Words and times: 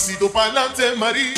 pasito 0.00 0.30
pa'lante, 0.30 0.96
María. 0.96 1.34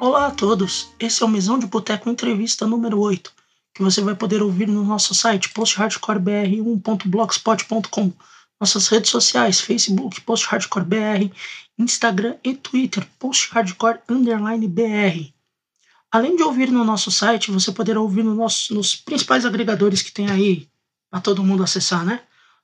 Olá 0.00 0.26
a 0.26 0.30
todos, 0.32 0.90
esse 0.98 1.22
é 1.22 1.26
o 1.26 1.28
Mesão 1.28 1.56
de 1.56 1.66
Boteco 1.66 2.10
Entrevista 2.10 2.66
número 2.66 2.98
8, 2.98 3.32
que 3.80 3.84
você 3.84 4.02
vai 4.02 4.14
poder 4.14 4.42
ouvir 4.42 4.68
no 4.68 4.84
nosso 4.84 5.14
site 5.14 5.48
posthardcorebr1.blogspot.com, 5.54 8.12
nossas 8.60 8.88
redes 8.88 9.10
sociais, 9.10 9.58
Facebook, 9.58 10.20
posthardcorebr, 10.20 11.32
Instagram 11.78 12.36
e 12.44 12.54
Twitter, 12.54 13.08
posthardcore_br. 13.18 15.32
Além 16.12 16.36
de 16.36 16.42
ouvir 16.42 16.70
no 16.70 16.84
nosso 16.84 17.10
site, 17.10 17.50
você 17.50 17.72
poderá 17.72 17.98
ouvir 17.98 18.22
no 18.22 18.34
nosso, 18.34 18.74
nos 18.74 18.94
principais 18.94 19.46
agregadores 19.46 20.02
que 20.02 20.12
tem 20.12 20.30
aí 20.30 20.68
para 21.10 21.22
todo 21.22 21.42
mundo 21.42 21.62
acessar, 21.62 22.04
né? 22.04 22.20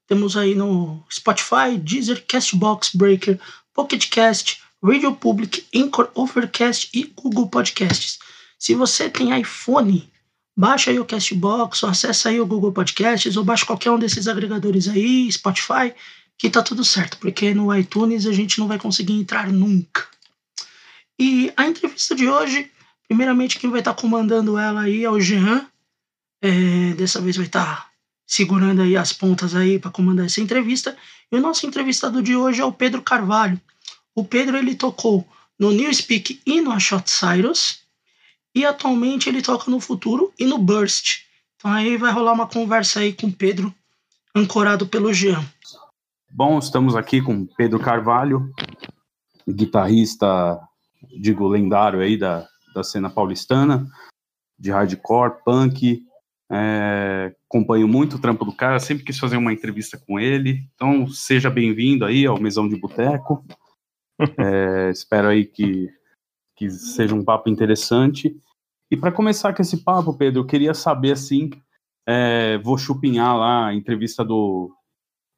Temos 0.07 0.37
aí 0.37 0.55
no 0.55 1.03
Spotify, 1.11 1.79
Deezer, 1.83 2.27
Castbox, 2.29 2.91
Breaker, 2.95 3.41
Pocket 3.73 4.07
Cast, 4.11 4.61
Radio 4.85 5.17
Public, 5.17 5.67
Anchor, 5.75 6.11
Overcast 6.15 6.91
e 6.93 7.05
Google 7.05 7.49
Podcasts. 7.49 8.19
Se 8.59 8.75
você 8.75 9.09
tem 9.09 9.41
iPhone, 9.41 10.13
baixa 10.57 10.91
aí 10.91 10.99
o 10.99 11.05
Castbox, 11.05 11.83
ou 11.83 11.91
acessa 11.91 12.31
aí 12.31 12.41
o 12.41 12.47
Google 12.47 12.73
Podcasts, 12.73 13.37
ou 13.37 13.45
baixa 13.45 13.67
qualquer 13.67 13.91
um 13.91 13.99
desses 13.99 14.27
agregadores 14.27 14.89
aí, 14.89 15.31
Spotify, 15.31 15.93
que 16.39 16.49
tá 16.49 16.63
tudo 16.63 16.85
certo, 16.85 17.19
porque 17.19 17.55
no 17.55 17.75
iTunes 17.75 18.27
a 18.27 18.33
gente 18.33 18.59
não 18.59 18.67
vai 18.67 18.79
conseguir 18.79 19.15
entrar 19.15 19.53
nunca. 19.53 20.07
E 21.19 21.53
a 21.57 21.67
entrevista 21.67 22.15
de 22.15 22.29
hoje, 22.29 22.71
primeiramente 23.09 23.59
quem 23.59 23.71
vai 23.71 23.81
estar 23.81 23.95
comandando 23.95 24.59
ela 24.59 24.83
aí 24.83 25.05
é 25.05 25.11
o 25.11 25.21
Jean. 25.21 25.67
É, 26.43 26.93
dessa 26.95 27.21
vez 27.21 27.37
vai 27.37 27.47
estar 27.47 27.91
segurando 28.27 28.83
aí 28.83 28.97
as 28.97 29.13
pontas 29.13 29.55
aí 29.55 29.79
para 29.79 29.91
comandar 29.91 30.27
essa 30.27 30.41
entrevista. 30.41 30.97
E 31.33 31.37
o 31.37 31.41
nosso 31.41 31.67
entrevistado 31.67 32.23
de 32.23 32.37
hoje 32.37 32.61
é 32.61 32.65
o 32.65 32.73
Pedro 32.73 33.01
Carvalho. 33.01 33.61
O 34.15 34.25
Pedro 34.25 34.57
ele 34.57 34.75
tocou 34.75 35.27
no 35.59 35.73
New 35.73 35.93
Speak 35.93 36.41
e 36.45 36.61
no 36.61 36.79
Shot 36.79 37.11
Cyrus. 37.11 37.86
E 38.57 38.65
atualmente 38.65 39.29
ele 39.29 39.43
toca 39.43 39.71
no 39.71 39.79
Futuro 39.79 40.33
e 40.39 40.47
no 40.47 40.57
Burst. 40.57 41.27
Então 41.57 41.71
aí 41.71 41.99
vai 41.99 42.11
rolar 42.11 42.33
uma 42.33 42.49
conversa 42.49 43.01
aí 43.01 43.13
com 43.13 43.27
o 43.27 43.33
Pedro, 43.33 43.71
ancorado 44.35 44.87
pelo 44.87 45.13
Jean. 45.13 45.45
Bom, 46.33 46.59
estamos 46.59 46.97
aqui 46.97 47.21
com 47.21 47.45
Pedro 47.45 47.79
Carvalho, 47.79 48.51
guitarrista, 49.47 50.59
digo, 51.21 51.47
lendário 51.47 52.01
aí 52.01 52.17
da, 52.17 52.49
da 52.75 52.83
cena 52.83 53.11
paulistana, 53.11 53.87
de 54.59 54.71
hardcore, 54.71 55.45
punk. 55.45 56.03
É, 56.51 57.37
acompanho 57.51 57.87
muito 57.87 58.17
o 58.17 58.19
trampo 58.19 58.47
do 58.47 58.57
cara, 58.57 58.81
sempre 58.81 59.05
quis 59.05 59.19
fazer 59.19 59.37
uma 59.37 59.53
entrevista 59.53 59.99
com 59.99 60.19
ele. 60.19 60.67
Então, 60.75 61.07
seja 61.09 61.51
bem-vindo 61.51 62.07
aí 62.07 62.25
ao 62.25 62.41
Mesão 62.41 62.67
de 62.67 62.81
Boteco. 62.81 63.45
É, 64.39 64.91
espero 64.91 65.29
aí 65.29 65.45
que, 65.45 65.91
que 66.57 66.71
seja 66.71 67.15
um 67.15 67.23
papo 67.23 67.51
interessante. 67.51 68.35
E 68.91 68.97
para 68.97 69.13
começar 69.13 69.53
com 69.53 69.63
esse 69.63 69.79
papo, 69.79 70.17
Pedro, 70.17 70.41
eu 70.41 70.47
queria 70.47 70.73
saber 70.73 71.13
assim, 71.13 71.51
é, 72.07 72.59
vou 72.59 72.79
chupinhar 72.79 73.37
lá 73.37 73.67
a 73.67 73.75
entrevista 73.75 74.25
do, 74.25 74.73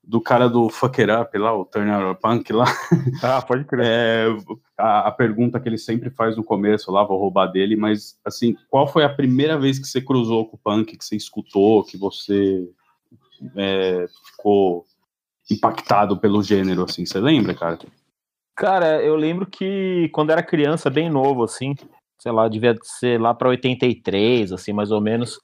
do 0.04 0.20
cara 0.20 0.48
do 0.48 0.68
Fuck 0.68 1.00
It 1.00 1.10
Up 1.10 1.36
lá, 1.38 1.54
o 1.54 1.64
Turner 1.64 2.14
Punk 2.16 2.52
lá. 2.52 2.66
Ah, 3.22 3.42
pode 3.42 3.64
crer. 3.64 3.86
É, 3.86 4.26
a, 4.76 5.08
a, 5.08 5.12
pergunta 5.12 5.58
que 5.58 5.68
ele 5.68 5.78
sempre 5.78 6.10
faz 6.10 6.36
no 6.36 6.44
começo 6.44 6.90
lá, 6.92 7.04
vou 7.04 7.18
roubar 7.18 7.46
dele, 7.46 7.74
mas 7.74 8.18
assim, 8.24 8.56
qual 8.68 8.86
foi 8.86 9.04
a 9.04 9.08
primeira 9.08 9.58
vez 9.58 9.78
que 9.78 9.86
você 9.86 10.00
cruzou 10.00 10.46
com 10.46 10.56
o 10.56 10.60
punk, 10.60 10.96
que 10.96 11.04
você 11.04 11.16
escutou, 11.16 11.84
que 11.84 11.96
você 11.96 12.68
é, 13.56 14.06
ficou 14.30 14.84
impactado 15.50 16.18
pelo 16.18 16.42
gênero, 16.42 16.84
assim, 16.84 17.06
você 17.06 17.18
lembra, 17.18 17.54
cara? 17.54 17.78
Cara, 18.54 19.02
eu 19.02 19.14
lembro 19.16 19.46
que 19.46 20.10
quando 20.12 20.30
era 20.30 20.42
criança, 20.42 20.90
bem 20.90 21.08
novo, 21.08 21.44
assim, 21.44 21.74
sei 22.18 22.32
lá, 22.32 22.48
devia 22.48 22.76
ser 22.82 23.20
lá 23.20 23.32
para 23.34 23.48
83, 23.48 24.52
assim, 24.52 24.72
mais 24.72 24.90
ou 24.90 25.00
menos. 25.00 25.38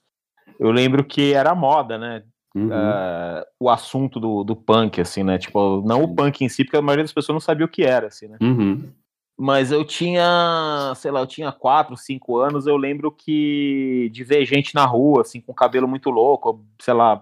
Eu 0.59 0.71
lembro 0.71 1.05
que 1.05 1.33
era 1.33 1.55
moda, 1.55 1.99
né? 1.99 2.23
Uhum. 2.55 2.69
Uh, 2.69 3.45
o 3.59 3.69
assunto 3.69 4.21
do, 4.21 4.45
do 4.45 4.55
punk, 4.55 5.01
assim, 5.01 5.25
né? 5.25 5.39
Tipo, 5.39 5.83
não 5.85 6.05
o 6.05 6.15
punk 6.15 6.45
em 6.45 6.49
si, 6.49 6.65
porque 6.65 6.77
a 6.77 6.83
maioria 6.83 7.05
das 7.05 7.13
pessoas 7.13 7.35
não 7.35 7.41
sabia 7.41 7.67
o 7.67 7.69
que 7.69 7.83
era, 7.83 8.07
assim, 8.07 8.29
né? 8.29 8.39
Uhum. 8.41 8.93
Mas 9.37 9.73
eu 9.73 9.85
tinha, 9.85 10.93
sei 10.95 11.11
lá, 11.11 11.21
eu 11.21 11.27
tinha 11.27 11.51
4, 11.51 11.97
5 11.97 12.39
anos, 12.39 12.69
eu 12.69 12.77
lembro 12.77 13.11
que 13.11 14.09
de 14.13 14.23
ver 14.23 14.45
gente 14.45 14.75
na 14.75 14.85
rua, 14.85 15.23
assim, 15.23 15.41
com 15.41 15.53
cabelo 15.53 15.89
muito 15.89 16.09
louco, 16.09 16.65
sei 16.81 16.95
lá, 16.95 17.21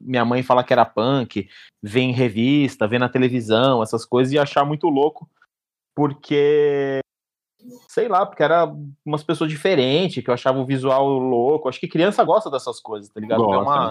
minha 0.00 0.24
mãe 0.24 0.42
fala 0.42 0.62
que 0.62 0.72
era 0.72 0.84
punk, 0.84 1.48
ver 1.82 2.00
em 2.00 2.12
revista, 2.12 2.86
ver 2.86 2.98
na 2.98 3.08
televisão, 3.08 3.82
essas 3.82 4.04
coisas, 4.04 4.32
e 4.34 4.38
achar 4.38 4.66
muito 4.66 4.88
louco, 4.88 5.28
porque 5.94 7.00
sei 7.88 8.08
lá, 8.08 8.24
porque 8.24 8.42
era 8.42 8.72
umas 9.04 9.22
pessoas 9.22 9.50
diferentes, 9.50 10.22
que 10.22 10.30
eu 10.30 10.34
achava 10.34 10.58
o 10.58 10.64
visual 10.64 11.06
louco. 11.08 11.68
Acho 11.68 11.80
que 11.80 11.88
criança 11.88 12.24
gosta 12.24 12.50
dessas 12.50 12.80
coisas, 12.80 13.10
tá 13.10 13.20
ligado? 13.20 13.42
Gosta, 13.42 13.58
ver 13.58 13.62
uma, 13.62 13.90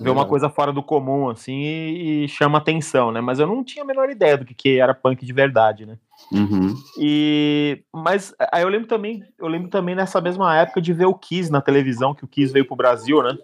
ver 0.00 0.10
uma 0.10 0.26
coisa 0.26 0.48
fora 0.48 0.72
do 0.72 0.82
comum, 0.82 1.28
assim, 1.28 1.62
e, 1.62 2.24
e, 2.24 2.28
chama 2.28 2.58
atenção, 2.58 3.10
né? 3.10 3.20
Mas 3.20 3.38
eu 3.38 3.46
não 3.46 3.64
tinha 3.64 3.84
a 3.84 3.86
menor 3.86 4.10
ideia 4.10 4.36
do 4.36 4.44
que, 4.44 4.54
que 4.54 4.78
era 4.78 4.94
punk 4.94 5.24
de 5.24 5.32
verdade, 5.32 5.86
né? 5.86 5.98
Uhum. 6.32 6.74
E 6.98 7.82
mas 7.92 8.34
aí 8.52 8.62
eu 8.62 8.68
lembro 8.68 8.88
também, 8.88 9.22
eu 9.38 9.48
lembro 9.48 9.68
também 9.68 9.94
nessa 9.94 10.20
mesma 10.20 10.56
época 10.56 10.80
de 10.80 10.92
ver 10.92 11.06
o 11.06 11.14
Kiss 11.14 11.50
na 11.50 11.60
televisão, 11.60 12.14
que 12.14 12.24
o 12.24 12.28
Kiss 12.28 12.52
veio 12.52 12.66
pro 12.66 12.76
Brasil, 12.76 13.22
né? 13.22 13.36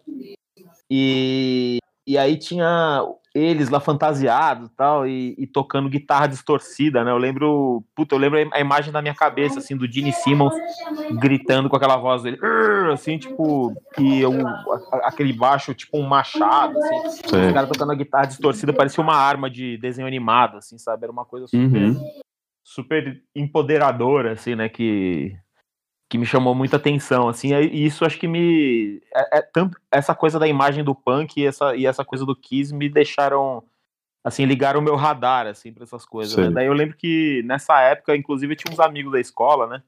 E, 0.91 1.79
e 2.07 2.19
aí 2.19 2.37
tinha 2.37 3.03
eles 3.35 3.71
lá 3.71 3.81
fantasiados 3.81 4.69
tal, 4.77 5.07
e, 5.07 5.35
e 5.39 5.47
tocando 5.47 5.89
guitarra 5.89 6.27
distorcida, 6.27 7.03
né? 7.03 7.11
Eu 7.11 7.17
lembro, 7.17 7.83
puta, 7.95 8.15
eu 8.15 8.19
lembro 8.19 8.39
a 8.53 8.61
imagem 8.61 8.93
da 8.93 9.01
minha 9.01 9.15
cabeça, 9.15 9.59
assim, 9.59 9.75
do 9.75 9.91
Gene 9.91 10.13
Simmons 10.13 10.53
gritando 11.13 11.69
com 11.69 11.77
aquela 11.77 11.97
voz 11.97 12.23
dele, 12.23 12.39
assim, 12.93 13.17
tipo, 13.17 13.73
e 13.99 14.21
eu, 14.21 14.33
aquele 15.05 15.33
baixo, 15.33 15.73
tipo 15.73 15.97
um 15.97 16.07
machado, 16.07 16.77
assim, 16.79 17.21
os 17.25 17.53
caras 17.53 17.71
tocando 17.71 17.93
a 17.93 17.97
guitarra 17.97 18.27
distorcida, 18.27 18.73
parecia 18.73 19.03
uma 19.03 19.17
arma 19.17 19.49
de 19.49 19.79
desenho 19.79 20.07
animado, 20.07 20.59
assim, 20.59 20.77
sabe? 20.77 21.05
Era 21.05 21.13
uma 21.13 21.25
coisa 21.25 21.47
super, 21.47 21.83
uhum. 21.83 22.05
super 22.63 23.23
empoderadora, 23.35 24.33
assim, 24.33 24.55
né? 24.55 24.69
Que, 24.69 25.35
que 26.13 26.19
me 26.19 26.27
chamou 26.27 26.55
muita 26.55 26.77
atenção, 26.77 27.27
assim, 27.27 27.55
e 27.55 27.87
isso 27.87 28.05
acho 28.05 28.21
que 28.21 28.29
me 28.29 29.01
é, 29.17 29.39
é, 29.39 29.41
tanto 29.41 29.79
essa 29.91 30.15
coisa 30.15 30.39
da 30.39 30.47
imagem 30.47 30.85
do 30.85 30.95
punk 30.95 31.41
e 31.41 31.47
essa, 31.47 31.75
e 31.75 31.87
essa 31.87 32.05
coisa 32.05 32.27
do 32.27 32.37
Kiss 32.37 32.71
me 32.71 32.87
deixaram 32.87 33.63
assim, 34.23 34.45
ligaram 34.45 34.81
o 34.81 34.83
meu 34.83 34.95
radar 34.95 35.47
assim 35.47 35.73
para 35.73 35.85
essas 35.85 36.05
coisas, 36.05 36.37
né? 36.37 36.51
Daí 36.51 36.67
eu 36.67 36.75
lembro 36.75 36.99
que 36.99 37.43
nessa 37.47 37.81
época, 37.81 38.15
inclusive, 38.15 38.53
eu 38.53 38.57
tinha 38.59 38.71
uns 38.71 38.79
amigos 38.79 39.11
da 39.11 39.21
escola, 39.21 39.67
né? 39.67 39.83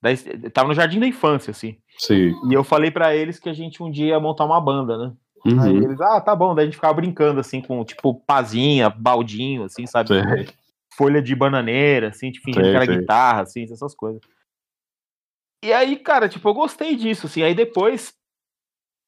Daí, 0.00 0.16
tava 0.48 0.68
no 0.68 0.74
jardim 0.74 0.98
da 0.98 1.06
infância, 1.06 1.50
assim. 1.50 1.76
Sim. 1.98 2.32
E 2.50 2.54
eu 2.54 2.64
falei 2.64 2.90
para 2.90 3.14
eles 3.14 3.38
que 3.38 3.50
a 3.50 3.52
gente 3.52 3.82
um 3.82 3.90
dia 3.90 4.06
ia 4.06 4.18
montar 4.18 4.46
uma 4.46 4.62
banda, 4.62 4.96
né? 4.96 5.12
Uhum. 5.44 5.60
Aí 5.60 5.76
eles, 5.76 6.00
ah, 6.00 6.22
tá 6.22 6.34
bom. 6.34 6.54
Daí 6.54 6.62
a 6.62 6.66
gente 6.68 6.76
ficava 6.76 6.94
brincando, 6.94 7.38
assim, 7.38 7.60
com, 7.60 7.84
tipo, 7.84 8.14
pazinha, 8.14 8.88
baldinho, 8.88 9.64
assim, 9.64 9.86
sabe? 9.86 10.08
Sim. 10.08 10.52
Folha 10.96 11.20
de 11.20 11.36
bananeira, 11.36 12.08
assim, 12.08 12.30
tipo, 12.30 12.46
fingindo 12.46 12.64
que 12.64 12.76
era 12.76 12.86
guitarra, 12.86 13.42
assim, 13.42 13.64
essas 13.64 13.94
coisas. 13.94 14.22
E 15.62 15.72
aí, 15.72 15.96
cara, 15.96 16.28
tipo, 16.28 16.48
eu 16.48 16.54
gostei 16.54 16.96
disso, 16.96 17.26
assim. 17.26 17.42
Aí 17.42 17.54
depois, 17.54 18.14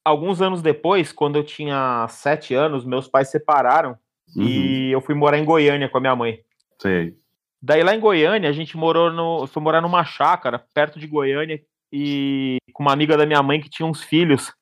alguns 0.05 0.41
anos 0.41 0.61
depois, 0.61 1.11
quando 1.11 1.37
eu 1.37 1.43
tinha 1.43 2.07
sete 2.09 2.53
anos, 2.53 2.85
meus 2.85 3.07
pais 3.07 3.29
separaram 3.29 3.97
uhum. 4.35 4.43
e 4.43 4.91
eu 4.91 5.01
fui 5.01 5.15
morar 5.15 5.37
em 5.37 5.45
Goiânia 5.45 5.89
com 5.89 5.97
a 5.97 6.01
minha 6.01 6.15
mãe. 6.15 6.39
Sei. 6.79 7.15
Daí 7.61 7.81
lá 7.81 7.95
em 7.95 7.99
Goiânia, 7.99 8.49
a 8.49 8.53
gente 8.53 8.75
morou 8.75 9.11
no. 9.11 9.47
Foi 9.47 9.63
morar 9.63 9.81
numa 9.81 10.03
chácara, 10.03 10.59
perto 10.73 10.99
de 10.99 11.07
Goiânia, 11.07 11.61
e 11.91 12.57
com 12.73 12.83
uma 12.83 12.91
amiga 12.91 13.15
da 13.15 13.25
minha 13.25 13.41
mãe 13.41 13.61
que 13.61 13.69
tinha 13.69 13.85
uns 13.85 14.03
filhos. 14.03 14.53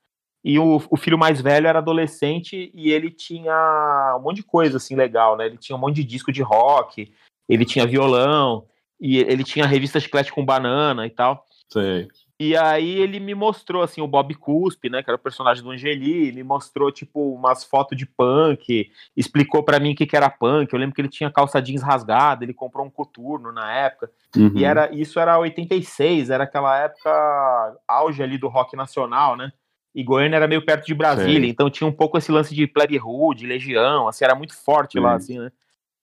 E 0.44 0.58
o, 0.58 0.82
o 0.90 0.98
filho 0.98 1.18
mais 1.18 1.40
velho 1.40 1.68
era 1.68 1.80
adolescente 1.80 2.72
e 2.74 2.92
ele 2.92 3.12
tinha 3.12 4.16
um 4.18 4.24
monte 4.24 4.38
de 4.38 4.44
coisa 4.44 4.78
assim 4.78 4.96
legal, 4.96 5.38
né? 5.38 5.46
Ele 5.46 5.58
tinha 5.58 5.76
um 5.76 5.80
monte 5.80 5.98
de 5.98 6.04
disco 6.04 6.32
de 6.32 6.42
rock, 6.42 7.14
ele 7.48 7.64
tinha 7.64 7.86
violão, 7.86 8.66
e 9.00 9.18
ele 9.18 9.44
tinha 9.44 9.66
revista 9.66 10.00
chiclete 10.00 10.32
com 10.32 10.46
banana 10.46 11.08
e 11.08 11.10
tal. 11.10 11.46
Sei. 11.72 12.08
E 12.40 12.58
aí 12.58 12.98
ele 12.98 13.20
me 13.20 13.36
mostrou, 13.36 13.84
assim, 13.84 14.02
o 14.02 14.08
Bob 14.08 14.34
Cuspe, 14.34 14.90
né, 14.90 15.04
que 15.04 15.10
era 15.12 15.16
o 15.16 15.22
personagem 15.22 15.64
do 15.64 15.70
Angeli, 15.70 16.32
me 16.32 16.42
mostrou, 16.42 16.92
tipo, 16.92 17.36
umas 17.36 17.64
fotos 17.64 17.96
de 17.96 18.04
punk, 18.04 18.92
explicou 19.16 19.62
para 19.62 19.80
mim 19.80 19.94
o 19.94 19.96
que, 19.96 20.08
que 20.08 20.18
era 20.18 20.28
punk, 20.28 20.74
eu 20.74 20.80
lembro 20.80 20.96
que 20.96 21.02
ele 21.02 21.08
tinha 21.08 21.30
calça 21.30 21.62
jeans 21.62 21.84
rasgada, 21.84 22.44
ele 22.44 22.52
comprou 22.52 22.84
um 22.84 22.90
coturno 22.90 23.52
na 23.52 23.72
época, 23.72 24.10
uhum. 24.36 24.54
e 24.56 24.66
era 24.66 24.92
isso 24.92 25.20
era 25.20 25.38
86, 25.38 26.32
era 26.32 26.46
aquela 26.46 26.76
época 26.80 27.78
auge 27.88 28.24
ali 28.24 28.40
do 28.40 28.48
rock 28.48 28.76
nacional, 28.76 29.38
né, 29.38 29.52
e 29.94 30.04
Goiânia 30.04 30.38
era 30.38 30.48
meio 30.48 30.66
perto 30.66 30.88
de 30.88 30.96
Brasília, 30.96 31.42
Sei. 31.42 31.50
então 31.50 31.70
tinha 31.70 31.88
um 31.88 31.94
pouco 31.94 32.18
esse 32.18 32.32
lance 32.32 32.56
de 32.56 32.66
Plebe 32.66 33.00
Hood, 33.00 33.46
Legião, 33.46 34.08
assim, 34.08 34.26
era 34.26 34.34
muito 34.34 34.56
forte 34.56 35.00
lá, 35.00 35.14
assim, 35.14 35.38
né? 35.38 35.52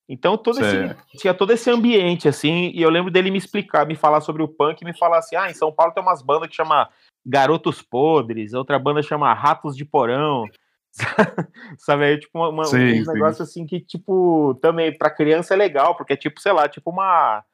Então 0.08 0.38
todo 0.38 0.58
esse, 0.60 0.96
tinha 1.19 1.34
todo 1.34 1.52
esse 1.52 1.70
ambiente, 1.70 2.28
assim, 2.28 2.70
e 2.75 2.81
eu 2.81 2.88
lembro 2.88 3.10
dele 3.10 3.31
me 3.31 3.37
explicar, 3.37 3.87
me 3.87 3.94
falar 3.94 4.22
sobre 4.22 4.43
o 4.43 4.49
punk, 4.49 4.81
e 4.81 4.84
me 4.84 4.96
falar 4.96 5.19
assim, 5.19 5.37
ah, 5.37 5.50
em 5.50 5.55
São 5.55 5.70
Paulo 5.70 5.93
tem 5.93 6.02
umas 6.02 6.22
bandas 6.22 6.49
que 6.49 6.56
chama 6.56 6.88
Garotos 7.26 7.82
Podres, 7.82 8.55
outra 8.55 8.78
banda 8.78 9.02
chama 9.02 9.34
Ratos 9.34 9.76
de 9.76 9.84
Porão, 9.84 10.46
sabe, 11.76 12.05
aí, 12.05 12.19
tipo, 12.19 12.38
uma, 12.38 12.64
Sim, 12.64 13.00
um 13.00 13.05
sim. 13.05 13.12
negócio 13.12 13.43
assim 13.43 13.66
que, 13.66 13.81
tipo, 13.81 14.58
também 14.62 14.96
pra 14.96 15.10
criança 15.10 15.52
é 15.52 15.56
legal, 15.56 15.94
porque 15.94 16.14
é 16.14 16.16
tipo, 16.16 16.40
sei 16.40 16.52
lá, 16.52 16.69
tipo 16.69 16.90
uma 16.90 17.44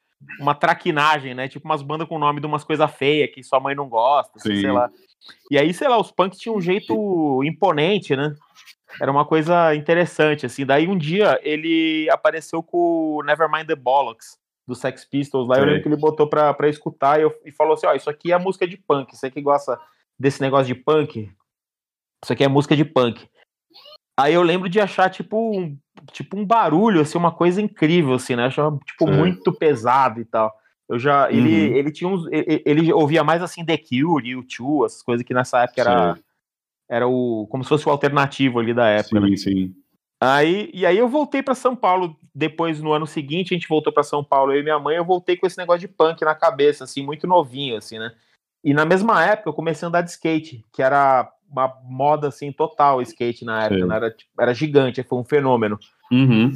uma 0.41 0.55
traquinagem, 0.55 1.35
né? 1.35 1.49
Tipo 1.49 1.67
umas 1.67 1.83
bandas 1.83 2.09
com 2.09 2.17
o 2.17 2.19
nome 2.19 2.41
de 2.41 2.47
umas 2.47 2.65
coisas 2.65 2.91
feias 2.93 3.31
que 3.31 3.43
sua 3.43 3.61
mãe 3.61 3.75
não 3.75 3.89
gosta, 3.89 4.33
assim, 4.37 4.55
Sim. 4.55 4.61
sei 4.63 4.71
lá. 4.71 4.91
E 5.51 5.59
aí, 5.59 5.75
sei 5.75 5.89
lá, 5.89 5.99
os 5.99 6.11
punks 6.11 6.39
tinham 6.39 6.57
um 6.57 6.61
jeito 6.61 7.43
imponente, 7.45 8.17
né? 8.17 8.35
Era 9.01 9.11
uma 9.11 9.25
coisa 9.25 9.75
interessante, 9.75 10.47
assim. 10.47 10.65
Daí 10.65 10.87
um 10.89 10.97
dia 10.97 11.39
ele 11.43 12.09
apareceu 12.11 12.63
com 12.63 13.17
o 13.17 13.23
Nevermind 13.23 13.67
the 13.67 13.75
Bollocks, 13.75 14.39
do 14.67 14.75
Sex 14.75 15.05
Pistols. 15.05 15.49
Lá 15.49 15.59
eu 15.59 15.65
lembro 15.65 15.83
que 15.83 15.89
ele 15.89 15.97
botou 15.97 16.29
pra, 16.29 16.53
pra 16.55 16.69
escutar 16.69 17.19
e, 17.19 17.23
eu- 17.23 17.35
e 17.45 17.51
falou 17.53 17.75
assim: 17.75 17.87
Ó, 17.87 17.93
isso 17.95 18.09
aqui 18.09 18.33
é 18.33 18.39
música 18.39 18.67
de 18.67 18.77
punk. 18.77 19.15
Você 19.17 19.31
que 19.31 19.41
gosta 19.41 19.79
desse 20.19 20.41
negócio 20.41 20.67
de 20.67 20.75
punk, 20.75 21.31
isso 22.25 22.33
aqui 22.33 22.45
é 22.45 22.49
música 22.49 22.77
de 22.77 22.85
punk. 22.85 23.29
Aí 24.19 24.33
eu 24.33 24.43
lembro 24.43 24.69
de 24.69 24.81
achar, 24.81 25.11
tipo, 25.11 25.37
um, 25.59 25.77
tipo 26.13 26.39
um 26.39 26.47
barulho, 26.47 27.01
assim, 27.01 27.19
uma 27.19 27.33
coisa 27.33 27.61
incrível, 27.61 28.15
assim, 28.15 28.37
né? 28.37 28.45
Achava, 28.47 28.79
tipo, 28.87 29.07
Sei. 29.07 29.15
muito 29.17 29.53
pesado 29.53 30.21
e 30.21 30.25
tal. 30.25 30.53
Eu 30.89 30.99
já. 31.01 31.29
Ele, 31.33 31.71
Uhum. 31.71 31.77
ele 31.77 31.91
tinha 31.91 32.09
uns. 32.09 32.27
Ele, 32.31 32.63
ele 32.65 32.93
ouvia 32.93 33.25
mais 33.25 33.43
assim 33.43 33.65
The 33.65 33.77
Cure, 33.77 34.37
U2, 34.37 34.87
essas 34.87 35.03
coisas 35.03 35.27
que 35.27 35.35
nessa 35.35 35.63
época 35.65 35.81
era, 35.81 36.15
Sei. 36.15 36.23
Era 36.95 37.09
o. 37.09 37.49
como 37.51 37.65
se 37.65 37.69
fosse 37.69 37.89
o 37.89 37.91
alternativo 37.91 38.61
ali 38.61 38.73
da 38.73 38.87
época, 38.87 39.19
né? 39.19 39.29
Sim, 39.31 39.37
sim. 39.37 39.75
Aí, 40.21 40.71
e 40.73 40.87
aí 40.87 40.97
eu 40.97 41.09
voltei 41.09 41.43
pra 41.43 41.55
São 41.55 41.75
Paulo 41.75 42.17
depois 42.33 42.81
no 42.81 42.93
ano 42.93 43.05
seguinte, 43.05 43.53
a 43.53 43.57
gente 43.57 43.69
voltou 43.69 43.93
pra 43.93 44.05
São 44.05 44.23
Paulo 44.23 44.53
eu 44.53 44.61
e 44.61 44.63
minha 44.63 44.79
mãe, 44.79 44.97
eu 44.97 45.05
voltei 45.05 45.37
com 45.37 45.45
esse 45.45 45.59
negócio 45.59 45.81
de 45.81 45.89
punk 45.89 46.25
na 46.25 46.37
cabeça, 46.37 46.85
assim, 46.85 47.05
muito 47.05 47.27
novinho, 47.27 47.77
assim, 47.77 47.99
né? 47.99 48.15
E 48.63 48.73
na 48.73 48.85
mesma 48.85 49.25
época 49.25 49.51
eu 49.51 49.55
comecei 49.55 49.85
a 49.85 49.89
andar 49.89 50.03
de 50.03 50.11
skate, 50.11 50.65
que 50.73 50.83
era 50.83 51.31
uma 51.51 51.69
moda 51.83 52.29
assim 52.29 52.53
total 52.53 53.03
skate 53.03 53.45
na 53.45 53.65
época, 53.65 53.87
né? 53.87 53.97
era, 53.97 54.17
era 54.41 54.55
gigante, 54.55 55.03
foi 55.03 55.19
um 55.19 55.25
fenômeno. 55.25 55.79
Uhum. 56.13 56.55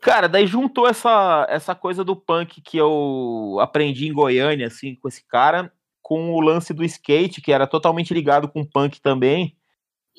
Cara, 0.00 0.28
daí 0.28 0.46
juntou 0.46 0.88
essa, 0.88 1.46
essa 1.50 1.74
coisa 1.74 2.02
do 2.02 2.16
punk 2.16 2.62
que 2.62 2.78
eu 2.78 3.58
aprendi 3.60 4.08
em 4.08 4.12
Goiânia, 4.14 4.66
assim, 4.66 4.94
com 4.94 5.08
esse 5.08 5.26
cara, 5.26 5.70
com 6.06 6.30
o 6.32 6.40
lance 6.40 6.72
do 6.72 6.84
skate, 6.84 7.40
que 7.40 7.50
era 7.50 7.66
totalmente 7.66 8.14
ligado 8.14 8.46
com 8.46 8.64
punk 8.64 9.00
também. 9.00 9.56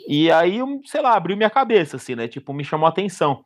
E 0.05 0.29
aí, 0.29 0.59
sei 0.83 1.01
lá, 1.01 1.15
abriu 1.15 1.37
minha 1.37 1.49
cabeça, 1.49 1.95
assim, 1.95 2.13
né? 2.13 2.27
Tipo, 2.27 2.51
me 2.51 2.65
chamou 2.65 2.87
a 2.87 2.89
atenção. 2.89 3.45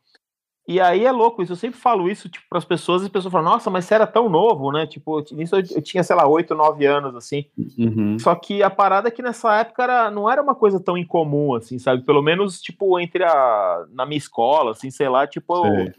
E 0.68 0.82
aí 0.82 1.06
é 1.06 1.12
louco 1.12 1.44
isso, 1.44 1.52
eu 1.52 1.56
sempre 1.56 1.80
falo 1.80 2.10
isso, 2.10 2.30
tipo, 2.30 2.44
pras 2.50 2.66
pessoas, 2.66 3.04
e 3.04 3.06
as 3.06 3.12
pessoas 3.12 3.32
falam, 3.32 3.52
nossa, 3.52 3.70
mas 3.70 3.86
você 3.86 3.94
era 3.94 4.08
tão 4.08 4.28
novo, 4.28 4.72
né? 4.72 4.88
Tipo, 4.88 5.24
nisso 5.34 5.56
eu, 5.56 5.64
eu 5.70 5.82
tinha, 5.84 6.02
sei 6.02 6.16
lá, 6.16 6.28
8, 6.28 6.56
9 6.56 6.84
anos, 6.84 7.16
assim. 7.16 7.46
Uhum. 7.78 8.18
Só 8.18 8.34
que 8.34 8.64
a 8.64 8.72
parada 8.72 9.10
é 9.10 9.12
que 9.12 9.22
nessa 9.22 9.60
época 9.60 9.84
era, 9.84 10.10
não 10.10 10.28
era 10.28 10.42
uma 10.42 10.56
coisa 10.56 10.80
tão 10.80 10.98
incomum, 10.98 11.54
assim, 11.54 11.78
sabe? 11.78 12.04
Pelo 12.04 12.24
menos, 12.24 12.60
tipo, 12.60 13.00
entre 13.00 13.24
a. 13.24 13.86
na 13.92 14.04
minha 14.04 14.18
escola, 14.18 14.72
assim, 14.72 14.90
sei 14.90 15.10
lá, 15.10 15.28
tipo, 15.28 15.64
eu, 15.68 15.92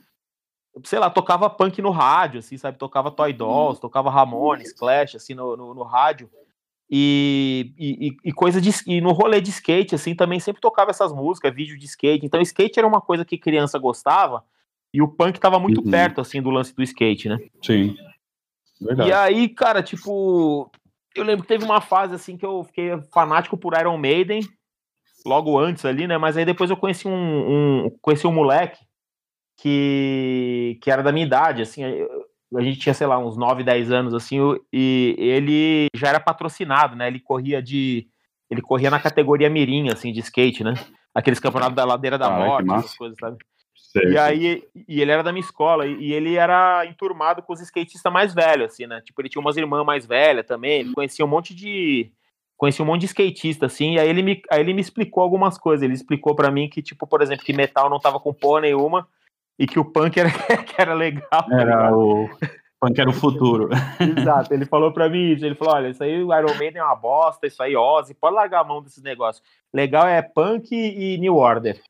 Sei. 0.85 0.99
lá, 0.99 1.11
tocava 1.11 1.51
punk 1.51 1.81
no 1.83 1.91
rádio, 1.91 2.39
assim, 2.41 2.57
sabe? 2.57 2.79
Tocava 2.79 3.11
Toy 3.11 3.33
Dolls, 3.33 3.81
tocava 3.81 4.11
Ramones, 4.11 4.73
Clash, 4.73 5.15
assim, 5.17 5.35
no, 5.35 5.57
no, 5.57 5.75
no 5.75 5.83
rádio. 5.83 6.31
E, 6.91 7.73
e, 7.79 8.09
e- 8.09 8.17
e 8.27 8.33
coisa 8.33 8.61
de. 8.61 8.71
E 8.87 9.01
no 9.01 9.13
rolê 9.13 9.41
de 9.41 9.51
skate, 9.51 9.95
assim, 9.95 10.15
também 10.15 10.39
sempre 10.41 10.61
tocava 10.61 10.91
essas 10.91 11.13
músicas, 11.13 11.55
vídeo 11.55 11.79
de 11.79 11.87
skate. 11.87 12.27
Então, 12.27 12.41
skate 12.41 12.79
era 12.79 12.87
uma 12.87 13.01
coisa 13.01 13.25
que 13.25 13.39
criança 13.39 13.79
gostava. 13.79 14.45
E 14.93 15.01
o 15.01 15.09
punk 15.09 15.39
tava 15.41 15.59
muito 15.59 15.83
Uhum. 15.83 15.91
perto, 15.91 16.21
assim, 16.21 16.43
do 16.43 16.51
lance 16.51 16.75
do 16.75 16.83
skate, 16.83 17.29
né? 17.31 17.39
Sim. 17.63 17.97
Verdade. 18.81 19.09
E 19.09 19.13
aí, 19.13 19.49
cara, 19.49 19.83
tipo, 19.83 20.71
eu 21.15 21.25
lembro 21.25 21.43
que 21.43 21.49
teve 21.49 21.65
uma 21.65 21.81
fase 21.81 22.15
assim 22.15 22.37
que 22.37 22.45
eu 22.45 22.63
fiquei 22.65 23.01
fanático 23.13 23.57
por 23.57 23.79
Iron 23.79 23.97
Maiden, 23.97 24.43
logo 25.25 25.59
antes 25.59 25.85
ali, 25.87 26.07
né? 26.07 26.19
Mas 26.19 26.37
aí 26.37 26.45
depois 26.45 26.69
eu 26.69 26.77
conheci 26.77 27.09
um, 27.09 27.85
um- 27.87 27.91
conheci 28.03 28.27
um 28.27 28.33
moleque 28.33 28.85
que, 29.63 30.77
que 30.83 30.91
era 30.91 31.05
da 31.05 31.13
minha 31.13 31.25
idade, 31.25 31.63
assim, 31.63 31.85
a 31.85 32.61
gente 32.61 32.81
tinha, 32.81 32.93
sei 32.93 33.07
lá, 33.07 33.17
uns 33.17 33.37
9, 33.37 33.63
10 33.63 33.93
anos, 33.93 34.13
assim, 34.13 34.39
e 34.73 35.15
ele 35.17 35.87
já 35.95 36.09
era 36.09 36.19
patrocinado, 36.19 36.97
né? 36.97 37.07
Ele 37.07 37.21
corria 37.21 37.63
de. 37.63 38.09
Ele 38.51 38.61
corria 38.61 38.91
na 38.91 38.99
categoria 38.99 39.49
Mirim, 39.49 39.89
assim, 39.89 40.13
de 40.13 40.19
skate, 40.19 40.65
né? 40.65 40.75
Aqueles 41.15 41.39
campeonatos 41.39 41.77
da 41.77 41.85
ladeira 41.85 42.19
da 42.19 42.27
que 42.27 42.45
morte, 42.45 42.73
essas 42.73 42.97
coisas, 42.97 43.17
sabe? 43.21 43.37
Sei. 43.77 44.11
E 44.11 44.19
aí, 44.19 44.65
e 44.89 45.01
ele 45.01 45.13
era 45.13 45.23
da 45.23 45.31
minha 45.31 45.45
escola, 45.45 45.87
e, 45.87 46.13
ele 46.13 46.35
era 46.35 46.85
enturmado 46.85 47.41
com 47.41 47.53
os 47.53 47.61
skatistas 47.61 48.13
mais 48.13 48.35
velhos, 48.35 48.73
assim, 48.73 48.87
né? 48.89 49.01
Tipo, 49.03 49.23
ele 49.23 49.29
tinha 49.29 49.41
umas 49.41 49.57
irmãs 49.57 49.85
mais 49.85 50.05
velhas 50.05 50.45
também, 50.45 50.81
ele 50.81 50.93
conhecia 50.93 51.25
um 51.25 51.29
monte 51.29 51.55
de. 51.55 52.11
Conhecia 52.57 52.85
um 52.85 52.87
monte 52.87 53.03
de 53.03 53.07
skatista, 53.07 53.67
assim, 53.67 53.95
e 53.95 54.01
aí 54.01 54.09
ele 54.09 54.23
me, 54.23 54.43
aí 54.51 54.61
ele 54.61 54.75
me 54.75 54.81
explicou 54.81 55.23
algumas 55.23 55.57
coisas. 55.57 55.85
Ele 55.85 55.95
explicou 55.95 56.35
pra 56.35 56.51
mim 56.51 56.69
que, 56.69 56.83
tipo, 56.83 57.07
por 57.07 57.23
exemplo, 57.23 57.45
que 57.45 57.53
metal 57.53 57.89
não 57.89 58.01
tava 58.01 58.19
com 58.19 58.35
porra 58.35 58.63
nenhuma 58.63 59.07
e 59.59 59.67
que 59.67 59.79
o 59.79 59.85
punk 59.85 60.19
era, 60.19 60.31
que 60.65 60.75
era 60.81 60.95
legal. 60.95 61.47
Era 61.51 61.97
o. 61.97 62.29
Punk 62.81 62.99
era 62.99 63.09
o 63.09 63.13
futuro. 63.13 63.69
Exato, 64.01 64.53
ele 64.53 64.67
falou 64.67 64.93
pra 64.93 65.09
mim 65.09 65.33
isso. 65.33 65.47
Ele 65.47 65.55
falou: 65.55 65.75
olha, 65.75 65.89
isso 65.89 66.03
aí 66.03 66.23
o 66.23 66.37
Iron 66.37 66.55
Maiden 66.59 66.81
é 66.81 66.85
uma 66.85 66.97
bosta, 66.97 67.47
isso 67.47 67.63
aí 67.63 67.77
Ozzy, 67.77 68.13
pode 68.15 68.35
largar 68.35 68.61
a 68.61 68.65
mão 68.65 68.83
desses 68.83 69.03
negócios. 69.03 69.45
Legal 69.73 70.07
é 70.07 70.21
punk 70.21 70.73
e 70.73 71.17
New 71.19 71.37
Order. 71.37 71.81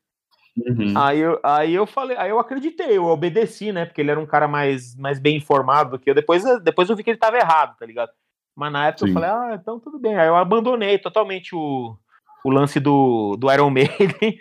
Uhum. 0.55 0.93
Aí 0.95 1.19
eu, 1.19 1.39
aí 1.41 1.73
eu 1.73 1.87
falei, 1.87 2.15
aí 2.15 2.29
eu 2.29 2.37
acreditei, 2.37 2.95
eu 2.95 3.05
obedeci, 3.05 3.71
né? 3.71 3.85
Porque 3.85 4.01
ele 4.01 4.11
era 4.11 4.19
um 4.19 4.25
cara 4.25 4.47
mais, 4.47 4.95
mais 4.95 5.19
bem 5.19 5.37
informado 5.37 5.91
do 5.91 5.99
que 5.99 6.11
eu. 6.11 6.13
Depois, 6.13 6.43
depois 6.61 6.89
eu 6.89 6.95
vi 6.95 7.03
que 7.03 7.09
ele 7.09 7.17
tava 7.17 7.37
errado, 7.37 7.75
tá 7.75 7.85
ligado? 7.85 8.11
Mas 8.55 8.71
na 8.71 8.87
época 8.87 9.07
Sim. 9.07 9.11
eu 9.11 9.13
falei, 9.15 9.29
ah, 9.31 9.57
então 9.59 9.79
tudo 9.79 9.97
bem. 9.97 10.15
Aí 10.15 10.27
eu 10.27 10.35
abandonei 10.35 10.99
totalmente 10.99 11.55
o, 11.55 11.97
o 12.43 12.49
lance 12.49 12.79
do, 12.79 13.35
do 13.37 13.51
Iron 13.51 13.69
Maiden 13.69 13.89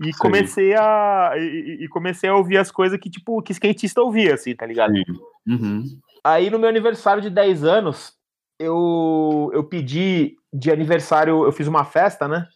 e 0.00 0.12
Sim. 0.12 0.18
comecei 0.18 0.74
a. 0.74 1.32
E, 1.36 1.84
e- 1.84 1.88
comecei 1.88 2.28
a 2.28 2.36
ouvir 2.36 2.58
as 2.58 2.70
coisas 2.70 2.98
que, 3.00 3.08
tipo, 3.10 3.40
que 3.42 3.52
skatista 3.52 4.00
ouvia, 4.02 4.34
assim, 4.34 4.54
tá 4.54 4.66
ligado? 4.66 4.92
Uhum. 5.46 5.84
Aí 6.22 6.50
no 6.50 6.58
meu 6.58 6.68
aniversário 6.68 7.22
de 7.22 7.30
10 7.30 7.64
anos, 7.64 8.12
eu, 8.58 9.50
eu 9.52 9.64
pedi 9.64 10.36
de 10.52 10.70
aniversário, 10.70 11.44
eu 11.44 11.52
fiz 11.52 11.66
uma 11.66 11.84
festa, 11.84 12.26
né? 12.26 12.46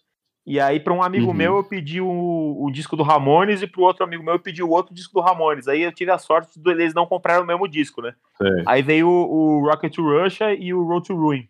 E 0.47 0.59
aí, 0.59 0.81
para 0.81 0.93
um 0.93 1.03
amigo 1.03 1.29
Uhum. 1.29 1.35
meu, 1.35 1.57
eu 1.59 1.65
pedi 1.65 2.01
o, 2.01 2.09
o 2.09 2.71
disco 2.73 2.97
do 2.97 3.03
Ramones, 3.03 3.63
e 3.63 3.67
para 3.67 3.81
o 3.81 3.85
outro 3.85 4.03
amigo 4.03 4.25
meu, 4.25 4.35
eu 4.35 4.41
pedi 4.41 4.63
o 4.63 4.71
outro 4.71 4.95
disco 4.95 5.13
do 5.15 5.21
Ramones. 5.21 5.69
Aí 5.69 5.83
eu 5.83 5.93
tive 5.93 6.11
a 6.11 6.19
sorte 6.19 6.59
de 6.59 6.71
eles 6.71 6.95
não 6.95 7.07
comprarem 7.07 7.43
o 7.43 7.47
mesmo 7.47 7.69
disco, 7.69 8.03
né? 8.03 8.15
Sei. 8.37 8.65
Aí 8.67 8.83
veio 8.83 9.07
o, 9.09 9.59
o 9.59 9.69
Rocket 9.69 9.95
to 9.95 10.03
Russia 10.03 10.53
e 10.55 10.73
o 10.75 10.83
Road 10.83 11.07
to 11.07 11.15
Ruin. 11.15 11.47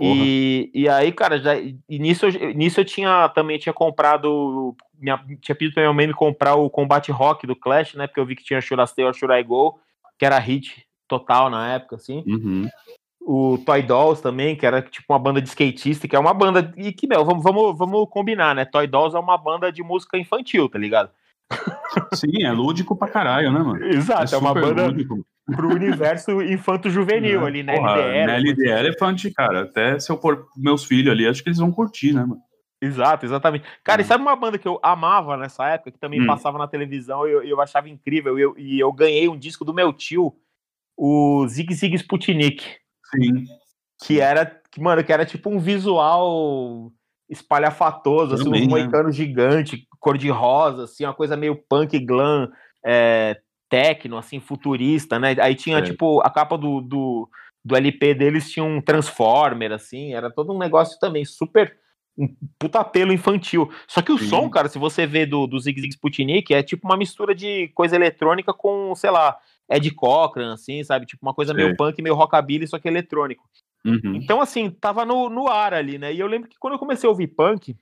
E, 0.00 0.70
e 0.74 0.88
aí, 0.88 1.12
cara, 1.12 1.38
já, 1.38 1.54
e 1.56 1.78
nisso, 1.88 2.26
eu- 2.26 2.52
nisso 2.54 2.80
eu 2.80 2.84
tinha 2.84 3.28
também 3.28 3.58
tinha 3.58 3.72
comprado. 3.72 4.74
Minha, 4.98 5.18
tinha 5.40 5.54
pedido 5.54 5.74
pra 5.74 5.82
minha 5.84 5.92
mãe 5.92 6.06
me 6.06 6.14
comprar 6.14 6.54
o 6.56 6.68
Combate 6.70 7.12
Rock 7.12 7.46
do 7.46 7.54
Clash, 7.54 7.94
né? 7.94 8.06
Porque 8.06 8.18
eu 8.20 8.26
vi 8.26 8.34
que 8.34 8.42
tinha 8.44 8.60
Should 8.60 8.82
I 8.82 8.86
Stay 8.88 9.04
or 9.04 9.14
Should 9.14 9.32
I 9.38 9.42
Go, 9.44 9.78
que 10.18 10.24
era 10.24 10.38
hit 10.38 10.84
total 11.06 11.48
na 11.50 11.74
época, 11.74 11.96
assim 11.96 12.24
Uhum. 12.26 12.66
o 13.20 13.58
Toy 13.58 13.82
Dolls 13.82 14.20
também, 14.22 14.56
que 14.56 14.66
era 14.66 14.82
tipo 14.82 15.12
uma 15.12 15.18
banda 15.18 15.40
de 15.40 15.48
skatista, 15.48 16.08
que 16.08 16.16
é 16.16 16.18
uma 16.18 16.34
banda. 16.34 16.72
E 16.76 16.92
que, 16.92 17.06
meu, 17.06 17.24
vamos, 17.24 17.42
vamos, 17.44 17.76
vamos 17.78 18.08
combinar, 18.10 18.54
né? 18.54 18.64
Toy 18.64 18.86
Dolls 18.86 19.14
é 19.16 19.20
uma 19.20 19.36
banda 19.38 19.70
de 19.70 19.82
música 19.82 20.18
infantil, 20.18 20.68
tá 20.68 20.78
ligado? 20.78 21.10
Sim, 22.14 22.42
é 22.42 22.50
lúdico 22.50 22.96
pra 22.96 23.08
caralho, 23.08 23.52
né, 23.52 23.60
mano? 23.60 23.84
Exato, 23.86 24.34
é, 24.34 24.38
uma 24.38 24.48
super 24.48 24.62
banda 24.62 24.86
lúdico. 24.86 25.24
Pro 25.46 25.68
universo 25.74 26.40
infanto-juvenil 26.42 27.40
né? 27.40 27.46
ali, 27.46 27.62
né? 27.62 27.76
Porra, 27.76 28.00
LDR. 28.00 28.30
NLD 28.30 28.68
Elephant, 28.68 29.32
cara, 29.34 29.62
até 29.62 29.98
se 29.98 30.10
eu 30.10 30.16
pôr 30.16 30.46
meus 30.56 30.84
filhos 30.84 31.12
ali, 31.12 31.26
acho 31.26 31.42
que 31.42 31.48
eles 31.48 31.58
vão 31.58 31.70
curtir, 31.72 32.12
né, 32.12 32.20
mano? 32.22 32.40
Exato, 32.80 33.24
exatamente. 33.24 33.64
Cara, 33.82 34.02
e 34.02 34.04
Hum. 34.04 34.08
sabe 34.08 34.22
uma 34.22 34.36
banda 34.36 34.58
que 34.58 34.68
eu 34.68 34.78
amava 34.82 35.36
nessa 35.36 35.66
época, 35.68 35.90
que 35.90 35.98
também 35.98 36.20
Hum. 36.22 36.26
passava 36.26 36.58
na 36.58 36.68
televisão 36.68 37.26
e 37.26 37.32
eu, 37.32 37.42
eu 37.42 37.60
achava 37.60 37.88
incrível, 37.88 38.38
e 38.38 38.42
eu, 38.42 38.54
e 38.58 38.78
eu 38.78 38.92
ganhei 38.92 39.28
um 39.28 39.38
disco 39.38 39.64
do 39.64 39.72
meu 39.72 39.92
tio, 39.92 40.34
o 40.96 41.46
Zig 41.48 41.72
Zig 41.74 41.94
Sputnik. 41.96 42.62
Sim. 43.14 43.44
que 44.02 44.20
era, 44.20 44.44
que, 44.70 44.80
mano, 44.80 45.04
que 45.04 45.12
era 45.12 45.24
tipo 45.24 45.48
um 45.48 45.58
visual 45.58 46.90
espalhafatoso, 47.28 48.34
assim, 48.34 48.44
Também, 48.44 48.62
um 48.62 48.64
né? 48.66 48.70
moicano 48.70 49.10
gigante, 49.12 49.86
cor 49.98 50.18
de 50.18 50.28
rosa, 50.28 50.84
assim, 50.84 51.04
uma 51.04 51.14
coisa 51.14 51.36
meio 51.36 51.56
punk 51.68 51.98
glam, 52.00 52.50
é, 52.84 53.40
techno, 53.74 54.16
assim, 54.16 54.38
futurista, 54.38 55.18
né? 55.18 55.34
Aí 55.40 55.54
tinha, 55.56 55.78
É. 55.78 55.82
tipo, 55.82 56.20
a 56.20 56.30
capa 56.30 56.56
do, 56.56 56.80
do, 56.80 57.28
do 57.64 57.74
LP 57.74 58.14
deles 58.14 58.50
tinha 58.50 58.64
um 58.64 58.80
Transformer, 58.80 59.72
assim, 59.72 60.14
era 60.14 60.30
todo 60.30 60.52
um 60.52 60.58
negócio 60.58 60.98
também 61.00 61.24
super 61.24 61.76
um 62.16 62.28
puta 62.56 62.78
apelo 62.78 63.12
infantil. 63.12 63.68
Só 63.88 64.00
que 64.00 64.12
o 64.12 64.18
Sim. 64.18 64.28
som, 64.28 64.48
cara, 64.48 64.68
se 64.68 64.78
você 64.78 65.04
vê 65.04 65.26
do, 65.26 65.48
do 65.48 65.58
Zig 65.58 65.80
Zig 65.80 65.92
Sputnik, 65.94 66.54
é 66.54 66.62
tipo 66.62 66.86
uma 66.86 66.96
mistura 66.96 67.34
de 67.34 67.66
coisa 67.74 67.96
eletrônica 67.96 68.54
com, 68.54 68.94
sei 68.94 69.10
lá, 69.10 69.36
Ed 69.68 69.90
Cochran, 69.90 70.52
assim, 70.52 70.84
sabe? 70.84 71.06
Tipo 71.06 71.26
uma 71.26 71.34
coisa 71.34 71.52
Sei. 71.52 71.64
meio 71.64 71.76
punk, 71.76 72.00
meio 72.00 72.14
rockabilly, 72.14 72.68
só 72.68 72.78
que 72.78 72.86
eletrônico. 72.86 73.42
Uhum. 73.84 74.14
Então, 74.14 74.40
assim, 74.40 74.70
tava 74.70 75.04
no, 75.04 75.28
no 75.28 75.48
ar 75.48 75.74
ali, 75.74 75.98
né? 75.98 76.14
E 76.14 76.20
eu 76.20 76.28
lembro 76.28 76.48
que 76.48 76.56
quando 76.56 76.74
eu 76.74 76.78
comecei 76.78 77.08
a 77.08 77.10
ouvir 77.10 77.26
punk, 77.26 77.76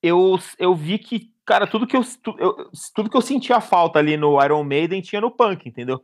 eu, 0.00 0.38
eu 0.56 0.72
vi 0.72 0.96
que, 0.98 1.33
cara, 1.44 1.66
tudo 1.66 1.86
que 1.86 1.96
eu, 1.96 2.02
eu, 2.38 2.70
tudo 2.94 3.10
que 3.10 3.16
eu 3.16 3.22
sentia 3.22 3.60
falta 3.60 3.98
ali 3.98 4.16
no 4.16 4.42
Iron 4.42 4.64
Maiden 4.64 5.00
tinha 5.00 5.20
no 5.20 5.30
punk, 5.30 5.68
entendeu? 5.68 6.02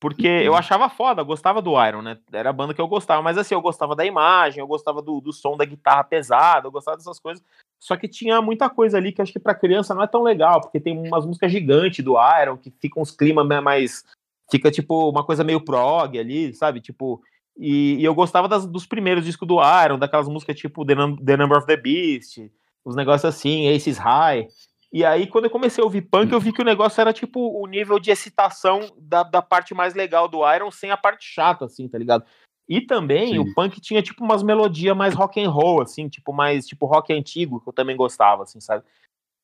Porque 0.00 0.28
uhum. 0.28 0.42
eu 0.42 0.54
achava 0.56 0.88
foda, 0.88 1.22
gostava 1.22 1.62
do 1.62 1.80
Iron, 1.86 2.02
né? 2.02 2.18
Era 2.32 2.50
a 2.50 2.52
banda 2.52 2.74
que 2.74 2.80
eu 2.80 2.88
gostava, 2.88 3.22
mas 3.22 3.38
assim, 3.38 3.54
eu 3.54 3.60
gostava 3.60 3.94
da 3.94 4.04
imagem, 4.04 4.60
eu 4.60 4.66
gostava 4.66 5.00
do, 5.00 5.20
do 5.20 5.32
som 5.32 5.56
da 5.56 5.64
guitarra 5.64 6.02
pesada, 6.02 6.66
eu 6.66 6.72
gostava 6.72 6.96
dessas 6.96 7.20
coisas. 7.20 7.44
Só 7.78 7.96
que 7.96 8.08
tinha 8.08 8.42
muita 8.42 8.68
coisa 8.68 8.98
ali 8.98 9.12
que 9.12 9.22
acho 9.22 9.32
que 9.32 9.38
pra 9.38 9.54
criança 9.54 9.94
não 9.94 10.02
é 10.02 10.06
tão 10.08 10.22
legal, 10.22 10.60
porque 10.60 10.80
tem 10.80 10.98
umas 10.98 11.24
músicas 11.24 11.52
gigantes 11.52 12.04
do 12.04 12.14
Iron, 12.42 12.56
que 12.56 12.72
ficam 12.80 13.02
uns 13.02 13.12
climas 13.12 13.46
mais. 13.62 14.04
Fica 14.50 14.70
tipo 14.70 15.08
uma 15.08 15.24
coisa 15.24 15.44
meio 15.44 15.64
prog 15.64 16.18
ali, 16.18 16.52
sabe? 16.52 16.80
Tipo, 16.80 17.22
e, 17.56 17.94
e 18.00 18.04
eu 18.04 18.14
gostava 18.14 18.48
das, 18.48 18.66
dos 18.66 18.86
primeiros 18.86 19.24
discos 19.24 19.46
do 19.46 19.58
Iron, 19.84 19.98
daquelas 19.98 20.28
músicas 20.28 20.56
tipo 20.56 20.84
The, 20.84 20.94
Num 20.94 21.16
The 21.16 21.36
Number 21.36 21.58
of 21.58 21.66
the 21.66 21.76
Beast, 21.76 22.50
os 22.84 22.96
negócios 22.96 23.24
assim, 23.24 23.72
Aces 23.72 23.98
High. 23.98 24.48
E 24.92 25.04
aí, 25.04 25.26
quando 25.26 25.44
eu 25.46 25.50
comecei 25.50 25.80
a 25.80 25.84
ouvir 25.84 26.02
punk, 26.02 26.30
eu 26.32 26.40
vi 26.40 26.52
que 26.52 26.60
o 26.60 26.64
negócio 26.64 27.00
era 27.00 27.12
tipo 27.12 27.40
o 27.58 27.66
nível 27.66 27.98
de 27.98 28.10
excitação 28.10 28.80
da, 28.98 29.22
da 29.22 29.40
parte 29.40 29.72
mais 29.72 29.94
legal 29.94 30.28
do 30.28 30.40
Iron, 30.54 30.70
sem 30.70 30.90
a 30.90 30.96
parte 30.98 31.24
chata, 31.24 31.64
assim, 31.64 31.88
tá 31.88 31.96
ligado? 31.96 32.24
E 32.68 32.80
também 32.80 33.28
Sim. 33.28 33.38
o 33.38 33.54
punk 33.54 33.80
tinha 33.80 34.02
tipo 34.02 34.22
umas 34.22 34.42
melodias 34.42 34.94
mais 34.94 35.14
rock 35.14 35.42
and 35.42 35.48
roll, 35.48 35.80
assim, 35.80 36.08
tipo 36.08 36.32
mais 36.32 36.66
tipo 36.66 36.84
rock 36.84 37.10
antigo, 37.12 37.60
que 37.60 37.68
eu 37.68 37.72
também 37.72 37.96
gostava, 37.96 38.42
assim, 38.42 38.60
sabe? 38.60 38.84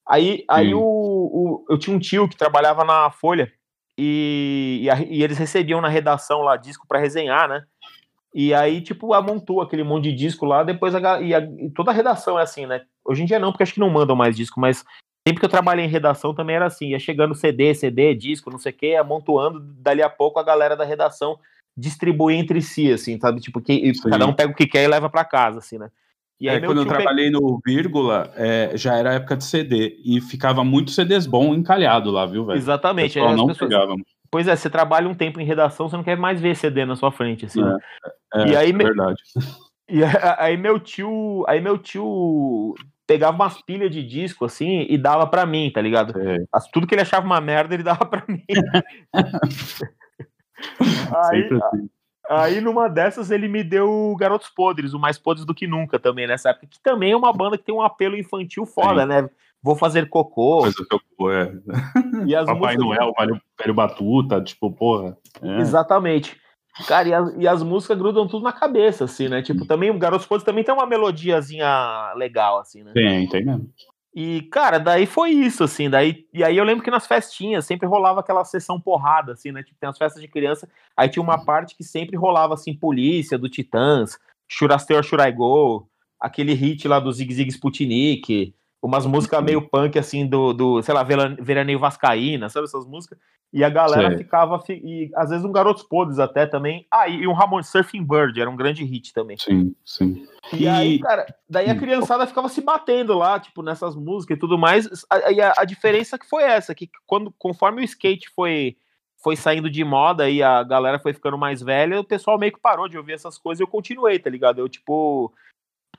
Aí, 0.07 0.45
aí 0.49 0.75
o, 0.75 0.81
o, 0.83 1.67
eu 1.69 1.79
tinha 1.79 1.97
um 1.97 1.99
tio 1.99 2.29
que 2.29 2.37
trabalhava 2.37 2.85
na 2.85 3.11
Folha 3.11 3.51
e, 3.97 4.81
e, 4.83 4.91
a, 4.91 5.01
e 5.01 5.23
eles 5.23 5.37
recebiam 5.37 5.81
na 5.81 5.89
redação 5.89 6.43
lá 6.43 6.57
disco 6.57 6.87
para 6.87 7.01
resenhar, 7.01 7.49
né? 7.49 7.65
E 8.35 8.53
aí, 8.53 8.83
tipo, 8.83 9.15
amontou 9.15 9.63
aquele 9.63 9.83
monte 9.83 10.05
de 10.05 10.15
disco 10.15 10.45
lá, 10.45 10.63
depois 10.63 10.95
a, 10.95 11.21
e, 11.21 11.35
a, 11.35 11.41
e 11.41 11.71
toda 11.71 11.91
a 11.91 11.95
redação 11.95 12.39
é 12.39 12.43
assim, 12.43 12.67
né? 12.67 12.85
Hoje 13.05 13.23
em 13.23 13.27
dia 13.27 13.39
não, 13.39 13.51
porque 13.51 13.63
acho 13.63 13.75
que 13.75 13.81
não 13.81 13.91
mandam 13.91 14.15
mais 14.15 14.37
disco, 14.37 14.61
mas 14.61 14.85
sempre 15.29 15.41
que 15.41 15.45
eu 15.45 15.51
trabalhei 15.51 15.85
em 15.85 15.89
redação 15.89 16.35
também 16.35 16.57
era 16.57 16.67
assim, 16.67 16.89
ia 16.89 16.99
chegando 16.99 17.35
CD, 17.35 17.75
CD, 17.75 18.15
disco, 18.15 18.51
não 18.51 18.59
sei 18.59 18.73
o 18.73 18.75
que, 18.75 18.97
amontoando, 18.97 19.61
dali 19.61 20.03
a 20.03 20.09
pouco 20.09 20.39
a 20.39 20.43
galera 20.43 20.75
da 20.75 20.85
redação 20.85 21.39
distribui 21.77 22.35
entre 22.35 22.61
si, 22.63 22.91
assim, 22.91 23.19
sabe? 23.21 23.41
Tipo, 23.41 23.61
que, 23.61 23.93
cada 24.11 24.27
um 24.27 24.33
pega 24.33 24.51
o 24.51 24.55
que 24.55 24.67
quer 24.67 24.85
e 24.85 24.89
leva 24.89 25.09
para 25.09 25.25
casa, 25.25 25.59
assim, 25.59 25.79
né? 25.79 25.91
E 26.41 26.49
aí, 26.49 26.57
é, 26.57 26.61
quando 26.61 26.81
eu 26.81 26.87
trabalhei 26.87 27.31
no 27.31 27.61
Vírgula, 27.65 28.33
é, 28.37 28.73
já 28.75 28.97
era 28.97 29.15
época 29.15 29.37
de 29.37 29.45
CD, 29.45 30.01
e 30.05 30.21
ficava 30.21 30.65
muito 30.65 30.93
CDs 30.93 31.27
bom 31.27 31.55
encalhado 31.55 32.11
lá, 32.11 32.27
viu, 32.27 32.45
velho? 32.47 32.59
Exatamente. 32.59 33.19
não 33.19 33.49
pessoas... 33.49 33.71
pegava. 33.71 33.95
Pois 34.31 34.47
é, 34.49 34.57
você 34.57 34.71
trabalha 34.71 35.09
um 35.09 35.15
tempo 35.15 35.41
em 35.41 35.45
redação, 35.45 35.89
você 35.89 35.97
não 35.97 36.05
quer 36.05 36.17
mais 36.17 36.41
ver 36.41 36.57
CD 36.57 36.85
na 36.85 36.97
sua 36.97 37.11
frente, 37.13 37.47
assim. 37.47 37.63
Né? 37.63 37.79
É, 38.35 38.43
é, 38.43 38.49
e 38.49 38.57
aí, 38.57 38.71
é 38.71 38.73
verdade. 38.73 39.23
E 39.91 40.03
aí 40.37 40.55
meu 40.59 40.79
tio, 40.79 41.47
aí 41.49 41.63
meu 41.63 41.79
tio 41.79 42.75
pegava 43.09 43.35
umas 43.35 43.61
pilhas 43.63 43.91
de 43.91 44.07
disco 44.07 44.45
assim 44.45 44.87
e 44.87 44.99
dava 44.99 45.27
para 45.27 45.47
mim, 45.47 45.73
tá 45.73 45.81
ligado? 45.81 46.13
É. 46.21 46.45
Tudo 46.71 46.87
que 46.87 46.95
ele 46.95 47.01
achava 47.01 47.25
uma 47.25 47.41
merda, 47.41 47.73
ele 47.73 47.83
dava 47.83 48.05
para 48.05 48.23
mim. 48.29 48.45
aí, 51.25 51.49
assim. 51.51 51.89
aí 52.29 52.61
numa 52.61 52.87
dessas 52.87 53.31
ele 53.31 53.49
me 53.49 53.65
deu 53.65 54.15
Garotos 54.21 54.51
Podres, 54.51 54.93
o 54.93 54.99
mais 54.99 55.19
podres 55.19 55.47
do 55.47 55.55
que 55.55 55.67
nunca 55.67 55.99
também 55.99 56.27
nessa 56.27 56.51
época, 56.51 56.67
que 56.71 56.83
também 56.83 57.13
é 57.13 57.17
uma 57.17 57.33
banda 57.33 57.57
que 57.57 57.65
tem 57.65 57.75
um 57.75 57.81
apelo 57.81 58.15
infantil 58.15 58.67
foda, 58.67 59.07
né? 59.07 59.31
Vou 59.63 59.75
fazer 59.75 60.09
cocô. 60.11 60.61
Fazer 60.65 60.85
cocô, 60.85 61.33
é. 61.33 61.51
E 62.27 62.37
as 62.37 62.45
Papai 62.45 62.77
músicas... 62.77 62.99
Noel, 62.99 63.41
Velho 63.59 63.75
Batuta, 63.75 64.41
tipo, 64.43 64.71
porra. 64.71 65.17
É. 65.43 65.61
Exatamente. 65.61 66.39
Cara, 66.87 67.09
e 67.09 67.15
as, 67.15 67.35
e 67.37 67.49
as, 67.49 67.63
músicas 67.63 67.99
grudam 67.99 68.29
tudo 68.29 68.45
na 68.45 68.53
cabeça, 68.53 69.05
assim, 69.05 69.29
né? 69.29 69.43
Tipo, 69.43 69.67
também 69.67 69.91
o 69.91 69.99
Garotos 69.99 70.27
Podres 70.27 70.45
também 70.45 70.63
tem 70.63 70.73
uma 70.73 70.87
melodiazinha 70.87 72.13
legal, 72.15 72.61
assim, 72.61 72.83
né? 72.83 72.93
Tem, 72.93 73.29
tem 73.29 73.45
mesmo. 73.45 73.69
E, 74.15 74.43
cara, 74.51 74.79
daí 74.79 75.07
foi 75.07 75.31
isso, 75.31 75.63
assim, 75.63 75.89
daí, 75.89 76.27
e 76.33 76.43
aí 76.43 76.57
eu 76.57 76.65
lembro 76.65 76.83
que 76.83 76.91
nas 76.91 77.07
festinhas 77.07 77.67
sempre 77.67 77.87
rolava 77.87 78.21
aquela 78.21 78.45
sessão 78.45 78.81
porrada, 78.81 79.33
assim, 79.33 79.53
né, 79.53 79.63
tipo, 79.63 79.79
tem 79.79 79.89
as 79.89 79.99
festas 79.99 80.21
de 80.21 80.27
criança, 80.27 80.69
aí 80.97 81.09
tinha 81.09 81.23
uma 81.23 81.45
parte 81.45 81.77
que 81.77 81.85
sempre 81.85 82.17
rolava, 82.17 82.55
assim, 82.55 82.75
Polícia, 82.75 83.39
do 83.39 83.49
Titãs, 83.49 84.19
Shuraster 84.49 85.03
Shurai 85.03 85.31
Go, 85.31 85.89
aquele 86.19 86.53
hit 86.55 86.89
lá 86.89 86.99
do 86.99 87.13
Zig 87.13 87.33
Zig 87.33 87.51
Sputnik, 87.51 88.55
umas 88.83 89.05
músicas 89.07 89.43
meio 89.43 89.69
punk, 89.69 89.99
assim, 89.99 90.27
do, 90.27 90.53
do 90.53 90.83
sei 90.83 90.95
lá, 90.95 91.03
Veraneio 91.03 91.79
Vascaína, 91.79 92.49
sabe 92.49 92.67
essas 92.67 92.87
músicas? 92.87 93.19
E 93.51 93.65
a 93.65 93.71
galera 93.71 94.09
Sei. 94.09 94.19
ficava, 94.19 94.63
e 94.69 95.11
às 95.17 95.31
vezes 95.31 95.45
um 95.45 95.51
Garotos 95.51 95.83
Podres 95.83 96.19
até 96.19 96.47
também. 96.47 96.87
Ah, 96.91 97.09
e 97.09 97.27
um 97.27 97.33
Ramon 97.33 97.63
Surfing 97.63 98.05
Bird, 98.05 98.39
era 98.39 98.51
um 98.51 98.57
grande 98.57 98.85
hit 98.85 99.15
também. 99.15 99.39
Sim, 99.39 99.75
sim. 99.85 100.27
E, 100.53 100.65
e... 100.65 100.69
aí, 100.69 100.99
cara, 100.99 101.27
daí 101.49 101.71
a 101.71 101.73
hum. 101.73 101.79
criançada 101.79 102.27
ficava 102.27 102.49
se 102.51 102.61
batendo 102.61 103.17
lá, 103.17 103.41
tipo, 103.41 103.63
nessas 103.63 103.97
músicas 103.97 104.37
e 104.37 104.41
tudo 104.41 104.59
mais. 104.59 104.87
E 105.31 105.41
a, 105.41 105.55
a, 105.57 105.65
diferença 105.65 106.19
que 106.19 106.29
foi 106.29 106.43
essa, 106.43 106.75
que 106.75 106.91
quando, 107.07 107.33
conforme 107.39 107.81
o 107.81 107.85
skate 107.85 108.29
foi, 108.37 108.77
foi 109.17 109.35
saindo 109.35 109.71
de 109.71 109.83
moda 109.83 110.29
e 110.29 110.43
a 110.43 110.63
galera 110.63 110.99
foi 110.99 111.15
ficando 111.15 111.39
mais 111.39 111.63
velha, 111.63 112.01
o 112.01 112.05
pessoal 112.05 112.39
meio 112.39 112.53
que 112.53 112.61
parou 112.61 112.87
de 112.87 112.99
ouvir 112.99 113.15
essas 113.15 113.39
coisas 113.39 113.61
e 113.61 113.63
eu 113.63 113.69
continuei, 113.69 114.19
tá 114.19 114.29
ligado? 114.29 114.59
Eu, 114.59 114.69
tipo, 114.69 115.33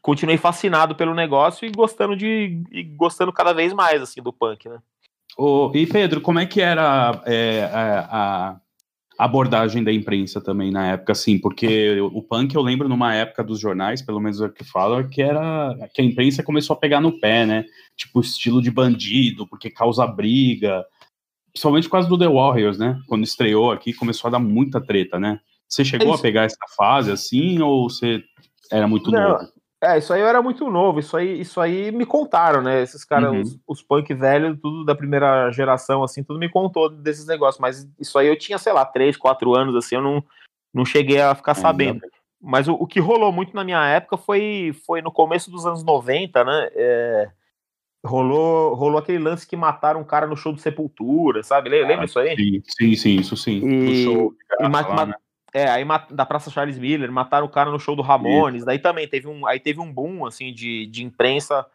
continuei 0.02 0.38
fascinado 0.38 0.96
pelo 0.96 1.14
negócio 1.14 1.68
e 1.68 1.72
gostando 1.72 2.16
de. 2.16 2.64
e 2.72 2.84
gostando 2.84 3.34
cada 3.34 3.54
vez 3.54 3.74
mais, 3.74 4.02
assim, 4.02 4.22
do 4.22 4.34
punk, 4.34 4.68
né? 4.68 4.80
Oh, 5.38 5.72
e 5.74 5.86
Pedro, 5.86 6.22
como 6.22 6.40
é 6.40 6.46
que 6.46 6.60
era 6.60 7.22
é, 7.26 7.70
a, 7.72 8.08
a, 8.12 8.60
abordagem 9.18 9.84
da 9.84 9.92
imprensa 9.92 10.42
também 10.42 10.72
na 10.72 10.88
época, 10.88 11.12
assim? 11.12 11.38
Porque 11.38 12.00
o 12.02 12.22
punk 12.22 12.54
eu 12.56 12.62
lembro 12.62 12.90
numa 12.90 13.14
época 13.14 13.44
dos 13.44 13.60
jornais, 13.60 14.02
pelo 14.02 14.20
menos 14.20 14.42
é 14.42 14.46
o 14.46 14.52
que 14.52 14.64
falam, 14.64 15.08
que 15.08 15.22
era 15.22 15.76
que 15.94 16.02
a 16.02 16.06
imprensa 16.06 16.44
começou 16.44 16.74
a 16.74 16.80
pegar 16.80 17.00
no 17.00 17.20
pé, 17.20 17.46
né? 17.46 17.66
Tipo 17.96 18.22
estilo 18.22 18.62
de 18.62 18.72
bandido, 18.72 19.48
porque 19.48 19.70
causa 19.70 20.06
briga. 20.08 20.84
Principalmente 21.52 21.86
por 21.86 21.94
causa 21.94 22.10
do 22.10 22.18
The 22.18 22.28
Warriors, 22.28 22.78
né? 22.78 23.00
Quando 23.08 23.24
estreou 23.24 23.72
aqui, 23.72 23.94
começou 23.94 24.28
a 24.28 24.32
dar 24.32 24.40
muita 24.40 24.80
treta, 24.80 25.20
né? 25.20 25.40
Você 25.68 25.86
chegou 25.86 26.14
é 26.14 26.16
a 26.16 26.18
pegar 26.18 26.44
essa 26.44 26.58
fase 26.76 27.12
assim 27.12 27.62
ou 27.62 27.90
você 27.90 28.24
era 28.72 28.88
muito 28.88 29.12
Não, 29.12 29.22
novo? 29.22 29.59
É, 29.82 29.98
isso 29.98 30.12
aí 30.12 30.20
eu 30.20 30.28
era 30.28 30.42
muito 30.42 30.70
novo, 30.70 31.00
isso 31.00 31.16
aí, 31.16 31.40
isso 31.40 31.62
aí 31.62 31.90
me 31.90 32.06
contaram, 32.06 32.62
né? 32.62 32.82
Esses 32.82 33.06
caras, 33.06 33.32
uhum. 33.32 33.42
os, 33.42 33.60
os, 33.66 33.82
punk 33.82 34.14
velhos, 34.14 34.60
tudo 34.62 34.84
da 34.84 34.94
primeira 34.94 35.50
geração, 35.52 36.04
assim, 36.04 36.22
tudo 36.22 36.38
me 36.38 36.50
contou 36.50 36.90
desses 36.90 37.26
negócios, 37.26 37.62
mas 37.62 37.90
isso 37.98 38.20
aí 38.20 38.28
eu 38.28 38.38
tinha, 38.38 38.58
sei 38.58 38.74
lá, 38.74 38.86
3, 38.86 39.16
4 39.16 39.56
anos, 39.56 39.76
assim, 39.76 39.96
eu 39.96 40.02
não, 40.02 40.22
não 40.74 40.84
cheguei 40.84 41.22
a 41.22 41.34
ficar 41.34 41.54
sabendo. 41.54 42.02
Mas 42.42 42.68
o, 42.68 42.74
o, 42.74 42.86
que 42.86 43.00
rolou 43.00 43.32
muito 43.32 43.56
na 43.56 43.64
minha 43.64 43.86
época 43.88 44.18
foi, 44.18 44.76
foi 44.86 45.02
no 45.02 45.12
começo 45.12 45.50
dos 45.50 45.66
anos 45.66 45.84
90, 45.84 46.44
né? 46.44 46.70
É, 46.74 47.30
rolou, 48.06 48.74
rolou 48.74 48.98
aquele 48.98 49.20
lance 49.20 49.48
que 49.48 49.56
mataram 49.56 50.02
um 50.02 50.06
cara 50.06 50.28
no 50.28 50.36
show 50.36 50.52
do 50.52 50.60
Sepultura, 50.60 51.42
sabe? 51.42 51.70
Lembra 51.70 52.02
ah, 52.02 52.06
isso 52.06 52.20
aí? 52.20 52.36
Sim, 52.36 52.62
sim, 52.66 52.96
sim, 52.96 53.16
isso 53.16 53.38
sim. 53.38 53.66
E, 53.66 54.04
show, 54.04 54.34
e 54.60 54.64
lá, 54.68 55.06
né? 55.06 55.14
É, 55.54 55.68
aí 55.68 55.84
da 56.12 56.26
Praça 56.26 56.52
Charles 56.52 56.78
Miller, 56.78 57.12
mataram 57.12 57.46
o 57.46 57.50
cara 57.50 57.72
no 57.72 57.80
show 57.80 57.96
do 57.96 58.02
Ramones, 58.02 58.58
Isso. 58.58 58.66
daí 58.66 58.80
também 58.80 59.08
teve 59.08 59.28
um, 59.28 59.46
aí 59.48 59.60
teve 59.60 59.80
um 59.80 59.92
boom, 59.92 60.26
assim, 60.26 60.54
de, 60.54 60.86
de 60.88 61.04
imprensa 61.04 61.66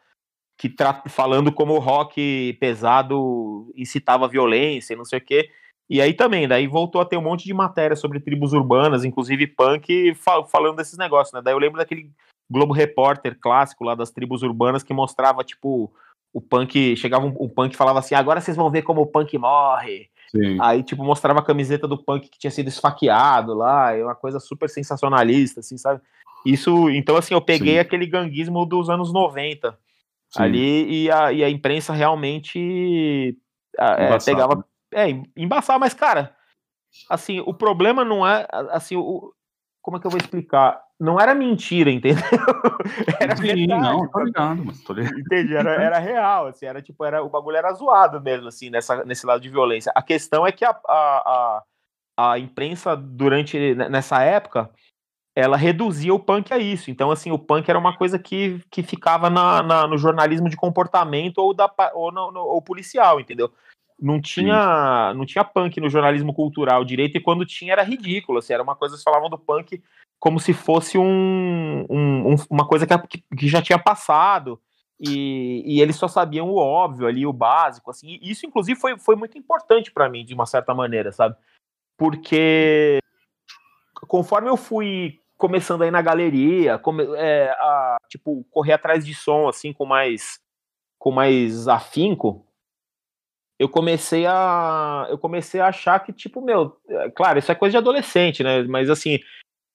que 0.57 0.69
tra 0.69 1.03
falando 1.09 1.53
como 1.53 1.75
o 1.75 1.81
rock 1.81 2.57
pesado 2.61 3.73
incitava 3.75 4.29
violência 4.29 4.95
e 4.95 4.97
não 4.97 5.05
sei 5.05 5.19
o 5.19 5.25
quê, 5.25 5.51
e 5.91 6.01
aí 6.01 6.15
também, 6.15 6.47
daí 6.47 6.67
voltou 6.69 7.01
a 7.01 7.05
ter 7.05 7.17
um 7.17 7.23
monte 7.23 7.45
de 7.45 7.53
matéria 7.53 7.97
sobre 7.97 8.21
tribos 8.21 8.53
urbanas, 8.53 9.05
inclusive 9.05 9.49
punk, 9.49 10.15
fal 10.15 10.47
falando 10.47 10.77
desses 10.77 10.97
negócios, 10.97 11.33
né, 11.33 11.43
daí 11.43 11.53
eu 11.53 11.59
lembro 11.59 11.79
daquele 11.79 12.11
Globo 12.49 12.73
Repórter 12.73 13.37
clássico 13.41 13.85
lá 13.85 13.95
das 13.95 14.13
tribos 14.13 14.43
urbanas 14.43 14.85
que 14.85 14.95
mostrava, 14.95 15.43
tipo, 15.43 15.93
o 16.33 16.41
punk, 16.41 16.97
chegava 16.97 17.27
um, 17.27 17.35
um 17.41 17.49
punk 17.49 17.73
e 17.73 17.77
falava 17.77 17.99
assim, 17.99 18.15
agora 18.15 18.41
vocês 18.41 18.57
vão 18.57 18.71
ver 18.71 18.83
como 18.83 19.01
o 19.01 19.07
punk 19.07 19.37
morre, 19.39 20.09
Sim. 20.35 20.59
Aí, 20.61 20.83
tipo, 20.83 21.05
mostrava 21.05 21.39
a 21.39 21.45
camiseta 21.45 21.87
do 21.87 21.97
punk 21.97 22.29
que 22.29 22.39
tinha 22.39 22.51
sido 22.51 22.69
esfaqueado 22.69 23.55
lá, 23.55 23.93
é 23.93 24.03
uma 24.03 24.17
coisa 24.17 24.41
super 24.41 24.69
sensacionalista, 24.69 25.61
assim, 25.61 25.79
sabe? 25.79 26.01
Isso, 26.45 26.91
então, 26.91 27.17
assim, 27.17 27.35
eu 27.35 27.41
peguei 27.41 27.75
Sim. 27.75 27.79
aquele 27.79 28.07
ganguismo 28.07 28.67
dos 28.67 28.91
anos 28.91 29.13
90 29.13 29.79
Sim. 30.31 30.43
ali 30.43 31.05
e 31.05 31.11
a, 31.11 31.33
e 31.33 31.45
a 31.45 31.49
imprensa 31.49 31.93
realmente 31.93 33.39
é, 33.79 34.19
pegava. 34.19 34.65
É, 34.93 35.07
embaçar, 35.37 35.79
mas, 35.79 35.95
cara, 35.95 36.35
assim, 37.09 37.41
o 37.41 37.55
problema 37.55 38.05
não 38.05 38.27
é, 38.27 38.47
assim, 38.71 38.97
o, 38.97 39.33
como 39.85 39.99
é 39.99 40.01
que 40.01 40.07
eu 40.07 40.11
vou 40.11 40.19
explicar? 40.19 40.83
Não 40.99 41.21
era 41.21 41.35
mentira, 41.35 41.91
entendeu? 41.91 42.25
Era 43.21 43.37
Sim, 43.37 43.43
verdade, 43.43 43.83
não, 43.83 44.09
tô 44.09 44.21
ligado, 44.21 44.65
mas 44.65 44.83
tô 44.83 44.95
ligado. 44.95 45.19
Entendi, 45.19 45.55
era, 45.55 45.75
era 45.75 45.99
real, 45.99 46.47
assim, 46.47 46.65
era 46.65 46.81
tipo, 46.81 47.05
era, 47.05 47.23
o 47.23 47.29
bagulho 47.29 47.59
era 47.59 47.73
zoado 47.75 48.19
mesmo, 48.21 48.49
assim, 48.49 48.71
nessa, 48.71 49.05
nesse 49.05 49.27
lado 49.27 49.43
de 49.43 49.51
violência. 49.51 49.93
A 49.95 50.01
questão 50.01 50.47
é 50.47 50.53
que 50.53 50.65
a, 50.65 50.71
a, 50.71 51.63
a, 52.17 52.33
a 52.33 52.39
imprensa, 52.39 52.97
durante, 52.97 53.75
nessa 53.75 54.23
época, 54.23 54.71
ela 55.37 55.57
reduzia 55.57 56.15
o 56.15 56.19
punk 56.19 56.55
a 56.55 56.59
isso. 56.59 56.91
Então, 56.91 57.11
assim, 57.11 57.31
o 57.31 57.39
punk 57.39 57.69
era 57.69 57.79
uma 57.79 57.95
coisa 57.95 58.19
que, 58.19 58.63
que 58.71 58.83
ficava 58.83 59.29
na, 59.29 59.63
na 59.63 59.87
no 59.87 59.99
jornalismo 59.99 60.49
de 60.49 60.57
comportamento 60.57 61.39
ou, 61.39 61.53
da, 61.53 61.71
ou, 61.93 62.11
no, 62.11 62.33
no, 62.33 62.41
ou 62.41 62.63
policial, 62.63 63.21
entendeu? 63.21 63.53
Não 64.01 64.21
tinha, 64.21 65.13
não 65.15 65.25
tinha 65.25 65.45
punk 65.45 65.81
no 65.81 65.89
jornalismo 65.89 66.35
cultural 66.35 66.85
direito, 66.85 67.17
e 67.17 67.21
quando 67.21 67.47
tinha 67.47 67.73
era 67.73 67.83
ridículo, 67.83 68.39
assim, 68.39 68.53
era 68.53 68.63
uma 68.63 68.77
coisa, 68.77 68.95
eles 68.95 69.03
falavam 69.03 69.31
do 69.31 69.39
punk 69.39 69.83
como 70.19 70.41
se 70.41 70.53
fosse 70.53 70.97
um, 70.97 71.85
um, 71.91 72.35
uma 72.51 72.67
coisa 72.67 72.87
que, 72.87 73.23
que, 73.37 73.49
já 73.49 73.61
tinha 73.61 73.79
passado, 73.79 74.61
e, 74.99 75.63
e, 75.67 75.81
eles 75.81 75.97
só 75.97 76.09
sabiam 76.09 76.49
o 76.49 76.57
óbvio 76.57 77.07
ali, 77.07 77.27
o 77.27 77.33
básico, 77.33 77.91
assim, 77.91 78.19
isso 78.23 78.47
inclusive 78.47 78.79
foi, 78.79 78.99
foi 78.99 79.17
muito 79.17 79.37
importante 79.37 79.93
para 79.93 80.09
mim, 80.09 80.25
de 80.25 80.33
uma 80.33 80.47
certa 80.47 80.73
maneira, 80.73 81.13
sabe? 81.13 81.37
Porque 81.97 82.99
conforme 84.09 84.49
eu 84.49 84.57
fui 84.57 85.21
começando 85.37 85.83
aí 85.83 85.91
na 85.91 86.01
galeria, 86.01 86.79
come, 86.79 87.05
é, 87.17 87.51
a, 87.51 87.97
tipo, 88.09 88.45
correr 88.51 88.73
atrás 88.73 89.05
de 89.05 89.15
som, 89.15 89.49
assim, 89.49 89.73
com 89.73 89.85
mais 89.85 90.41
com 90.99 91.11
mais 91.11 91.69
afinco, 91.69 92.44
eu 93.59 93.69
comecei 93.69 94.27
a 94.27 95.07
eu 95.09 95.19
comecei 95.19 95.61
a 95.61 95.69
achar 95.69 96.01
que 96.01 96.13
tipo 96.13 96.41
meu 96.41 96.77
é, 96.89 97.11
claro 97.11 97.39
isso 97.39 97.53
é 97.53 97.55
coisa 97.55 97.73
de 97.73 97.79
adolescente 97.79 98.43
né 98.43 98.63
mas 98.65 98.91
assim 98.91 99.19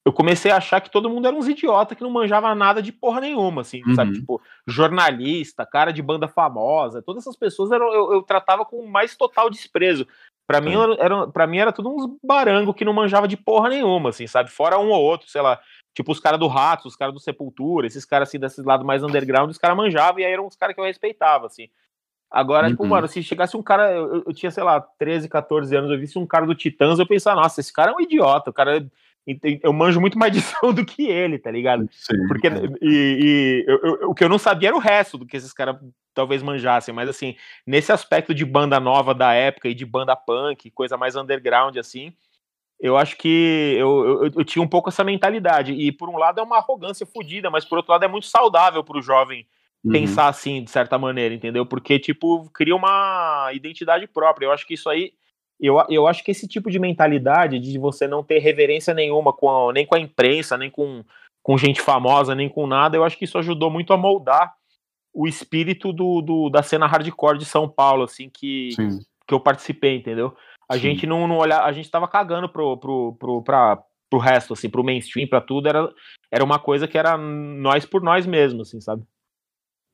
eu 0.06 0.14
comecei 0.14 0.50
a 0.52 0.58
achar 0.58 0.82
que 0.82 0.90
todo 0.90 1.10
mundo 1.10 1.28
era 1.28 1.36
uns 1.36 1.48
idiota 1.48 1.96
que 1.96 2.04
não 2.04 2.10
manjava 2.10 2.54
nada 2.56 2.82
de 2.82 2.92
porra 2.92 3.22
nenhuma 3.22 3.62
assim 3.62 3.82
uhum. 3.86 3.96
sabe 3.96 4.14
tipo 4.14 4.42
jornalista 4.68 5.66
cara 5.66 5.92
de 5.92 6.02
banda 6.02 6.28
famosa 6.28 7.02
todas 7.02 7.24
essas 7.24 7.38
pessoas 7.38 7.72
eram, 7.72 7.94
eu, 7.94 8.14
eu 8.14 8.22
tratava 8.24 8.66
com 8.66 8.86
mais 8.86 9.16
total 9.16 9.50
desprezo. 9.50 10.08
Para 10.48 10.62
mim 10.62 10.74
era 10.98 11.28
para 11.28 11.46
mim 11.46 11.60
era 11.60 11.72
tudo 11.72 11.94
uns 11.94 12.18
barango 12.24 12.74
que 12.74 12.84
não 12.84 12.92
manjava 12.92 13.28
de 13.28 13.38
porra 13.38 13.70
nenhuma 13.70 14.10
assim 14.10 14.26
sabe 14.26 14.50
fora 14.50 14.80
um 14.80 14.90
ou 14.90 15.00
outro 15.00 15.30
sei 15.30 15.42
lá 15.42 15.60
tipo 15.94 16.12
os 16.12 16.20
caras 16.20 16.40
do 16.40 16.48
Ratos 16.48 16.88
os 16.88 16.96
caras 16.96 17.14
do 17.14 17.20
Sepultura 17.20 17.86
esses 17.86 18.04
caras 18.04 18.30
assim 18.30 18.40
desses 18.40 18.66
lado 18.66 18.84
mais 18.84 19.04
underground 19.04 19.52
os 19.52 19.60
caras 19.60 19.78
manjavam 19.78 20.20
e 20.20 20.26
aí 20.26 20.34
eram 20.34 20.48
os 20.48 20.56
caras 20.56 20.74
que 20.74 20.82
eu 20.82 20.86
respeitava 20.86 21.46
assim 21.46 21.70
Agora, 22.32 22.70
tipo, 22.70 22.84
uhum. 22.84 22.88
tipo, 22.88 22.96
mano, 22.96 23.08
se 23.08 23.24
chegasse 23.24 23.58
um 23.58 23.64
cara, 23.64 23.92
eu, 23.92 24.24
eu, 24.26 24.34
tinha, 24.34 24.52
sei 24.52 24.64
lá, 24.64 24.80
13, 24.80 25.28
14 25.28 25.76
anos, 25.76 25.92
eu 25.92 26.00
visse 26.00 26.20
um 26.20 26.28
cara 26.28 26.46
do 26.46 26.54
Titãs, 26.54 27.00
eu 27.00 27.08
pensava, 27.08 27.42
nossa, 27.42 27.60
esse 27.60 27.74
cara 27.74 27.92
é 27.92 27.96
um 27.96 28.02
idiota, 28.02 28.50
o 28.50 28.54
cara. 28.54 28.86
Eu 29.62 29.72
manjo 29.74 30.02
muito 30.02 30.18
mais 30.18 30.32
de 30.32 30.42
som 30.42 30.74
do 30.74 30.86
que 30.86 31.08
ele, 31.08 31.38
tá 31.38 31.52
ligado? 31.52 31.88
Sim, 31.92 32.28
Porque, 32.28 32.48
é. 32.48 32.52
e, 32.82 32.86
e 32.88 33.66
eu, 33.68 33.78
eu, 33.78 34.10
o 34.10 34.16
que 34.16 34.24
eu 34.24 34.30
não 34.30 34.40
sabia 34.40 34.70
era 34.70 34.76
o 34.76 34.80
resto 34.80 35.18
do 35.18 35.26
que 35.26 35.38
esses 35.38 35.54
caras 35.54 35.76
talvez 36.14 36.42
manjassem, 36.42 36.94
mas 36.94 37.08
assim, 37.08 37.36
nesse 37.66 37.92
aspecto 37.92 38.34
de 38.34 38.44
banda 38.44 38.80
nova 38.80 39.14
da 39.14 39.34
época 39.34 39.70
e 39.70 39.76
de 39.76 39.86
banda 39.86 40.16
punk, 40.16 40.72
coisa 40.72 40.98
mais 40.98 41.16
underground, 41.16 41.78
assim, 41.78 42.14
eu 42.80 42.98
acho 42.98 43.18
que 43.18 43.76
eu, 43.78 44.24
eu, 44.24 44.32
eu 44.38 44.46
tinha 44.46 44.64
um 44.64 44.68
pouco 44.68 44.90
essa 44.90 45.04
mentalidade. 45.04 45.74
E 45.74 45.92
por 45.92 46.10
um 46.10 46.18
lado 46.18 46.40
é 46.40 46.44
uma 46.44 46.58
arrogância 46.58 47.06
fodida, 47.06 47.50
mas 47.50 47.66
por 47.66 47.78
outro 47.78 47.92
lado 47.92 48.06
é 48.06 48.08
muito 48.08 48.28
saudável 48.28 48.84
pro 48.84 49.02
jovem 49.02 49.46
uhum. 49.84 49.92
pensar 49.92 50.28
assim, 50.28 50.64
de 50.64 50.70
certa 50.72 50.98
maneira, 50.98 51.34
entendeu? 51.34 51.66
Porque, 51.66 52.00
tipo, 52.00 52.50
cria 52.54 52.76
uma 52.76 53.50
identidade 53.54 54.08
própria. 54.08 54.46
Eu 54.46 54.52
acho 54.52 54.66
que 54.66 54.74
isso 54.74 54.90
aí. 54.90 55.14
Eu, 55.60 55.78
eu 55.90 56.08
acho 56.08 56.24
que 56.24 56.32
esse 56.32 56.48
tipo 56.48 56.72
de 56.72 56.80
mentalidade 56.80 57.60
de 57.60 57.78
você 57.78 58.08
não 58.08 58.24
ter 58.24 58.40
reverência 58.40 58.94
nenhuma, 58.94 59.34
com 59.34 59.50
a, 59.50 59.74
nem 59.74 59.86
com 59.86 59.96
a 59.96 60.00
imprensa, 60.00 60.58
nem 60.58 60.70
com, 60.72 61.04
com 61.44 61.58
gente 61.58 61.82
famosa, 61.82 62.34
nem 62.34 62.48
com 62.48 62.66
nada, 62.66 62.96
eu 62.96 63.04
acho 63.04 63.18
que 63.18 63.26
isso 63.26 63.38
ajudou 63.38 63.70
muito 63.70 63.92
a 63.92 63.98
moldar 63.98 64.54
o 65.14 65.28
espírito 65.28 65.92
do, 65.92 66.22
do 66.22 66.50
da 66.50 66.64
cena 66.64 66.88
hardcore 66.88 67.38
de 67.38 67.46
São 67.46 67.68
Paulo, 67.68 68.04
assim, 68.04 68.30
que, 68.30 68.70
que 69.28 69.34
eu 69.34 69.40
participei, 69.40 69.98
entendeu? 69.98 70.34
A 70.70 70.76
Sim. 70.76 70.82
gente 70.82 71.08
não, 71.08 71.28
não 71.28 71.38
olhar, 71.38 71.64
a 71.64 71.72
gente 71.72 71.90
tava 71.90 72.08
cagando 72.08 72.48
pro, 72.48 72.78
pro, 72.78 73.16
pro, 73.16 73.42
pra, 73.44 73.84
pro 74.10 74.20
resto, 74.20 74.54
assim, 74.54 74.70
pro 74.70 74.84
mainstream, 74.84 75.28
pra 75.28 75.42
tudo, 75.42 75.68
era, 75.68 75.92
era 76.32 76.44
uma 76.44 76.60
coisa 76.60 76.88
que 76.88 76.98
era 76.98 77.18
nós 77.18 77.86
por 77.86 78.02
nós 78.02 78.26
mesmos, 78.26 78.70
assim, 78.70 78.80
sabe? 78.80 79.04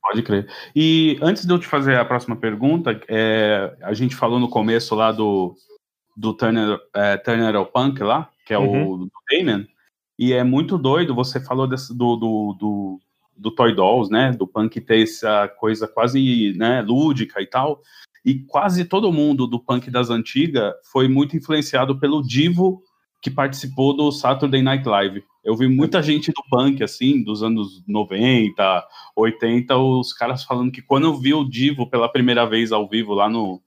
Pode 0.05 0.21
crer. 0.21 0.47
E 0.75 1.17
antes 1.19 1.47
de 1.47 1.51
eu 1.51 1.57
te 1.57 1.65
fazer 1.65 1.97
a 1.97 2.05
próxima 2.05 2.35
pergunta, 2.35 3.01
é, 3.07 3.75
a 3.81 3.91
gente 3.91 4.15
falou 4.15 4.39
no 4.39 4.47
começo 4.47 4.93
lá 4.93 5.11
do, 5.11 5.55
do 6.15 6.31
Turner, 6.31 6.79
é, 6.93 7.17
Turner 7.17 7.65
Punk 7.65 8.03
lá, 8.03 8.29
que 8.45 8.53
é 8.53 8.59
uhum. 8.59 8.91
o 8.91 8.97
do 8.97 9.11
Damon, 9.31 9.65
e 10.17 10.31
é 10.31 10.43
muito 10.43 10.77
doido, 10.77 11.15
você 11.15 11.39
falou 11.39 11.67
desse, 11.67 11.91
do, 11.91 12.15
do, 12.15 12.53
do, 12.53 12.99
do 13.35 13.51
Toy 13.51 13.73
Dolls, 13.73 14.11
né, 14.11 14.31
do 14.31 14.45
punk 14.45 14.79
ter 14.79 15.01
essa 15.01 15.47
coisa 15.47 15.87
quase 15.87 16.53
né, 16.55 16.83
lúdica 16.83 17.41
e 17.41 17.47
tal, 17.47 17.81
e 18.23 18.35
quase 18.35 18.85
todo 18.85 19.11
mundo 19.11 19.47
do 19.47 19.59
punk 19.59 19.89
das 19.89 20.11
antigas 20.11 20.71
foi 20.91 21.07
muito 21.07 21.35
influenciado 21.35 21.99
pelo 21.99 22.21
Divo 22.21 22.83
que 23.23 23.31
participou 23.31 23.91
do 23.91 24.11
Saturday 24.11 24.61
Night 24.61 24.87
Live. 24.87 25.23
Eu 25.45 25.55
vi 25.55 25.67
muita 25.67 26.01
gente 26.01 26.31
do 26.31 26.43
punk, 26.49 26.83
assim, 26.83 27.23
dos 27.23 27.43
anos 27.43 27.83
90, 27.87 28.87
80, 29.15 29.77
os 29.77 30.11
caras 30.11 30.43
falando 30.43 30.71
que 30.71 30.81
quando 30.81 31.05
eu 31.05 31.15
vi 31.15 31.35
o 31.35 31.43
Divo 31.43 31.87
pela 31.87 32.11
primeira 32.11 32.47
vez 32.47 32.71
ao 32.71 32.89
vivo 32.89 33.13
lá 33.13 33.29
no, 33.29 33.61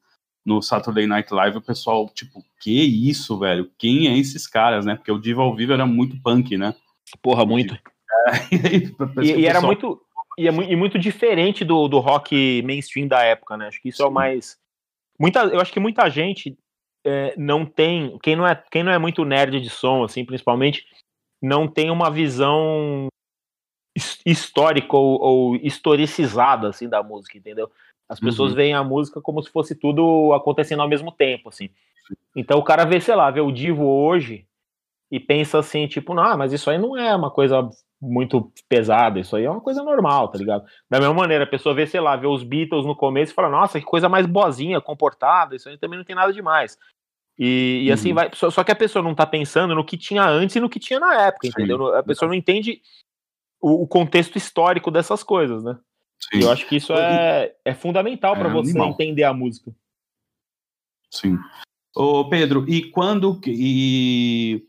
no 0.45 0.61
Saturday 0.61 1.07
Night 1.07 1.33
Live, 1.33 1.59
o 1.59 1.63
pessoal, 1.63 2.11
tipo, 2.13 2.45
que 2.61 2.83
isso, 2.83 3.39
velho? 3.39 3.71
Quem 3.79 4.09
é 4.09 4.19
esses 4.19 4.45
caras, 4.49 4.85
né? 4.85 4.97
Porque 4.97 5.13
o 5.13 5.21
Divo 5.21 5.41
ao 5.41 5.55
vivo 5.55 5.73
era 5.73 5.87
muito 5.87 6.21
punk, 6.21 6.59
né? 6.59 6.75
Porra, 7.23 7.47
muito. 7.47 7.79
É, 8.29 9.25
e, 9.25 9.41
e, 9.41 9.47
era 9.47 9.59
muito. 9.59 10.03
E, 10.37 10.47
é, 10.47 10.51
e 10.51 10.77
muito 10.77 10.99
diferente 10.99 11.65
do, 11.65 11.89
do 11.89 11.99
rock 11.99 12.63
mainstream 12.63 13.09
da 13.09 13.23
época, 13.23 13.57
né? 13.57 13.69
Acho 13.69 13.81
que 13.81 13.89
isso 13.89 13.99
Sim. 13.99 14.03
é 14.03 14.07
o 14.07 14.11
mais. 14.11 14.59
Muita, 15.19 15.45
eu 15.45 15.61
acho 15.61 15.73
que 15.73 15.81
muita 15.81 16.11
gente 16.11 16.59
é, 17.07 17.35
não 17.39 17.65
tem, 17.65 18.19
quem 18.23 18.37
não, 18.37 18.47
é, 18.47 18.63
quem 18.71 18.83
não 18.83 18.93
é 18.93 18.99
muito 18.99 19.25
nerd 19.25 19.61
de 19.61 19.71
som, 19.71 20.05
assim, 20.05 20.27
principalmente, 20.27 20.85
não 21.43 21.69
tem 21.69 21.91
uma 21.91 22.11
visão 22.11 23.09
histórica 24.25 24.97
ou, 24.97 25.21
ou 25.21 25.57
historicizada, 25.57 26.69
assim, 26.69 26.89
da 26.89 27.03
música, 27.03 27.37
entendeu? 27.37 27.71
As 28.09 28.19
pessoas 28.19 28.53
uhum. 28.53 28.57
veem 28.57 28.75
a 28.75 28.83
música 28.83 29.21
como 29.21 29.43
se 29.43 29.51
fosse 29.51 29.75
tudo 29.75 30.33
acontecendo 30.33 30.81
ao 30.81 30.89
mesmo 30.89 31.13
tempo, 31.13 31.51
assim. 31.51 31.69
Então 32.35 32.59
o 32.59 32.65
cara 32.65 32.85
vê, 32.85 33.01
sei 33.01 33.15
lá, 33.15 33.31
vê 33.31 33.41
o 33.41 33.53
Divo 33.53 33.85
hoje 33.85 34.47
e 35.11 35.21
pensa 35.21 35.59
assim, 35.59 35.87
tipo, 35.87 36.15
não, 36.15 36.37
mas 36.37 36.53
isso 36.53 36.71
aí 36.71 36.79
não 36.79 36.97
é 36.97 37.15
uma 37.15 37.31
coisa 37.31 37.69
muito 38.01 38.53
pesada, 38.69 39.19
isso 39.19 39.35
aí 39.37 39.45
é 39.45 39.51
uma 39.51 39.61
coisa 39.61 39.83
normal, 39.83 40.29
tá 40.29 40.39
ligado? 40.39 40.65
Da 40.89 41.01
mesma 41.01 41.15
maneira, 41.15 41.45
a 41.45 41.47
pessoa 41.49 41.75
vê, 41.75 41.87
sei 41.87 42.01
lá, 42.01 42.17
vê 42.17 42.27
os 42.27 42.43
Beatles 42.43 42.87
no 42.87 42.95
começo 42.95 43.33
e 43.33 43.35
fala, 43.35 43.49
nossa, 43.49 43.79
que 43.79 43.85
coisa 43.85 44.09
mais 44.09 44.25
boazinha, 44.25 44.81
comportada, 44.81 45.57
isso 45.57 45.69
aí 45.69 45.77
também 45.77 45.99
não 45.99 46.05
tem 46.05 46.15
nada 46.15 46.33
demais. 46.33 46.79
E, 47.39 47.85
e 47.85 47.93
assim 47.93 48.09
uhum. 48.09 48.15
vai. 48.17 48.31
Só, 48.35 48.51
só, 48.51 48.65
que 48.65 48.73
a 48.73 48.77
pessoa 48.77 49.03
não 49.03 49.15
tá 49.15 49.25
pensando 49.25 49.75
no 49.75 49.85
que 49.85 49.97
tinha 49.97 50.25
antes 50.25 50.57
e 50.57 50.61
no 50.61 50.69
que 50.69 50.81
tinha 50.81 50.99
na 50.99 51.27
época, 51.27 51.47
Sim. 51.47 51.53
entendeu? 51.53 51.95
A 51.95 52.03
pessoa 52.03 52.29
não 52.29 52.35
entende 52.35 52.83
o, 53.61 53.83
o 53.83 53.87
contexto 53.87 54.37
histórico 54.37 54.91
dessas 54.91 55.23
coisas, 55.23 55.63
né? 55.63 55.79
Sim. 56.19 56.43
Eu 56.43 56.51
acho 56.51 56.67
que 56.67 56.77
isso 56.77 56.93
é, 56.93 57.55
é 57.65 57.75
fundamental 57.75 58.35
para 58.35 58.49
é 58.49 58.53
você 58.53 58.71
animal. 58.71 58.91
entender 58.91 59.23
a 59.23 59.33
música. 59.33 59.73
Sim. 61.11 61.39
Ô, 61.95 62.29
Pedro, 62.29 62.65
e 62.69 62.91
quando 62.91 63.41
e 63.47 64.65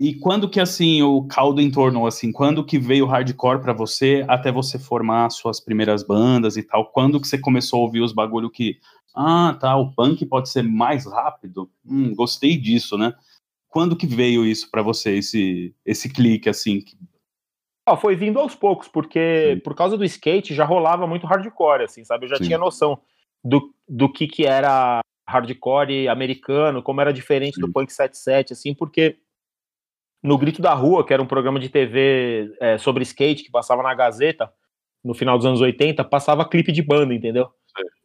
e 0.00 0.14
quando 0.14 0.48
que 0.48 0.60
assim 0.60 1.02
o 1.02 1.26
caldo 1.26 1.60
entornou 1.60 2.06
assim, 2.06 2.30
quando 2.30 2.64
que 2.64 2.78
veio 2.78 3.04
o 3.04 3.08
hardcore 3.08 3.60
para 3.60 3.72
você 3.72 4.24
até 4.28 4.52
você 4.52 4.78
formar 4.78 5.30
suas 5.30 5.60
primeiras 5.60 6.02
bandas 6.02 6.56
e 6.56 6.62
tal? 6.62 6.90
Quando 6.90 7.20
que 7.20 7.26
você 7.26 7.38
começou 7.38 7.80
a 7.80 7.82
ouvir 7.82 8.00
os 8.00 8.12
bagulho 8.12 8.50
que 8.50 8.78
ah, 9.14 9.56
tá, 9.60 9.76
o 9.76 9.92
punk 9.92 10.24
pode 10.26 10.48
ser 10.48 10.62
mais 10.62 11.06
rápido. 11.06 11.70
Hum, 11.84 12.14
gostei 12.14 12.56
disso, 12.56 12.96
né? 12.96 13.14
Quando 13.68 13.96
que 13.96 14.06
veio 14.06 14.46
isso 14.46 14.70
para 14.70 14.82
você, 14.82 15.16
esse, 15.16 15.74
esse 15.84 16.12
clique, 16.12 16.48
assim? 16.48 16.84
Ah, 17.86 17.96
foi 17.96 18.14
vindo 18.14 18.38
aos 18.38 18.54
poucos, 18.54 18.88
porque 18.88 19.54
Sim. 19.54 19.60
por 19.60 19.74
causa 19.74 19.96
do 19.96 20.04
skate 20.04 20.54
já 20.54 20.64
rolava 20.64 21.06
muito 21.06 21.26
hardcore, 21.26 21.84
assim, 21.84 22.04
sabe? 22.04 22.26
Eu 22.26 22.30
já 22.30 22.36
Sim. 22.36 22.44
tinha 22.44 22.58
noção 22.58 23.00
do, 23.42 23.74
do 23.88 24.10
que 24.10 24.26
que 24.26 24.46
era 24.46 25.00
hardcore 25.26 26.08
americano, 26.08 26.82
como 26.82 27.00
era 27.00 27.12
diferente 27.12 27.56
Sim. 27.56 27.62
do 27.62 27.72
punk 27.72 27.92
77, 27.92 28.52
assim, 28.52 28.74
porque 28.74 29.18
no 30.22 30.38
Grito 30.38 30.60
da 30.60 30.74
Rua, 30.74 31.06
que 31.06 31.12
era 31.12 31.22
um 31.22 31.26
programa 31.26 31.60
de 31.60 31.68
TV 31.68 32.54
é, 32.60 32.78
sobre 32.78 33.02
skate 33.02 33.44
que 33.44 33.50
passava 33.50 33.82
na 33.82 33.94
Gazeta, 33.94 34.52
no 35.04 35.14
final 35.14 35.36
dos 35.36 35.46
anos 35.46 35.60
80, 35.60 36.04
passava 36.04 36.48
clipe 36.48 36.72
de 36.72 36.82
banda, 36.82 37.14
entendeu? 37.14 37.50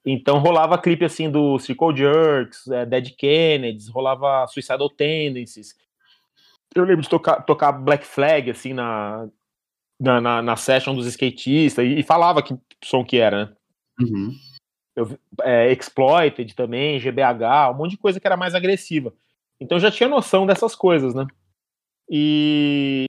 Então 0.06 0.40
rolava 0.40 0.78
clipe 0.78 1.06
assim 1.06 1.30
do 1.30 1.58
Circle 1.60 1.96
Jerks, 1.96 2.68
é, 2.68 2.86
Dead 2.86 3.16
Kennedys, 3.16 3.90
rolava 3.90 4.46
Suicidal 4.48 4.90
Tendencies. 4.90 5.76
Eu 6.76 6.84
lembro 6.84 7.04
de 7.04 7.10
tocar, 7.10 7.42
tocar 7.42 7.72
Black 7.72 8.06
Flag 8.06 8.50
assim 8.50 8.74
na, 8.74 9.28
na, 10.00 10.20
na, 10.20 10.42
na 10.42 10.56
session 10.56 10.96
dos 10.96 11.08
skatistas 11.08 11.86
e, 11.86 12.00
e, 12.00 12.04
falava 12.04 12.42
que 12.42 12.58
som 12.84 13.06
que 13.06 13.18
era, 13.18 13.46
né? 13.46 13.54
Uhum. 14.02 14.36
Eu, 14.96 15.18
é, 15.42 15.72
Exploited 15.72 16.54
também, 16.56 17.00
GBH, 17.00 17.72
um 17.72 17.76
monte 17.76 17.92
de 17.92 17.98
coisa 17.98 18.20
que 18.20 18.28
era 18.28 18.38
mais 18.38 18.54
agressiva. 18.54 19.14
Então 19.60 19.78
eu 19.78 19.82
já 19.82 19.92
tinha 19.92 20.10
noção 20.10 20.46
dessas 20.46 20.76
coisas, 20.76 21.14
né? 21.14 21.26
E, 22.10 23.06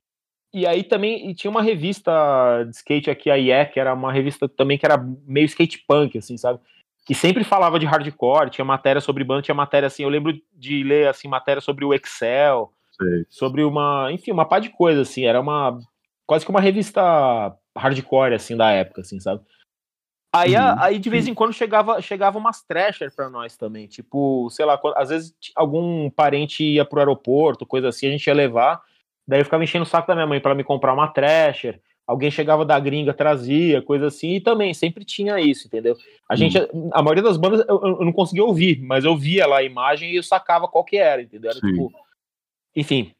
e 0.54 0.66
aí 0.66 0.84
também 0.84 1.28
e 1.28 1.34
tinha 1.34 1.50
uma 1.50 1.60
revista 1.60 2.64
de 2.64 2.76
skate 2.76 3.10
aqui, 3.10 3.28
a 3.28 3.36
IE, 3.36 3.66
que 3.72 3.80
era 3.80 3.92
uma 3.92 4.12
revista 4.12 4.48
também 4.48 4.78
que 4.78 4.86
era 4.86 4.96
meio 5.26 5.46
skate 5.46 5.84
punk, 5.86 6.16
assim, 6.16 6.36
sabe? 6.36 6.60
Que 7.04 7.14
sempre 7.14 7.42
falava 7.42 7.78
de 7.78 7.84
hardcore, 7.84 8.50
tinha 8.50 8.64
matéria 8.64 9.00
sobre 9.00 9.24
banda, 9.24 9.42
tinha 9.42 9.54
matéria 9.54 9.88
assim, 9.88 10.04
eu 10.04 10.08
lembro 10.08 10.32
de 10.52 10.84
ler 10.84 11.08
assim, 11.08 11.26
matéria 11.26 11.60
sobre 11.60 11.84
o 11.84 11.92
Excel, 11.92 12.72
Sei. 12.92 13.26
sobre 13.28 13.64
uma, 13.64 14.10
enfim, 14.12 14.30
uma 14.30 14.46
pá 14.46 14.60
de 14.60 14.70
coisa, 14.70 15.02
assim, 15.02 15.24
era 15.24 15.40
uma 15.40 15.78
quase 16.24 16.44
que 16.44 16.50
uma 16.50 16.60
revista 16.60 17.02
hardcore, 17.76 18.34
assim, 18.34 18.56
da 18.56 18.70
época, 18.70 19.00
assim, 19.00 19.18
sabe? 19.18 19.42
Aí, 20.34 20.56
uhum. 20.56 20.74
aí 20.78 20.98
de 20.98 21.08
vez 21.08 21.28
em 21.28 21.34
quando 21.34 21.52
chegava, 21.52 22.00
chegava 22.00 22.38
umas 22.38 22.60
trasher 22.62 23.14
pra 23.14 23.30
nós 23.30 23.56
também. 23.56 23.86
Tipo, 23.86 24.48
sei 24.50 24.64
lá, 24.64 24.80
às 24.96 25.08
vezes 25.08 25.32
algum 25.54 26.10
parente 26.10 26.64
ia 26.64 26.84
pro 26.84 26.98
aeroporto, 26.98 27.64
coisa 27.64 27.88
assim, 27.88 28.08
a 28.08 28.10
gente 28.10 28.26
ia 28.26 28.34
levar. 28.34 28.82
Daí 29.26 29.40
eu 29.40 29.44
ficava 29.44 29.64
enchendo 29.64 29.84
o 29.84 29.86
saco 29.86 30.08
da 30.08 30.14
minha 30.14 30.26
mãe 30.26 30.40
para 30.40 30.54
me 30.54 30.64
comprar 30.64 30.92
uma 30.92 31.08
trasher. 31.08 31.80
Alguém 32.06 32.30
chegava 32.30 32.64
da 32.66 32.78
gringa, 32.78 33.14
trazia, 33.14 33.80
coisa 33.80 34.08
assim, 34.08 34.34
e 34.34 34.40
também 34.40 34.74
sempre 34.74 35.06
tinha 35.06 35.40
isso, 35.40 35.66
entendeu? 35.66 35.96
A 36.28 36.36
gente, 36.36 36.58
uhum. 36.58 36.90
a 36.92 37.02
maioria 37.02 37.22
das 37.22 37.38
bandas 37.38 37.64
eu, 37.66 37.80
eu, 37.82 38.04
não 38.04 38.12
conseguia 38.12 38.44
ouvir, 38.44 38.78
mas 38.82 39.06
eu 39.06 39.16
via 39.16 39.46
lá 39.46 39.58
a 39.58 39.62
imagem 39.62 40.10
e 40.10 40.16
eu 40.16 40.22
sacava 40.22 40.68
qual 40.68 40.84
que 40.84 40.98
era, 40.98 41.22
entendeu? 41.22 41.50
Era, 41.50 41.60
tipo, 41.60 41.90
enfim. 42.76 43.14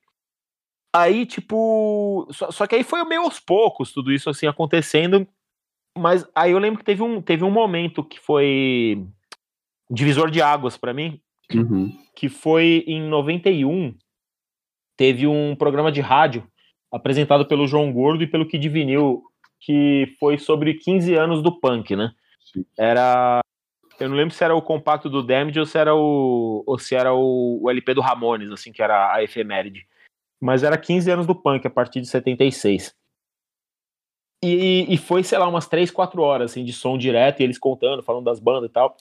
Aí, 0.94 1.24
tipo, 1.24 2.28
só, 2.30 2.50
só 2.50 2.66
que 2.66 2.74
aí 2.74 2.84
foi 2.84 3.02
meio 3.04 3.22
aos 3.22 3.40
poucos 3.40 3.90
tudo 3.90 4.12
isso 4.12 4.28
assim 4.28 4.46
acontecendo 4.46 5.26
mas 5.96 6.26
aí 6.34 6.50
eu 6.50 6.58
lembro 6.58 6.78
que 6.78 6.84
teve 6.84 7.02
um, 7.02 7.22
teve 7.22 7.44
um 7.44 7.50
momento 7.50 8.02
que 8.02 8.18
foi 8.18 9.06
divisor 9.88 10.30
de 10.30 10.42
águas 10.42 10.76
para 10.76 10.92
mim, 10.92 11.20
uhum. 11.54 11.96
que 12.16 12.28
foi 12.28 12.84
em 12.86 13.00
91. 13.02 13.94
Teve 14.96 15.26
um 15.26 15.57
programa 15.57 15.90
de 15.90 16.00
rádio 16.00 16.46
apresentado 16.92 17.46
pelo 17.46 17.66
João 17.66 17.92
Gordo 17.92 18.22
e 18.22 18.26
pelo 18.26 18.46
Kid 18.46 18.68
Vinil, 18.68 19.22
que 19.61 20.14
foi 20.20 20.38
sobre 20.38 20.74
15 20.74 21.14
anos 21.14 21.42
do 21.42 21.59
punk, 21.59 21.96
né? 21.96 22.12
Sim. 22.52 22.64
Era. 22.78 23.40
Eu 23.98 24.09
não 24.09 24.16
lembro 24.16 24.35
se 24.35 24.42
era 24.42 24.54
o 24.54 24.62
compacto 24.62 25.09
do 25.09 25.22
Damage 25.22 25.59
ou 25.59 25.66
se 25.66 25.78
era 25.78 25.94
o, 25.94 26.64
ou 26.66 26.78
se 26.78 26.94
era 26.94 27.14
o, 27.14 27.61
o 27.62 27.70
LP 27.70 27.94
do 27.94 28.00
Ramones, 28.00 28.50
assim, 28.50 28.72
que 28.72 28.83
era 28.83 29.12
a 29.12 29.22
efeméride. 29.22 29.87
Mas 30.40 30.62
era 30.62 30.76
15 30.76 31.11
anos 31.11 31.26
do 31.26 31.35
punk 31.35 31.66
a 31.66 31.70
partir 31.70 32.00
de 32.00 32.09
76. 32.09 32.94
E, 34.44 34.87
e 34.88 34.96
foi, 34.98 35.22
sei 35.22 35.38
lá, 35.38 35.48
umas 35.48 35.66
3, 35.66 35.90
4 35.90 36.20
horas 36.20 36.50
assim, 36.50 36.64
de 36.64 36.72
som 36.72 36.98
direto, 36.98 37.40
e 37.40 37.44
eles 37.44 37.59
contando, 37.59 38.02
falando 38.02 38.24
das 38.24 38.38
bandas 38.38 38.68
e 38.68 38.72
tal. 38.72 38.96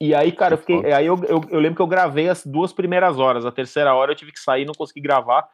E 0.00 0.14
aí, 0.14 0.30
cara, 0.32 0.54
eu 0.54 0.58
fiquei. 0.58 0.92
Aí 0.92 1.06
eu, 1.06 1.16
eu, 1.24 1.40
eu, 1.48 1.58
lembro 1.58 1.76
que 1.76 1.82
eu 1.82 1.86
gravei 1.86 2.28
as 2.28 2.44
duas 2.44 2.72
primeiras 2.72 3.18
horas. 3.18 3.46
A 3.46 3.52
terceira 3.52 3.94
hora 3.94 4.12
eu 4.12 4.16
tive 4.16 4.32
que 4.32 4.40
sair 4.40 4.64
não 4.64 4.74
consegui 4.74 5.00
gravar. 5.00 5.48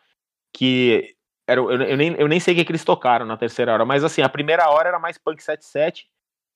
Que 0.52 1.14
era, 1.46 1.60
eu, 1.60 1.70
eu, 1.70 1.96
nem, 1.96 2.14
eu 2.14 2.28
nem 2.28 2.40
sei 2.40 2.54
o 2.54 2.56
que, 2.56 2.64
que 2.64 2.72
eles 2.72 2.84
tocaram 2.84 3.24
na 3.24 3.36
terceira 3.36 3.72
hora. 3.72 3.84
Mas 3.84 4.02
assim, 4.02 4.22
a 4.22 4.28
primeira 4.28 4.68
hora 4.68 4.88
era 4.88 4.98
mais 4.98 5.16
punk 5.16 5.42
77. 5.42 6.08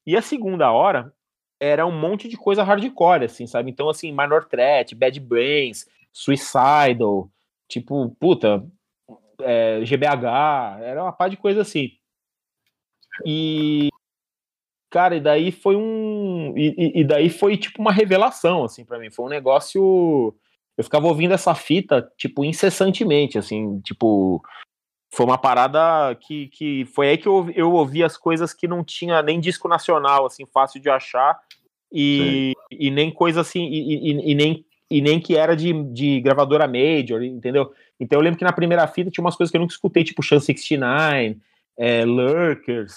E 0.07 0.16
a 0.16 0.22
segunda 0.22 0.70
hora 0.70 1.12
era 1.61 1.87
um 1.87 1.92
monte 1.92 2.29
de 2.29 2.37
coisa 2.37 2.62
hardcore, 2.62 3.25
assim, 3.25 3.46
sabe? 3.46 3.70
Então, 3.70 3.88
assim, 3.88 4.11
Minor 4.12 4.44
Threat, 4.46 4.94
Bad 4.94 5.18
Brains, 5.20 5.87
Suicidal, 6.12 7.31
tipo, 7.68 8.14
puta, 8.20 8.64
é, 9.40 9.85
GBH, 9.85 10.81
era 10.83 11.03
uma 11.03 11.12
par 11.12 11.31
de 11.31 11.37
coisa 11.37 11.62
assim. 11.62 11.92
E 13.25 13.88
cara, 14.96 15.14
e 15.14 15.20
daí 15.20 15.52
foi 15.52 15.76
um 15.76 16.54
e, 16.56 17.00
e 17.00 17.04
daí 17.04 17.28
foi 17.28 17.59
tipo 17.59 17.82
uma 17.82 17.92
revelação 17.92 18.64
assim 18.64 18.82
para 18.82 18.98
mim, 18.98 19.11
foi 19.11 19.26
um 19.26 19.28
negócio 19.28 20.35
eu 20.74 20.82
ficava 20.82 21.06
ouvindo 21.06 21.35
essa 21.35 21.54
fita 21.54 22.11
tipo 22.16 22.42
incessantemente 22.42 23.37
assim, 23.37 23.78
tipo 23.80 24.42
foi 25.12 25.26
uma 25.26 25.37
parada 25.37 26.14
que, 26.14 26.48
que 26.48 26.87
foi 26.87 27.11
aí 27.11 27.18
que 27.18 27.28
eu, 27.28 27.50
eu 27.54 27.72
ouvi 27.74 28.02
as 28.02 28.16
coisas 28.16 28.54
que 28.54 28.66
não 28.66 28.82
tinha 28.82 29.20
nem 29.20 29.38
disco 29.38 29.68
nacional 29.68 30.24
assim 30.24 30.46
fácil 30.46 30.80
de 30.80 30.88
achar 30.88 31.38
e, 31.92 32.54
e 32.70 32.90
nem 32.90 33.11
coisa 33.11 33.42
assim 33.42 33.66
e, 33.66 34.12
e, 34.12 34.30
e, 34.30 34.35
nem 34.35 34.64
e 34.90 35.02
nem 35.02 35.20
que 35.20 35.37
era 35.37 35.54
de, 35.54 35.74
de 35.92 36.20
gravadora 36.22 36.66
major, 36.66 37.22
entendeu? 37.22 37.70
Então 38.00 38.18
eu 38.18 38.22
lembro 38.22 38.38
que 38.38 38.44
na 38.44 38.52
primeira 38.52 38.87
fita 38.87 39.11
tinha 39.11 39.22
umas 39.22 39.37
coisas 39.37 39.50
que 39.50 39.59
eu 39.59 39.61
nunca 39.61 39.74
escutei, 39.74 40.04
tipo 40.04 40.22
Chance 40.22 40.46
69, 40.46 41.37
é, 41.76 42.02
Lurkers, 42.04 42.94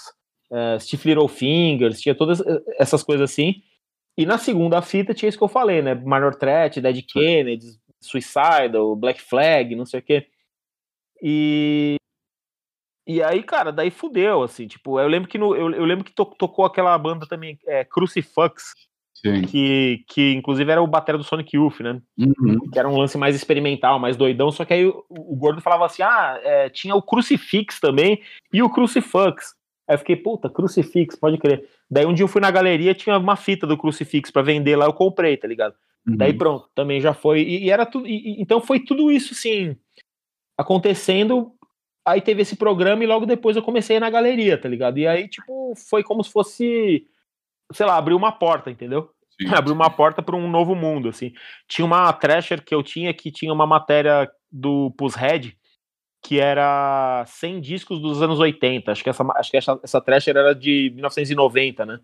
é, 0.52 0.78
Stiff 0.78 1.06
Little 1.06 1.28
Fingers, 1.28 2.00
tinha 2.00 2.14
todas 2.14 2.42
essas 2.78 3.02
coisas 3.02 3.30
assim. 3.30 3.62
E 4.16 4.26
na 4.26 4.38
segunda 4.38 4.82
fita 4.82 5.14
tinha 5.14 5.28
isso 5.28 5.38
que 5.38 5.44
eu 5.44 5.48
falei, 5.48 5.82
né? 5.82 5.94
Minor 5.94 6.34
Threat, 6.34 6.80
Dead 6.80 7.04
Kennedy, 7.06 7.66
Suicidal, 8.00 8.96
Black 8.96 9.20
Flag, 9.20 9.74
não 9.74 9.86
sei 9.86 10.00
o 10.00 10.02
quê. 10.02 10.26
E. 11.22 11.96
E 13.06 13.22
aí, 13.22 13.42
cara, 13.42 13.72
daí 13.72 13.90
fudeu, 13.90 14.42
assim, 14.42 14.68
tipo, 14.68 15.00
eu 15.00 15.08
lembro 15.08 15.28
que 15.28 15.36
no, 15.36 15.56
eu, 15.56 15.70
eu 15.72 15.84
lembro 15.84 16.04
que 16.04 16.12
to, 16.12 16.24
tocou 16.38 16.64
aquela 16.64 16.96
banda 16.96 17.26
também, 17.26 17.58
é, 17.66 17.84
Crucifix, 17.84 18.72
Sim. 19.20 19.42
Que, 19.42 20.04
que 20.08 20.32
inclusive 20.32 20.70
era 20.70 20.82
o 20.82 20.86
batera 20.86 21.18
do 21.18 21.24
Sonic 21.24 21.54
Youth, 21.54 21.80
né? 21.80 22.00
Uhum. 22.18 22.70
Que 22.72 22.78
era 22.78 22.88
um 22.88 22.96
lance 22.96 23.18
mais 23.18 23.36
experimental, 23.36 23.98
mais 23.98 24.16
doidão. 24.16 24.50
Só 24.50 24.64
que 24.64 24.72
aí 24.72 24.86
o, 24.86 25.04
o 25.10 25.36
gordo 25.36 25.60
falava 25.60 25.84
assim: 25.84 26.02
ah, 26.02 26.40
é, 26.42 26.70
tinha 26.70 26.94
o 26.94 27.02
Crucifix 27.02 27.78
também 27.78 28.22
e 28.52 28.62
o 28.62 28.70
Crucifix. 28.70 29.54
Aí 29.90 29.94
eu 29.94 29.98
fiquei, 29.98 30.14
puta, 30.14 30.48
Crucifix, 30.48 31.16
pode 31.16 31.36
crer. 31.36 31.68
Daí 31.90 32.06
um 32.06 32.14
dia 32.14 32.22
eu 32.22 32.28
fui 32.28 32.40
na 32.40 32.50
galeria, 32.50 32.94
tinha 32.94 33.18
uma 33.18 33.34
fita 33.34 33.66
do 33.66 33.76
Crucifix 33.76 34.30
para 34.30 34.40
vender 34.40 34.76
lá, 34.76 34.86
eu 34.86 34.92
comprei, 34.92 35.36
tá 35.36 35.48
ligado? 35.48 35.74
Uhum. 36.06 36.16
Daí 36.16 36.32
pronto, 36.32 36.70
também 36.76 37.00
já 37.00 37.12
foi. 37.12 37.40
E, 37.40 37.64
e 37.64 37.70
era 37.70 37.84
tudo. 37.84 38.06
E, 38.06 38.40
então 38.40 38.60
foi 38.60 38.78
tudo 38.78 39.10
isso, 39.10 39.32
assim, 39.32 39.76
acontecendo. 40.56 41.52
Aí 42.06 42.20
teve 42.20 42.42
esse 42.42 42.54
programa 42.54 43.02
e 43.02 43.06
logo 43.08 43.26
depois 43.26 43.56
eu 43.56 43.62
comecei 43.64 43.98
na 43.98 44.08
galeria, 44.08 44.56
tá 44.56 44.68
ligado? 44.68 44.98
E 44.98 45.08
aí, 45.08 45.26
tipo, 45.26 45.74
foi 45.74 46.04
como 46.04 46.22
se 46.22 46.30
fosse 46.30 47.04
sei 47.72 47.86
lá, 47.86 47.96
abriu 47.96 48.16
uma 48.16 48.30
porta, 48.30 48.70
entendeu? 48.70 49.10
Sim. 49.30 49.48
Abriu 49.54 49.74
uma 49.74 49.90
porta 49.90 50.22
para 50.22 50.36
um 50.36 50.48
novo 50.48 50.74
mundo, 50.74 51.08
assim. 51.08 51.32
Tinha 51.66 51.84
uma 51.84 52.12
Thrasher 52.12 52.62
que 52.62 52.74
eu 52.74 52.82
tinha 52.82 53.12
que 53.14 53.30
tinha 53.30 53.52
uma 53.52 53.66
matéria 53.66 54.30
do 54.50 54.90
Pushead 54.92 55.56
que 56.22 56.38
era 56.38 57.24
100 57.26 57.60
discos 57.60 58.00
dos 58.00 58.22
anos 58.22 58.38
80. 58.38 58.92
Acho 58.92 59.02
que 59.02 59.10
essa, 59.10 59.24
acho 59.36 59.50
que 59.50 59.56
essa, 59.56 59.80
essa 59.82 60.00
Thrasher 60.00 60.36
era 60.36 60.54
de 60.54 60.90
1990, 60.94 61.86
né? 61.86 62.00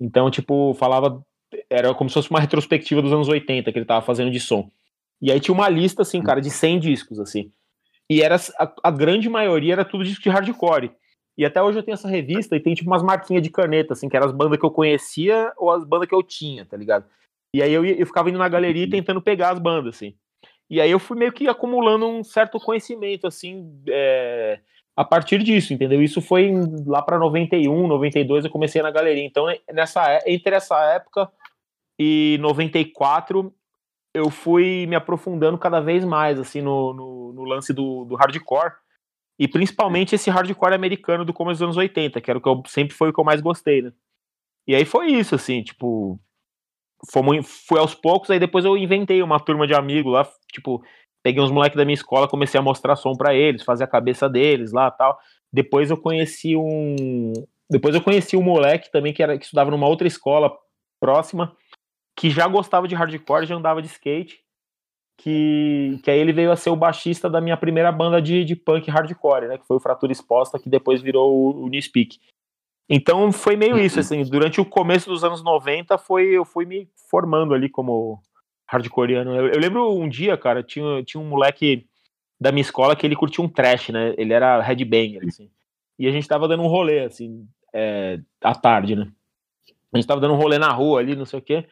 Então, 0.00 0.30
tipo, 0.30 0.74
falava. 0.74 1.22
Era 1.70 1.94
como 1.94 2.10
se 2.10 2.14
fosse 2.14 2.30
uma 2.30 2.40
retrospectiva 2.40 3.00
dos 3.00 3.12
anos 3.12 3.28
80 3.28 3.70
que 3.70 3.78
ele 3.78 3.86
tava 3.86 4.04
fazendo 4.04 4.30
de 4.30 4.40
som. 4.40 4.70
E 5.20 5.30
aí 5.30 5.40
tinha 5.40 5.54
uma 5.54 5.68
lista, 5.68 6.02
assim, 6.02 6.22
cara, 6.22 6.40
de 6.40 6.50
100 6.50 6.80
discos, 6.80 7.20
assim. 7.20 7.50
E 8.10 8.20
era 8.20 8.36
a, 8.58 8.72
a 8.84 8.90
grande 8.90 9.28
maioria 9.28 9.74
era 9.74 9.84
tudo 9.84 10.04
disco 10.04 10.22
de 10.22 10.28
hardcore. 10.28 10.92
E 11.38 11.44
até 11.44 11.62
hoje 11.62 11.78
eu 11.78 11.82
tenho 11.82 11.94
essa 11.94 12.08
revista 12.08 12.56
e 12.56 12.60
tem 12.60 12.74
tipo 12.74 12.88
umas 12.88 13.02
marquinhas 13.02 13.42
de 13.42 13.50
caneta, 13.50 13.92
assim, 13.92 14.08
que 14.08 14.16
eram 14.16 14.26
as 14.26 14.32
bandas 14.32 14.58
que 14.58 14.64
eu 14.64 14.70
conhecia 14.70 15.52
ou 15.56 15.70
as 15.70 15.84
bandas 15.84 16.08
que 16.08 16.14
eu 16.14 16.22
tinha, 16.22 16.64
tá 16.64 16.76
ligado? 16.76 17.04
E 17.54 17.62
aí 17.62 17.72
eu, 17.72 17.84
eu 17.84 18.06
ficava 18.06 18.28
indo 18.28 18.38
na 18.38 18.48
galeria 18.48 18.88
tentando 18.88 19.20
pegar 19.20 19.50
as 19.50 19.58
bandas, 19.58 19.96
assim. 19.96 20.14
E 20.68 20.80
aí 20.80 20.90
eu 20.90 20.98
fui 20.98 21.16
meio 21.16 21.32
que 21.32 21.48
acumulando 21.48 22.06
um 22.06 22.24
certo 22.24 22.58
conhecimento, 22.58 23.26
assim, 23.26 23.80
é, 23.88 24.60
a 24.96 25.04
partir 25.04 25.42
disso, 25.42 25.72
entendeu? 25.72 26.02
Isso 26.02 26.20
foi 26.20 26.52
lá 26.86 27.02
para 27.02 27.18
91, 27.18 27.86
92 27.86 28.44
eu 28.44 28.50
comecei 28.50 28.82
na 28.82 28.90
galeria. 28.90 29.24
Então, 29.24 29.46
nessa, 29.72 30.10
é, 30.10 30.22
entre 30.26 30.54
essa 30.54 30.78
época 30.92 31.30
e 31.98 32.38
94, 32.40 33.54
eu 34.14 34.30
fui 34.30 34.86
me 34.86 34.96
aprofundando 34.96 35.58
cada 35.58 35.80
vez 35.80 36.04
mais, 36.04 36.40
assim, 36.40 36.62
no, 36.62 36.94
no, 36.94 37.32
no 37.34 37.44
lance 37.44 37.72
do, 37.72 38.04
do 38.06 38.16
hardcore. 38.16 38.72
E 39.38 39.46
principalmente 39.46 40.14
esse 40.14 40.30
hardcore 40.30 40.74
americano 40.74 41.24
do 41.24 41.34
começo 41.34 41.58
dos 41.58 41.64
anos 41.64 41.76
80, 41.76 42.20
que 42.20 42.30
era 42.30 42.38
o 42.38 42.42
que 42.42 42.48
eu 42.48 42.62
sempre 42.66 42.94
foi 42.94 43.10
o 43.10 43.12
que 43.12 43.20
eu 43.20 43.24
mais 43.24 43.42
gostei, 43.42 43.82
né? 43.82 43.92
E 44.66 44.74
aí 44.74 44.84
foi 44.84 45.08
isso, 45.08 45.34
assim, 45.34 45.62
tipo. 45.62 46.18
Foi, 47.10 47.42
foi 47.42 47.78
aos 47.78 47.94
poucos, 47.94 48.30
aí 48.30 48.38
depois 48.38 48.64
eu 48.64 48.76
inventei 48.76 49.22
uma 49.22 49.38
turma 49.38 49.66
de 49.66 49.74
amigos 49.74 50.12
lá, 50.12 50.28
tipo, 50.52 50.82
peguei 51.22 51.42
uns 51.42 51.50
moleques 51.50 51.76
da 51.76 51.84
minha 51.84 51.94
escola, 51.94 52.28
comecei 52.28 52.58
a 52.58 52.62
mostrar 52.62 52.96
som 52.96 53.14
para 53.14 53.34
eles, 53.34 53.62
fazer 53.62 53.84
a 53.84 53.88
cabeça 53.88 54.28
deles 54.28 54.72
lá 54.72 54.90
tal. 54.90 55.18
Depois 55.52 55.90
eu 55.90 55.96
conheci 55.96 56.56
um. 56.56 57.32
Depois 57.70 57.94
eu 57.94 58.02
conheci 58.02 58.36
um 58.36 58.42
moleque 58.42 58.90
também 58.90 59.12
que, 59.12 59.22
era, 59.22 59.38
que 59.38 59.44
estudava 59.44 59.70
numa 59.70 59.88
outra 59.88 60.06
escola 60.06 60.52
próxima, 61.00 61.56
que 62.16 62.30
já 62.30 62.46
gostava 62.46 62.86
de 62.86 62.94
hardcore, 62.94 63.46
já 63.46 63.56
andava 63.56 63.82
de 63.82 63.88
skate 63.88 64.46
que, 65.16 65.98
que 66.02 66.10
aí 66.10 66.18
ele 66.18 66.32
veio 66.32 66.52
a 66.52 66.56
ser 66.56 66.70
o 66.70 66.76
baixista 66.76 67.28
da 67.28 67.40
minha 67.40 67.56
primeira 67.56 67.90
banda 67.90 68.20
de, 68.20 68.44
de 68.44 68.54
punk 68.54 68.90
hardcore, 68.90 69.48
né? 69.48 69.58
Que 69.58 69.66
foi 69.66 69.76
o 69.76 69.80
Fratura 69.80 70.12
Exposta, 70.12 70.58
que 70.58 70.68
depois 70.68 71.00
virou 71.00 71.32
o, 71.32 71.64
o 71.64 71.68
Newspeak. 71.68 72.18
Então 72.88 73.32
foi 73.32 73.56
meio 73.56 73.78
isso, 73.78 73.98
assim, 73.98 74.22
durante 74.24 74.60
o 74.60 74.64
começo 74.64 75.10
dos 75.10 75.24
anos 75.24 75.42
90 75.42 75.98
foi, 75.98 76.28
eu 76.28 76.44
fui 76.44 76.64
me 76.64 76.88
formando 77.10 77.52
ali 77.52 77.68
como 77.68 78.22
hardcoreano. 78.66 79.34
Eu, 79.34 79.48
eu 79.48 79.60
lembro 79.60 79.92
um 79.92 80.08
dia, 80.08 80.36
cara, 80.36 80.62
tinha, 80.62 81.02
tinha 81.02 81.20
um 81.20 81.28
moleque 81.28 81.86
da 82.40 82.52
minha 82.52 82.62
escola 82.62 82.94
que 82.94 83.06
ele 83.06 83.16
curtia 83.16 83.42
um 83.42 83.48
trash, 83.48 83.88
né? 83.88 84.14
Ele 84.16 84.32
era 84.32 84.60
headbanger, 84.60 85.22
assim. 85.26 85.50
E 85.98 86.06
a 86.06 86.10
gente 86.10 86.28
tava 86.28 86.46
dando 86.46 86.62
um 86.62 86.68
rolê, 86.68 87.04
assim, 87.04 87.48
é, 87.72 88.20
à 88.42 88.54
tarde, 88.54 88.94
né? 88.94 89.10
A 89.92 89.96
gente 89.96 90.06
tava 90.06 90.20
dando 90.20 90.34
um 90.34 90.38
rolê 90.38 90.58
na 90.58 90.70
rua 90.70 91.00
ali, 91.00 91.16
não 91.16 91.24
sei 91.24 91.38
o 91.38 91.42
quê. 91.42 91.66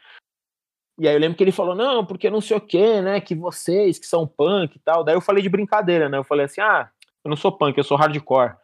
E 0.99 1.09
aí 1.09 1.15
eu 1.15 1.21
lembro 1.21 1.37
que 1.37 1.43
ele 1.43 1.53
falou, 1.53 1.75
não, 1.75 2.07
porque 2.07 2.31
não 2.31 2.41
sei 2.41 2.57
o 2.57 2.61
que, 2.61 3.01
né, 3.01 3.21
que 3.21 3.35
vocês 3.35 3.99
que 3.99 4.07
são 4.07 4.27
punk 4.27 4.77
e 4.77 4.79
tal. 4.79 5.03
Daí 5.03 5.15
eu 5.15 5.21
falei 5.21 5.43
de 5.43 5.49
brincadeira, 5.49 6.09
né, 6.09 6.19
eu 6.19 6.25
falei 6.25 6.47
assim, 6.47 6.61
ah, 6.61 6.89
eu 7.25 7.29
não 7.29 7.37
sou 7.37 7.51
punk, 7.51 7.77
eu 7.77 7.85
sou 7.85 7.97
hardcore. 7.97 8.55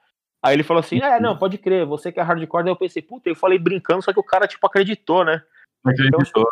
Aí 0.43 0.55
ele 0.55 0.63
falou 0.63 0.81
assim, 0.81 1.01
é, 1.01 1.21
não, 1.21 1.37
pode 1.37 1.59
crer, 1.59 1.85
você 1.85 2.11
que 2.11 2.19
é 2.19 2.23
hardcore. 2.23 2.65
Daí 2.65 2.73
eu 2.73 2.77
pensei, 2.77 3.03
puta, 3.03 3.29
eu 3.29 3.37
falei 3.37 3.59
brincando, 3.59 4.03
só 4.03 4.13
que 4.13 4.21
o 4.21 4.25
cara, 4.25 4.47
tipo, 4.47 4.67
acreditou, 4.67 5.25
né. 5.25 5.43
Acreditou. 5.85 6.23
Então, 6.23 6.45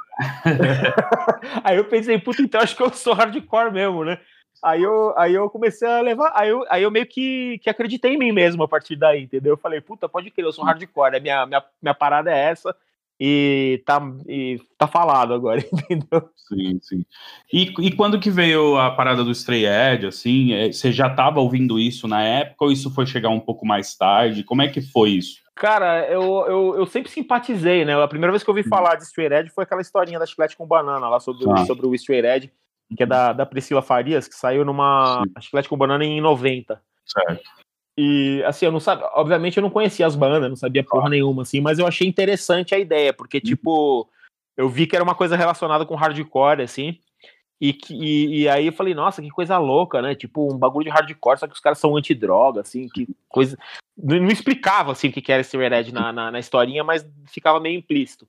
aí 1.64 1.76
eu 1.76 1.84
pensei, 1.84 2.18
puta, 2.18 2.42
então 2.42 2.60
acho 2.60 2.76
que 2.76 2.82
eu 2.82 2.92
sou 2.92 3.14
hardcore 3.14 3.72
mesmo, 3.72 4.04
né. 4.04 4.18
Aí 4.62 4.82
eu, 4.82 5.16
aí 5.16 5.34
eu 5.34 5.48
comecei 5.48 5.88
a 5.88 6.00
levar, 6.00 6.32
aí 6.34 6.48
eu, 6.48 6.64
aí 6.68 6.82
eu 6.82 6.90
meio 6.90 7.06
que, 7.06 7.58
que 7.62 7.70
acreditei 7.70 8.14
em 8.14 8.18
mim 8.18 8.32
mesmo 8.32 8.62
a 8.62 8.68
partir 8.68 8.96
daí, 8.96 9.22
entendeu? 9.22 9.52
Eu 9.52 9.58
falei, 9.58 9.80
puta, 9.80 10.08
pode 10.08 10.30
crer, 10.30 10.44
eu 10.44 10.52
sou 10.52 10.64
hardcore, 10.64 11.12
né? 11.12 11.20
minha, 11.20 11.46
minha, 11.46 11.64
minha 11.80 11.94
parada 11.94 12.30
é 12.30 12.50
essa, 12.50 12.74
e 13.20 13.82
tá, 13.84 14.00
e 14.26 14.60
tá 14.76 14.86
falado 14.86 15.34
agora, 15.34 15.60
entendeu? 15.72 16.30
Sim, 16.36 16.78
sim. 16.80 17.04
E, 17.52 17.74
e 17.80 17.92
quando 17.92 18.20
que 18.20 18.30
veio 18.30 18.76
a 18.76 18.90
parada 18.90 19.24
do 19.24 19.32
Stray 19.32 19.66
Edge, 19.66 20.06
assim, 20.06 20.52
é, 20.52 20.72
você 20.72 20.92
já 20.92 21.10
tava 21.10 21.40
ouvindo 21.40 21.78
isso 21.78 22.06
na 22.06 22.22
época 22.22 22.64
ou 22.64 22.72
isso 22.72 22.94
foi 22.94 23.06
chegar 23.06 23.28
um 23.28 23.40
pouco 23.40 23.66
mais 23.66 23.96
tarde? 23.96 24.44
Como 24.44 24.62
é 24.62 24.68
que 24.68 24.80
foi 24.80 25.10
isso? 25.10 25.40
Cara, 25.54 26.06
eu, 26.06 26.22
eu, 26.46 26.76
eu 26.76 26.86
sempre 26.86 27.10
simpatizei, 27.10 27.84
né? 27.84 28.00
A 28.00 28.06
primeira 28.06 28.30
vez 28.30 28.44
que 28.44 28.48
eu 28.50 28.54
ouvi 28.54 28.68
falar 28.68 28.94
de 28.94 29.02
Stray 29.02 29.26
Edge 29.26 29.50
foi 29.50 29.64
aquela 29.64 29.80
historinha 29.80 30.18
da 30.18 30.26
chiclete 30.26 30.56
com 30.56 30.64
banana 30.64 31.08
lá 31.08 31.18
sobre, 31.18 31.44
ah. 31.50 31.66
sobre 31.66 31.84
o 31.84 31.94
Stray 31.96 32.24
Edge, 32.24 32.52
que 32.96 33.02
é 33.02 33.06
da, 33.06 33.32
da 33.32 33.44
Priscila 33.44 33.82
Farias, 33.82 34.28
que 34.28 34.36
saiu 34.36 34.64
numa 34.64 35.24
chiclete 35.40 35.68
com 35.68 35.76
banana 35.76 36.04
em 36.04 36.20
90. 36.20 36.80
Certo. 37.04 37.42
E 38.00 38.44
assim, 38.44 38.64
eu 38.64 38.70
não 38.70 38.78
sabia, 38.78 39.10
obviamente 39.14 39.56
eu 39.56 39.62
não 39.62 39.70
conhecia 39.70 40.06
as 40.06 40.14
bandas, 40.14 40.48
não 40.48 40.54
sabia 40.54 40.84
porra 40.84 41.10
nenhuma, 41.10 41.42
assim, 41.42 41.60
mas 41.60 41.80
eu 41.80 41.86
achei 41.86 42.06
interessante 42.06 42.72
a 42.72 42.78
ideia, 42.78 43.12
porque, 43.12 43.38
uhum. 43.38 43.42
tipo, 43.42 44.08
eu 44.56 44.68
vi 44.68 44.86
que 44.86 44.94
era 44.94 45.02
uma 45.02 45.16
coisa 45.16 45.34
relacionada 45.34 45.84
com 45.84 45.96
hardcore, 45.96 46.62
assim, 46.62 47.00
e, 47.60 47.76
e, 47.90 48.42
e, 48.42 48.48
aí 48.48 48.66
eu 48.66 48.72
falei, 48.72 48.94
nossa, 48.94 49.20
que 49.20 49.28
coisa 49.30 49.58
louca, 49.58 50.00
né? 50.00 50.14
Tipo, 50.14 50.54
um 50.54 50.56
bagulho 50.56 50.84
de 50.84 50.90
hardcore, 50.90 51.40
só 51.40 51.48
que 51.48 51.54
os 51.54 51.60
caras 51.60 51.78
são 51.78 51.96
antidroga, 51.96 52.60
assim, 52.60 52.88
que 52.88 53.08
coisa. 53.28 53.58
Não, 54.00 54.16
não 54.20 54.28
explicava 54.28 54.92
assim 54.92 55.08
o 55.08 55.12
que 55.12 55.32
era 55.32 55.40
esse 55.40 55.56
Red 55.56 55.90
na, 55.90 56.12
na, 56.12 56.30
na 56.30 56.38
historinha, 56.38 56.84
mas 56.84 57.04
ficava 57.26 57.58
meio 57.58 57.76
implícito. 57.76 58.28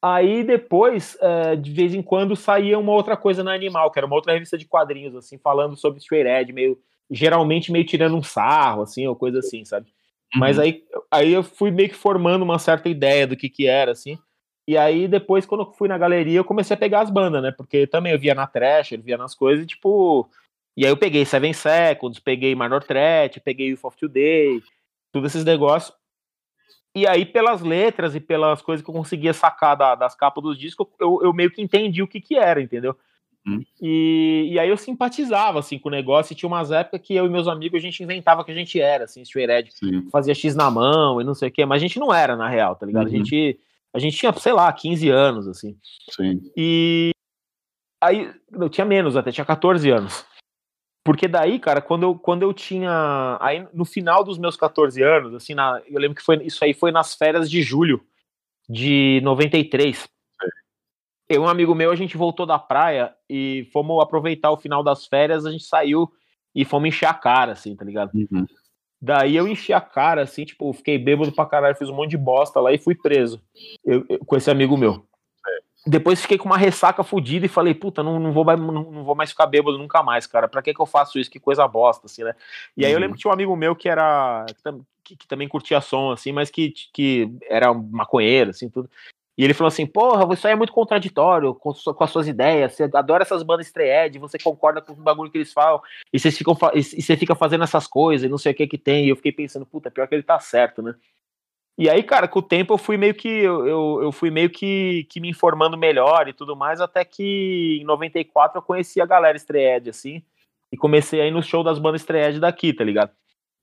Aí 0.00 0.42
depois, 0.42 1.18
é, 1.20 1.56
de 1.56 1.70
vez 1.70 1.94
em 1.94 2.00
quando, 2.00 2.34
saía 2.34 2.78
uma 2.78 2.92
outra 2.92 3.18
coisa 3.18 3.44
na 3.44 3.52
Animal, 3.52 3.90
que 3.90 3.98
era 3.98 4.06
uma 4.06 4.16
outra 4.16 4.32
revista 4.32 4.56
de 4.56 4.64
quadrinhos, 4.64 5.14
assim, 5.14 5.36
falando 5.36 5.76
sobre 5.76 6.00
Straight 6.00 6.26
Edge, 6.26 6.52
meio 6.54 6.78
geralmente 7.12 7.70
meio 7.70 7.84
tirando 7.84 8.16
um 8.16 8.22
sarro, 8.22 8.82
assim, 8.82 9.06
ou 9.06 9.14
coisa 9.14 9.40
assim, 9.40 9.64
sabe? 9.64 9.86
Uhum. 10.34 10.40
Mas 10.40 10.58
aí, 10.58 10.82
aí 11.10 11.32
eu 11.32 11.42
fui 11.42 11.70
meio 11.70 11.90
que 11.90 11.94
formando 11.94 12.42
uma 12.42 12.58
certa 12.58 12.88
ideia 12.88 13.26
do 13.26 13.36
que 13.36 13.48
que 13.48 13.66
era, 13.66 13.92
assim. 13.92 14.18
E 14.66 14.78
aí 14.78 15.06
depois, 15.06 15.44
quando 15.44 15.62
eu 15.62 15.72
fui 15.72 15.88
na 15.88 15.98
galeria, 15.98 16.38
eu 16.38 16.44
comecei 16.44 16.74
a 16.74 16.78
pegar 16.78 17.00
as 17.00 17.10
bandas, 17.10 17.42
né? 17.42 17.52
Porque 17.52 17.86
também 17.86 18.12
eu 18.12 18.18
via 18.18 18.34
na 18.34 18.46
Trash, 18.46 18.92
eu 18.92 19.02
via 19.02 19.18
nas 19.18 19.34
coisas, 19.34 19.64
e, 19.64 19.66
tipo... 19.66 20.28
E 20.74 20.86
aí 20.86 20.90
eu 20.90 20.96
peguei 20.96 21.26
Seven 21.26 21.52
Seconds, 21.52 22.18
peguei 22.18 22.54
Minor 22.54 22.82
Threat, 22.82 23.38
peguei 23.40 23.68
Youth 23.68 23.84
of 23.84 23.96
Today, 23.98 24.62
todos 25.12 25.30
esses 25.30 25.44
negócios. 25.44 25.94
E 26.94 27.06
aí, 27.06 27.26
pelas 27.26 27.60
letras 27.60 28.14
e 28.14 28.20
pelas 28.20 28.62
coisas 28.62 28.82
que 28.82 28.90
eu 28.90 28.94
conseguia 28.94 29.34
sacar 29.34 29.76
da, 29.76 29.94
das 29.94 30.14
capas 30.14 30.42
dos 30.42 30.58
discos, 30.58 30.86
eu, 30.98 31.20
eu 31.22 31.32
meio 31.32 31.50
que 31.50 31.60
entendi 31.60 32.02
o 32.02 32.08
que 32.08 32.20
que 32.20 32.36
era, 32.36 32.60
entendeu? 32.60 32.96
Hum. 33.46 33.60
E, 33.80 34.50
e 34.52 34.58
aí 34.58 34.68
eu 34.68 34.76
simpatizava 34.76 35.58
assim 35.58 35.78
com 35.78 35.88
o 35.88 35.92
negócio 35.92 36.32
e 36.32 36.36
tinha 36.36 36.46
umas 36.46 36.70
épocas 36.70 37.00
que 37.00 37.14
eu 37.14 37.26
e 37.26 37.28
meus 37.28 37.48
amigos 37.48 37.78
a 37.78 37.82
gente 37.82 38.02
inventava 38.02 38.44
que 38.44 38.52
a 38.52 38.54
gente 38.54 38.80
era, 38.80 39.04
assim, 39.04 39.22
edge, 39.22 39.70
fazia 40.12 40.34
X 40.34 40.54
na 40.54 40.70
mão 40.70 41.20
e 41.20 41.24
não 41.24 41.34
sei 41.34 41.48
o 41.48 41.52
que, 41.52 41.66
mas 41.66 41.82
a 41.82 41.84
gente 41.84 41.98
não 41.98 42.14
era 42.14 42.36
na 42.36 42.48
real, 42.48 42.76
tá 42.76 42.86
ligado? 42.86 43.08
Uhum. 43.08 43.14
A 43.14 43.16
gente 43.16 43.58
a 43.94 43.98
gente 43.98 44.16
tinha, 44.16 44.32
sei 44.32 44.52
lá, 44.52 44.72
15 44.72 45.08
anos 45.10 45.48
assim. 45.48 45.76
Sim. 46.10 46.40
E 46.56 47.10
aí 48.00 48.32
eu 48.52 48.68
tinha 48.68 48.84
menos, 48.84 49.16
até 49.16 49.30
tinha 49.32 49.44
14 49.44 49.90
anos. 49.90 50.24
Porque 51.04 51.26
daí, 51.26 51.58
cara, 51.58 51.82
quando 51.82 52.04
eu, 52.04 52.14
quando 52.14 52.42
eu 52.42 52.54
tinha. 52.54 53.36
Aí 53.40 53.66
no 53.74 53.84
final 53.84 54.22
dos 54.22 54.38
meus 54.38 54.56
14 54.56 55.02
anos, 55.02 55.34
assim, 55.34 55.52
na, 55.52 55.82
eu 55.86 56.00
lembro 56.00 56.14
que 56.14 56.22
foi, 56.22 56.36
isso 56.44 56.64
aí 56.64 56.72
foi 56.72 56.92
nas 56.92 57.14
férias 57.14 57.50
de 57.50 57.60
julho 57.60 58.00
de 58.68 59.20
93 59.24 60.08
eu 61.34 61.42
um 61.42 61.48
amigo 61.48 61.74
meu, 61.74 61.90
a 61.90 61.96
gente 61.96 62.16
voltou 62.16 62.46
da 62.46 62.58
praia 62.58 63.14
e 63.28 63.68
fomos 63.72 64.02
aproveitar 64.02 64.50
o 64.50 64.56
final 64.56 64.82
das 64.82 65.06
férias, 65.06 65.46
a 65.46 65.50
gente 65.50 65.64
saiu 65.64 66.10
e 66.54 66.64
fomos 66.64 66.88
encher 66.88 67.06
a 67.06 67.14
cara, 67.14 67.52
assim, 67.52 67.74
tá 67.74 67.84
ligado? 67.84 68.10
Uhum. 68.14 68.46
Daí 69.00 69.34
eu 69.34 69.48
enchi 69.48 69.72
a 69.72 69.80
cara, 69.80 70.22
assim, 70.22 70.44
tipo, 70.44 70.72
fiquei 70.72 70.96
bêbado 70.96 71.32
pra 71.32 71.44
caralho, 71.44 71.74
fiz 71.74 71.88
um 71.88 71.94
monte 71.94 72.10
de 72.10 72.16
bosta 72.16 72.60
lá 72.60 72.72
e 72.72 72.78
fui 72.78 72.94
preso 72.94 73.42
eu, 73.84 74.06
eu, 74.08 74.20
com 74.20 74.36
esse 74.36 74.48
amigo 74.48 74.76
meu. 74.76 75.04
É. 75.44 75.90
Depois 75.90 76.22
fiquei 76.22 76.38
com 76.38 76.46
uma 76.46 76.56
ressaca 76.56 77.02
fodida 77.02 77.44
e 77.44 77.48
falei, 77.48 77.74
puta, 77.74 78.00
não, 78.00 78.20
não, 78.20 78.32
vou 78.32 78.44
mais, 78.44 78.60
não, 78.60 78.70
não, 78.70 79.04
vou 79.04 79.16
mais 79.16 79.30
ficar 79.30 79.46
bêbado 79.46 79.76
nunca 79.76 80.04
mais, 80.04 80.24
cara. 80.24 80.46
Pra 80.46 80.62
que 80.62 80.72
que 80.72 80.80
eu 80.80 80.86
faço 80.86 81.18
isso? 81.18 81.28
Que 81.28 81.40
coisa 81.40 81.66
bosta, 81.66 82.06
assim, 82.06 82.22
né? 82.22 82.36
E 82.76 82.86
aí 82.86 82.92
eu 82.92 82.96
uhum. 82.96 83.00
lembro 83.00 83.16
que 83.16 83.22
tinha 83.22 83.30
um 83.30 83.34
amigo 83.34 83.56
meu 83.56 83.74
que 83.74 83.88
era. 83.88 84.46
Que, 85.02 85.16
que, 85.16 85.26
também 85.26 85.48
curtia 85.48 85.80
som, 85.80 86.12
assim, 86.12 86.30
mas 86.30 86.48
que, 86.48 86.72
que 86.92 87.28
era 87.50 87.74
maconheiro, 87.74 88.50
assim, 88.50 88.68
tudo. 88.68 88.88
E 89.36 89.44
ele 89.44 89.54
falou 89.54 89.68
assim: 89.68 89.86
Porra, 89.86 90.32
isso 90.34 90.46
aí 90.46 90.52
é 90.52 90.56
muito 90.56 90.72
contraditório 90.72 91.54
com, 91.54 91.72
com 91.72 92.04
as 92.04 92.10
suas 92.10 92.28
ideias. 92.28 92.74
Você 92.74 92.84
adora 92.84 93.22
essas 93.22 93.42
bandas 93.42 93.66
estreed, 93.66 94.18
você 94.18 94.38
concorda 94.38 94.82
com 94.82 94.92
o 94.92 94.96
bagulho 94.96 95.30
que 95.30 95.38
eles 95.38 95.52
falam, 95.52 95.80
e 96.12 96.18
você, 96.18 96.30
ficam, 96.30 96.56
e 96.74 96.82
você 96.82 97.16
fica 97.16 97.34
fazendo 97.34 97.64
essas 97.64 97.86
coisas, 97.86 98.26
e 98.26 98.30
não 98.30 98.38
sei 98.38 98.52
o 98.52 98.54
que 98.54 98.66
que 98.66 98.78
tem. 98.78 99.06
E 99.06 99.08
eu 99.08 99.16
fiquei 99.16 99.32
pensando: 99.32 99.64
Puta, 99.64 99.90
pior 99.90 100.06
que 100.06 100.14
ele 100.14 100.22
tá 100.22 100.38
certo, 100.38 100.82
né? 100.82 100.94
E 101.78 101.88
aí, 101.88 102.02
cara, 102.02 102.28
com 102.28 102.40
o 102.40 102.42
tempo 102.42 102.74
eu 102.74 102.78
fui 102.78 102.98
meio 102.98 103.14
que 103.14 103.28
eu, 103.28 104.02
eu, 104.02 104.12
fui 104.12 104.30
meio 104.30 104.50
que, 104.50 105.06
que 105.10 105.18
me 105.18 105.30
informando 105.30 105.76
melhor 105.78 106.28
e 106.28 106.34
tudo 106.34 106.54
mais, 106.54 106.82
até 106.82 107.02
que 107.02 107.78
em 107.80 107.84
94 107.84 108.58
eu 108.58 108.62
conheci 108.62 109.00
a 109.00 109.06
galera 109.06 109.36
estreed, 109.36 109.88
assim, 109.88 110.22
e 110.70 110.76
comecei 110.76 111.22
aí 111.22 111.30
no 111.30 111.42
show 111.42 111.64
das 111.64 111.78
bandas 111.78 112.02
estreed 112.02 112.38
daqui, 112.38 112.74
tá 112.74 112.84
ligado? 112.84 113.10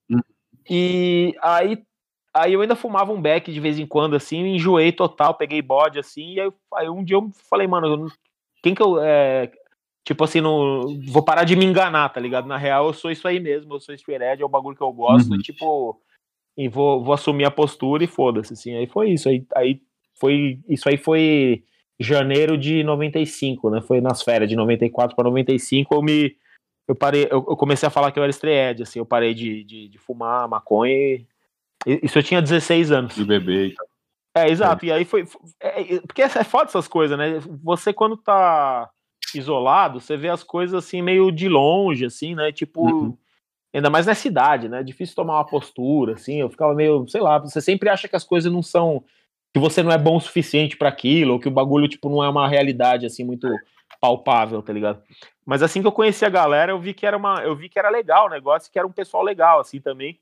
Hum. 0.09 0.21
E 0.67 1.35
aí 1.41 1.83
Aí 2.39 2.53
eu 2.53 2.61
ainda 2.61 2.75
fumava 2.75 3.11
um 3.11 3.21
beck 3.21 3.51
de 3.51 3.59
vez 3.59 3.77
em 3.77 3.85
quando, 3.85 4.15
assim, 4.15 4.39
enjoei 4.45 4.91
total, 4.91 5.33
peguei 5.33 5.61
bode, 5.61 5.99
assim, 5.99 6.33
e 6.33 6.39
aí, 6.39 6.51
aí 6.75 6.89
um 6.89 7.03
dia 7.03 7.17
eu 7.17 7.29
falei, 7.49 7.67
mano, 7.67 8.07
quem 8.63 8.73
que 8.73 8.81
eu. 8.81 9.01
É, 9.01 9.51
tipo 10.05 10.23
assim, 10.23 10.39
não, 10.39 10.99
vou 11.07 11.23
parar 11.23 11.43
de 11.43 11.55
me 11.55 11.65
enganar, 11.65 12.09
tá 12.09 12.19
ligado? 12.19 12.47
Na 12.47 12.57
real, 12.57 12.87
eu 12.87 12.93
sou 12.93 13.11
isso 13.11 13.27
aí 13.27 13.39
mesmo, 13.39 13.73
eu 13.73 13.79
sou 13.79 13.97
Spirit, 13.97 14.41
é 14.41 14.45
o 14.45 14.49
bagulho 14.49 14.75
que 14.75 14.83
eu 14.83 14.91
gosto, 14.93 15.31
uhum. 15.31 15.35
e 15.35 15.39
tipo, 15.39 16.01
e 16.57 16.67
vou, 16.67 17.03
vou 17.03 17.13
assumir 17.13 17.45
a 17.45 17.51
postura 17.51 18.03
e 18.03 18.07
foda-se, 18.07 18.53
assim. 18.53 18.75
Aí 18.75 18.87
foi 18.87 19.11
isso, 19.11 19.29
aí, 19.29 19.45
aí 19.55 19.81
foi. 20.15 20.59
Isso 20.67 20.89
aí 20.89 20.97
foi 20.97 21.63
janeiro 21.99 22.57
de 22.57 22.83
95, 22.83 23.69
né? 23.69 23.81
Foi 23.81 24.01
nas 24.01 24.21
férias 24.21 24.49
de 24.49 24.55
94 24.55 25.15
para 25.15 25.23
95, 25.25 25.95
eu 25.95 26.01
me. 26.01 26.35
Eu 26.87 26.95
parei, 26.95 27.25
eu, 27.25 27.45
eu 27.47 27.55
comecei 27.55 27.87
a 27.87 27.91
falar 27.91 28.11
que 28.11 28.17
eu 28.17 28.23
era 28.23 28.29
estreed, 28.31 28.81
assim, 28.81 28.99
eu 28.99 29.05
parei 29.05 29.33
de, 29.33 29.63
de, 29.63 29.87
de 29.87 29.97
fumar 29.99 30.47
maconha 30.47 30.91
e 30.91 31.27
isso 31.85 32.17
eu 32.17 32.23
tinha 32.23 32.41
16 32.41 32.91
anos. 32.91 33.15
De 33.15 33.23
bebê 33.23 33.67
e 33.67 33.73
tal. 33.73 33.87
É, 34.35 34.49
exato. 34.49 34.85
É. 34.85 34.87
E 34.89 34.91
aí 34.91 35.05
foi. 35.05 35.25
É, 35.59 35.95
é, 35.95 36.01
porque 36.01 36.21
é 36.21 36.29
foda 36.43 36.65
essas 36.65 36.87
coisas, 36.87 37.17
né? 37.17 37.39
Você, 37.63 37.93
quando 37.93 38.17
tá 38.17 38.89
isolado, 39.33 39.99
você 39.99 40.17
vê 40.17 40.29
as 40.29 40.43
coisas 40.43 40.83
assim, 40.83 41.01
meio 41.01 41.31
de 41.31 41.47
longe, 41.47 42.05
assim, 42.05 42.35
né? 42.35 42.51
Tipo. 42.51 42.81
Uhum. 42.81 43.17
Ainda 43.71 43.89
mais 43.89 44.07
na 44.07 44.15
cidade, 44.15 44.67
né? 44.67 44.79
É 44.79 44.83
difícil 44.83 45.15
tomar 45.15 45.35
uma 45.35 45.45
postura, 45.45 46.13
assim. 46.13 46.37
Eu 46.37 46.49
ficava 46.49 46.73
meio, 46.73 47.07
sei 47.07 47.21
lá, 47.21 47.37
você 47.37 47.61
sempre 47.61 47.87
acha 47.87 48.07
que 48.07 48.15
as 48.15 48.23
coisas 48.23 48.51
não 48.51 48.63
são. 48.63 49.03
que 49.53 49.59
você 49.59 49.83
não 49.83 49.91
é 49.91 49.97
bom 49.97 50.17
o 50.17 50.21
suficiente 50.21 50.75
para 50.75 50.89
aquilo, 50.89 51.33
ou 51.33 51.39
que 51.39 51.47
o 51.47 51.51
bagulho, 51.51 51.87
tipo, 51.87 52.09
não 52.09 52.23
é 52.23 52.29
uma 52.29 52.47
realidade, 52.47 53.05
assim, 53.05 53.23
muito 53.23 53.47
palpável, 54.01 54.61
tá 54.63 54.73
ligado? 54.73 55.03
Mas 55.45 55.61
assim 55.61 55.81
que 55.81 55.87
eu 55.87 55.91
conheci 55.91 56.25
a 56.25 56.29
galera, 56.29 56.71
eu 56.71 56.79
vi 56.79 56.93
que 56.93 57.05
era 57.05 57.17
uma. 57.17 57.43
Eu 57.43 57.55
vi 57.55 57.69
que 57.69 57.77
era 57.77 57.89
legal 57.89 58.27
o 58.27 58.29
negócio, 58.29 58.71
que 58.71 58.79
era 58.79 58.87
um 58.87 58.91
pessoal 58.91 59.23
legal, 59.23 59.59
assim, 59.59 59.79
também. 59.79 60.19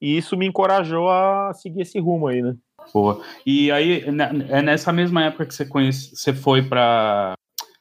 E 0.00 0.16
isso 0.16 0.36
me 0.36 0.46
encorajou 0.46 1.08
a 1.08 1.52
seguir 1.54 1.82
esse 1.82 1.98
rumo 1.98 2.28
aí, 2.28 2.42
né? 2.42 2.54
Boa. 2.92 3.20
E 3.44 3.70
aí, 3.70 4.10
né, 4.10 4.30
é 4.48 4.62
nessa 4.62 4.92
mesma 4.92 5.24
época 5.24 5.46
que 5.46 5.54
você, 5.54 5.66
conhece, 5.66 6.14
você 6.14 6.32
foi 6.32 6.62
para 6.62 7.34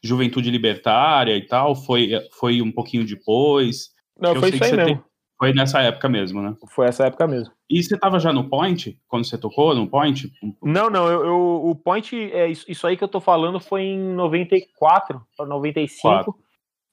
Juventude 0.03 0.49
Libertária 0.49 1.36
e 1.36 1.45
tal? 1.45 1.75
Foi, 1.75 2.12
foi 2.39 2.62
um 2.62 2.71
pouquinho 2.71 3.06
depois? 3.06 3.89
Não, 4.19 4.36
foi 4.36 4.49
isso 4.49 4.63
aí 4.63 4.71
mesmo. 4.75 4.86
Tem, 4.86 5.03
foi 5.38 5.53
nessa 5.53 5.82
época 5.82 6.10
mesmo, 6.10 6.41
né? 6.41 6.56
Foi 6.69 6.88
essa 6.88 7.06
época 7.06 7.27
mesmo. 7.27 7.53
E 7.69 7.84
você 7.84 7.97
tava 7.97 8.19
já 8.19 8.34
no 8.34 8.49
Point, 8.49 8.99
quando 9.08 9.25
você 9.25 9.38
tocou 9.38 9.75
no 9.75 9.88
Point? 9.88 10.32
Não, 10.63 10.89
não, 10.89 11.08
eu, 11.08 11.25
eu 11.25 11.69
o 11.69 11.75
Point, 11.75 12.15
é, 12.34 12.47
isso, 12.47 12.65
isso 12.67 12.88
aí 12.88 12.97
que 12.97 13.03
eu 13.03 13.08
tô 13.08 13.19
falando 13.19 13.60
foi 13.60 13.84
em 13.84 13.99
94, 13.99 15.21
95. 15.39 16.01
Quatro. 16.01 16.36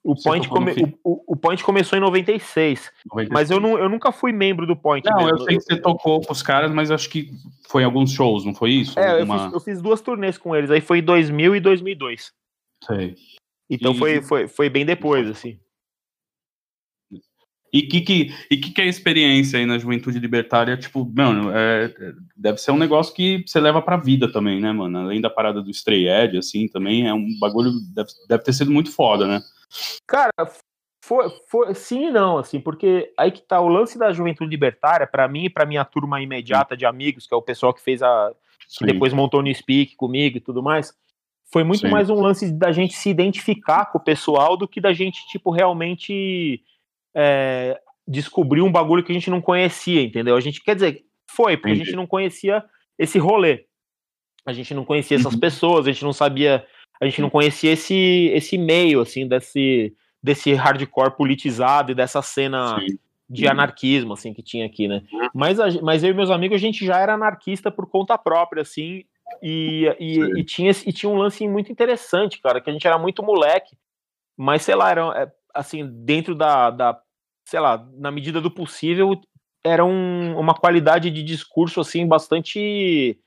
O 0.05 0.15
Point, 0.15 0.47
come, 0.49 0.99
o, 1.03 1.33
o, 1.33 1.35
Point 1.35 1.65
começou 1.65 1.97
em 1.97 2.01
96, 2.03 2.93
96. 3.07 3.29
Mas 3.31 3.51
eu, 3.51 3.59
não, 3.59 3.79
eu 3.79 3.89
nunca 3.89 4.13
fui 4.13 4.33
membro 4.33 4.67
do 4.67 4.77
Point. 4.77 5.09
Não, 5.09 5.17
mesmo. 5.17 5.31
eu 5.31 5.39
sei 5.39 5.57
que 5.57 5.63
você 5.63 5.81
tocou 5.81 6.21
com 6.21 6.31
os 6.31 6.43
caras, 6.43 6.71
mas 6.71 6.91
acho 6.91 7.09
que 7.09 7.31
foi 7.71 7.83
em 7.83 7.87
alguns 7.87 8.13
shows, 8.13 8.45
não 8.45 8.55
foi 8.55 8.73
isso? 8.73 8.99
É, 8.99 9.21
Alguma... 9.21 9.37
eu, 9.37 9.43
fiz, 9.45 9.53
eu, 9.55 9.61
fiz, 9.61 9.81
duas 9.81 10.03
turnês 10.03 10.37
com 10.37 10.55
eles, 10.55 10.71
aí 10.71 10.83
foi 10.83 10.99
em 10.99 11.03
2000 11.03 11.57
e 11.57 11.61
2002. 11.61 12.33
Sei. 12.87 13.15
Então 13.71 13.93
e... 13.93 13.99
foi, 13.99 14.21
foi, 14.21 14.47
foi 14.47 14.69
bem 14.69 14.85
depois, 14.85 15.27
assim. 15.27 15.59
E 17.75 17.83
que 17.83 18.01
que, 18.03 18.33
e 18.49 18.57
que 18.57 18.71
que 18.71 18.81
é 18.81 18.85
a 18.85 18.87
experiência 18.87 19.59
aí 19.59 19.67
na 19.67 19.79
juventude 19.79 20.21
libertária? 20.21 20.77
Tipo, 20.77 21.05
mano, 21.13 21.51
é, 21.53 21.93
deve 22.37 22.59
ser 22.59 22.71
um 22.71 22.79
negócio 22.79 23.13
que 23.13 23.43
você 23.45 23.59
leva 23.59 23.83
pra 23.83 23.97
vida 23.97 24.31
também, 24.31 24.61
né, 24.61 24.71
mano? 24.71 24.97
Além 24.97 25.21
da 25.21 25.29
parada 25.29 25.61
do 25.61 25.73
Stray 25.73 26.09
Edge, 26.09 26.39
assim, 26.39 26.69
também 26.69 27.09
é 27.09 27.13
um 27.13 27.27
bagulho, 27.41 27.73
deve, 27.93 28.11
deve 28.29 28.45
ter 28.45 28.53
sido 28.53 28.71
muito 28.71 28.93
foda, 28.93 29.27
né? 29.27 29.43
Cara, 30.07 30.31
foi, 31.05 31.29
foi, 31.49 31.75
sim 31.75 32.07
e 32.07 32.11
não, 32.13 32.39
assim, 32.39 32.61
porque 32.61 33.13
aí 33.19 33.33
que 33.33 33.43
tá 33.43 33.61
o 33.61 33.67
lance 33.67 33.99
da 33.99 34.13
juventude 34.13 34.49
libertária, 34.49 35.05
para 35.05 35.27
mim 35.27 35.47
e 35.47 35.51
pra 35.51 35.67
minha 35.67 35.85
turma 35.85 36.23
imediata 36.23 36.77
de 36.77 36.87
amigos, 36.87 37.27
que 37.27 37.35
é 37.35 37.37
o 37.37 37.43
pessoal 37.43 37.75
que 37.75 37.83
fez 37.83 38.05
a. 38.05 38.31
que 38.79 38.87
depois 38.87 39.13
montou 39.13 39.43
no 39.43 39.53
Speak 39.53 39.97
comigo 39.97 40.37
e 40.37 40.41
tudo 40.41 40.63
mais. 40.63 40.95
Foi 41.53 41.65
muito 41.65 41.81
sim. 41.81 41.91
mais 41.91 42.09
um 42.09 42.21
lance 42.21 42.53
da 42.53 42.71
gente 42.71 42.95
se 42.95 43.11
identificar 43.11 43.87
com 43.87 43.99
o 43.99 44.05
pessoal 44.05 44.57
do 44.57 44.69
que 44.69 44.81
da 44.81 44.93
gente, 44.93 45.27
tipo, 45.27 45.51
realmente 45.51 46.63
é, 47.15 47.81
descobrir 48.07 48.63
um 48.63 48.73
bagulho 48.73 49.03
que 49.03 49.13
a 49.13 49.15
gente 49.15 49.31
não 49.31 49.41
conhecia, 49.41 50.03
entendeu? 50.03 50.37
A 50.37 50.41
gente, 50.41 50.63
quer 50.63 50.75
dizer, 50.75 51.05
foi, 51.27 51.57
porque 51.57 51.71
Entendi. 51.71 51.83
a 51.83 51.85
gente 51.87 51.97
não 51.97 52.07
conhecia 52.07 52.65
esse 52.99 53.19
rolê. 53.19 53.67
A 54.47 54.53
gente 54.53 54.75
não 54.75 54.85
conhecia 54.85 55.17
essas 55.17 55.33
uhum. 55.33 55.41
pessoas, 55.41 55.87
a 55.87 55.93
gente 55.93 56.05
não 56.05 56.13
sabia, 56.13 56.67
a 57.01 57.05
gente 57.07 57.21
não 57.21 57.31
conhecia 57.31 57.73
esse, 57.73 58.31
esse 58.35 58.59
meio, 58.59 59.01
assim, 59.01 59.27
desse, 59.27 59.95
desse 60.23 60.53
hardcore 60.53 61.17
politizado 61.17 61.93
e 61.93 61.95
dessa 61.95 62.21
cena 62.21 62.79
Sim. 62.79 62.99
de 63.29 63.49
anarquismo, 63.49 64.13
assim, 64.13 64.35
que 64.35 64.43
tinha 64.43 64.67
aqui, 64.67 64.87
né? 64.87 65.03
Uhum. 65.11 65.29
Mas, 65.35 65.59
a, 65.59 65.71
mas 65.83 66.05
eu 66.05 66.11
e 66.11 66.15
meus 66.15 66.31
amigos, 66.31 66.57
a 66.57 66.61
gente 66.61 66.85
já 66.85 66.99
era 66.99 67.15
anarquista 67.15 67.71
por 67.71 67.89
conta 67.89 68.19
própria, 68.19 68.61
assim, 68.61 69.05
e, 69.43 69.87
e, 69.99 70.41
e, 70.41 70.45
tinha, 70.45 70.71
e 70.71 70.93
tinha 70.93 71.11
um 71.11 71.17
lance 71.17 71.47
muito 71.49 71.73
interessante, 71.73 72.41
cara, 72.41 72.61
que 72.61 72.69
a 72.69 72.73
gente 72.73 72.87
era 72.87 72.99
muito 72.99 73.23
moleque, 73.23 73.77
mas 74.37 74.63
sei 74.63 74.75
lá, 74.75 74.91
era 74.91 75.23
é, 75.23 75.33
assim, 75.55 75.87
dentro 75.87 76.35
da, 76.35 76.71
da 76.71 77.01
sei 77.45 77.61
lá, 77.61 77.87
na 77.95 78.11
medida 78.11 78.41
do 78.41 78.51
possível, 78.51 79.21
era 79.63 79.85
um, 79.85 80.39
uma 80.39 80.55
qualidade 80.55 81.11
de 81.11 81.23
discurso 81.23 81.81
assim 81.81 82.07
bastante 82.07 83.19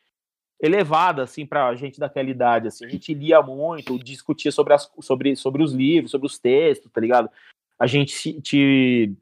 elevada 0.60 1.24
assim 1.24 1.46
para 1.46 1.68
a 1.68 1.76
gente 1.76 2.00
daquela 2.00 2.30
idade 2.30 2.68
assim 2.68 2.84
a 2.84 2.90
gente 2.90 3.14
lia 3.14 3.44
muito 3.44 3.98
discutia 4.00 4.52
sobre 4.52 4.74
as 4.74 4.92
sobre, 5.02 5.36
sobre 5.36 5.62
os 5.62 5.72
livros 5.72 6.10
sobre 6.10 6.26
os 6.26 6.40
textos 6.40 6.92
tá 6.92 7.00
ligado 7.00 7.30
a 7.78 7.86
gente 7.86 8.42
te, 8.42 9.16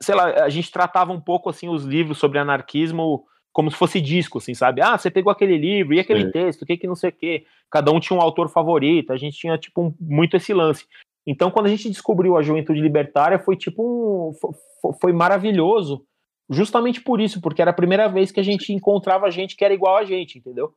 sei 0.00 0.14
lá 0.14 0.44
a 0.44 0.48
gente 0.48 0.70
tratava 0.70 1.12
um 1.12 1.20
pouco 1.20 1.50
assim 1.50 1.68
os 1.68 1.84
livros 1.84 2.18
sobre 2.18 2.38
anarquismo 2.38 3.26
como 3.56 3.70
se 3.70 3.76
fosse 3.78 4.02
disco, 4.02 4.36
assim, 4.36 4.52
sabe? 4.52 4.82
Ah, 4.82 4.98
você 4.98 5.10
pegou 5.10 5.32
aquele 5.32 5.56
livro 5.56 5.94
e 5.94 5.98
aquele 5.98 6.24
é. 6.24 6.30
texto, 6.30 6.60
o 6.60 6.66
que 6.66 6.76
que 6.76 6.86
não 6.86 6.94
sei 6.94 7.08
o 7.08 7.12
quê. 7.14 7.46
Cada 7.70 7.90
um 7.90 7.98
tinha 7.98 8.14
um 8.14 8.20
autor 8.20 8.50
favorito, 8.50 9.14
a 9.14 9.16
gente 9.16 9.38
tinha, 9.38 9.56
tipo, 9.56 9.80
um, 9.80 9.94
muito 9.98 10.36
esse 10.36 10.52
lance. 10.52 10.84
Então, 11.26 11.50
quando 11.50 11.66
a 11.66 11.68
gente 11.68 11.88
descobriu 11.88 12.36
a 12.36 12.42
juventude 12.42 12.80
libertária, 12.80 13.38
foi, 13.38 13.56
tipo, 13.56 13.82
um, 13.82 14.32
foi, 14.32 14.92
foi 15.00 15.12
maravilhoso, 15.12 16.04
justamente 16.48 17.00
por 17.00 17.20
isso, 17.20 17.40
porque 17.40 17.60
era 17.60 17.72
a 17.72 17.74
primeira 17.74 18.08
vez 18.08 18.30
que 18.30 18.38
a 18.38 18.44
gente 18.44 18.72
encontrava 18.72 19.30
gente 19.30 19.56
que 19.56 19.64
era 19.64 19.74
igual 19.74 19.96
a 19.96 20.04
gente, 20.04 20.38
entendeu? 20.38 20.72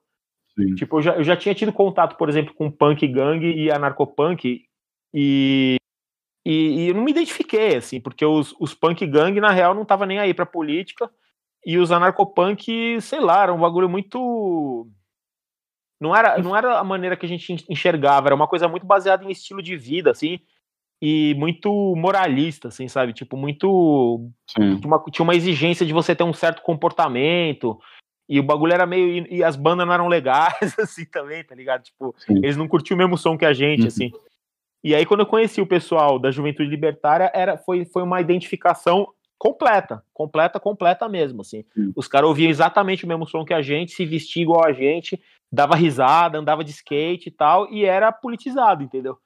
Sim. 0.60 0.74
Tipo, 0.76 0.98
eu 0.98 1.02
já, 1.02 1.16
eu 1.16 1.24
já 1.24 1.36
tinha 1.36 1.54
tido 1.54 1.72
contato, 1.72 2.18
por 2.18 2.28
exemplo, 2.28 2.54
com 2.56 2.72
punk 2.72 3.08
gang 3.08 3.46
e 3.46 3.72
anarcopunk, 3.72 4.64
e, 5.14 5.78
e, 6.46 6.86
e 6.86 6.88
eu 6.90 6.96
não 6.96 7.04
me 7.04 7.12
identifiquei, 7.12 7.76
assim, 7.76 8.02
porque 8.02 8.26
os, 8.26 8.56
os 8.60 8.74
punk 8.74 9.06
gang, 9.06 9.40
na 9.40 9.52
real, 9.52 9.76
não 9.76 9.86
tava 9.86 10.06
nem 10.06 10.20
aí 10.20 10.34
pra 10.34 10.46
política, 10.46 11.10
e 11.66 11.78
os 11.78 11.92
anarcopunk, 11.92 13.00
sei 13.02 13.20
lá, 13.20 13.44
era 13.44 13.54
um 13.54 13.60
bagulho 13.60 13.90
muito. 13.90 14.88
Não 16.00 16.16
era, 16.16 16.38
não 16.38 16.56
era 16.56 16.80
a 16.80 16.84
maneira 16.84 17.18
que 17.18 17.26
a 17.26 17.30
gente 17.30 17.66
enxergava, 17.70 18.28
era 18.28 18.36
uma 18.36 18.48
coisa 18.48 18.68
muito 18.68 18.86
baseada 18.86 19.26
em 19.26 19.32
estilo 19.32 19.62
de 19.62 19.76
vida, 19.76 20.12
assim, 20.12 20.40
e 21.02 21.34
muito 21.36 21.94
moralista, 21.96 22.70
assim, 22.70 22.88
sabe? 22.88 23.14
Tipo, 23.14 23.36
muito. 23.36 24.30
Tinha 24.48 24.80
uma, 24.86 25.04
tinha 25.12 25.24
uma 25.24 25.36
exigência 25.36 25.86
de 25.86 25.94
você 25.94 26.16
ter 26.16 26.24
um 26.24 26.34
certo 26.34 26.62
comportamento, 26.62 27.78
e 28.30 28.40
o 28.40 28.44
bagulho 28.44 28.74
era 28.74 28.86
meio. 28.86 29.26
E, 29.30 29.44
as 29.44 29.56
bandas 29.56 29.88
não 29.88 29.94
eram 29.94 30.08
legais, 30.08 30.54
assim, 30.80 31.06
também, 31.06 31.44
tá 31.44 31.56
ligado? 31.56 31.84
Tipo, 31.84 32.16
Sim. 32.20 32.38
eles 32.38 32.56
não 32.56 32.68
curtiam 32.68 32.96
o 32.96 32.98
mesmo 32.98 33.18
som 33.18 33.38
que 33.38 33.46
a 33.46 33.54
gente, 33.54 33.82
uhum. 33.82 33.88
assim. 33.88 34.12
E 34.84 34.94
aí, 34.96 35.06
quando 35.06 35.22
eu 35.22 35.26
conheci 35.26 35.60
o 35.60 35.68
pessoal 35.68 36.20
da 36.20 36.32
Juventude 36.32 36.70
Libertária, 36.70 37.30
era, 37.34 37.58
foi, 37.58 37.84
foi 37.86 38.04
uma 38.04 38.22
identificação 38.22 39.08
completa, 39.38 40.04
completa, 40.14 40.60
completa 40.60 41.10
mesmo, 41.10 41.42
assim. 41.42 41.66
Os 41.96 42.08
caras 42.08 42.28
ouviam 42.28 42.50
exatamente 42.50 43.06
o 43.06 43.08
mesmo 43.08 43.26
som 43.26 43.44
que 43.44 43.54
a 43.54 43.62
gente, 43.62 43.94
se 43.94 44.06
vestiam 44.06 44.44
igual 44.44 44.66
a 44.66 44.74
gente, 44.74 45.20
dava 45.52 45.76
risada, 45.76 46.38
andava 46.38 46.64
de 46.64 46.72
skate 46.72 47.30
e 47.30 47.32
tal, 47.32 47.72
e 47.72 47.86
era 47.86 48.12
politizado, 48.12 48.84
entendeu? 48.84 49.18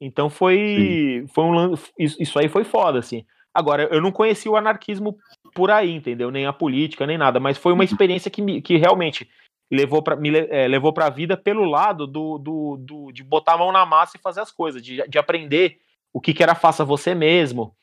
Então 0.00 0.30
foi, 0.30 1.24
foi 1.34 1.44
um 1.44 1.74
isso 1.98 2.38
aí 2.38 2.48
foi 2.48 2.64
foda, 2.64 2.98
assim. 2.98 3.24
Agora, 3.52 3.88
eu 3.90 4.00
não 4.00 4.12
conheci 4.12 4.48
o 4.48 4.56
anarquismo 4.56 5.16
por 5.54 5.70
aí, 5.70 5.90
entendeu? 5.90 6.30
Nem 6.30 6.46
a 6.46 6.52
política, 6.52 7.06
nem 7.06 7.18
nada, 7.18 7.40
mas 7.40 7.58
foi 7.58 7.72
uma 7.72 7.80
uhum. 7.80 7.84
experiência 7.84 8.30
que, 8.30 8.40
me, 8.40 8.62
que 8.62 8.76
realmente 8.76 9.28
levou 9.70 10.02
para 10.02 10.16
me 10.16 10.30
é, 10.30 10.66
levou 10.68 10.92
para 10.92 11.06
a 11.06 11.10
vida 11.10 11.36
pelo 11.36 11.64
lado 11.64 12.06
do, 12.06 12.38
do, 12.38 12.76
do, 12.78 13.12
de 13.12 13.22
botar 13.22 13.54
a 13.54 13.58
mão 13.58 13.72
na 13.72 13.84
massa 13.84 14.16
e 14.16 14.20
fazer 14.20 14.40
as 14.40 14.52
coisas, 14.52 14.82
de, 14.82 15.02
de 15.08 15.18
aprender 15.18 15.78
o 16.12 16.20
que, 16.20 16.32
que 16.32 16.42
era 16.42 16.54
faça 16.54 16.84
você 16.84 17.14
mesmo, 17.14 17.74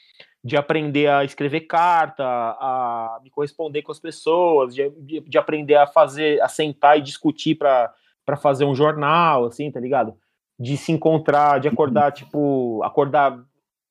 de 0.45 0.55
aprender 0.55 1.07
a 1.07 1.23
escrever 1.23 1.61
carta, 1.61 2.23
a 2.23 3.19
me 3.23 3.31
corresponder 3.31 3.81
com 3.81 3.91
as 3.91 3.99
pessoas, 3.99 4.75
de, 4.75 4.87
de, 4.91 5.19
de 5.21 5.37
aprender 5.39 5.73
a 5.73 5.87
fazer, 5.87 6.39
a 6.39 6.47
sentar 6.47 6.99
e 6.99 7.01
discutir 7.01 7.55
para 7.55 7.91
fazer 8.37 8.63
um 8.63 8.75
jornal, 8.75 9.45
assim, 9.45 9.71
tá 9.71 9.79
ligado? 9.79 10.13
De 10.59 10.77
se 10.77 10.91
encontrar, 10.91 11.59
de 11.59 11.67
acordar, 11.67 12.11
tipo, 12.11 12.79
acordar 12.83 13.43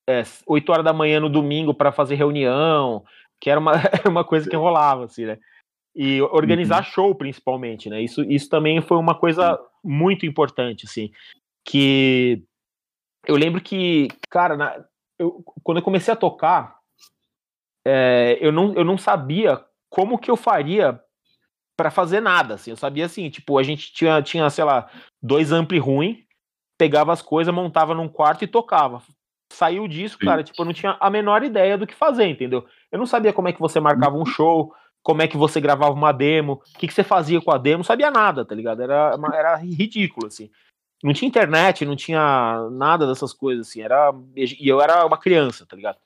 é, 0.08 0.22
8 0.46 0.70
horas 0.70 0.84
da 0.84 0.92
manhã 0.92 1.18
no 1.18 1.28
domingo 1.28 1.74
para 1.74 1.90
fazer 1.90 2.14
reunião, 2.14 3.02
que 3.40 3.50
era 3.50 3.58
uma, 3.58 3.72
uma 4.08 4.22
coisa 4.22 4.48
que 4.48 4.54
rolava, 4.54 5.06
assim, 5.06 5.24
né? 5.24 5.38
E 5.92 6.22
organizar 6.22 6.84
uhum. 6.84 6.90
show, 6.90 7.14
principalmente, 7.16 7.90
né? 7.90 8.00
Isso, 8.00 8.22
isso 8.22 8.48
também 8.48 8.80
foi 8.80 8.96
uma 8.96 9.18
coisa 9.18 9.58
muito 9.82 10.24
importante, 10.24 10.86
assim, 10.86 11.10
que 11.66 12.44
eu 13.26 13.34
lembro 13.34 13.60
que, 13.60 14.06
cara, 14.30 14.56
na, 14.56 14.84
eu, 15.18 15.42
quando 15.62 15.78
eu 15.78 15.82
comecei 15.82 16.12
a 16.12 16.16
tocar, 16.16 16.78
é, 17.84 18.38
eu, 18.40 18.50
não, 18.50 18.74
eu 18.74 18.84
não 18.84 18.96
sabia 18.96 19.62
como 19.88 20.18
que 20.18 20.30
eu 20.30 20.36
faria 20.36 21.00
para 21.76 21.90
fazer 21.90 22.20
nada, 22.20 22.54
assim. 22.54 22.70
Eu 22.70 22.76
sabia 22.76 23.06
assim, 23.06 23.28
tipo, 23.30 23.58
a 23.58 23.62
gente 23.62 23.92
tinha, 23.92 24.22
tinha 24.22 24.48
sei 24.50 24.64
lá, 24.64 24.88
dois 25.22 25.52
ampli 25.52 25.78
ruim, 25.78 26.24
pegava 26.78 27.12
as 27.12 27.22
coisas, 27.22 27.54
montava 27.54 27.94
num 27.94 28.08
quarto 28.08 28.44
e 28.44 28.48
tocava. 28.48 29.02
Saiu 29.52 29.86
disso, 29.86 30.18
cara, 30.18 30.42
tipo, 30.42 30.60
eu 30.60 30.64
não 30.66 30.72
tinha 30.72 30.96
a 30.98 31.10
menor 31.10 31.44
ideia 31.44 31.78
do 31.78 31.86
que 31.86 31.94
fazer, 31.94 32.26
entendeu? 32.26 32.66
Eu 32.90 32.98
não 32.98 33.06
sabia 33.06 33.32
como 33.32 33.48
é 33.48 33.52
que 33.52 33.60
você 33.60 33.78
marcava 33.78 34.16
um 34.16 34.26
show, 34.26 34.72
como 35.02 35.22
é 35.22 35.28
que 35.28 35.36
você 35.36 35.60
gravava 35.60 35.92
uma 35.92 36.12
demo, 36.12 36.54
o 36.54 36.78
que, 36.78 36.88
que 36.88 36.94
você 36.94 37.04
fazia 37.04 37.40
com 37.40 37.52
a 37.52 37.58
demo, 37.58 37.78
não 37.78 37.84
sabia 37.84 38.10
nada, 38.10 38.44
tá 38.44 38.54
ligado? 38.54 38.82
Era, 38.82 39.16
era 39.32 39.56
ridículo, 39.56 40.26
assim 40.26 40.50
não 41.04 41.12
tinha 41.12 41.28
internet, 41.28 41.84
não 41.84 41.94
tinha 41.94 42.66
nada 42.72 43.06
dessas 43.06 43.34
coisas, 43.34 43.68
assim, 43.68 43.82
era, 43.82 44.10
e 44.34 44.66
eu 44.66 44.80
era 44.80 45.04
uma 45.04 45.18
criança, 45.18 45.66
tá 45.66 45.76
ligado? 45.76 45.98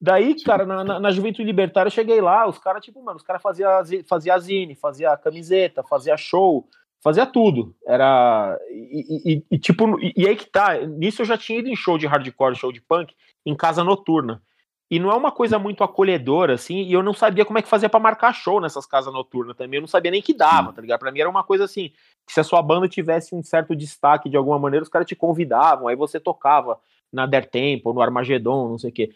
Daí, 0.00 0.40
cara, 0.44 0.64
na, 0.64 0.84
na, 0.84 1.00
na 1.00 1.10
Juventude 1.10 1.42
Libertária 1.42 1.88
eu 1.88 1.92
cheguei 1.92 2.20
lá, 2.20 2.48
os 2.48 2.56
caras, 2.56 2.84
tipo, 2.84 3.02
mano, 3.02 3.16
os 3.16 3.24
caras 3.24 3.42
faziam 3.42 3.68
fazia 4.06 4.38
zine, 4.38 4.76
fazia 4.76 5.16
camiseta, 5.16 5.82
fazia 5.82 6.16
show, 6.16 6.68
fazia 7.00 7.26
tudo. 7.26 7.74
Era. 7.84 8.56
E, 8.70 9.34
e, 9.34 9.44
e 9.50 9.58
tipo, 9.58 9.98
e, 10.00 10.12
e, 10.16 10.28
aí 10.28 10.36
que 10.36 10.46
tá, 10.46 10.76
nisso 10.78 11.22
eu 11.22 11.26
já 11.26 11.36
tinha 11.36 11.58
ido 11.58 11.68
em 11.68 11.76
show 11.76 11.98
de 11.98 12.06
hardcore, 12.06 12.56
show 12.56 12.72
de 12.72 12.80
punk, 12.80 13.14
em 13.44 13.56
casa 13.56 13.82
noturna. 13.82 14.40
E 14.88 14.98
não 14.98 15.10
é 15.10 15.14
uma 15.14 15.32
coisa 15.32 15.58
muito 15.58 15.82
acolhedora, 15.82 16.54
assim, 16.54 16.82
e 16.82 16.92
eu 16.92 17.02
não 17.02 17.14
sabia 17.14 17.44
como 17.44 17.58
é 17.58 17.62
que 17.62 17.68
fazia 17.68 17.88
para 17.88 17.98
marcar 17.98 18.32
show 18.32 18.60
nessas 18.60 18.86
casas 18.86 19.12
noturnas 19.12 19.56
também. 19.56 19.78
Eu 19.78 19.82
não 19.82 19.88
sabia 19.88 20.10
nem 20.10 20.20
que 20.20 20.34
dava, 20.34 20.72
tá 20.72 20.82
ligado? 20.82 21.00
Pra 21.00 21.10
mim 21.10 21.20
era 21.20 21.30
uma 21.30 21.42
coisa 21.42 21.64
assim, 21.64 21.92
se 22.28 22.40
a 22.40 22.44
sua 22.44 22.62
banda 22.62 22.88
tivesse 22.88 23.34
um 23.34 23.42
certo 23.42 23.74
destaque 23.74 24.28
de 24.28 24.36
alguma 24.36 24.58
maneira, 24.58 24.82
os 24.82 24.88
caras 24.88 25.06
te 25.06 25.16
convidavam, 25.16 25.88
aí 25.88 25.96
você 25.96 26.18
tocava 26.18 26.78
na 27.12 27.26
Der 27.26 27.48
Tempo, 27.48 27.92
no 27.92 28.00
Armagedon, 28.00 28.68
não 28.68 28.78
sei 28.78 28.90
o 28.90 28.92
quê. 28.92 29.12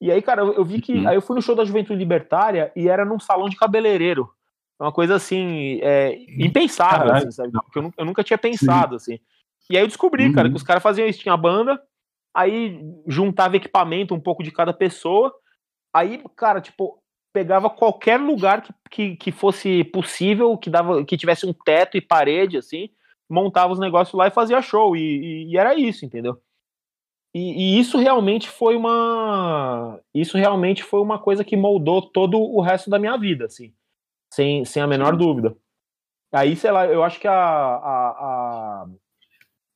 E 0.00 0.10
aí, 0.10 0.22
cara, 0.22 0.42
eu, 0.42 0.54
eu 0.54 0.64
vi 0.64 0.80
que. 0.80 0.94
Uhum. 0.94 1.08
Aí 1.08 1.14
eu 1.14 1.22
fui 1.22 1.36
no 1.36 1.42
show 1.42 1.54
da 1.54 1.64
Juventude 1.64 1.98
Libertária 1.98 2.72
e 2.74 2.88
era 2.88 3.04
num 3.04 3.20
salão 3.20 3.48
de 3.48 3.56
cabeleireiro. 3.56 4.30
Uma 4.78 4.90
coisa 4.90 5.14
assim, 5.14 5.78
é, 5.82 6.18
impensável, 6.38 7.12
assim, 7.12 7.30
sabe? 7.30 7.52
Porque 7.52 7.78
eu, 7.78 7.92
eu, 7.98 8.04
nunca 8.04 8.24
tinha 8.24 8.38
pensado, 8.38 8.98
Sim. 8.98 9.14
assim. 9.14 9.22
E 9.68 9.76
aí 9.76 9.82
eu 9.82 9.86
descobri, 9.86 10.26
uhum. 10.26 10.32
cara, 10.32 10.48
que 10.48 10.56
os 10.56 10.62
caras 10.62 10.82
faziam 10.82 11.06
isso, 11.06 11.20
tinha 11.20 11.36
banda, 11.36 11.80
aí 12.34 12.80
juntava 13.06 13.56
equipamento, 13.56 14.14
um 14.14 14.20
pouco 14.20 14.42
de 14.42 14.50
cada 14.50 14.72
pessoa. 14.72 15.34
Aí, 15.92 16.22
cara, 16.34 16.62
tipo, 16.62 16.98
pegava 17.32 17.70
qualquer 17.70 18.18
lugar 18.18 18.62
que, 18.62 18.72
que, 18.90 19.16
que 19.16 19.32
fosse 19.32 19.84
possível, 19.84 20.56
que 20.56 20.70
dava, 20.70 21.04
que 21.04 21.16
tivesse 21.16 21.46
um 21.46 21.52
teto 21.52 21.96
e 21.96 22.00
parede, 22.00 22.56
assim, 22.56 22.90
montava 23.28 23.72
os 23.72 23.78
negócios 23.78 24.18
lá 24.18 24.26
e 24.26 24.32
fazia 24.32 24.60
show. 24.60 24.96
E, 24.96 25.00
e, 25.00 25.52
e 25.52 25.56
era 25.56 25.74
isso, 25.74 26.04
entendeu? 26.04 26.40
E, 27.32 27.76
e, 27.76 27.78
isso 27.78 27.96
realmente 27.96 28.48
foi 28.48 28.74
uma. 28.76 30.00
Isso 30.12 30.36
realmente 30.36 30.82
foi 30.82 31.00
uma 31.00 31.18
coisa 31.18 31.44
que 31.44 31.56
moldou 31.56 32.02
todo 32.02 32.40
o 32.40 32.60
resto 32.60 32.90
da 32.90 32.98
minha 32.98 33.16
vida, 33.16 33.44
assim. 33.44 33.72
Sem, 34.32 34.64
sem 34.64 34.82
a 34.82 34.86
menor 34.86 35.16
dúvida. 35.16 35.56
Aí, 36.32 36.56
sei 36.56 36.70
lá, 36.72 36.86
eu 36.86 37.04
acho 37.04 37.20
que 37.20 37.28
a. 37.28 37.32
a, 37.32 38.10
a 38.10 38.86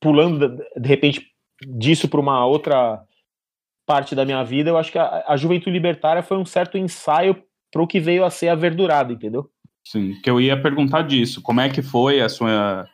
pulando 0.01 0.57
de 0.77 0.87
repente 0.87 1.31
disso 1.65 2.07
para 2.09 2.19
uma 2.19 2.45
outra 2.45 3.04
parte 3.85 4.15
da 4.15 4.25
minha 4.25 4.43
vida, 4.43 4.69
eu 4.69 4.77
acho 4.77 4.91
que 4.91 4.97
a, 4.97 5.23
a 5.27 5.37
juventude 5.37 5.71
libertária 5.71 6.23
foi 6.23 6.37
um 6.37 6.45
certo 6.45 6.77
ensaio 6.77 7.41
para 7.71 7.81
o 7.81 7.87
que 7.87 7.99
veio 7.99 8.25
a 8.25 8.29
ser 8.29 8.49
a 8.49 8.55
verdurada, 8.55 9.13
entendeu? 9.13 9.49
Sim, 9.83 10.19
que 10.21 10.29
eu 10.29 10.41
ia 10.41 10.59
perguntar 10.59 11.03
disso. 11.03 11.41
Como 11.41 11.61
é 11.61 11.69
que 11.69 11.81
foi 11.81 12.21
a 12.21 12.27
sua. 12.27 12.87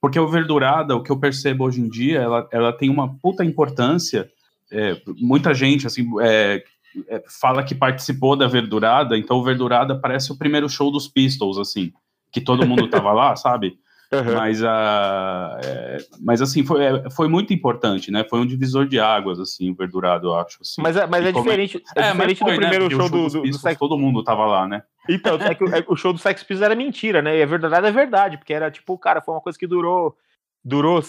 Porque 0.00 0.20
o 0.20 0.28
verdurada, 0.28 0.94
o 0.94 1.02
que 1.02 1.10
eu 1.10 1.18
percebo 1.18 1.64
hoje 1.64 1.80
em 1.80 1.88
dia, 1.88 2.20
ela, 2.20 2.48
ela 2.52 2.72
tem 2.72 2.88
uma 2.88 3.16
puta 3.18 3.44
importância. 3.44 4.30
É, 4.70 5.00
muita 5.18 5.54
gente, 5.54 5.86
assim, 5.86 6.06
é, 6.20 6.62
é, 7.08 7.22
fala 7.40 7.64
que 7.64 7.74
participou 7.74 8.36
da 8.36 8.46
verdurada, 8.46 9.16
então 9.16 9.38
o 9.38 9.44
verdurada 9.44 9.98
parece 9.98 10.32
o 10.32 10.38
primeiro 10.38 10.68
show 10.68 10.90
dos 10.90 11.08
Pistols, 11.08 11.58
assim, 11.58 11.92
que 12.32 12.40
todo 12.40 12.66
mundo 12.66 12.88
tava 12.88 13.12
lá, 13.12 13.34
sabe? 13.36 13.78
Uhum. 14.12 14.34
Mas, 14.36 14.62
uh, 14.62 15.58
é, 15.64 15.98
mas 16.20 16.40
assim, 16.40 16.64
foi, 16.64 16.84
é, 16.84 17.10
foi 17.10 17.28
muito 17.28 17.52
importante, 17.52 18.10
né? 18.10 18.24
Foi 18.28 18.38
um 18.38 18.46
divisor 18.46 18.86
de 18.86 19.00
águas, 19.00 19.40
assim, 19.40 19.70
o 19.70 19.74
Verdurado, 19.74 20.28
eu 20.28 20.34
acho. 20.34 20.58
Assim. 20.60 20.80
Mas, 20.80 20.96
é, 20.96 21.06
mas 21.06 21.26
é 21.26 21.32
diferente, 21.32 21.82
é, 21.96 22.00
é 22.00 22.12
diferente 22.12 22.44
do 22.44 22.54
primeiro 22.54 22.84
né? 22.84 22.90
show 22.90 23.08
do, 23.08 23.28
do, 23.28 23.42
do, 23.42 23.76
Todo 23.76 23.98
mundo 23.98 24.22
tava 24.22 24.46
lá, 24.46 24.68
né? 24.68 24.82
Então, 25.08 25.34
é 25.36 25.54
que, 25.54 25.64
é, 25.64 25.84
o 25.88 25.96
show 25.96 26.12
do 26.12 26.20
Sex 26.20 26.42
Pistols 26.42 26.62
era 26.62 26.76
mentira, 26.76 27.20
né? 27.20 27.36
E 27.36 27.42
a 27.42 27.46
verdade 27.46 27.86
é 27.86 27.90
verdade, 27.90 28.38
porque 28.38 28.54
era 28.54 28.70
tipo, 28.70 28.96
cara, 28.96 29.20
foi 29.20 29.34
uma 29.34 29.40
coisa 29.40 29.58
que 29.58 29.66
durou 29.66 30.16
durou 30.64 31.00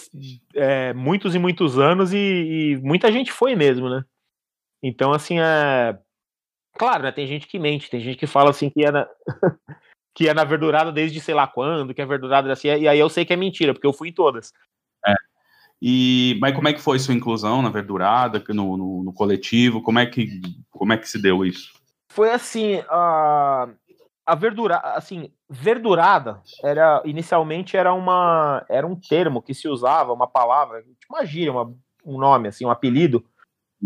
é, 0.54 0.92
muitos 0.92 1.34
e 1.34 1.38
muitos 1.38 1.80
anos 1.80 2.12
e, 2.12 2.16
e, 2.16 2.76
muita 2.76 3.10
gente 3.10 3.32
foi 3.32 3.56
mesmo, 3.56 3.88
né? 3.88 4.04
Então, 4.80 5.12
assim, 5.12 5.40
é. 5.40 5.98
Claro, 6.78 7.02
né? 7.02 7.12
Tem 7.12 7.26
gente 7.26 7.48
que 7.48 7.58
mente, 7.58 7.90
tem 7.90 8.00
gente 8.00 8.16
que 8.16 8.26
fala 8.26 8.50
assim 8.50 8.70
que 8.70 8.84
é 8.84 8.92
na, 8.92 9.08
que 10.18 10.28
é 10.28 10.34
na 10.34 10.42
verdurada 10.42 10.90
desde 10.90 11.20
sei 11.20 11.32
lá 11.32 11.46
quando, 11.46 11.94
que 11.94 12.02
é 12.02 12.04
verdurada 12.04 12.52
assim, 12.52 12.66
e 12.66 12.88
aí 12.88 12.98
eu 12.98 13.08
sei 13.08 13.24
que 13.24 13.32
é 13.32 13.36
mentira, 13.36 13.72
porque 13.72 13.86
eu 13.86 13.92
fui 13.92 14.08
em 14.08 14.12
todas. 14.12 14.52
É. 15.06 15.14
E, 15.80 16.36
mas 16.40 16.56
como 16.56 16.66
é 16.66 16.72
que 16.72 16.80
foi 16.80 16.98
sua 16.98 17.14
inclusão 17.14 17.62
na 17.62 17.70
verdurada, 17.70 18.42
no, 18.48 18.76
no, 18.76 19.04
no 19.04 19.12
coletivo? 19.12 19.80
Como 19.80 20.00
é, 20.00 20.06
que, 20.06 20.40
como 20.70 20.92
é 20.92 20.96
que 20.96 21.08
se 21.08 21.22
deu 21.22 21.44
isso? 21.44 21.72
Foi 22.10 22.32
assim, 22.32 22.82
a, 22.88 23.68
a 24.26 24.34
verdura, 24.34 24.78
assim, 24.78 25.30
verdurada 25.48 26.42
era 26.64 27.00
inicialmente 27.04 27.76
era 27.76 27.94
uma 27.94 28.66
era 28.68 28.84
um 28.84 28.96
termo 28.96 29.40
que 29.40 29.54
se 29.54 29.68
usava, 29.68 30.12
uma 30.12 30.26
palavra, 30.26 30.82
uma 31.08 31.24
gíria, 31.24 31.52
uma, 31.52 31.72
um 32.04 32.18
nome 32.18 32.48
assim, 32.48 32.64
um 32.64 32.70
apelido 32.70 33.24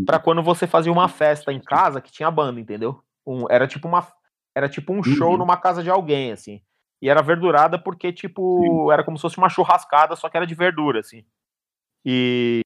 para 0.06 0.18
quando 0.18 0.42
você 0.42 0.66
fazia 0.66 0.90
uma 0.90 1.08
festa 1.08 1.52
em 1.52 1.60
casa 1.60 2.00
que 2.00 2.10
tinha 2.10 2.30
banda, 2.30 2.58
entendeu? 2.58 3.02
Um, 3.26 3.44
era 3.50 3.66
tipo 3.66 3.86
uma 3.86 4.00
era 4.54 4.68
tipo 4.68 4.92
um 4.92 5.02
show 5.02 5.32
uhum. 5.32 5.38
numa 5.38 5.56
casa 5.56 5.82
de 5.82 5.90
alguém 5.90 6.32
assim. 6.32 6.60
E 7.00 7.08
era 7.08 7.22
verdurada 7.22 7.78
porque 7.78 8.12
tipo 8.12 8.60
Sim. 8.60 8.92
era 8.92 9.02
como 9.02 9.16
se 9.16 9.22
fosse 9.22 9.38
uma 9.38 9.48
churrascada, 9.48 10.14
só 10.14 10.28
que 10.28 10.36
era 10.36 10.46
de 10.46 10.54
verdura 10.54 11.00
assim. 11.00 11.24
E 12.04 12.62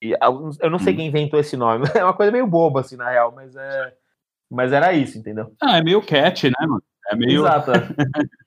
eu 0.61 0.70
não 0.70 0.78
sei 0.78 0.93
uhum. 0.93 0.99
quem 0.99 1.07
inventou 1.09 1.39
esse 1.39 1.57
nome. 1.57 1.84
É 1.95 2.05
uma 2.05 2.14
coisa 2.14 2.32
meio 2.32 2.47
boba 2.47 2.80
assim 2.80 2.97
na 2.97 3.11
real, 3.11 3.32
mas 3.32 3.55
é 3.57 3.95
mas 4.49 4.72
era 4.72 4.93
isso, 4.93 5.18
entendeu? 5.18 5.53
Ah, 5.61 5.78
é 5.78 5.82
meio 5.82 6.01
cat, 6.01 6.47
né, 6.47 6.66
mano? 6.66 6.82
É 7.11 7.16
meio 7.16 7.41
Exato. 7.41 7.72
É. 7.72 7.76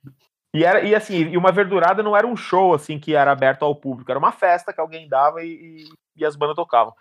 E, 0.51 0.63
era, 0.63 0.81
e 0.81 0.95
assim, 0.95 1.29
e 1.29 1.37
uma 1.37 1.51
verdurada 1.51 2.01
não 2.01 2.17
era 2.17 2.25
um 2.25 2.35
show 2.35 2.73
assim 2.73 2.99
que 2.99 3.13
era 3.13 3.31
aberto 3.31 3.63
ao 3.63 3.75
público, 3.75 4.09
era 4.09 4.17
uma 4.17 4.31
festa 4.31 4.73
que 4.73 4.81
alguém 4.81 5.07
dava 5.07 5.43
e, 5.43 5.87
e 6.15 6.25
as 6.25 6.35
bandas 6.35 6.55
tocavam. 6.55 6.91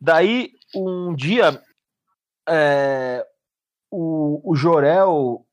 Daí, 0.00 0.52
um 0.74 1.14
dia, 1.14 1.62
é, 2.48 3.26
o, 3.90 4.40
o 4.50 4.56
Jorel, 4.56 5.44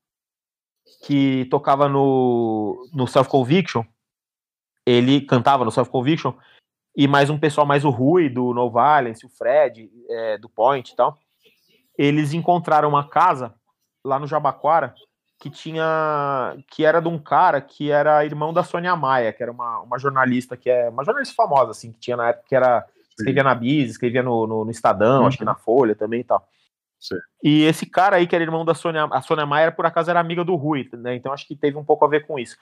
que 1.02 1.46
tocava 1.50 1.88
no, 1.88 2.88
no 2.92 3.06
Self 3.06 3.28
Conviction, 3.28 3.84
ele 4.84 5.20
cantava 5.20 5.64
no 5.64 5.70
Self 5.70 5.90
Conviction, 5.90 6.32
e 6.96 7.06
mais 7.06 7.30
um 7.30 7.38
pessoal, 7.38 7.66
mais 7.66 7.84
o 7.84 7.90
Rui, 7.90 8.28
do 8.28 8.52
No 8.52 8.70
Violence, 8.70 9.24
o 9.24 9.28
Fred, 9.28 9.90
é, 10.08 10.38
do 10.38 10.48
Point 10.48 10.92
e 10.92 10.96
tal, 10.96 11.18
eles 11.96 12.32
encontraram 12.32 12.88
uma 12.88 13.08
casa 13.08 13.54
lá 14.04 14.18
no 14.18 14.26
Jabaquara 14.26 14.94
que 15.38 15.48
tinha 15.48 16.54
que 16.70 16.84
era 16.84 17.00
de 17.00 17.08
um 17.08 17.18
cara 17.18 17.60
que 17.62 17.90
era 17.90 18.24
irmão 18.24 18.52
da 18.52 18.62
Sônia 18.62 18.94
Maia, 18.94 19.32
que 19.32 19.42
era 19.42 19.50
uma, 19.50 19.80
uma 19.80 19.98
jornalista 19.98 20.56
que 20.56 20.68
é 20.68 20.90
uma 20.90 21.02
jornalista 21.02 21.34
famosa 21.34 21.70
assim, 21.70 21.92
que 21.92 21.98
tinha 21.98 22.16
na 22.16 22.28
época 22.28 22.46
que 22.46 22.54
era 22.54 22.86
escrevia 23.18 23.42
na 23.42 23.54
Bis, 23.54 23.90
escrevia 23.90 24.22
no, 24.22 24.46
no, 24.46 24.64
no 24.64 24.70
Estadão, 24.70 25.22
uhum. 25.22 25.26
acho 25.26 25.38
que 25.38 25.44
na 25.44 25.54
Folha 25.54 25.94
também 25.94 26.20
e 26.20 26.24
tal. 26.24 26.46
Sim. 27.00 27.16
E 27.42 27.62
esse 27.64 27.86
cara 27.86 28.16
aí, 28.16 28.26
que 28.26 28.34
era 28.34 28.44
irmão 28.44 28.64
da 28.64 28.74
Sônia, 28.74 29.08
a 29.10 29.22
Sônia 29.22 29.46
Maia, 29.46 29.72
por 29.72 29.86
acaso 29.86 30.10
era 30.10 30.20
amiga 30.20 30.44
do 30.44 30.54
Rui, 30.54 30.88
né? 30.92 31.14
Então 31.16 31.32
acho 31.32 31.46
que 31.46 31.56
teve 31.56 31.78
um 31.78 31.84
pouco 31.84 32.04
a 32.04 32.08
ver 32.08 32.26
com 32.26 32.38
isso. 32.38 32.56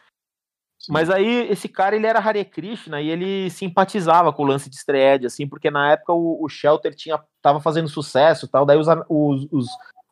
Sim. 0.79 0.93
Mas 0.93 1.11
aí, 1.11 1.51
esse 1.51 1.69
cara, 1.69 1.97
ele 1.97 2.07
era 2.07 2.21
Hare 2.21 2.45
Krishna 2.45 3.01
e 3.01 3.09
ele 3.09 3.51
simpatizava 3.51 4.33
com 4.33 4.45
o 4.45 4.47
lance 4.47 4.71
de 4.71 4.77
Stred, 4.77 5.27
assim, 5.27 5.49
porque 5.49 5.71
na 5.73 5.91
época 5.93 6.13
o, 6.13 6.45
o 6.45 6.49
Shelter 6.49 6.95
tinha, 6.95 7.21
tava 7.43 7.61
fazendo 7.61 7.89
sucesso 7.89 8.47
tal, 8.47 8.65
daí 8.65 8.79
os, 8.79 8.87
os, 9.09 9.49
os, 9.51 9.67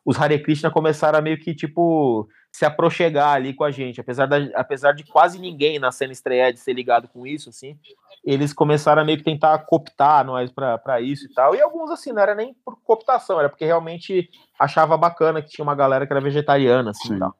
os 0.05 0.19
Hare 0.19 0.43
Krishna 0.43 0.69
começaram 0.69 1.17
a 1.17 1.21
meio 1.21 1.39
que, 1.39 1.55
tipo, 1.55 2.27
se 2.57 2.65
aproxegar 2.65 3.35
ali 3.35 3.53
com 3.53 3.63
a 3.63 3.69
gente. 3.69 4.01
Apesar, 4.01 4.25
da, 4.25 4.37
apesar 4.55 4.91
de 4.91 5.03
quase 5.03 5.37
ninguém 5.37 5.77
na 5.77 5.91
cena 5.91 6.11
estreia 6.11 6.51
de 6.51 6.59
ser 6.59 6.73
ligado 6.73 7.07
com 7.07 7.27
isso, 7.27 7.49
assim, 7.49 7.77
eles 8.25 8.51
começaram 8.51 9.03
a 9.03 9.05
meio 9.05 9.19
que 9.19 9.23
tentar 9.23 9.59
cooptar 9.59 10.25
nós 10.25 10.51
para 10.51 10.99
isso 10.99 11.27
e 11.27 11.33
tal. 11.35 11.53
E 11.53 11.61
alguns, 11.61 11.91
assim, 11.91 12.11
não 12.11 12.19
era 12.19 12.33
nem 12.33 12.55
por 12.65 12.75
cooptação, 12.81 13.39
era 13.39 13.47
porque 13.47 13.63
realmente 13.63 14.31
achava 14.57 14.97
bacana 14.97 15.39
que 15.39 15.51
tinha 15.51 15.61
uma 15.61 15.75
galera 15.75 16.07
que 16.07 16.11
era 16.11 16.19
vegetariana, 16.19 16.89
assim, 16.89 17.09
Sim. 17.09 17.19
tal. 17.19 17.35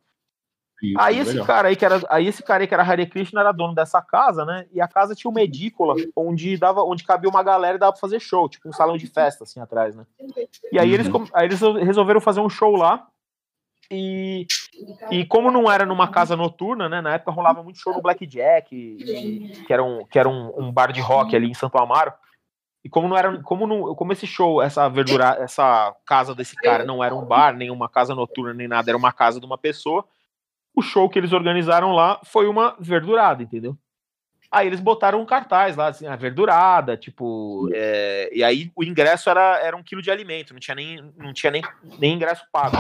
Isso, 0.84 1.00
aí 1.00 1.18
esse 1.18 1.44
cara 1.44 1.70
aí 1.70 1.76
que 1.76 1.84
era 1.84 2.00
aí 2.08 2.28
esse 2.28 2.44
cara 2.44 2.62
aí 2.62 2.68
que 2.68 2.74
era 2.76 2.84
Hare 2.84 3.08
Krishna 3.08 3.40
era 3.40 3.52
dono 3.52 3.74
dessa 3.74 4.00
casa, 4.00 4.46
né? 4.46 4.68
E 4.72 4.80
a 4.80 4.88
casa 4.88 5.16
tinha 5.16 5.32
uma 5.32 5.42
edícula 5.42 5.96
onde 6.16 6.56
dava 6.56 6.84
onde 6.84 7.04
cabia 7.04 7.28
uma 7.28 7.42
galera 7.42 7.78
e 7.78 7.80
dava 7.80 7.94
para 7.94 8.00
fazer 8.00 8.20
show, 8.20 8.48
tipo 8.48 8.70
um 8.70 8.72
salão 8.72 8.96
de 8.96 9.08
festa 9.08 9.46
assim 9.46 9.60
atrás, 9.60 9.96
né? 9.96 10.06
E 10.72 10.78
aí 10.78 10.94
eles 10.94 11.08
uhum. 11.08 11.26
aí 11.34 11.48
eles 11.48 11.60
resolveram 11.60 12.22
fazer 12.22 12.42
um 12.42 12.50
show 12.50 12.76
lá. 12.76 13.08
E, 13.90 14.46
e 15.12 15.26
como 15.26 15.52
não 15.52 15.72
era 15.72 15.86
numa 15.86 16.08
casa 16.10 16.36
noturna, 16.36 16.90
né? 16.90 17.02
Na 17.02 17.14
época 17.14 17.32
rolava 17.32 17.64
muito 17.64 17.80
show 17.80 17.94
no 17.94 18.02
Blackjack, 18.02 18.76
e, 18.76 19.64
que 19.66 19.74
era, 19.74 19.84
um, 19.84 20.06
que 20.06 20.20
era 20.20 20.28
um, 20.28 20.54
um 20.58 20.72
bar 20.72 20.92
de 20.92 21.02
rock 21.02 21.36
ali 21.36 21.50
em 21.50 21.54
Santo 21.54 21.78
Amaro. 21.78 22.14
E 22.84 22.90
como 22.90 23.08
não 23.08 23.18
era, 23.18 23.42
como 23.44 23.68
não, 23.68 23.96
como 23.96 24.14
esse 24.14 24.28
show, 24.28 24.62
essa 24.62 24.88
verdura, 24.88 25.38
essa 25.40 25.96
casa 26.06 26.34
desse 26.34 26.56
cara 26.56 26.86
não 26.86 27.04
era 27.04 27.14
um 27.14 27.26
bar, 27.26 27.56
nem 27.56 27.70
uma 27.70 27.90
casa 27.90 28.16
noturna, 28.16 28.54
nem 28.54 28.68
nada, 28.68 28.90
era 28.92 28.98
uma 28.98 29.12
casa 29.12 29.40
de 29.40 29.46
uma 29.46 29.58
pessoa 29.58 30.06
o 30.78 30.82
show 30.84 31.10
que 31.10 31.18
eles 31.18 31.34
organizaram 31.34 31.92
lá 31.92 32.22
foi 32.24 32.48
uma 32.48 32.76
verdurada, 32.80 33.42
entendeu? 33.42 33.76
Aí 34.52 34.68
eles 34.68 34.80
botaram 34.80 35.20
um 35.20 35.26
cartaz 35.26 35.76
lá, 35.76 35.88
assim, 35.88 36.06
a 36.06 36.16
verdurada, 36.16 36.96
tipo, 36.96 37.68
é, 37.74 38.30
e 38.32 38.44
aí 38.44 38.72
o 38.76 38.84
ingresso 38.84 39.28
era, 39.28 39.60
era 39.60 39.76
um 39.76 39.82
quilo 39.82 40.04
de 40.04 40.12
alimento, 40.12 40.54
não 40.54 40.60
tinha 40.60 40.76
nem, 40.76 41.14
não 41.18 41.34
tinha 41.34 41.52
nem, 41.52 41.64
nem 41.98 42.14
ingresso 42.14 42.46
pago. 42.52 42.78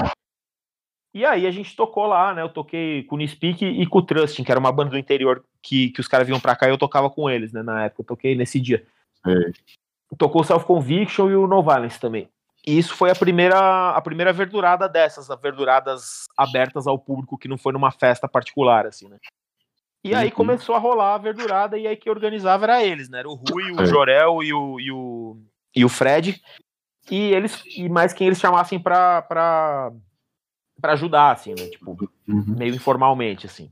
E 1.18 1.26
aí 1.26 1.47
a 1.47 1.51
gente 1.51 1.76
tocou 1.76 2.05
lá, 2.05 2.32
né? 2.32 2.43
Eu 2.43 2.49
toquei 2.49 3.01
com 3.05 3.15
o 3.15 3.18
Nispeak 3.18 3.65
e 3.65 3.88
com 3.88 3.97
o 3.97 4.03
Trusting, 4.03 4.43
que 4.43 4.51
era 4.51 4.59
uma 4.59 4.72
banda 4.72 4.91
do 4.91 4.99
interior 4.99 5.43
que, 5.63 5.89
que 5.89 5.99
os 5.99 6.07
caras 6.07 6.28
vinham 6.28 6.39
pra 6.39 6.55
cá 6.55 6.68
e 6.68 6.70
eu 6.70 6.78
tocava 6.78 7.09
com 7.09 7.28
eles, 7.28 7.51
né? 7.51 7.63
Na 7.63 7.86
época, 7.86 8.03
eu 8.03 8.05
toquei 8.05 8.36
nesse 8.36 8.59
dia. 8.59 8.86
É. 9.26 9.51
Tocou 10.15 10.41
o 10.41 10.43
Self 10.43 10.63
Conviction 10.63 11.32
e 11.32 11.36
o 11.36 11.47
No 11.47 11.63
Violence 11.63 11.99
também. 11.99 12.30
E 12.68 12.78
isso 12.78 12.93
foi 12.93 13.09
a 13.09 13.15
primeira, 13.15 13.89
a 13.89 13.99
primeira 13.99 14.32
verdurada 14.32 14.88
dessas, 14.88 15.32
as 15.32 15.41
verduradas 15.41 16.28
abertas 16.38 16.86
ao 16.86 16.99
público 16.99 17.36
que 17.36 17.47
não 17.47 17.57
foi 17.57 17.74
numa 17.74 17.89
festa 17.89 18.28
particular, 18.28 18.86
assim, 18.86 19.07
né? 19.07 19.18
E 20.03 20.13
aí 20.13 20.28
uhum. 20.28 20.36
começou 20.36 20.76
a 20.76 20.80
rolar 20.80 21.15
a 21.15 21.18
verdurada 21.18 21.80
e 21.80 21.88
aí 21.88 21.97
que 21.97 22.11
organizava 22.11 22.65
era 22.65 22.84
eles, 22.84 23.09
né? 23.09 23.20
Era 23.20 23.28
o 23.28 23.34
Rui, 23.34 23.72
o 23.72 23.82
é. 23.82 23.86
Jorel 23.88 24.43
e 24.43 24.53
o, 24.53 24.80
e 24.80 24.91
o, 24.91 25.38
e 25.76 25.84
o 25.84 25.89
Fred. 25.89 26.39
E 27.09 27.34
eles, 27.34 27.63
e 27.76 27.89
mais 27.89 28.13
quem 28.13 28.28
eles 28.28 28.39
chamassem 28.39 28.80
pra, 28.80 29.24
pra, 29.24 29.91
pra 30.82 30.93
ajudar, 30.93 31.32
assim, 31.32 31.51
né? 31.51 31.67
Tipo, 31.67 31.97
uhum. 32.28 32.55
meio 32.57 32.75
informalmente, 32.75 33.45
assim. 33.45 33.71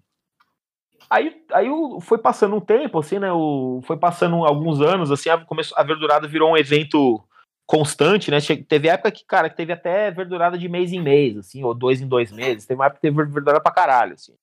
Aí, 1.09 1.43
aí 1.53 1.67
foi 2.01 2.17
passando 2.17 2.55
um 2.55 2.61
tempo, 2.61 2.99
assim, 2.99 3.19
né? 3.19 3.31
O, 3.31 3.81
foi 3.83 3.97
passando 3.97 4.43
alguns 4.43 4.81
anos, 4.81 5.11
assim, 5.11 5.29
a, 5.29 5.37
começou, 5.37 5.77
a 5.77 5.83
verdurada 5.83 6.27
virou 6.27 6.51
um 6.51 6.57
evento 6.57 7.23
constante, 7.65 8.31
né? 8.31 8.37
Teve 8.67 8.87
época 8.87 9.11
que, 9.11 9.25
cara, 9.25 9.49
que 9.49 9.55
teve 9.55 9.73
até 9.73 10.11
verdurada 10.11 10.57
de 10.57 10.67
mês 10.67 10.91
em 10.91 11.01
mês, 11.01 11.37
assim, 11.37 11.63
ou 11.63 11.73
dois 11.73 12.01
em 12.01 12.07
dois 12.07 12.31
meses. 12.31 12.65
Teve 12.65 12.79
uma 12.79 12.85
época 12.85 12.99
que 12.99 13.07
teve 13.07 13.15
verdurada 13.15 13.61
pra 13.61 13.71
caralho, 13.71 14.13
assim. 14.13 14.33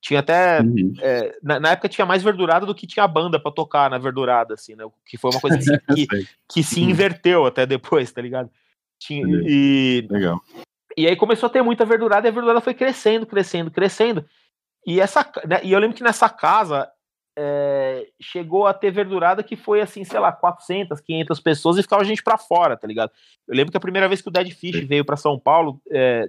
Tinha 0.00 0.20
até. 0.20 0.60
Uhum. 0.60 0.94
É, 1.00 1.38
na, 1.42 1.60
na, 1.60 1.70
época 1.72 1.88
tinha 1.88 2.06
mais 2.06 2.22
verdurada 2.22 2.64
do 2.64 2.74
que 2.74 2.86
tinha 2.86 3.06
banda 3.06 3.38
para 3.38 3.52
tocar 3.52 3.90
na 3.90 3.98
verdurada, 3.98 4.54
assim, 4.54 4.74
né? 4.74 4.84
Que 5.04 5.18
foi 5.18 5.30
uma 5.30 5.40
coisa 5.40 5.58
que, 5.58 6.06
que, 6.06 6.28
que 6.48 6.62
se 6.62 6.80
uhum. 6.80 6.90
inverteu 6.90 7.44
até 7.44 7.66
depois, 7.66 8.10
tá 8.10 8.22
ligado? 8.22 8.50
Tinha, 8.98 9.24
e, 9.46 10.06
Legal. 10.10 10.40
E 10.96 11.06
aí 11.06 11.16
começou 11.16 11.46
a 11.46 11.50
ter 11.50 11.62
muita 11.62 11.84
verdurada 11.84 12.26
e 12.26 12.30
a 12.30 12.32
verdurada 12.32 12.60
foi 12.60 12.74
crescendo, 12.74 13.26
crescendo, 13.26 13.70
crescendo. 13.70 14.24
E, 14.86 15.00
essa, 15.00 15.30
né, 15.46 15.60
e 15.62 15.72
eu 15.72 15.78
lembro 15.78 15.96
que 15.96 16.02
nessa 16.02 16.28
casa 16.28 16.90
é, 17.38 18.06
chegou 18.20 18.66
a 18.66 18.74
ter 18.74 18.90
verdurada 18.90 19.42
que 19.42 19.56
foi 19.56 19.80
assim, 19.80 20.04
sei 20.04 20.18
lá, 20.18 20.32
400, 20.32 21.00
500 21.00 21.40
pessoas 21.40 21.78
e 21.78 21.82
ficava 21.82 22.02
a 22.02 22.04
gente 22.04 22.22
para 22.22 22.38
fora, 22.38 22.76
tá 22.76 22.86
ligado? 22.86 23.10
Eu 23.46 23.54
lembro 23.54 23.70
que 23.70 23.76
a 23.76 23.80
primeira 23.80 24.08
vez 24.08 24.20
que 24.20 24.28
o 24.28 24.32
Dead 24.32 24.50
Fish 24.52 24.84
veio 24.84 25.04
para 25.04 25.16
São 25.16 25.38
Paulo, 25.38 25.80
é, 25.90 26.28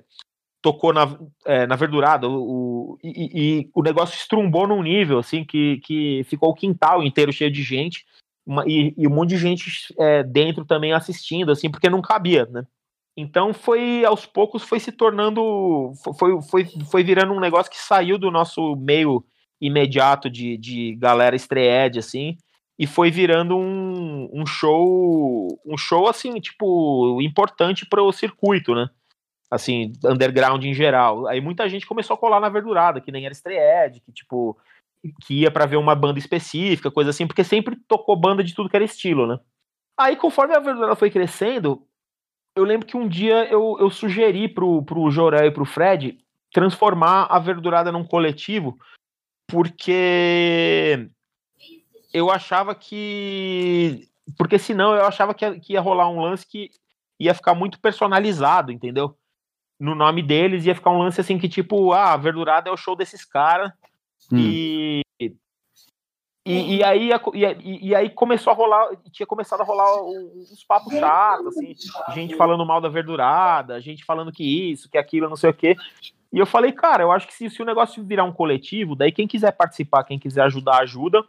tocou 0.61 0.93
na, 0.93 1.17
é, 1.45 1.65
na 1.65 1.75
verdurada 1.75 2.29
o, 2.29 2.93
o 2.93 2.97
e, 3.03 3.61
e, 3.61 3.69
o 3.73 3.81
negócio 3.81 4.15
estrumbou 4.15 4.67
num 4.67 4.83
nível 4.83 5.17
assim 5.17 5.43
que, 5.43 5.77
que 5.83 6.23
ficou 6.25 6.51
o 6.51 6.53
quintal 6.53 7.01
inteiro 7.01 7.33
cheio 7.33 7.51
de 7.51 7.63
gente 7.63 8.05
uma, 8.45 8.63
e, 8.67 8.93
e, 8.97 9.07
um 9.07 9.11
monte 9.11 9.29
de 9.29 9.37
gente 9.37 9.93
é, 9.99 10.23
dentro 10.23 10.65
também 10.65 10.93
assistindo, 10.93 11.51
assim, 11.51 11.69
porque 11.69 11.89
não 11.89 12.01
cabia, 12.01 12.45
né? 12.47 12.65
Então 13.15 13.53
foi 13.53 14.05
aos 14.05 14.25
poucos 14.25 14.63
foi 14.63 14.79
se 14.79 14.91
tornando 14.91 15.91
foi, 16.17 16.41
foi, 16.43 16.65
foi 16.89 17.03
virando 17.03 17.33
um 17.33 17.39
negócio 17.39 17.71
que 17.71 17.77
saiu 17.77 18.17
do 18.17 18.31
nosso 18.31 18.75
meio 18.77 19.23
imediato 19.61 20.29
de, 20.29 20.57
de 20.57 20.95
galera 20.95 21.35
estreed, 21.35 21.99
assim, 21.99 22.35
e 22.79 22.87
foi 22.87 23.11
virando 23.11 23.55
um, 23.55 24.27
um 24.33 24.43
show, 24.43 25.59
um 25.63 25.77
show, 25.77 26.07
assim, 26.07 26.39
tipo, 26.39 27.21
importante 27.21 27.85
para 27.85 28.01
o 28.01 28.11
circuito, 28.11 28.73
né? 28.73 28.89
Assim, 29.51 29.91
underground 30.03 30.63
em 30.63 30.73
geral. 30.73 31.27
Aí 31.27 31.39
muita 31.39 31.69
gente 31.69 31.85
começou 31.85 32.15
a 32.15 32.17
colar 32.17 32.39
na 32.39 32.49
verdurada, 32.49 32.99
que 32.99 33.11
nem 33.11 33.23
era 33.23 33.33
estreed, 33.33 33.99
que, 33.99 34.11
tipo, 34.11 34.57
que 35.23 35.41
ia 35.41 35.51
para 35.51 35.67
ver 35.67 35.75
uma 35.75 35.93
banda 35.93 36.17
específica, 36.17 36.89
coisa 36.89 37.11
assim, 37.11 37.27
porque 37.27 37.43
sempre 37.43 37.75
tocou 37.87 38.15
banda 38.15 38.43
de 38.43 38.55
tudo 38.55 38.69
que 38.69 38.75
era 38.75 38.85
estilo, 38.85 39.27
né? 39.27 39.37
Aí, 39.95 40.15
conforme 40.15 40.55
a 40.55 40.59
verdurada 40.59 40.95
foi 40.95 41.11
crescendo, 41.11 41.85
eu 42.55 42.63
lembro 42.63 42.87
que 42.87 42.97
um 42.97 43.07
dia 43.07 43.45
eu, 43.45 43.77
eu 43.79 43.89
sugeri 43.89 44.47
pro, 44.47 44.83
pro 44.83 45.09
Jorel 45.09 45.47
e 45.47 45.51
pro 45.51 45.65
Fred 45.65 46.17
transformar 46.51 47.27
a 47.29 47.39
verdurada 47.39 47.91
num 47.91 48.05
coletivo, 48.05 48.77
porque 49.47 51.09
eu 52.13 52.29
achava 52.29 52.75
que. 52.75 54.07
Porque 54.37 54.59
senão 54.59 54.93
eu 54.93 55.05
achava 55.05 55.33
que 55.33 55.45
ia, 55.45 55.59
que 55.59 55.73
ia 55.73 55.81
rolar 55.81 56.09
um 56.09 56.21
lance 56.21 56.45
que 56.45 56.69
ia 57.19 57.33
ficar 57.33 57.53
muito 57.53 57.79
personalizado, 57.79 58.71
entendeu? 58.71 59.17
No 59.79 59.95
nome 59.95 60.21
deles 60.21 60.65
ia 60.65 60.75
ficar 60.75 60.91
um 60.91 60.99
lance 60.99 61.19
assim 61.19 61.39
que, 61.39 61.49
tipo, 61.49 61.91
ah, 61.91 62.13
a 62.13 62.17
verdurada 62.17 62.69
é 62.69 62.71
o 62.71 62.77
show 62.77 62.95
desses 62.95 63.25
caras. 63.25 63.71
Hum. 64.31 64.37
E, 64.37 65.01
e, 66.43 66.77
e, 66.77 66.83
aí, 66.83 67.09
e, 67.33 67.89
e, 67.89 67.95
aí 67.95 68.09
começou 68.09 68.51
a 68.51 68.55
rolar, 68.55 68.89
tinha 69.11 69.27
começado 69.27 69.61
a 69.61 69.63
rolar 69.63 70.03
uns 70.03 70.63
papos 70.63 70.91
chatos, 70.93 71.47
assim, 71.47 71.75
gente 72.15 72.35
falando 72.35 72.65
mal 72.65 72.81
da 72.81 72.89
verdurada, 72.89 73.79
gente 73.79 74.03
falando 74.03 74.31
que 74.31 74.71
isso, 74.71 74.89
que 74.89 74.97
aquilo, 74.97 75.29
não 75.29 75.35
sei 75.35 75.51
o 75.51 75.53
quê. 75.53 75.75
E 76.33 76.39
eu 76.39 76.47
falei, 76.47 76.71
cara, 76.71 77.03
eu 77.03 77.11
acho 77.11 77.27
que 77.27 77.33
se, 77.33 77.47
se 77.47 77.61
o 77.61 77.65
negócio 77.65 78.03
virar 78.03 78.23
um 78.23 78.31
coletivo, 78.31 78.95
daí 78.95 79.11
quem 79.11 79.27
quiser 79.27 79.51
participar, 79.51 80.03
quem 80.03 80.17
quiser 80.17 80.41
ajudar, 80.43 80.79
ajuda. 80.79 81.23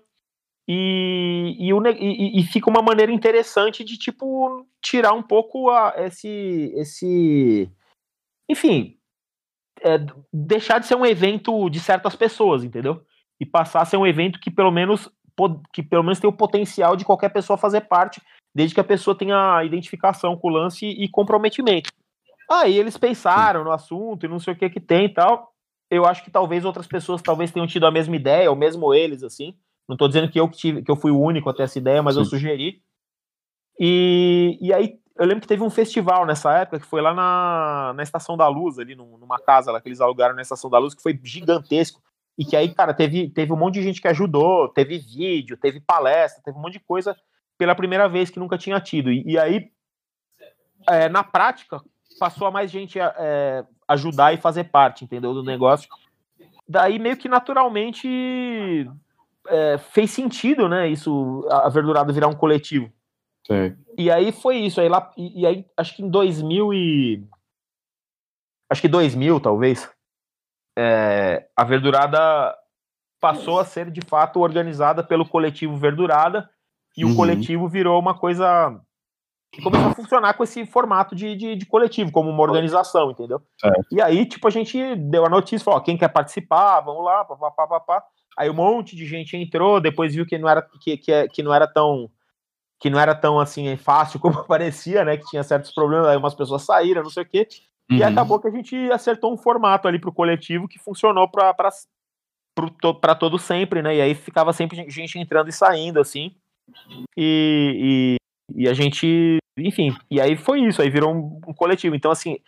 E, 0.66 1.56
e, 1.58 1.70
e, 1.70 2.40
e 2.40 2.42
fica 2.44 2.70
uma 2.70 2.80
maneira 2.80 3.12
interessante 3.12 3.84
de, 3.84 3.98
tipo, 3.98 4.66
tirar 4.80 5.12
um 5.12 5.22
pouco 5.22 5.68
a, 5.68 5.92
esse. 5.98 6.72
esse 6.76 7.70
enfim, 8.48 8.96
é, 9.82 9.98
deixar 10.32 10.78
de 10.78 10.86
ser 10.86 10.94
um 10.94 11.04
evento 11.04 11.68
de 11.68 11.80
certas 11.80 12.14
pessoas, 12.14 12.64
entendeu? 12.64 13.04
E 13.42 13.46
passar 13.46 13.82
a 13.82 13.84
ser 13.84 13.96
um 13.96 14.06
evento 14.06 14.38
que 14.38 14.52
pelo 14.52 14.70
menos 14.70 15.10
que 15.72 15.82
pelo 15.82 16.04
menos 16.04 16.20
tem 16.20 16.30
o 16.30 16.32
potencial 16.32 16.94
de 16.94 17.04
qualquer 17.04 17.30
pessoa 17.30 17.56
fazer 17.56 17.80
parte, 17.82 18.22
desde 18.54 18.74
que 18.74 18.80
a 18.80 18.84
pessoa 18.84 19.18
tenha 19.18 19.64
identificação 19.64 20.36
com 20.36 20.48
o 20.48 20.52
lance 20.52 20.86
e 20.86 21.08
comprometimento. 21.08 21.90
Aí 22.48 22.78
eles 22.78 22.96
pensaram 22.96 23.64
no 23.64 23.72
assunto 23.72 24.24
e 24.24 24.28
não 24.28 24.38
sei 24.38 24.52
o 24.52 24.56
que 24.56 24.70
que 24.70 24.80
tem 24.80 25.06
e 25.06 25.08
tal. 25.08 25.52
Eu 25.90 26.04
acho 26.04 26.22
que 26.22 26.30
talvez 26.30 26.64
outras 26.64 26.86
pessoas 26.86 27.20
talvez 27.20 27.50
tenham 27.50 27.66
tido 27.66 27.86
a 27.86 27.90
mesma 27.90 28.14
ideia, 28.14 28.48
ou 28.48 28.54
mesmo 28.54 28.94
eles, 28.94 29.24
assim. 29.24 29.56
Não 29.88 29.94
estou 29.94 30.06
dizendo 30.06 30.30
que 30.30 30.38
eu, 30.38 30.48
que, 30.48 30.56
tive, 30.56 30.82
que 30.82 30.90
eu 30.90 30.96
fui 30.96 31.10
o 31.10 31.20
único 31.20 31.50
a 31.50 31.54
ter 31.54 31.64
essa 31.64 31.78
ideia, 31.78 32.02
mas 32.02 32.14
Sim. 32.14 32.20
eu 32.20 32.24
sugeri. 32.24 32.80
E, 33.80 34.58
e 34.60 34.72
aí 34.72 35.00
eu 35.18 35.26
lembro 35.26 35.40
que 35.40 35.48
teve 35.48 35.62
um 35.62 35.70
festival 35.70 36.24
nessa 36.24 36.52
época 36.58 36.78
que 36.78 36.86
foi 36.86 37.00
lá 37.00 37.12
na, 37.12 37.94
na 37.96 38.02
Estação 38.02 38.36
da 38.36 38.46
Luz, 38.46 38.78
ali 38.78 38.94
numa 38.94 39.38
casa 39.38 39.72
lá 39.72 39.80
que 39.80 39.88
eles 39.88 40.00
alugaram 40.00 40.36
na 40.36 40.42
Estação 40.42 40.70
da 40.70 40.78
Luz, 40.78 40.94
que 40.94 41.02
foi 41.02 41.18
gigantesco. 41.22 42.00
E 42.42 42.44
que 42.44 42.56
aí, 42.56 42.74
cara, 42.74 42.92
teve, 42.92 43.30
teve 43.30 43.52
um 43.52 43.56
monte 43.56 43.74
de 43.74 43.84
gente 43.84 44.00
que 44.02 44.08
ajudou, 44.08 44.68
teve 44.68 44.98
vídeo, 44.98 45.56
teve 45.56 45.78
palestra, 45.78 46.42
teve 46.42 46.58
um 46.58 46.60
monte 46.60 46.72
de 46.72 46.80
coisa 46.80 47.16
pela 47.56 47.72
primeira 47.72 48.08
vez 48.08 48.30
que 48.30 48.40
nunca 48.40 48.58
tinha 48.58 48.80
tido. 48.80 49.12
E, 49.12 49.22
e 49.24 49.38
aí, 49.38 49.70
é, 50.88 51.08
na 51.08 51.22
prática, 51.22 51.80
passou 52.18 52.48
a 52.48 52.50
mais 52.50 52.68
gente 52.68 52.98
é, 52.98 53.64
ajudar 53.86 54.34
e 54.34 54.38
fazer 54.38 54.64
parte, 54.64 55.04
entendeu, 55.04 55.32
do 55.32 55.44
negócio. 55.44 55.88
Daí, 56.68 56.98
meio 56.98 57.16
que 57.16 57.28
naturalmente, 57.28 58.90
é, 59.46 59.78
fez 59.78 60.10
sentido, 60.10 60.68
né, 60.68 60.88
isso, 60.88 61.46
a 61.48 61.68
verdurada 61.68 62.12
virar 62.12 62.26
um 62.26 62.34
coletivo. 62.34 62.92
Sim. 63.46 63.76
E 63.96 64.10
aí 64.10 64.32
foi 64.32 64.56
isso. 64.56 64.80
Aí 64.80 64.88
lá, 64.88 65.12
e, 65.16 65.42
e 65.42 65.46
aí, 65.46 65.64
acho 65.76 65.94
que 65.94 66.02
em 66.02 66.10
2000 66.10 66.74
e... 66.74 67.24
Acho 68.68 68.82
que 68.82 68.88
2000, 68.88 69.38
talvez 69.38 69.88
é, 70.78 71.46
a 71.56 71.64
Verdurada 71.64 72.54
passou 73.20 73.60
a 73.60 73.64
ser 73.64 73.90
de 73.90 74.00
fato 74.00 74.40
organizada 74.40 75.02
pelo 75.04 75.28
coletivo 75.28 75.76
Verdurada 75.76 76.48
e 76.96 77.04
uhum. 77.04 77.12
o 77.12 77.16
coletivo 77.16 77.68
virou 77.68 77.98
uma 77.98 78.18
coisa 78.18 78.80
que 79.52 79.60
começou 79.62 79.88
a 79.88 79.94
funcionar 79.94 80.34
com 80.34 80.42
esse 80.42 80.64
formato 80.64 81.14
de, 81.14 81.36
de, 81.36 81.54
de 81.54 81.66
coletivo, 81.66 82.10
como 82.10 82.30
uma 82.30 82.42
organização, 82.42 83.10
entendeu? 83.10 83.42
É. 83.62 83.70
E 83.92 84.00
aí, 84.00 84.24
tipo, 84.24 84.48
a 84.48 84.50
gente 84.50 84.96
deu 84.96 85.26
a 85.26 85.28
notícia, 85.28 85.62
falou, 85.62 85.78
ó, 85.78 85.82
quem 85.82 85.96
quer 85.96 86.08
participar, 86.08 86.80
vamos 86.80 87.04
lá, 87.04 87.22
papapá, 87.24 87.66
papá. 87.66 88.02
Aí 88.38 88.48
um 88.48 88.54
monte 88.54 88.96
de 88.96 89.06
gente 89.06 89.36
entrou, 89.36 89.78
depois 89.78 90.14
viu 90.14 90.24
que 90.24 90.38
não 90.38 90.48
era, 90.48 90.62
que, 90.80 90.96
que, 90.96 91.28
que 91.28 91.42
não 91.42 91.52
era 91.52 91.66
tão 91.66 92.10
que 92.80 92.90
não 92.90 92.98
era 92.98 93.14
tão 93.14 93.38
assim 93.38 93.76
fácil 93.76 94.18
como 94.20 94.44
parecia, 94.44 95.04
né? 95.04 95.16
Que 95.16 95.26
tinha 95.26 95.42
certos 95.44 95.72
problemas, 95.72 96.08
aí 96.08 96.16
umas 96.16 96.34
pessoas 96.34 96.62
saíram, 96.62 97.02
não 97.02 97.10
sei 97.10 97.22
o 97.22 97.28
quê. 97.28 97.46
Uhum. 97.90 97.98
E 97.98 98.02
acabou 98.02 98.40
que 98.40 98.48
a 98.48 98.50
gente 98.50 98.76
acertou 98.90 99.32
um 99.32 99.36
formato 99.36 99.86
ali 99.86 99.98
pro 99.98 100.12
coletivo 100.12 100.68
que 100.68 100.78
funcionou 100.78 101.28
para 101.28 101.54
para 103.00 103.14
todo 103.14 103.38
sempre, 103.38 103.80
né? 103.80 103.96
E 103.96 104.00
aí 104.00 104.14
ficava 104.14 104.52
sempre 104.52 104.88
gente 104.90 105.18
entrando 105.18 105.48
e 105.48 105.52
saindo, 105.52 105.98
assim. 105.98 106.36
E, 107.16 108.18
e, 108.54 108.62
e, 108.62 108.68
a 108.68 108.74
gente, 108.74 109.38
enfim, 109.58 109.96
e 110.10 110.20
aí 110.20 110.36
foi 110.36 110.60
isso, 110.60 110.82
aí 110.82 110.90
virou 110.90 111.14
um, 111.14 111.40
um, 111.48 111.54
coletivo. 111.54 111.94
Então, 111.94 112.10
assim, 112.10 112.38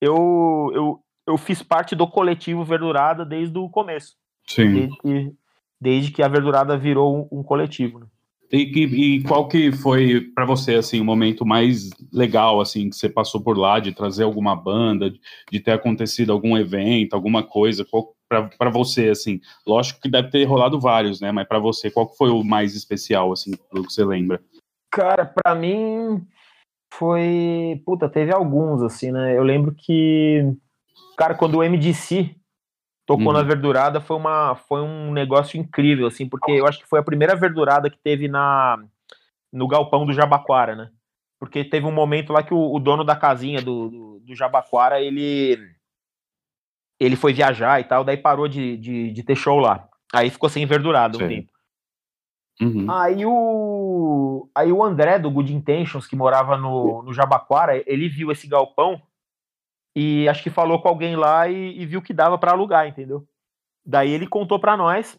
eu, 0.00 0.70
eu, 0.74 1.00
eu 1.26 1.38
fiz 1.38 1.62
parte 1.62 1.94
do 1.94 2.06
coletivo 2.06 2.64
Verdurada 2.64 3.24
desde 3.24 3.58
o 3.58 3.68
começo. 3.68 4.16
Sim. 4.46 4.72
Desde 4.72 4.98
que, 4.98 5.34
desde 5.80 6.12
que 6.12 6.22
a 6.22 6.28
Verdurada 6.28 6.76
virou 6.76 7.28
um, 7.32 7.40
um 7.40 7.42
coletivo, 7.42 8.00
né? 8.00 8.06
E, 8.56 9.16
e, 9.16 9.22
qual 9.24 9.48
que 9.48 9.72
foi 9.72 10.20
para 10.32 10.44
você 10.44 10.76
assim 10.76 11.00
o 11.00 11.04
momento 11.04 11.44
mais 11.44 11.90
legal 12.12 12.60
assim 12.60 12.88
que 12.88 12.94
você 12.94 13.08
passou 13.08 13.40
por 13.40 13.58
lá 13.58 13.80
de 13.80 13.90
trazer 13.90 14.22
alguma 14.22 14.54
banda, 14.54 15.12
de 15.50 15.58
ter 15.58 15.72
acontecido 15.72 16.32
algum 16.32 16.56
evento, 16.56 17.14
alguma 17.14 17.42
coisa 17.42 17.84
para 18.28 18.70
você 18.70 19.08
assim? 19.08 19.40
Lógico 19.66 20.00
que 20.00 20.08
deve 20.08 20.30
ter 20.30 20.44
rolado 20.44 20.78
vários, 20.78 21.20
né? 21.20 21.32
Mas 21.32 21.48
para 21.48 21.58
você 21.58 21.90
qual 21.90 22.08
que 22.08 22.16
foi 22.16 22.30
o 22.30 22.44
mais 22.44 22.76
especial 22.76 23.32
assim, 23.32 23.56
pelo 23.72 23.84
que 23.84 23.92
você 23.92 24.04
lembra? 24.04 24.40
Cara, 24.88 25.26
para 25.26 25.56
mim 25.56 26.24
foi, 26.92 27.82
puta, 27.84 28.08
teve 28.08 28.32
alguns 28.32 28.82
assim, 28.82 29.10
né? 29.10 29.36
Eu 29.36 29.42
lembro 29.42 29.74
que 29.76 30.44
cara, 31.16 31.34
quando 31.34 31.56
o 31.56 31.62
MDC 31.64 32.36
tocou 33.06 33.32
na 33.32 33.40
uhum. 33.40 33.46
verdurada 33.46 34.00
foi 34.00 34.16
uma 34.16 34.54
foi 34.54 34.80
um 34.80 35.12
negócio 35.12 35.58
incrível 35.58 36.06
assim 36.06 36.28
porque 36.28 36.52
eu 36.52 36.66
acho 36.66 36.80
que 36.80 36.88
foi 36.88 36.98
a 36.98 37.04
primeira 37.04 37.36
verdurada 37.36 37.90
que 37.90 37.98
teve 37.98 38.28
na 38.28 38.82
no 39.52 39.68
galpão 39.68 40.06
do 40.06 40.12
Jabaquara 40.12 40.74
né 40.74 40.90
porque 41.38 41.64
teve 41.64 41.86
um 41.86 41.92
momento 41.92 42.32
lá 42.32 42.42
que 42.42 42.54
o, 42.54 42.74
o 42.74 42.78
dono 42.78 43.04
da 43.04 43.14
casinha 43.14 43.60
do, 43.60 43.90
do, 43.90 44.20
do, 44.20 44.34
Jabaquara 44.34 45.00
ele 45.00 45.58
ele 46.98 47.16
foi 47.16 47.34
viajar 47.34 47.80
e 47.80 47.84
tal 47.84 48.04
daí 48.04 48.16
parou 48.16 48.48
de, 48.48 48.76
de, 48.78 49.12
de 49.12 49.22
ter 49.22 49.36
show 49.36 49.58
lá 49.58 49.88
aí 50.12 50.30
ficou 50.30 50.48
sem 50.48 50.64
verdurada 50.64 51.18
um 51.18 51.28
tempo 51.28 51.52
uhum. 52.62 52.90
aí 52.90 53.26
o 53.26 54.48
aí 54.54 54.72
o 54.72 54.82
André 54.82 55.18
do 55.18 55.30
Good 55.30 55.52
Intentions 55.52 56.06
que 56.06 56.16
morava 56.16 56.56
no, 56.56 57.02
no 57.02 57.12
Jabaquara 57.12 57.82
ele 57.86 58.08
viu 58.08 58.32
esse 58.32 58.46
galpão 58.46 59.00
e 59.94 60.28
acho 60.28 60.42
que 60.42 60.50
falou 60.50 60.80
com 60.80 60.88
alguém 60.88 61.16
lá 61.16 61.48
e, 61.48 61.80
e 61.80 61.86
viu 61.86 62.02
que 62.02 62.12
dava 62.12 62.36
para 62.36 62.52
alugar, 62.52 62.86
entendeu? 62.86 63.26
Daí 63.84 64.10
ele 64.10 64.26
contou 64.26 64.58
para 64.58 64.76
nós 64.76 65.16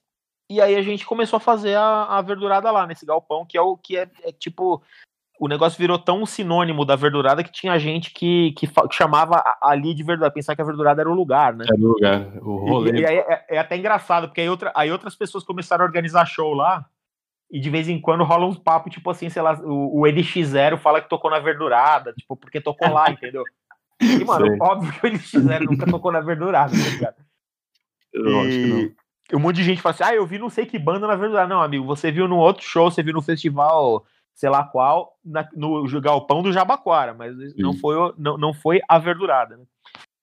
e 0.49 0.61
aí 0.61 0.75
a 0.75 0.81
gente 0.81 1.05
começou 1.05 1.37
a 1.37 1.39
fazer 1.39 1.75
a, 1.75 2.17
a 2.17 2.21
verdurada 2.21 2.69
lá 2.71 2.85
nesse 2.85 3.05
galpão, 3.05 3.45
que 3.45 3.57
é 3.57 3.61
o 3.61 3.77
que 3.77 3.97
é, 3.97 4.09
é, 4.23 4.31
tipo 4.31 4.83
o 5.39 5.47
negócio 5.47 5.77
virou 5.77 5.99
tão 5.99 6.25
sinônimo 6.25 6.85
da 6.85 6.95
verdurada 6.95 7.43
que 7.43 7.51
tinha 7.51 7.77
gente 7.77 8.11
que, 8.11 8.53
que, 8.53 8.67
que 8.67 8.95
chamava 8.95 9.43
ali 9.61 9.93
de 9.93 10.03
verdurada, 10.03 10.33
pensar 10.33 10.55
que 10.55 10.61
a 10.61 10.65
verdurada 10.65 11.01
era 11.01 11.09
o 11.09 11.15
lugar, 11.15 11.53
né? 11.53 11.65
Era 11.67 11.77
o 11.77 11.87
lugar, 11.87 12.37
o 12.41 12.55
rolê. 12.57 12.91
E, 12.91 13.01
e 13.01 13.05
aí 13.05 13.17
é, 13.17 13.45
é, 13.49 13.57
até 13.57 13.75
engraçado, 13.75 14.27
porque 14.27 14.39
aí, 14.39 14.49
outra, 14.49 14.71
aí 14.73 14.89
outras 14.91 15.13
pessoas 15.13 15.43
começaram 15.43 15.83
a 15.83 15.87
organizar 15.87 16.25
show 16.25 16.53
lá, 16.53 16.85
e 17.51 17.59
de 17.59 17.69
vez 17.69 17.89
em 17.89 17.99
quando 17.99 18.23
rola 18.23 18.45
uns 18.45 18.57
papos, 18.57 18.93
tipo 18.93 19.09
assim, 19.09 19.29
sei 19.29 19.41
lá, 19.41 19.59
o, 19.61 20.01
o 20.01 20.03
NX0 20.03 20.77
fala 20.77 21.01
que 21.01 21.09
tocou 21.09 21.29
na 21.29 21.39
verdurada, 21.39 22.13
tipo, 22.13 22.35
porque 22.37 22.61
tocou 22.61 22.89
lá, 22.89 23.09
entendeu? 23.11 23.43
E, 24.01 24.23
mano, 24.25 24.47
Sei. 24.47 24.57
óbvio 24.59 24.93
que 24.93 25.07
eles 25.07 25.29
fizeram, 25.29 25.65
nunca 25.65 25.85
tocou 25.85 26.11
na 26.11 26.19
verdurada, 26.19 26.71
tá 26.71 26.89
ligado? 26.89 27.15
Eu 28.13 28.39
acho 28.41 28.49
que 28.49 28.67
não. 28.67 29.05
Um 29.33 29.39
monte 29.39 29.55
de 29.55 29.63
gente 29.63 29.81
fala 29.81 29.95
assim, 29.95 30.03
ah, 30.03 30.13
eu 30.13 30.25
vi 30.25 30.37
não 30.37 30.49
sei 30.49 30.65
que 30.65 30.77
banda 30.77 31.07
na 31.07 31.15
verdurada. 31.15 31.47
Não, 31.47 31.61
amigo, 31.61 31.83
você 31.83 32.11
viu 32.11 32.27
no 32.27 32.37
outro 32.37 32.63
show, 32.63 32.91
você 32.91 33.01
viu 33.01 33.13
no 33.13 33.23
festival, 33.23 34.05
sei 34.35 34.49
lá 34.49 34.63
qual, 34.63 35.17
na, 35.25 35.47
no 35.55 35.83
galpão 35.99 36.43
do 36.43 36.53
Jabaquara, 36.53 37.13
mas 37.13 37.35
não 37.55 37.73
foi, 37.73 37.95
não, 38.17 38.37
não 38.37 38.53
foi 38.53 38.81
a 38.87 38.99
verdurada, 38.99 39.57
né? 39.57 39.63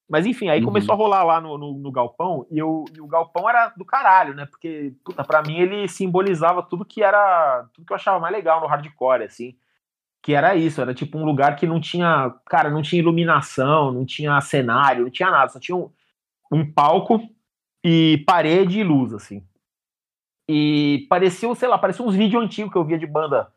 Mas 0.08 0.26
enfim, 0.26 0.50
aí 0.50 0.60
uhum. 0.60 0.66
começou 0.66 0.92
a 0.92 0.96
rolar 0.96 1.24
lá 1.24 1.40
no, 1.40 1.56
no, 1.56 1.78
no 1.78 1.90
galpão 1.90 2.46
e, 2.50 2.58
eu, 2.58 2.84
e, 2.94 3.00
o 3.00 3.06
galpão 3.06 3.48
era 3.48 3.72
do 3.76 3.84
caralho, 3.84 4.34
né? 4.34 4.46
Porque, 4.46 4.92
puta, 5.04 5.24
pra 5.24 5.42
mim 5.42 5.58
ele 5.58 5.88
simbolizava 5.88 6.62
tudo 6.62 6.84
que 6.84 7.02
era. 7.02 7.66
Tudo 7.72 7.86
que 7.86 7.92
eu 7.92 7.96
achava 7.96 8.20
mais 8.20 8.32
legal 8.32 8.60
no 8.60 8.66
hardcore, 8.66 9.24
assim 9.24 9.56
que 10.22 10.34
era 10.34 10.54
isso, 10.54 10.80
era 10.80 10.94
tipo 10.94 11.18
um 11.18 11.24
lugar 11.24 11.56
que 11.56 11.66
não 11.66 11.80
tinha, 11.80 12.32
cara, 12.46 12.70
não 12.70 12.80
tinha 12.80 13.02
iluminação, 13.02 13.90
não 13.90 14.06
tinha 14.06 14.40
cenário, 14.40 15.04
não 15.04 15.10
tinha 15.10 15.30
nada, 15.30 15.48
só 15.48 15.58
tinha 15.58 15.76
um, 15.76 15.90
um 16.50 16.70
palco 16.72 17.20
e 17.84 18.22
parede 18.24 18.78
e 18.78 18.84
luz, 18.84 19.12
assim. 19.12 19.42
E 20.48 21.06
parecia, 21.08 21.52
sei 21.56 21.68
lá, 21.68 21.76
parecia 21.76 22.04
uns 22.04 22.14
vídeos 22.14 22.42
antigos 22.42 22.72
que 22.72 22.78
eu 22.78 22.84
via 22.84 22.98
de 22.98 23.06
banda 23.06 23.48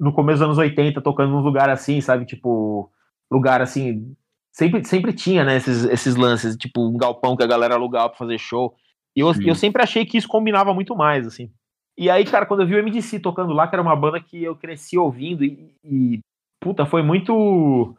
no 0.00 0.12
começo 0.12 0.38
dos 0.38 0.46
anos 0.46 0.58
80, 0.58 1.02
tocando 1.02 1.30
num 1.30 1.40
lugar 1.40 1.68
assim, 1.68 2.00
sabe, 2.00 2.24
tipo, 2.24 2.90
lugar 3.30 3.60
assim, 3.60 4.16
sempre, 4.50 4.84
sempre 4.84 5.12
tinha, 5.12 5.44
né, 5.44 5.56
esses, 5.56 5.84
esses 5.84 6.16
lances, 6.16 6.56
tipo, 6.56 6.80
um 6.80 6.96
galpão 6.96 7.36
que 7.36 7.42
a 7.42 7.46
galera 7.46 7.74
alugava 7.74 8.08
pra 8.08 8.18
fazer 8.18 8.38
show, 8.38 8.74
e 9.14 9.20
eu, 9.20 9.30
eu 9.44 9.54
sempre 9.54 9.82
achei 9.82 10.04
que 10.06 10.16
isso 10.16 10.26
combinava 10.26 10.72
muito 10.74 10.96
mais, 10.96 11.26
assim. 11.26 11.52
E 11.96 12.10
aí, 12.10 12.24
cara, 12.24 12.46
quando 12.46 12.60
eu 12.60 12.66
vi 12.66 12.74
o 12.74 12.82
MDC 12.82 13.20
tocando 13.20 13.52
lá, 13.52 13.68
que 13.68 13.74
era 13.74 13.82
uma 13.82 13.94
banda 13.94 14.20
que 14.20 14.42
eu 14.42 14.56
cresci 14.56 14.98
ouvindo 14.98 15.44
e, 15.44 15.74
e 15.84 16.20
puta, 16.60 16.84
foi 16.84 17.02
muito 17.02 17.94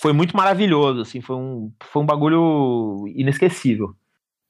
foi 0.00 0.12
muito 0.12 0.36
maravilhoso, 0.36 1.02
assim, 1.02 1.20
foi 1.20 1.36
um, 1.36 1.72
foi 1.82 2.02
um 2.02 2.06
bagulho 2.06 3.06
inesquecível. 3.08 3.94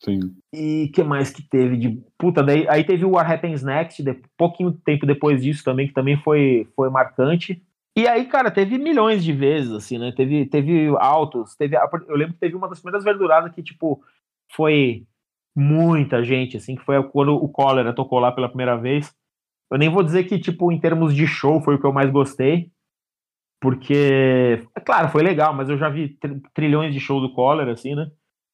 Sim. 0.02 0.34
E 0.54 0.90
que 0.94 1.02
mais 1.02 1.30
que 1.30 1.42
teve 1.42 1.76
de. 1.76 2.02
Puta, 2.16 2.42
daí 2.42 2.66
aí 2.68 2.84
teve 2.84 3.04
o 3.04 3.10
What 3.10 3.30
Happens 3.30 3.62
Next, 3.62 4.02
de, 4.02 4.14
pouquinho 4.36 4.72
tempo 4.72 5.04
depois 5.04 5.42
disso 5.42 5.62
também, 5.62 5.88
que 5.88 5.92
também 5.92 6.16
foi, 6.22 6.68
foi 6.74 6.88
marcante. 6.88 7.62
E 7.96 8.06
aí, 8.06 8.24
cara, 8.26 8.50
teve 8.50 8.78
milhões 8.78 9.22
de 9.22 9.32
vezes, 9.32 9.72
assim, 9.72 9.98
né? 9.98 10.12
Teve, 10.16 10.46
teve 10.46 10.88
altos, 10.98 11.54
teve. 11.54 11.76
Eu 11.76 12.16
lembro 12.16 12.34
que 12.34 12.40
teve 12.40 12.56
uma 12.56 12.68
das 12.68 12.80
primeiras 12.80 13.04
verduradas 13.04 13.52
que, 13.52 13.62
tipo, 13.62 14.02
foi 14.54 15.04
muita 15.60 16.24
gente, 16.24 16.56
assim, 16.56 16.74
que 16.74 16.84
foi 16.84 17.02
quando 17.10 17.34
o 17.34 17.48
Cólera 17.48 17.92
tocou 17.92 18.18
lá 18.18 18.32
pela 18.32 18.48
primeira 18.48 18.76
vez. 18.76 19.14
Eu 19.70 19.78
nem 19.78 19.90
vou 19.90 20.02
dizer 20.02 20.24
que, 20.24 20.38
tipo, 20.38 20.72
em 20.72 20.80
termos 20.80 21.14
de 21.14 21.26
show 21.26 21.60
foi 21.60 21.74
o 21.74 21.78
que 21.78 21.86
eu 21.86 21.92
mais 21.92 22.10
gostei, 22.10 22.70
porque, 23.60 24.66
claro, 24.86 25.10
foi 25.10 25.22
legal, 25.22 25.52
mas 25.52 25.68
eu 25.68 25.76
já 25.76 25.90
vi 25.90 26.18
trilhões 26.54 26.94
de 26.94 26.98
show 26.98 27.20
do 27.20 27.32
Cólera, 27.32 27.72
assim, 27.72 27.94
né? 27.94 28.10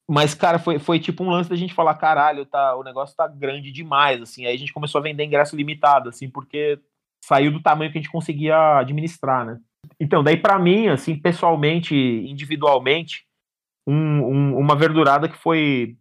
Mas, 0.09 0.35
cara, 0.35 0.59
foi, 0.59 0.79
foi 0.79 0.99
tipo 0.99 1.25
um 1.25 1.31
lance 1.31 1.49
da 1.49 1.57
gente 1.57 1.75
falar, 1.75 1.95
caralho, 1.95 2.45
tá, 2.45 2.77
o 2.77 2.83
negócio 2.83 3.17
tá 3.17 3.27
grande 3.27 3.73
demais, 3.73 4.21
assim. 4.21 4.45
Aí 4.45 4.55
a 4.55 4.59
gente 4.59 4.73
começou 4.73 5.01
a 5.01 5.03
vender 5.03 5.25
ingresso 5.25 5.57
limitado, 5.57 6.09
assim, 6.09 6.29
porque 6.29 6.79
saiu 7.25 7.53
do 7.53 7.63
tamanho 7.63 7.91
que 7.91 7.99
a 7.99 8.01
gente 8.01 8.11
conseguia 8.11 8.79
administrar, 8.79 9.45
né? 9.47 9.59
Então, 9.99 10.23
daí 10.23 10.37
para 10.37 10.59
mim, 10.59 10.89
assim, 10.89 11.17
pessoalmente, 11.17 11.95
individualmente, 11.95 13.25
um, 13.87 13.95
um, 13.95 14.59
uma 14.59 14.77
verdurada 14.77 15.29
que 15.29 15.37
foi 15.37 15.97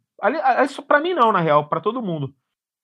isso 0.64 0.82
para 0.84 1.00
mim 1.00 1.14
não, 1.14 1.32
na 1.32 1.40
real, 1.40 1.68
para 1.68 1.82
todo 1.82 2.02
mundo. 2.02 2.34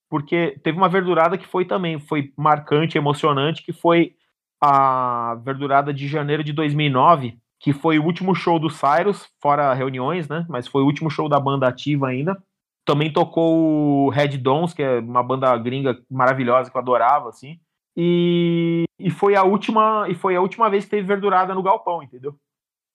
Porque 0.10 0.60
teve 0.64 0.78
uma 0.78 0.90
verdurada 0.90 1.38
que 1.38 1.48
foi 1.48 1.66
também, 1.66 2.00
foi 2.00 2.34
marcante, 2.38 2.98
emocionante, 2.98 3.64
que 3.64 3.72
foi 3.72 4.16
a 4.62 5.36
verdurada 5.44 5.94
de 5.94 6.08
janeiro 6.08 6.44
de 6.44 6.54
2009, 6.54 7.40
que 7.60 7.74
foi 7.74 7.98
o 7.98 8.04
último 8.04 8.36
show 8.36 8.60
do 8.60 8.70
Cyrus, 8.70 9.28
fora 9.42 9.74
reuniões, 9.74 10.28
né? 10.28 10.46
Mas 10.50 10.68
foi 10.68 10.82
o 10.82 10.86
último 10.86 11.10
show 11.10 11.30
da 11.30 11.40
banda 11.40 11.68
ativa 11.68 12.08
ainda. 12.08 12.42
Também 12.86 13.12
tocou 13.12 14.08
o 14.08 14.10
Red 14.10 14.38
Dons, 14.38 14.74
que 14.74 14.84
é 14.84 15.00
uma 15.00 15.24
banda 15.24 15.56
gringa 15.58 15.98
maravilhosa 16.10 16.70
que 16.70 16.76
eu 16.76 16.82
adorava, 16.82 17.30
assim. 17.30 17.60
E, 17.96 18.86
e 19.00 19.10
foi 19.10 19.36
a 19.36 19.44
última 19.44 20.08
e 20.10 20.16
foi 20.16 20.36
a 20.36 20.42
última 20.42 20.70
vez 20.70 20.86
que 20.86 20.92
teve 20.92 21.08
verdurada 21.08 21.54
no 21.54 21.64
galpão, 21.64 22.02
entendeu? 22.02 22.36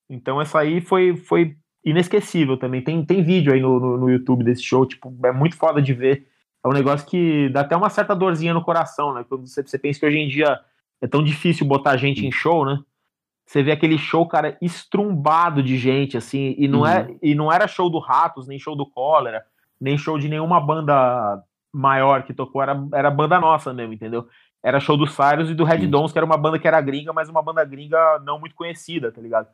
Então 0.09 0.41
essa 0.41 0.61
aí 0.61 0.81
foi 0.81 1.17
foi 1.17 1.57
inesquecível 1.87 2.57
também. 2.57 2.83
Tem, 2.83 3.05
tem 3.05 3.23
vídeo 3.23 3.53
aí 3.53 3.61
no, 3.61 3.79
no, 3.79 3.97
no, 3.97 4.11
YouTube 4.11 4.43
desse 4.43 4.63
show, 4.63 4.85
tipo, 4.85 5.17
é 5.25 5.31
muito 5.31 5.57
foda 5.57 5.81
de 5.81 5.95
ver. 5.95 6.27
É 6.63 6.69
um 6.69 6.73
negócio 6.73 7.07
que 7.07 7.49
dá 7.51 7.61
até 7.61 7.77
uma 7.77 7.89
certa 7.89 8.15
dorzinha 8.15 8.53
no 8.53 8.65
coração, 8.65 9.15
né? 9.15 9.25
Quando 9.27 9.47
você, 9.47 9.63
você 9.63 9.79
pensa 9.79 10.01
que 10.01 10.07
hoje 10.07 10.19
em 10.19 10.29
dia 10.29 10.59
é 11.01 11.07
tão 11.07 11.23
difícil 11.23 11.65
botar 11.65 11.97
gente 11.97 12.27
em 12.27 12.33
show, 12.33 12.67
né? 12.67 12.81
Você 13.47 13.63
vê 13.63 13.71
aquele 13.71 13.97
show, 13.97 14.27
cara, 14.27 14.59
estrumbado 14.61 15.63
de 15.63 15.79
gente, 15.79 16.17
assim, 16.17 16.57
e 16.59 16.67
não, 16.67 16.85
é, 16.85 17.03
uhum. 17.03 17.11
é, 17.13 17.17
e 17.23 17.35
não 17.37 17.53
era 17.53 17.69
show 17.69 17.89
do 17.89 18.01
Ratos, 18.01 18.49
nem 18.49 18.59
show 18.59 18.75
do 18.75 18.85
Cólera, 18.85 19.45
nem 19.81 19.97
show 19.97 20.19
de 20.19 20.29
nenhuma 20.29 20.61
banda 20.61 21.41
maior 21.73 22.25
que 22.25 22.35
tocou, 22.35 22.61
era, 22.61 22.77
era 22.93 23.09
banda 23.09 23.39
nossa 23.39 23.73
mesmo, 23.73 23.93
entendeu? 23.93 24.27
Era 24.61 24.81
show 24.81 24.97
do 24.97 25.07
Cyrus 25.07 25.49
e 25.49 25.55
do 25.55 25.63
Red 25.63 25.87
Dons, 25.87 26.11
que 26.11 26.19
era 26.19 26.27
uma 26.27 26.37
banda 26.37 26.59
que 26.59 26.67
era 26.67 26.81
gringa, 26.81 27.13
mas 27.13 27.29
uma 27.29 27.43
banda 27.43 27.65
gringa 27.65 28.19
não 28.25 28.41
muito 28.41 28.57
conhecida, 28.57 29.13
tá 29.13 29.21
ligado? 29.21 29.47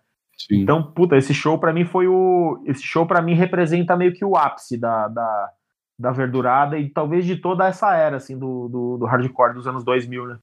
Sim. 0.48 0.62
Então, 0.62 0.82
puta, 0.82 1.16
esse 1.16 1.32
show 1.32 1.58
para 1.58 1.72
mim 1.72 1.84
foi 1.84 2.08
o. 2.08 2.62
Esse 2.66 2.82
show 2.82 3.06
para 3.06 3.22
mim 3.22 3.34
representa 3.34 3.96
meio 3.96 4.12
que 4.12 4.24
o 4.24 4.36
ápice 4.36 4.76
da, 4.76 5.08
da, 5.08 5.50
da 5.98 6.10
verdurada 6.10 6.78
e 6.78 6.88
talvez 6.88 7.24
de 7.24 7.36
toda 7.36 7.66
essa 7.66 7.94
era, 7.94 8.16
assim, 8.16 8.36
do, 8.36 8.68
do, 8.68 8.98
do 8.98 9.06
hardcore 9.06 9.54
dos 9.54 9.66
anos 9.66 9.84
2000, 9.84 10.26
né? 10.26 10.38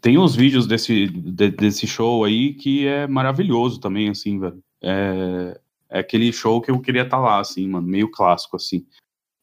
Tem 0.00 0.18
uns 0.18 0.34
vídeos 0.34 0.66
desse, 0.66 1.08
de, 1.08 1.50
desse 1.50 1.86
show 1.86 2.24
aí 2.24 2.54
que 2.54 2.86
é 2.86 3.06
maravilhoso 3.06 3.80
também, 3.80 4.08
assim, 4.08 4.38
velho. 4.38 4.58
É, 4.82 5.60
é 5.90 5.98
aquele 5.98 6.32
show 6.32 6.60
que 6.60 6.70
eu 6.70 6.80
queria 6.80 7.02
estar 7.02 7.18
tá 7.18 7.22
lá, 7.22 7.40
assim, 7.40 7.68
mano, 7.68 7.86
meio 7.86 8.10
clássico, 8.10 8.56
assim. 8.56 8.86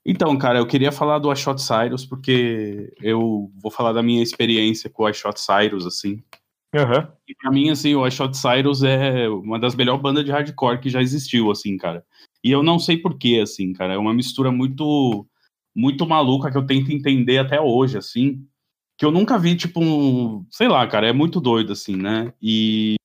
Então, 0.04 0.36
cara, 0.38 0.58
eu 0.58 0.66
queria 0.66 0.92
falar 0.92 1.20
do 1.20 1.32
I 1.32 1.36
Shot 1.36 1.62
Cyrus, 1.62 2.06
porque 2.06 2.92
eu 3.02 3.52
vou 3.62 3.72
falar 3.72 3.94
da 3.94 4.02
minha 4.02 4.24
experiência 4.24 4.90
com 4.90 5.04
o 5.04 5.10
I 5.10 5.14
Shot 5.14 5.40
Cyrus, 5.40 5.86
assim. 5.86 6.24
Uhum. 6.74 7.06
E 7.28 7.36
pra 7.36 7.52
mim, 7.52 7.70
assim, 7.70 7.94
o 7.96 8.08
I 8.08 8.12
Shot 8.12 8.36
Cyrus 8.38 8.82
é 8.82 9.28
uma 9.28 9.60
das 9.60 9.76
melhores 9.76 10.02
bandas 10.02 10.24
de 10.24 10.32
hardcore 10.32 10.80
que 10.80 10.90
já 10.90 11.02
existiu, 11.02 11.52
assim, 11.52 11.76
cara. 11.78 12.04
E 12.44 12.50
eu 12.50 12.64
não 12.64 12.80
sei 12.80 12.98
porquê, 12.98 13.40
assim, 13.44 13.74
cara. 13.74 13.94
É 13.94 13.98
uma 13.98 14.14
mistura 14.14 14.52
muito, 14.52 15.28
muito 15.76 16.08
maluca 16.08 16.50
que 16.50 16.58
eu 16.58 16.66
tento 16.66 16.92
entender 16.92 17.40
até 17.40 17.60
hoje, 17.60 17.98
assim. 17.98 18.46
Que 18.98 19.06
eu 19.06 19.12
nunca 19.12 19.38
vi, 19.38 19.56
tipo, 19.56 19.82
um. 19.82 20.46
Sei 20.50 20.68
lá, 20.68 20.88
cara, 20.88 21.08
é 21.08 21.14
muito 21.14 21.42
doido, 21.42 21.74
assim, 21.74 21.96
né? 21.98 22.34
E. 22.42 22.96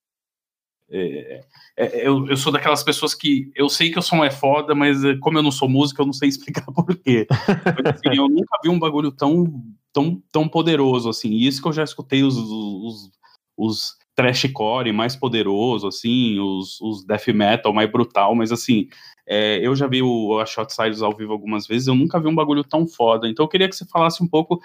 É, 0.89 1.45
é, 1.77 2.07
eu, 2.07 2.29
eu 2.29 2.37
sou 2.37 2.53
daquelas 2.53 2.85
pessoas 2.85 3.13
que 3.13 3.51
eu 3.57 3.69
sei 3.69 3.91
que 3.91 3.99
o 3.99 4.03
som 4.03 4.25
é 4.25 4.31
foda, 4.31 4.73
mas 4.73 5.05
é, 5.05 5.17
como 5.17 5.37
eu 5.37 5.43
não 5.43 5.51
sou 5.51 5.69
músico, 5.69 6.01
eu 6.01 6.07
não 6.07 6.13
sei 6.13 6.29
explicar 6.31 6.65
porquê. 6.67 7.27
Mas, 7.29 7.97
assim, 7.97 8.17
eu 8.17 8.29
nunca 8.29 8.59
vi 8.63 8.69
um 8.69 8.79
bagulho 8.79 9.11
tão, 9.11 9.65
tão, 9.93 10.23
tão 10.31 10.49
poderoso, 10.49 11.09
assim. 11.09 11.31
E 11.31 11.47
isso 11.47 11.61
que 11.61 11.67
eu 11.67 11.73
já 11.73 11.83
escutei 11.83 12.23
os, 12.23 12.37
os 12.37 13.11
os 13.57 13.97
trashcore 14.15 14.93
mais 14.93 15.15
poderoso, 15.15 15.87
assim, 15.87 16.39
os, 16.41 16.81
os 16.81 17.05
death 17.05 17.29
metal 17.29 17.73
mais 17.73 17.91
brutal, 17.91 18.35
mas 18.35 18.51
assim, 18.51 18.89
é, 19.27 19.59
eu 19.59 19.77
já 19.77 19.87
vi 19.87 20.03
o, 20.03 20.39
a 20.41 20.47
Shot 20.47 20.73
Cyrus 20.73 21.03
ao 21.03 21.15
vivo 21.15 21.33
algumas 21.33 21.67
vezes, 21.67 21.87
eu 21.87 21.95
nunca 21.95 22.19
vi 22.19 22.27
um 22.27 22.35
bagulho 22.35 22.65
tão 22.65 22.87
foda, 22.87 23.29
então 23.29 23.45
eu 23.45 23.49
queria 23.49 23.69
que 23.69 23.77
você 23.77 23.85
falasse 23.85 24.23
um 24.23 24.29
pouco 24.29 24.61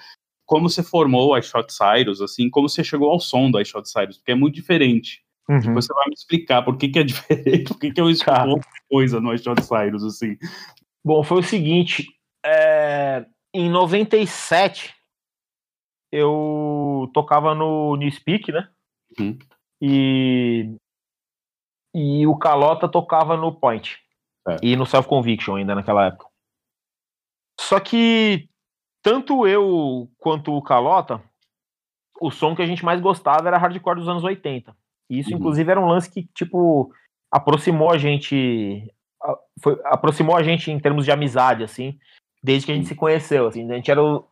como 0.45 0.69
você 0.69 0.81
formou 0.81 1.33
a 1.33 1.41
Shot 1.41 1.71
Cyrus, 1.71 2.21
assim, 2.21 2.49
como 2.49 2.67
você 2.67 2.83
chegou 2.83 3.09
ao 3.09 3.19
som 3.19 3.51
do 3.51 3.63
Shot 3.63 3.89
Cyrus, 3.89 4.17
porque 4.17 4.31
é 4.31 4.35
muito 4.35 4.55
diferente. 4.55 5.21
Uhum. 5.49 5.59
Depois 5.59 5.85
você 5.85 5.93
vai 5.93 6.07
me 6.07 6.13
explicar 6.13 6.61
por 6.61 6.77
que, 6.77 6.89
que 6.89 6.99
é 6.99 7.03
diferente, 7.05 7.63
por 7.65 7.79
que, 7.79 7.91
que 7.91 8.01
eu 8.01 8.09
escuto 8.09 8.49
outra 8.49 8.69
coisa 8.89 9.19
no 9.19 9.37
Shot 9.37 9.61
Cyrus, 9.61 10.03
assim. 10.03 10.37
Bom, 11.03 11.23
foi 11.23 11.39
o 11.39 11.43
seguinte, 11.43 12.05
é, 12.45 13.25
em 13.53 13.69
97 13.69 14.93
eu 16.11 17.09
tocava 17.13 17.55
no 17.55 17.95
Newspeak, 17.95 18.51
né? 18.51 18.67
Uhum. 19.19 19.37
E, 19.81 20.75
e 21.93 22.27
o 22.27 22.37
Calota 22.37 22.87
tocava 22.87 23.35
no 23.35 23.53
Point. 23.53 23.99
É. 24.47 24.57
E 24.63 24.75
no 24.75 24.85
Self 24.85 25.07
Conviction 25.07 25.55
ainda 25.55 25.75
naquela 25.75 26.07
época. 26.07 26.27
Só 27.59 27.79
que 27.79 28.49
tanto 29.01 29.47
eu 29.47 30.09
quanto 30.17 30.53
o 30.53 30.61
Calota, 30.61 31.21
o 32.19 32.29
som 32.29 32.55
que 32.55 32.61
a 32.61 32.65
gente 32.65 32.85
mais 32.85 33.01
gostava 33.01 33.47
era 33.47 33.57
hardcore 33.57 33.99
dos 33.99 34.07
anos 34.07 34.23
80. 34.23 34.75
E 35.09 35.19
isso, 35.19 35.31
uhum. 35.31 35.37
inclusive, 35.37 35.69
era 35.69 35.81
um 35.81 35.87
lance 35.87 36.09
que, 36.09 36.23
tipo, 36.33 36.93
aproximou 37.31 37.91
a 37.91 37.97
gente. 37.97 38.93
Foi, 39.61 39.79
aproximou 39.85 40.35
a 40.35 40.43
gente 40.43 40.71
em 40.71 40.79
termos 40.79 41.05
de 41.05 41.11
amizade, 41.11 41.63
assim, 41.63 41.99
desde 42.43 42.65
que 42.65 42.71
a 42.71 42.75
gente 42.75 42.85
uhum. 42.85 42.89
se 42.89 42.95
conheceu. 42.95 43.47
Assim, 43.47 43.69
a 43.69 43.75
gente 43.75 43.91
era 43.91 44.01
o, 44.01 44.25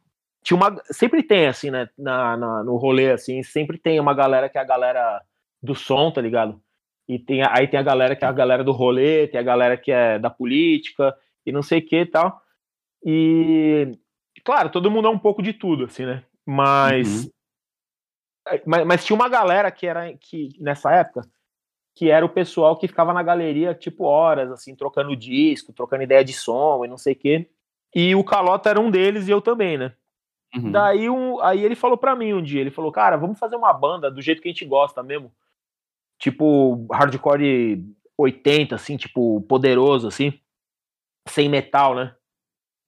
tinha 0.43 0.57
uma 0.57 0.81
sempre 0.85 1.21
tem 1.21 1.47
assim 1.47 1.69
né 1.69 1.89
na, 1.97 2.37
na, 2.37 2.63
no 2.63 2.77
rolê 2.77 3.11
assim 3.11 3.43
sempre 3.43 3.77
tem 3.77 3.99
uma 3.99 4.13
galera 4.13 4.49
que 4.49 4.57
é 4.57 4.61
a 4.61 4.65
galera 4.65 5.21
do 5.61 5.75
som 5.75 6.11
tá 6.11 6.21
ligado? 6.21 6.61
E 7.07 7.17
tem 7.19 7.43
aí 7.43 7.67
tem 7.67 7.79
a 7.79 7.83
galera 7.83 8.15
que 8.15 8.23
é 8.23 8.27
a 8.27 8.31
galera 8.31 8.63
do 8.63 8.71
rolê 8.71 9.27
tem 9.27 9.39
a 9.39 9.43
galera 9.43 9.77
que 9.77 9.91
é 9.91 10.17
da 10.17 10.29
política 10.29 11.15
e 11.45 11.51
não 11.51 11.61
sei 11.61 11.79
o 11.79 11.85
que 11.85 12.01
e 12.01 12.05
tal. 12.05 12.41
E 13.05 13.97
claro 14.43 14.69
todo 14.69 14.91
mundo 14.91 15.07
é 15.07 15.11
um 15.11 15.19
pouco 15.19 15.41
de 15.41 15.53
tudo 15.53 15.85
assim 15.85 16.05
né? 16.05 16.23
Mas 16.45 17.25
uhum. 17.25 17.31
É, 18.47 18.61
mas, 18.65 18.85
mas, 18.85 19.05
tinha 19.05 19.15
uma 19.15 19.29
galera 19.29 19.69
que 19.69 19.85
era 19.85 20.13
que 20.17 20.49
nessa 20.59 20.91
época 20.91 21.27
que 21.95 22.09
era 22.09 22.25
o 22.25 22.29
pessoal 22.29 22.77
que 22.77 22.87
ficava 22.87 23.13
na 23.13 23.21
galeria 23.21 23.75
tipo 23.75 24.05
horas 24.05 24.49
assim 24.51 24.75
trocando 24.75 25.15
disco 25.15 25.73
trocando 25.73 26.03
ideia 26.03 26.23
de 26.23 26.33
som 26.33 26.85
e 26.85 26.87
não 26.87 26.97
sei 26.97 27.13
o 27.13 27.17
que. 27.17 27.49
E 27.93 28.15
o 28.15 28.23
Calota 28.23 28.69
era 28.69 28.79
um 28.79 28.89
deles 28.89 29.27
e 29.27 29.31
eu 29.31 29.41
também 29.41 29.77
né 29.77 29.93
Uhum. 30.55 30.71
Daí 30.71 31.09
um, 31.09 31.39
aí 31.41 31.63
ele 31.63 31.75
falou 31.75 31.97
para 31.97 32.15
mim 32.15 32.33
um 32.33 32.41
dia, 32.41 32.61
ele 32.61 32.71
falou, 32.71 32.91
cara, 32.91 33.17
vamos 33.17 33.37
fazer 33.37 33.55
uma 33.55 33.71
banda 33.71 34.09
do 34.09 34.21
jeito 34.21 34.41
que 34.41 34.49
a 34.49 34.51
gente 34.51 34.65
gosta 34.65 35.03
mesmo. 35.03 35.31
Tipo, 36.17 36.85
hardcore 36.91 37.85
80, 38.17 38.75
assim, 38.75 38.97
tipo, 38.97 39.41
poderoso, 39.41 40.07
assim, 40.07 40.33
sem 41.27 41.47
metal, 41.47 41.95
né? 41.95 42.15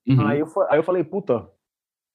Uhum. 0.08 0.28
Aí, 0.28 0.40
eu, 0.40 0.48
aí 0.70 0.80
eu 0.80 0.84
falei, 0.84 1.04
puta, 1.04 1.48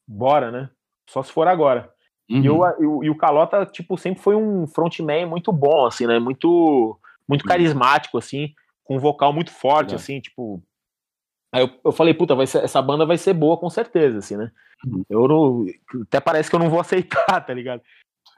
bora, 0.07 0.51
né? 0.51 0.71
Só 1.09 1.23
se 1.23 1.33
for 1.33 1.47
agora. 1.47 1.93
Uhum. 2.29 2.43
E, 2.43 2.47
eu, 2.47 2.65
eu, 2.79 3.05
e 3.05 3.11
o 3.11 3.17
Calota, 3.17 3.65
tipo, 3.65 3.97
sempre 3.97 4.21
foi 4.21 4.35
um 4.35 4.67
frontman 4.67 5.27
muito 5.27 5.53
bom, 5.53 5.87
assim, 5.87 6.07
né? 6.07 6.19
Muito, 6.19 6.99
muito 7.29 7.43
uhum. 7.43 7.49
carismático, 7.49 8.19
assim, 8.19 8.53
com 8.85 8.97
um 8.97 9.01
vocal 9.01 9.33
muito 9.33 9.53
forte, 9.53 9.95
assim, 9.95 10.21
tipo, 10.21 10.63
Aí 11.57 11.63
eu, 11.63 11.71
eu 11.83 11.91
falei, 11.91 12.13
puta, 12.13 12.35
vai 12.35 12.47
ser, 12.47 12.63
essa 12.63 12.83
banda 12.83 13.07
vai 13.07 13.17
ser 13.17 13.33
boa 13.33 13.57
com 13.57 13.71
certeza, 13.71 14.19
assim, 14.19 14.37
né? 14.37 14.53
Uhum. 14.85 15.05
Eu 15.09 15.27
não, 15.27 15.67
até 16.03 16.21
parece 16.21 16.51
que 16.51 16.55
eu 16.55 16.61
não 16.61 16.69
vou 16.69 16.79
aceitar, 16.79 17.41
tá 17.41 17.55
ligado? 17.55 17.81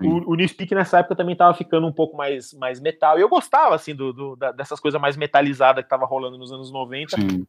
O, 0.00 0.34
o 0.34 0.34
Newspeak 0.36 0.72
nessa 0.72 1.00
época 1.00 1.16
também 1.16 1.34
tava 1.34 1.52
ficando 1.52 1.84
um 1.84 1.92
pouco 1.92 2.16
mais, 2.16 2.54
mais 2.54 2.78
metal. 2.78 3.18
E 3.18 3.20
eu 3.20 3.28
gostava, 3.28 3.74
assim, 3.74 3.92
do, 3.92 4.12
do 4.12 4.36
da, 4.36 4.52
dessas 4.52 4.78
coisas 4.78 5.00
mais 5.00 5.16
metalizadas 5.16 5.82
que 5.82 5.90
tava 5.90 6.06
rolando 6.06 6.38
nos 6.38 6.52
anos 6.52 6.70
90. 6.70 7.20
Sim. 7.20 7.44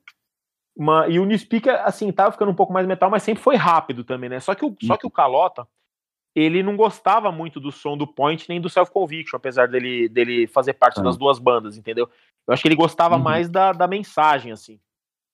Uma, 0.76 1.08
e 1.08 1.20
o 1.20 1.26
Newspeak, 1.26 1.70
assim, 1.70 2.12
tava 2.12 2.32
ficando 2.32 2.50
um 2.50 2.56
pouco 2.56 2.74
mais 2.74 2.88
metal, 2.88 3.12
mas 3.12 3.22
sempre 3.22 3.44
foi 3.44 3.56
rápido 3.56 4.04
também, 4.04 4.28
né? 4.28 4.40
Só 4.40 4.56
que 4.56 4.66
o, 4.66 4.76
só 4.82 4.98
que 4.98 5.06
o 5.06 5.12
Calota, 5.12 5.68
ele 6.36 6.64
não 6.64 6.76
gostava 6.76 7.32
muito 7.32 7.60
do 7.60 7.72
som 7.72 7.96
do 7.96 8.08
Point 8.08 8.50
nem 8.50 8.60
do 8.60 8.72
Self 8.72 8.92
Conviction, 8.92 9.38
apesar 9.38 9.68
dele, 9.68 10.10
dele 10.10 10.48
fazer 10.48 10.74
parte 10.74 11.00
das 11.04 11.16
duas 11.16 11.38
bandas, 11.38 11.78
entendeu? 11.78 12.10
Eu 12.48 12.54
acho 12.56 12.64
que 12.64 12.68
ele 12.68 12.76
gostava 12.76 13.18
uhum. 13.18 13.22
mais 13.22 13.48
da, 13.48 13.72
da 13.72 13.88
mensagem, 13.88 14.52
assim. 14.52 14.80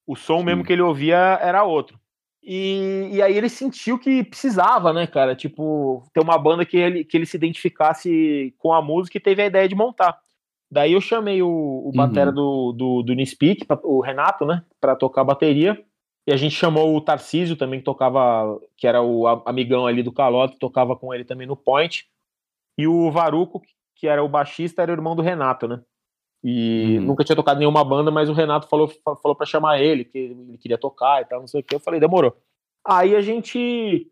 O 0.05 0.15
som 0.15 0.43
mesmo 0.43 0.63
que 0.63 0.73
ele 0.73 0.81
ouvia 0.81 1.39
era 1.41 1.63
outro. 1.63 1.99
E, 2.43 3.09
e 3.11 3.21
aí 3.23 3.35
ele 3.35 3.49
sentiu 3.49 3.97
que 3.97 4.23
precisava, 4.23 4.93
né, 4.93 5.07
cara? 5.07 5.35
Tipo, 5.35 6.03
ter 6.13 6.19
uma 6.19 6.37
banda 6.37 6.63
que 6.63 6.77
ele, 6.77 7.03
que 7.03 7.17
ele 7.17 7.25
se 7.25 7.35
identificasse 7.35 8.53
com 8.59 8.71
a 8.71 8.81
música 8.81 9.17
e 9.17 9.21
teve 9.21 9.41
a 9.41 9.47
ideia 9.47 9.67
de 9.67 9.73
montar. 9.73 10.15
Daí 10.71 10.93
eu 10.93 11.01
chamei 11.01 11.41
o, 11.41 11.47
o 11.47 11.91
batera 11.95 12.29
uhum. 12.29 12.35
do, 12.35 12.71
do, 12.73 13.03
do 13.03 13.13
Nispeak, 13.13 13.65
o 13.83 13.99
Renato, 13.99 14.45
né, 14.45 14.63
pra 14.79 14.95
tocar 14.95 15.23
bateria. 15.23 15.83
E 16.27 16.33
a 16.33 16.37
gente 16.37 16.55
chamou 16.55 16.95
o 16.95 17.01
Tarcísio 17.01 17.55
também, 17.55 17.79
que 17.79 17.85
tocava, 17.85 18.59
que 18.77 18.87
era 18.87 19.01
o 19.01 19.27
amigão 19.45 19.87
ali 19.87 20.03
do 20.03 20.11
Calote, 20.11 20.59
tocava 20.59 20.95
com 20.95 21.13
ele 21.13 21.23
também 21.23 21.47
no 21.47 21.55
Point. 21.55 22.05
E 22.77 22.87
o 22.87 23.11
Varuco, 23.11 23.61
que 23.95 24.07
era 24.07 24.23
o 24.23 24.29
baixista, 24.29 24.81
era 24.81 24.91
o 24.91 24.95
irmão 24.95 25.15
do 25.15 25.21
Renato, 25.21 25.67
né? 25.67 25.81
E 26.47 26.99
uhum. 26.99 27.05
nunca 27.05 27.23
tinha 27.23 27.35
tocado 27.35 27.57
nenhuma 27.57 27.83
banda, 27.83 28.11
mas 28.11 28.29
o 28.29 28.33
Renato 28.33 28.67
falou, 28.67 28.87
falou 28.87 29.35
para 29.35 29.47
chamar 29.47 29.81
ele, 29.81 30.05
que 30.05 30.15
ele 30.15 30.59
queria 30.59 30.77
tocar 30.77 31.23
e 31.23 31.25
tal, 31.25 31.39
não 31.39 31.47
sei 31.47 31.61
o 31.61 31.63
que. 31.63 31.73
Eu 31.73 31.79
falei, 31.79 31.99
demorou. 31.99 32.37
Aí 32.87 33.15
a 33.15 33.21
gente. 33.21 34.07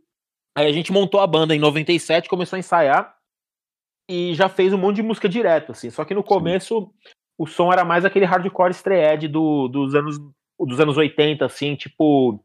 Aí 0.58 0.66
a 0.66 0.72
gente 0.72 0.92
montou 0.92 1.20
a 1.20 1.28
banda 1.28 1.56
em 1.56 1.60
97, 1.60 2.28
começou 2.28 2.58
a 2.58 2.60
ensaiar 2.60 3.16
e 4.10 4.34
já 4.34 4.50
fez 4.50 4.74
um 4.74 4.80
monte 4.80 4.96
de 4.96 5.04
música 5.04 5.30
direto, 5.30 5.74
assim. 5.74 5.92
Só 5.92 6.04
que 6.04 6.16
no 6.16 6.24
começo 6.24 6.82
Sim. 6.82 7.12
o 7.38 7.46
som 7.46 7.72
era 7.72 7.86
mais 7.86 8.04
aquele 8.04 8.26
hardcore 8.26 8.72
stray 8.72 9.28
do, 9.28 9.68
dos 9.68 9.94
anos 9.94 10.18
dos 10.60 10.80
anos 10.80 10.98
80, 10.98 11.46
assim, 11.46 11.76
tipo, 11.76 12.44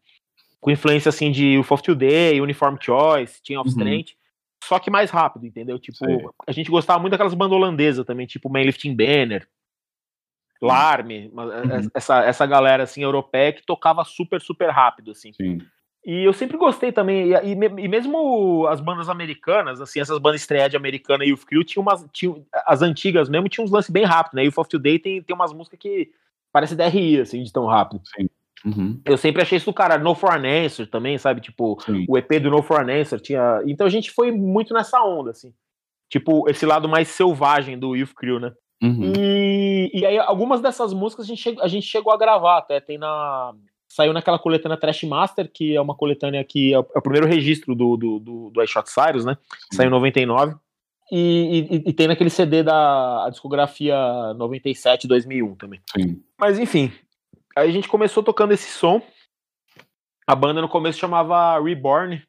com 0.61 0.71
influência 0.71 1.09
assim 1.09 1.31
de 1.31 1.57
UFO 1.59 1.75
of 1.75 1.83
Today, 1.83 2.43
Uniform 2.43 2.77
Choice, 2.79 3.43
Team 3.43 3.59
of 3.59 3.71
uhum. 3.71 3.77
Strength, 3.77 4.17
só 4.65 4.79
que 4.79 4.91
mais 4.91 5.11
rápido, 5.11 5.47
entendeu? 5.47 5.79
Tipo, 5.79 5.99
Sim. 5.99 6.27
a 6.47 6.53
gente 6.53 6.71
gostava 6.71 6.99
muito 6.99 7.13
daquelas 7.13 7.35
bandas 7.35 7.57
holandesas 7.57 8.05
também, 8.05 8.27
tipo 8.27 8.51
Manlifting 8.51 8.95
Banner, 8.95 9.49
Larme, 10.61 11.31
uhum. 11.33 11.89
essa, 11.95 12.25
essa 12.25 12.47
galera 12.47 12.83
assim 12.83 13.03
europeia 13.03 13.53
que 13.53 13.65
tocava 13.65 14.05
super, 14.05 14.41
super 14.41 14.71
rápido, 14.71 15.13
assim. 15.13 15.33
Sim. 15.33 15.59
E 16.05 16.25
eu 16.25 16.33
sempre 16.33 16.57
gostei 16.57 16.91
também, 16.91 17.31
e, 17.31 17.35
e, 17.35 17.53
e, 17.53 17.89
mesmo 17.89 18.67
as 18.67 18.81
bandas 18.81 19.09
americanas, 19.09 19.81
assim, 19.81 20.01
essas 20.01 20.19
bandas 20.19 20.41
estreia 20.41 20.69
de 20.69 20.77
americana 20.77 21.25
e 21.25 21.33
o 21.33 21.37
Crew, 21.37 21.63
tinha 21.63 21.83
umas, 21.83 22.07
tinha, 22.13 22.35
as 22.67 22.83
antigas 22.83 23.29
mesmo, 23.29 23.49
tinha 23.49 23.65
uns 23.65 23.71
lances 23.71 23.91
bem 23.91 24.05
rápidos, 24.05 24.37
né? 24.37 24.45
E 24.45 24.49
o 24.49 24.53
of 24.57 24.69
Today 24.71 24.99
tem, 24.99 25.23
tem 25.23 25.37
umas 25.37 25.53
músicas 25.53 25.79
que 25.79 26.11
parece 26.53 26.75
DRI, 26.75 27.21
assim, 27.21 27.43
de 27.43 27.53
tão 27.53 27.67
rápido. 27.67 28.01
Sim. 28.17 28.29
Uhum. 28.65 29.01
Eu 29.05 29.17
sempre 29.17 29.43
achei 29.43 29.57
isso 29.57 29.71
do 29.71 29.75
cara. 29.75 29.99
No 29.99 30.15
For 30.15 30.33
an 30.33 30.43
Answer 30.47 30.89
também, 30.89 31.17
sabe? 31.19 31.41
Tipo, 31.41 31.79
Sim. 31.81 32.05
o 32.09 32.19
EP 32.19 32.41
do 32.41 32.51
No 32.51 32.63
For 32.63 32.81
an 32.81 32.93
Answer 32.93 33.21
tinha. 33.21 33.63
Então 33.67 33.87
a 33.87 33.91
gente 33.91 34.11
foi 34.11 34.33
muito 34.33 34.75
nessa 34.75 35.03
onda, 35.03 35.31
assim. 35.31 35.53
Tipo, 36.11 36.49
esse 36.49 36.65
lado 36.67 36.89
mais 36.89 37.09
selvagem 37.09 37.79
do 37.79 37.95
Youth 37.95 38.15
Crew, 38.17 38.41
né? 38.41 38.53
Uhum. 38.83 39.13
E, 39.17 39.58
e 39.93 40.07
aí, 40.07 40.19
algumas 40.19 40.61
dessas 40.61 40.93
músicas 40.93 41.27
a 41.27 41.29
gente, 41.29 41.43
chegou, 41.43 41.63
a 41.63 41.69
gente 41.69 41.87
chegou 41.87 42.13
a 42.13 42.17
gravar 42.17 42.59
até. 42.59 42.81
Tem 42.81 42.99
na. 42.99 43.55
Saiu 43.89 44.13
naquela 44.13 44.39
coletânea 44.39 44.77
Trash 44.77 45.05
Master, 45.05 45.51
que 45.51 45.75
é 45.75 45.81
uma 45.81 45.95
coletânea 45.95 46.45
que 46.45 46.75
é 46.75 46.79
o, 46.79 46.87
é 46.95 46.99
o 46.99 47.03
primeiro 47.03 47.27
registro 47.27 47.75
do, 47.75 47.97
do, 47.97 48.19
do, 48.19 48.51
do 48.51 48.63
iShot 48.63 48.89
Cyrus, 48.91 49.25
né? 49.25 49.37
Saiu 49.73 49.89
em 49.89 49.91
99. 49.91 50.55
E, 51.11 51.67
e, 51.71 51.89
e, 51.89 51.93
tem 51.93 52.07
naquele 52.07 52.29
CD 52.29 52.63
da 52.63 53.29
discografia 53.31 53.97
97, 54.35 55.09
2001 55.09 55.55
também. 55.55 55.81
Sim. 55.97 56.23
Mas 56.39 56.59
enfim, 56.59 56.93
aí 57.57 57.71
a 57.71 57.73
gente 57.73 57.89
começou 57.89 58.23
tocando 58.23 58.53
esse 58.53 58.71
som. 58.71 59.01
A 60.27 60.35
banda 60.35 60.61
no 60.61 60.69
começo 60.69 60.99
chamava 60.99 61.59
Reborn, 61.59 62.23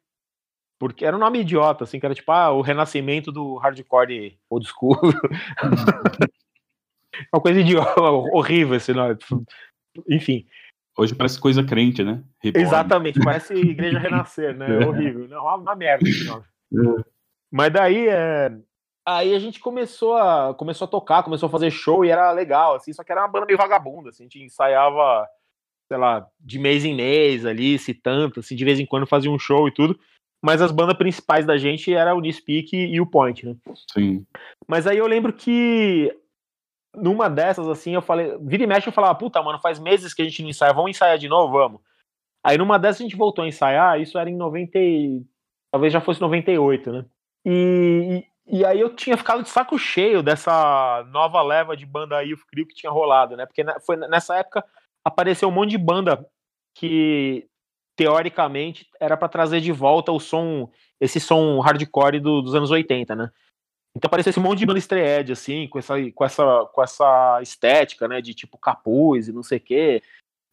porque 0.78 1.04
era 1.04 1.14
um 1.14 1.20
nome 1.20 1.40
idiota, 1.40 1.84
assim, 1.84 2.00
que 2.00 2.06
era 2.06 2.14
tipo, 2.14 2.32
ah, 2.32 2.50
o 2.52 2.62
renascimento 2.62 3.30
do 3.30 3.56
hardcore 3.56 4.38
old 4.48 4.66
school. 4.66 4.96
uma 7.32 7.40
coisa 7.40 7.60
idiota, 7.60 8.00
horrível 8.32 8.76
esse 8.76 8.92
nome. 8.92 9.16
Enfim. 10.08 10.46
Hoje 10.98 11.14
parece 11.14 11.40
coisa 11.40 11.64
crente, 11.64 12.02
né? 12.02 12.22
Reborn. 12.42 12.66
Exatamente, 12.66 13.20
parece 13.24 13.54
igreja 13.54 13.98
renascer, 13.98 14.56
né? 14.56 14.82
É 14.82 14.86
horrível. 14.86 15.28
Não, 15.28 15.42
uma, 15.42 15.56
uma 15.56 15.76
merda 15.76 16.08
esse 16.08 16.24
nome. 16.24 16.44
É. 16.72 17.04
Mas 17.50 17.72
daí, 17.72 18.08
é, 18.08 18.52
Aí 19.06 19.34
a 19.34 19.38
gente 19.38 19.58
começou 19.60 20.16
a, 20.16 20.54
começou 20.54 20.84
a 20.84 20.88
tocar, 20.88 21.22
começou 21.22 21.46
a 21.48 21.50
fazer 21.50 21.70
show 21.70 22.04
e 22.04 22.10
era 22.10 22.30
legal, 22.32 22.74
assim, 22.74 22.92
só 22.92 23.02
que 23.02 23.10
era 23.10 23.22
uma 23.22 23.28
banda 23.28 23.46
meio 23.46 23.58
vagabunda, 23.58 24.10
assim, 24.10 24.24
a 24.24 24.26
gente 24.26 24.42
ensaiava, 24.42 25.26
sei 25.90 25.98
lá, 25.98 26.26
de 26.38 26.58
mês 26.58 26.84
em 26.84 26.94
mês 26.94 27.46
ali, 27.46 27.78
se 27.78 27.94
tanto, 27.94 28.40
assim, 28.40 28.54
de 28.54 28.64
vez 28.64 28.78
em 28.78 28.86
quando 28.86 29.06
fazia 29.06 29.30
um 29.30 29.38
show 29.38 29.66
e 29.66 29.72
tudo, 29.72 29.98
mas 30.42 30.60
as 30.60 30.70
bandas 30.70 30.96
principais 30.96 31.46
da 31.46 31.56
gente 31.56 31.92
era 31.92 32.14
o 32.14 32.20
Nispeak 32.20 32.76
e 32.76 33.00
o 33.00 33.06
Point, 33.06 33.46
né? 33.46 33.56
Sim. 33.92 34.24
Mas 34.68 34.86
aí 34.86 34.98
eu 34.98 35.06
lembro 35.06 35.32
que 35.32 36.14
numa 36.94 37.28
dessas, 37.28 37.68
assim, 37.68 37.94
eu 37.94 38.02
falei, 38.02 38.36
vira 38.40 38.64
e 38.64 38.66
mexe, 38.66 38.88
eu 38.88 38.92
falava, 38.92 39.14
puta, 39.14 39.42
mano, 39.42 39.58
faz 39.58 39.78
meses 39.78 40.12
que 40.12 40.22
a 40.22 40.24
gente 40.24 40.42
não 40.42 40.50
ensaia, 40.50 40.72
vamos 40.72 40.90
ensaiar 40.90 41.18
de 41.18 41.28
novo, 41.28 41.52
vamos. 41.52 41.80
Aí 42.42 42.56
numa 42.56 42.78
dessas 42.78 43.00
a 43.00 43.04
gente 43.04 43.16
voltou 43.16 43.44
a 43.44 43.48
ensaiar, 43.48 44.00
isso 44.00 44.18
era 44.18 44.30
em 44.30 44.36
90, 44.36 44.78
talvez 45.70 45.92
já 45.92 46.00
fosse 46.00 46.20
98, 46.20 46.92
né? 46.92 47.04
E, 47.44 48.24
e 48.46 48.64
aí 48.64 48.80
eu 48.80 48.94
tinha 48.94 49.16
ficado 49.16 49.42
de 49.42 49.48
saco 49.48 49.78
cheio 49.78 50.22
dessa 50.22 51.04
nova 51.10 51.42
leva 51.42 51.76
de 51.76 51.86
banda 51.86 52.22
Youth 52.22 52.44
Crew 52.50 52.66
que 52.66 52.74
tinha 52.74 52.90
rolado, 52.90 53.36
né? 53.36 53.46
Porque 53.46 53.64
foi 53.84 53.96
nessa 53.96 54.36
época 54.36 54.64
apareceu 55.04 55.48
um 55.48 55.52
monte 55.52 55.70
de 55.70 55.78
banda 55.78 56.26
que 56.74 57.46
teoricamente 57.96 58.88
era 58.98 59.16
para 59.16 59.28
trazer 59.28 59.60
de 59.60 59.72
volta 59.72 60.10
o 60.10 60.18
som, 60.18 60.70
esse 60.98 61.20
som 61.20 61.60
hardcore 61.60 62.20
do, 62.20 62.40
dos 62.40 62.54
anos 62.54 62.70
80, 62.70 63.14
né? 63.14 63.30
Então 63.96 64.06
apareceu 64.06 64.30
esse 64.30 64.40
monte 64.40 64.60
de 64.60 64.66
banda 64.66 64.78
estreed, 64.78 65.32
assim, 65.32 65.66
com 65.68 65.78
essa, 65.78 65.94
com 66.14 66.24
essa, 66.24 66.66
com 66.72 66.82
essa 66.82 67.40
estética, 67.42 68.06
né? 68.06 68.20
De 68.20 68.34
tipo 68.34 68.56
capuz 68.56 69.28
e 69.28 69.32
não 69.32 69.42
sei 69.42 69.58
o 69.58 69.60
quê, 69.60 70.02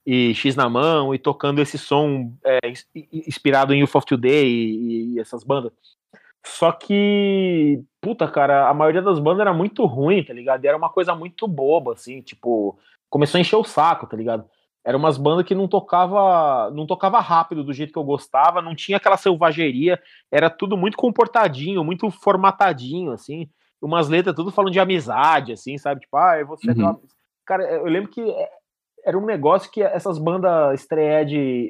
e 0.05 0.33
X 0.33 0.55
na 0.55 0.69
mão, 0.69 1.13
e 1.13 1.19
tocando 1.19 1.61
esse 1.61 1.77
som 1.77 2.33
é, 2.43 2.59
inspirado 3.11 3.73
em 3.73 3.81
Youth 3.81 3.95
of 3.95 4.07
Today 4.07 4.47
e, 4.47 5.13
e 5.13 5.19
essas 5.19 5.43
bandas. 5.43 5.73
Só 6.45 6.71
que, 6.71 7.83
puta, 7.99 8.27
cara, 8.27 8.69
a 8.69 8.73
maioria 8.73 9.01
das 9.01 9.19
bandas 9.19 9.41
era 9.41 9.53
muito 9.53 9.85
ruim, 9.85 10.23
tá 10.23 10.33
ligado? 10.33 10.63
E 10.63 10.67
era 10.67 10.77
uma 10.77 10.89
coisa 10.89 11.13
muito 11.13 11.47
boba, 11.47 11.93
assim, 11.93 12.21
tipo, 12.21 12.79
começou 13.09 13.38
a 13.38 13.41
encher 13.41 13.57
o 13.57 13.63
saco, 13.65 14.07
tá 14.07 14.15
ligado? 14.15 14.49
Era 14.88 14.95
umas 14.95 15.17
bandas 15.17 15.45
que 15.45 15.53
não 15.53 15.67
tocava, 15.67 16.71
não 16.71 16.88
tocava 16.88 17.19
rápido 17.19 17.61
do 17.61 17.73
jeito 17.73 17.91
que 17.91 17.99
eu 17.99 18.05
gostava, 18.05 18.61
não 18.61 18.73
tinha 18.73 18.95
aquela 18.95 19.17
selvageria, 19.17 20.01
era 20.31 20.49
tudo 20.49 20.77
muito 20.77 20.95
comportadinho, 20.95 21.83
muito 21.83 22.09
formatadinho, 22.09 23.11
assim. 23.11 23.49
Umas 23.81 24.07
letras 24.07 24.33
tudo 24.33 24.49
falando 24.49 24.71
de 24.71 24.79
amizade, 24.79 25.51
assim, 25.51 25.77
sabe? 25.77 25.99
Tipo, 25.99 26.15
ah, 26.15 26.41
você 26.45 26.71
uhum. 26.71 26.97
Cara, 27.45 27.63
eu 27.69 27.83
lembro 27.83 28.09
que 28.09 28.21
é, 28.21 28.49
era 29.05 29.17
um 29.17 29.25
negócio 29.25 29.69
que 29.69 29.83
essas 29.83 30.17
bandas 30.17 30.79
estreia 30.79 31.21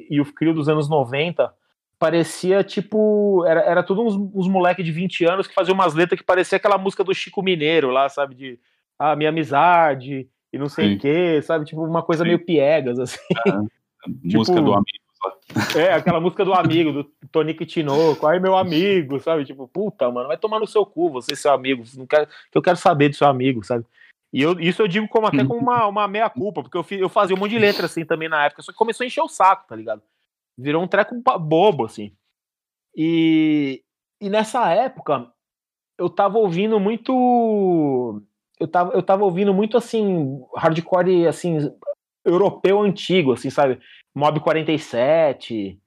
e 0.08 0.20
o 0.20 0.32
Crew 0.32 0.54
dos 0.54 0.68
anos 0.68 0.88
90 0.88 1.52
parecia 1.98 2.62
tipo. 2.62 3.44
Era, 3.48 3.62
era 3.62 3.82
tudo 3.82 4.00
uns, 4.00 4.14
uns 4.14 4.46
moleques 4.46 4.84
de 4.84 4.92
20 4.92 5.24
anos 5.24 5.48
que 5.48 5.54
faziam 5.54 5.74
umas 5.74 5.92
letras 5.92 6.20
que 6.20 6.24
parecia 6.24 6.54
aquela 6.54 6.78
música 6.78 7.02
do 7.02 7.12
Chico 7.12 7.42
Mineiro 7.42 7.90
lá, 7.90 8.08
sabe? 8.08 8.36
De 8.36 8.60
ah, 8.96 9.16
minha 9.16 9.30
amizade 9.30 10.28
e 10.52 10.58
não 10.58 10.68
sei 10.68 10.94
o 10.94 10.98
quê, 10.98 11.40
sabe? 11.42 11.64
Tipo, 11.64 11.84
uma 11.84 12.02
coisa 12.02 12.22
Sim. 12.22 12.28
meio 12.28 12.44
piegas, 12.44 12.98
assim. 13.00 13.18
É, 13.46 13.50
tipo, 13.50 14.38
música 14.38 14.60
do 14.60 14.72
amigo. 14.72 14.98
É, 15.76 15.92
aquela 15.92 16.20
música 16.20 16.44
do 16.44 16.54
amigo, 16.54 16.92
do 16.92 17.04
Tonico 17.32 17.66
Tinoco, 17.66 18.26
aí 18.26 18.38
meu 18.38 18.56
amigo, 18.56 19.18
sabe? 19.20 19.44
Tipo, 19.44 19.66
puta, 19.66 20.10
mano, 20.10 20.28
vai 20.28 20.38
tomar 20.38 20.60
no 20.60 20.66
seu 20.66 20.86
cu, 20.86 21.10
você 21.10 21.34
seu 21.34 21.52
amigo, 21.52 21.82
não 21.96 22.06
quero, 22.06 22.26
que 22.26 22.56
eu 22.56 22.62
quero 22.62 22.76
saber 22.76 23.08
do 23.08 23.16
seu 23.16 23.26
amigo, 23.26 23.64
sabe? 23.64 23.84
E 24.32 24.42
eu, 24.42 24.58
isso 24.60 24.82
eu 24.82 24.88
digo 24.88 25.08
como 25.08 25.26
até 25.26 25.44
como 25.44 25.58
uma, 25.58 25.86
uma 25.86 26.06
meia-culpa, 26.06 26.62
porque 26.62 26.76
eu, 26.76 26.84
fiz, 26.84 27.00
eu 27.00 27.08
fazia 27.08 27.34
um 27.34 27.38
monte 27.38 27.52
de 27.52 27.58
letra 27.58 27.86
assim 27.86 28.04
também 28.04 28.28
na 28.28 28.44
época, 28.44 28.62
só 28.62 28.70
que 28.70 28.78
começou 28.78 29.04
a 29.04 29.06
encher 29.06 29.22
o 29.22 29.28
saco, 29.28 29.66
tá 29.66 29.74
ligado? 29.74 30.02
Virou 30.56 30.82
um 30.82 30.88
treco 30.88 31.14
bobo, 31.40 31.86
assim. 31.86 32.12
E, 32.94 33.82
e 34.20 34.28
nessa 34.28 34.70
época, 34.70 35.32
eu 35.96 36.10
tava 36.10 36.38
ouvindo 36.38 36.78
muito. 36.78 38.22
Eu 38.58 38.66
tava, 38.68 38.92
eu 38.92 39.02
tava 39.02 39.24
ouvindo 39.24 39.54
muito, 39.54 39.76
assim, 39.76 40.40
hardcore, 40.56 41.26
assim, 41.26 41.72
europeu 42.24 42.80
antigo, 42.80 43.32
assim, 43.32 43.50
sabe? 43.50 43.78
Mob 44.14 44.40
47, 44.40 45.78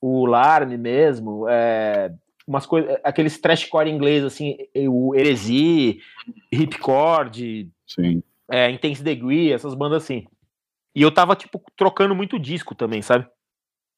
o 0.00 0.26
Larne 0.26 0.76
mesmo, 0.76 1.48
é, 1.48 2.12
umas 2.46 2.66
coisas, 2.66 2.98
aqueles 3.04 3.40
trashcore 3.40 3.90
inglês, 3.90 4.24
assim, 4.24 4.56
o 4.88 5.14
Heresy, 5.14 6.00
Ripcord. 6.52 7.70
É, 8.50 8.70
Intense 8.70 9.02
Degree, 9.02 9.52
essas 9.52 9.74
bandas 9.74 10.02
assim. 10.02 10.26
E 10.94 11.02
eu 11.02 11.12
tava, 11.12 11.36
tipo, 11.36 11.62
trocando 11.76 12.14
muito 12.14 12.38
disco 12.38 12.74
também, 12.74 13.02
sabe? 13.02 13.26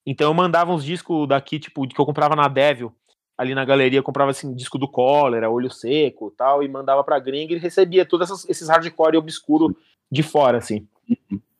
Então 0.05 0.29
eu 0.29 0.35
mandava 0.35 0.73
uns 0.73 0.85
discos 0.85 1.29
daqui, 1.29 1.59
tipo, 1.59 1.87
que 1.87 1.99
eu 1.99 2.05
comprava 2.05 2.37
na 2.37 2.49
Devil, 2.49 2.95
ali 3.43 3.55
na 3.55 3.65
galeria, 3.65 4.03
comprava 4.03 4.31
assim, 4.31 4.55
disco 4.55 4.79
do 4.79 4.89
Cólera, 4.89 5.51
Olho 5.51 5.71
Seco 5.71 6.33
tal, 6.37 6.63
e 6.63 6.69
mandava 6.69 7.05
pra 7.05 7.19
gringa 7.19 7.55
e 7.55 7.59
recebia 7.59 8.07
todos 8.07 8.49
esses 8.49 8.69
hardcore 8.69 9.17
obscuro 9.17 9.77
de 10.11 10.23
fora, 10.23 10.59
assim. 10.59 10.87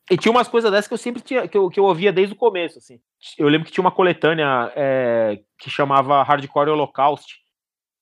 E 0.09 0.17
tinha 0.17 0.31
umas 0.31 0.47
coisas 0.47 0.71
dessas 0.71 0.87
que 0.87 0.93
eu 0.93 0.97
sempre 0.97 1.21
tinha, 1.21 1.47
que 1.47 1.57
eu, 1.57 1.69
que 1.69 1.79
eu 1.79 1.85
ouvia 1.85 2.11
desde 2.11 2.33
o 2.33 2.37
começo, 2.37 2.77
assim. 2.77 2.99
Eu 3.37 3.47
lembro 3.47 3.65
que 3.65 3.71
tinha 3.71 3.83
uma 3.83 3.91
coletânea 3.91 4.71
é, 4.75 5.39
que 5.57 5.69
chamava 5.69 6.23
Hardcore 6.23 6.69
Holocaust, 6.69 7.41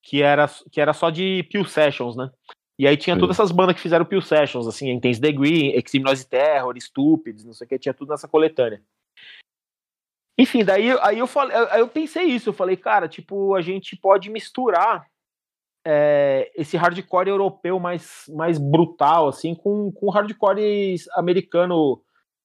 que 0.02 0.22
era, 0.22 0.48
que 0.70 0.80
era 0.80 0.92
só 0.92 1.10
de 1.10 1.46
Pew 1.50 1.64
Sessions, 1.64 2.16
né? 2.16 2.30
E 2.78 2.86
aí 2.86 2.96
tinha 2.96 3.18
todas 3.18 3.36
essas 3.36 3.52
bandas 3.52 3.76
que 3.76 3.80
fizeram 3.80 4.04
Pew 4.04 4.20
Sessions, 4.20 4.66
assim, 4.66 4.90
Intense 4.90 5.20
Degree, 5.20 5.76
Extreme 5.76 6.04
Noise 6.04 6.26
Terror, 6.26 6.74
Stupids, 6.80 7.44
não 7.44 7.52
sei 7.52 7.66
o 7.66 7.68
que, 7.68 7.78
tinha 7.78 7.94
tudo 7.94 8.08
nessa 8.08 8.26
coletânea. 8.26 8.82
Enfim, 10.38 10.64
daí 10.64 10.90
aí 11.00 11.18
eu 11.18 11.26
falei, 11.26 11.56
aí 11.70 11.80
eu 11.80 11.88
pensei 11.88 12.24
isso, 12.24 12.48
eu 12.48 12.52
falei, 12.54 12.76
cara, 12.76 13.08
tipo, 13.08 13.54
a 13.54 13.60
gente 13.60 13.96
pode 13.96 14.30
misturar 14.30 15.06
é, 15.84 16.50
esse 16.54 16.76
hardcore 16.76 17.28
europeu 17.28 17.78
mais, 17.78 18.24
mais 18.28 18.58
brutal, 18.58 19.28
assim, 19.28 19.54
com, 19.54 19.90
com 19.92 20.10
hardcore 20.10 20.96
americano 21.14 22.00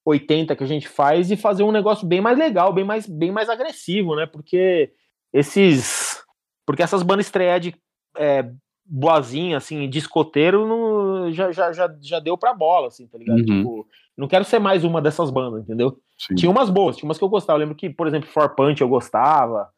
80 0.05 0.55
que 0.55 0.63
a 0.63 0.67
gente 0.67 0.87
faz 0.87 1.29
e 1.31 1.37
fazer 1.37 1.63
um 1.63 1.71
negócio 1.71 2.07
bem 2.07 2.21
mais 2.21 2.37
legal, 2.37 2.73
bem 2.73 2.83
mais, 2.83 3.07
bem 3.07 3.31
mais 3.31 3.49
agressivo, 3.49 4.15
né? 4.15 4.25
Porque 4.25 4.91
esses. 5.33 6.23
Porque 6.65 6.83
essas 6.83 7.03
bandas 7.03 7.25
estreia 7.25 7.59
de 7.59 7.75
é, 8.17 8.49
boazinha, 8.89 9.57
assim, 9.57 9.89
discoteiro, 9.89 10.65
não, 10.65 11.31
já, 11.31 11.51
já, 11.51 11.73
já, 11.73 11.93
já 12.01 12.19
deu 12.19 12.37
pra 12.37 12.53
bola, 12.53 12.87
assim, 12.87 13.05
tá 13.07 13.17
ligado? 13.17 13.39
Uhum. 13.39 13.45
Tipo, 13.45 13.87
não 14.15 14.27
quero 14.27 14.45
ser 14.45 14.59
mais 14.59 14.83
uma 14.83 15.01
dessas 15.01 15.29
bandas, 15.29 15.63
entendeu? 15.63 15.99
Sim. 16.17 16.35
Tinha 16.35 16.51
umas 16.51 16.69
boas, 16.69 16.95
tinha 16.95 17.07
umas 17.07 17.17
que 17.17 17.23
eu 17.23 17.29
gostava. 17.29 17.57
Eu 17.57 17.61
lembro 17.61 17.75
que, 17.75 17.89
por 17.89 18.07
exemplo, 18.07 18.29
For 18.29 18.55
Punch 18.55 18.81
eu 18.81 18.87
gostava. 18.87 19.69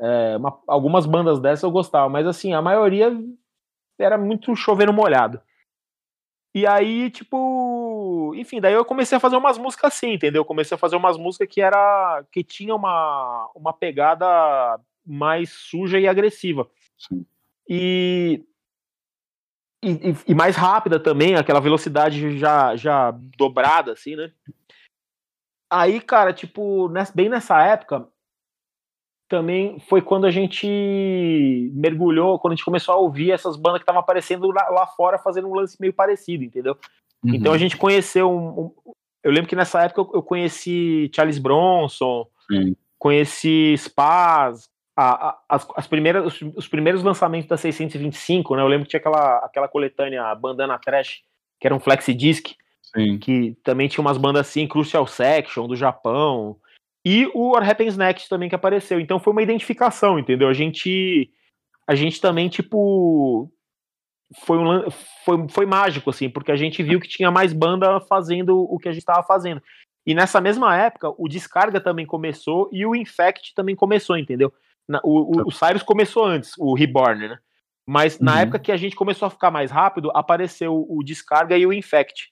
É, 0.00 0.36
uma, 0.36 0.60
algumas 0.68 1.06
bandas 1.06 1.40
dessas 1.40 1.64
eu 1.64 1.70
gostava, 1.70 2.08
mas 2.08 2.26
assim, 2.26 2.52
a 2.52 2.62
maioria 2.62 3.12
era 3.98 4.16
muito 4.16 4.54
chovendo 4.54 4.92
molhado. 4.92 5.40
E 6.54 6.66
aí, 6.66 7.10
tipo, 7.10 8.32
enfim, 8.36 8.60
daí 8.60 8.74
eu 8.74 8.84
comecei 8.84 9.16
a 9.16 9.20
fazer 9.20 9.36
umas 9.36 9.58
músicas 9.58 9.92
assim, 9.92 10.12
entendeu? 10.12 10.40
Eu 10.40 10.46
comecei 10.46 10.74
a 10.74 10.78
fazer 10.78 10.96
umas 10.96 11.16
músicas 11.16 11.48
que 11.48 11.60
era 11.60 12.24
que 12.32 12.42
tinha 12.44 12.74
uma, 12.74 13.50
uma 13.54 13.72
pegada 13.72 14.80
mais 15.04 15.50
suja 15.50 15.98
e 15.98 16.08
agressiva. 16.08 16.68
Sim. 16.96 17.24
E 17.68 18.42
e, 19.82 20.14
e, 20.26 20.34
mais 20.34 20.56
rápida 20.56 20.98
também, 20.98 21.36
aquela 21.36 21.60
velocidade 21.60 22.36
já, 22.38 22.74
já 22.74 23.12
dobrada, 23.36 23.92
assim, 23.92 24.16
né? 24.16 24.32
Aí, 25.70 26.00
cara, 26.00 26.32
tipo, 26.32 26.88
nessa, 26.88 27.12
bem 27.14 27.28
nessa 27.28 27.62
época, 27.62 28.08
também 29.28 29.78
foi 29.80 30.00
quando 30.00 30.26
a 30.26 30.30
gente 30.30 31.70
mergulhou, 31.74 32.38
quando 32.38 32.52
a 32.52 32.56
gente 32.56 32.64
começou 32.64 32.94
a 32.94 32.98
ouvir 32.98 33.30
essas 33.30 33.56
bandas 33.56 33.78
que 33.78 33.82
estavam 33.82 34.00
aparecendo 34.00 34.50
lá, 34.50 34.68
lá, 34.70 34.86
fora 34.86 35.18
fazendo 35.18 35.48
um 35.48 35.54
lance 35.54 35.76
meio 35.78 35.92
parecido, 35.92 36.42
entendeu? 36.42 36.76
Uhum. 37.22 37.34
Então 37.34 37.52
a 37.52 37.58
gente 37.58 37.76
conheceu 37.76 38.30
um, 38.30 38.60
um, 38.60 38.74
eu 39.22 39.30
lembro 39.30 39.48
que 39.48 39.56
nessa 39.56 39.82
época 39.82 40.00
eu, 40.00 40.10
eu 40.14 40.22
conheci 40.22 41.10
Charles 41.14 41.38
Bronson, 41.38 42.26
Sim. 42.50 42.74
conheci 42.98 43.74
Spaz, 43.76 44.68
a, 45.00 45.28
a, 45.28 45.38
as, 45.48 45.68
as, 45.76 45.86
primeiras, 45.86 46.26
os, 46.26 46.54
os, 46.56 46.66
primeiros 46.66 47.04
lançamentos 47.04 47.48
da 47.48 47.56
625, 47.56 48.56
né? 48.56 48.62
Eu 48.62 48.66
lembro 48.66 48.84
que 48.84 48.90
tinha 48.90 48.98
aquela, 48.98 49.36
aquela 49.38 49.68
coletânea 49.68 50.34
Bandana 50.34 50.76
Trash, 50.76 51.20
que 51.60 51.68
era 51.68 51.74
um 51.74 51.78
flexi 51.78 52.12
disc, 52.12 52.50
Sim. 52.82 53.16
que 53.16 53.56
também 53.62 53.86
tinha 53.86 54.02
umas 54.02 54.18
bandas 54.18 54.48
assim, 54.48 54.66
Crucial 54.66 55.06
Section 55.06 55.68
do 55.68 55.76
Japão, 55.76 56.56
e 57.04 57.30
o 57.32 57.52
What 57.52 57.70
Happens 57.70 57.96
Next 57.96 58.28
também 58.28 58.48
que 58.48 58.56
apareceu. 58.56 58.98
Então 58.98 59.20
foi 59.20 59.32
uma 59.32 59.42
identificação, 59.42 60.18
entendeu? 60.18 60.48
A 60.48 60.52
gente 60.52 61.30
a 61.86 61.94
gente 61.94 62.20
também 62.20 62.48
tipo 62.48 63.48
foi 64.40 64.58
um 64.58 64.90
foi, 65.24 65.48
foi 65.48 65.64
mágico 65.64 66.10
assim, 66.10 66.28
porque 66.28 66.50
a 66.50 66.56
gente 66.56 66.82
viu 66.82 66.98
que 66.98 67.08
tinha 67.08 67.30
mais 67.30 67.52
banda 67.52 68.00
fazendo 68.00 68.58
o 68.58 68.76
que 68.80 68.88
a 68.88 68.92
gente 68.92 69.02
estava 69.02 69.22
fazendo. 69.22 69.62
E 70.04 70.12
nessa 70.12 70.40
mesma 70.40 70.76
época, 70.76 71.14
o 71.16 71.28
Descarga 71.28 71.80
também 71.80 72.04
começou 72.04 72.68
e 72.72 72.84
o 72.84 72.96
Infect 72.96 73.54
também 73.54 73.76
começou, 73.76 74.18
entendeu? 74.18 74.52
Na, 74.88 75.00
o, 75.04 75.40
o, 75.40 75.48
o 75.48 75.50
Cyrus 75.50 75.82
começou 75.82 76.24
antes, 76.24 76.52
o 76.58 76.74
Reborn, 76.74 77.28
né? 77.28 77.38
Mas 77.86 78.18
uhum. 78.18 78.24
na 78.26 78.40
época 78.40 78.58
que 78.58 78.72
a 78.72 78.76
gente 78.76 78.96
começou 78.96 79.26
a 79.26 79.30
ficar 79.30 79.50
mais 79.50 79.70
rápido, 79.70 80.10
apareceu 80.14 80.86
o 80.88 81.02
Descarga 81.02 81.56
e 81.56 81.66
o 81.66 81.72
Infect. 81.72 82.30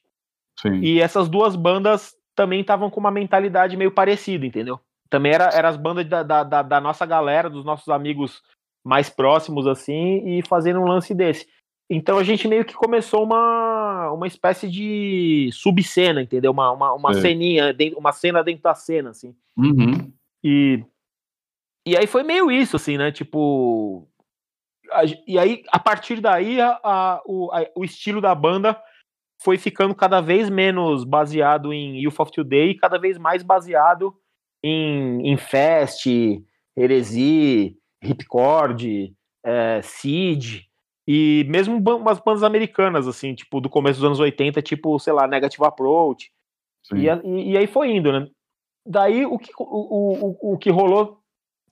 Sim. 0.61 0.81
E 0.81 1.01
essas 1.01 1.29
duas 1.29 1.57
bandas 1.57 2.15
também 2.35 2.61
estavam 2.61 2.91
com 2.91 3.01
uma 3.01 3.11
mentalidade 3.11 3.77
meio 3.77 3.91
parecida, 3.91 4.45
entendeu? 4.45 4.79
Também 5.09 5.33
era, 5.33 5.49
era 5.51 5.69
as 5.69 5.77
bandas 5.77 6.07
da, 6.07 6.23
da, 6.23 6.63
da, 6.63 6.81
nossa 6.81 7.07
galera, 7.07 7.49
dos 7.49 7.65
nossos 7.65 7.89
amigos 7.89 8.43
mais 8.85 9.09
próximos, 9.09 9.67
assim, 9.67 10.23
e 10.27 10.43
fazendo 10.47 10.81
um 10.81 10.87
lance 10.87 11.15
desse. 11.15 11.47
Então 11.89 12.19
a 12.19 12.25
gente 12.25 12.49
meio 12.49 12.65
que 12.65 12.75
começou 12.75 13.23
uma, 13.23 14.11
uma 14.11 14.27
espécie 14.27 14.69
de 14.69 15.49
subcena, 15.53 16.21
entendeu? 16.21 16.51
Uma, 16.51 16.73
uma, 16.73 16.95
uma 16.95 17.11
é. 17.13 17.21
ceninha, 17.21 17.75
uma 17.97 18.13
cena 18.13 18.43
dentro 18.43 18.63
da 18.63 18.75
cena, 18.75 19.11
assim. 19.11 19.35
Uhum. 19.57 20.13
E 20.43 20.85
e 21.87 21.97
aí 21.97 22.07
foi 22.07 22.25
meio 22.25 22.51
isso, 22.51 22.77
assim, 22.77 22.99
né? 22.99 23.13
Tipo. 23.13 24.09
A, 24.91 25.03
e 25.27 25.39
aí, 25.39 25.63
a 25.69 25.79
partir 25.79 26.21
daí, 26.21 26.61
a, 26.61 26.81
a, 26.83 27.23
o, 27.25 27.51
o 27.77 27.85
estilo 27.85 28.21
da 28.21 28.35
banda 28.35 28.81
foi 29.43 29.57
ficando 29.57 29.95
cada 29.95 30.21
vez 30.21 30.51
menos 30.51 31.05
baseado 31.05 31.73
em 31.73 32.01
Youth 32.03 32.19
of 32.19 32.33
Today 32.33 32.71
e 32.71 32.79
cada 32.79 32.99
vez 32.99 33.19
mais 33.19 33.43
baseado 33.43 34.17
em, 34.63 35.29
em 35.29 35.37
Fest, 35.37 36.07
Heresy, 36.77 37.77
Ripcord, 38.03 39.15
é, 39.45 39.81
Seed, 39.83 40.63
e 41.07 41.45
mesmo 41.49 41.77
umas 41.77 42.19
bandas 42.19 42.43
americanas, 42.43 43.07
assim, 43.07 43.35
tipo, 43.35 43.61
do 43.61 43.71
começo 43.71 44.01
dos 44.01 44.07
anos 44.07 44.21
80, 44.21 44.61
tipo, 44.63 44.99
sei 44.99 45.13
lá, 45.13 45.29
Negative 45.29 45.65
Approach. 45.65 46.33
E, 46.93 47.07
e, 47.07 47.53
e, 47.53 47.57
aí 47.57 47.67
foi 47.67 47.91
indo, 47.91 48.13
né? 48.13 48.29
Daí 48.85 49.27
o 49.27 49.39
que, 49.39 49.53
o, 49.59 49.65
o, 49.65 50.55
o 50.55 50.59
que 50.59 50.71
rolou 50.71 51.21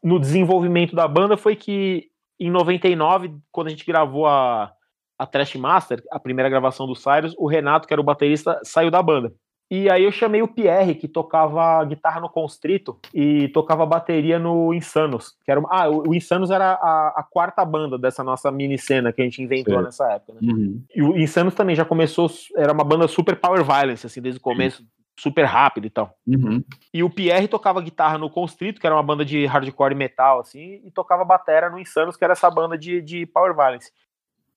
no 0.05 0.21
desenvolvimento 0.21 0.95
da 0.95 1.09
banda 1.09 1.35
foi 1.35 1.57
que 1.57 2.11
em 2.39 2.51
99, 2.51 3.35
quando 3.51 3.69
a 3.69 3.71
gente 3.71 3.87
gravou 3.87 4.27
a, 4.27 4.71
a 5.19 5.27
Trash 5.27 5.55
Master, 5.55 6.03
a 6.11 6.21
primeira 6.21 6.51
gravação 6.51 6.87
do 6.87 6.95
Cyrus, 6.95 7.35
o 7.39 7.47
Renato, 7.47 7.89
que 7.89 7.95
era 7.95 8.01
o 8.01 8.05
baterista, 8.05 8.61
saiu 8.63 8.91
da 8.91 9.03
banda. 9.03 9.33
E 9.71 9.91
aí 9.91 10.05
eu 10.05 10.13
chamei 10.13 10.43
o 10.43 10.49
Pierre, 10.49 10.95
que 10.95 11.09
tocava 11.09 11.83
guitarra 11.87 12.21
no 12.21 12.29
Constrito 12.29 12.99
e 13.15 13.49
tocava 13.49 13.87
bateria 13.87 14.39
no 14.39 14.75
Insanos. 14.75 15.35
Que 15.43 15.51
era 15.51 15.59
uma... 15.59 15.69
Ah, 15.73 15.89
o 15.89 16.15
Insanos 16.15 16.51
era 16.51 16.73
a, 16.75 17.15
a, 17.17 17.23
quarta 17.29 17.65
banda 17.65 17.97
dessa 17.97 18.23
nossa 18.23 18.53
mini 18.53 18.77
cena 18.77 19.11
que 19.11 19.23
a 19.23 19.25
gente 19.25 19.43
inventou 19.43 19.79
Sim. 19.79 19.85
nessa 19.85 20.13
época. 20.13 20.35
Né? 20.35 20.53
Uhum. 20.53 20.83
E 20.95 21.03
o 21.03 21.17
Insanos 21.17 21.55
também 21.55 21.75
já 21.75 21.85
começou, 21.85 22.31
era 22.57 22.75
uma 22.75 22.85
banda 22.85 23.09
super 23.09 23.37
power 23.37 23.65
violence, 23.65 24.07
assim, 24.07 24.21
desde 24.21 24.39
o 24.39 24.43
começo. 24.43 24.83
Sim 24.83 24.89
super 25.17 25.45
rápido 25.45 25.87
e 25.87 25.91
tal. 25.91 26.17
Uhum. 26.27 26.63
E 26.93 27.03
o 27.03 27.11
Pierre 27.11 27.49
tocava 27.49 27.81
guitarra 27.81 28.19
no 28.19 28.31
Constrito, 28.31 28.81
que 28.81 28.87
era 28.87 28.97
uma 28.97 29.03
banda 29.03 29.25
de 29.25 29.47
hardcore 29.47 29.95
metal, 29.95 30.41
assim, 30.41 30.81
e 30.85 30.91
tocava 30.91 31.25
batera 31.25 31.71
no 31.71 31.79
Insanos, 31.79 32.17
que 32.17 32.25
era 32.25 32.33
essa 32.33 32.51
banda 32.51 32.77
de, 32.77 33.01
de 33.01 33.27
Power 33.27 33.55
Violence. 33.55 33.93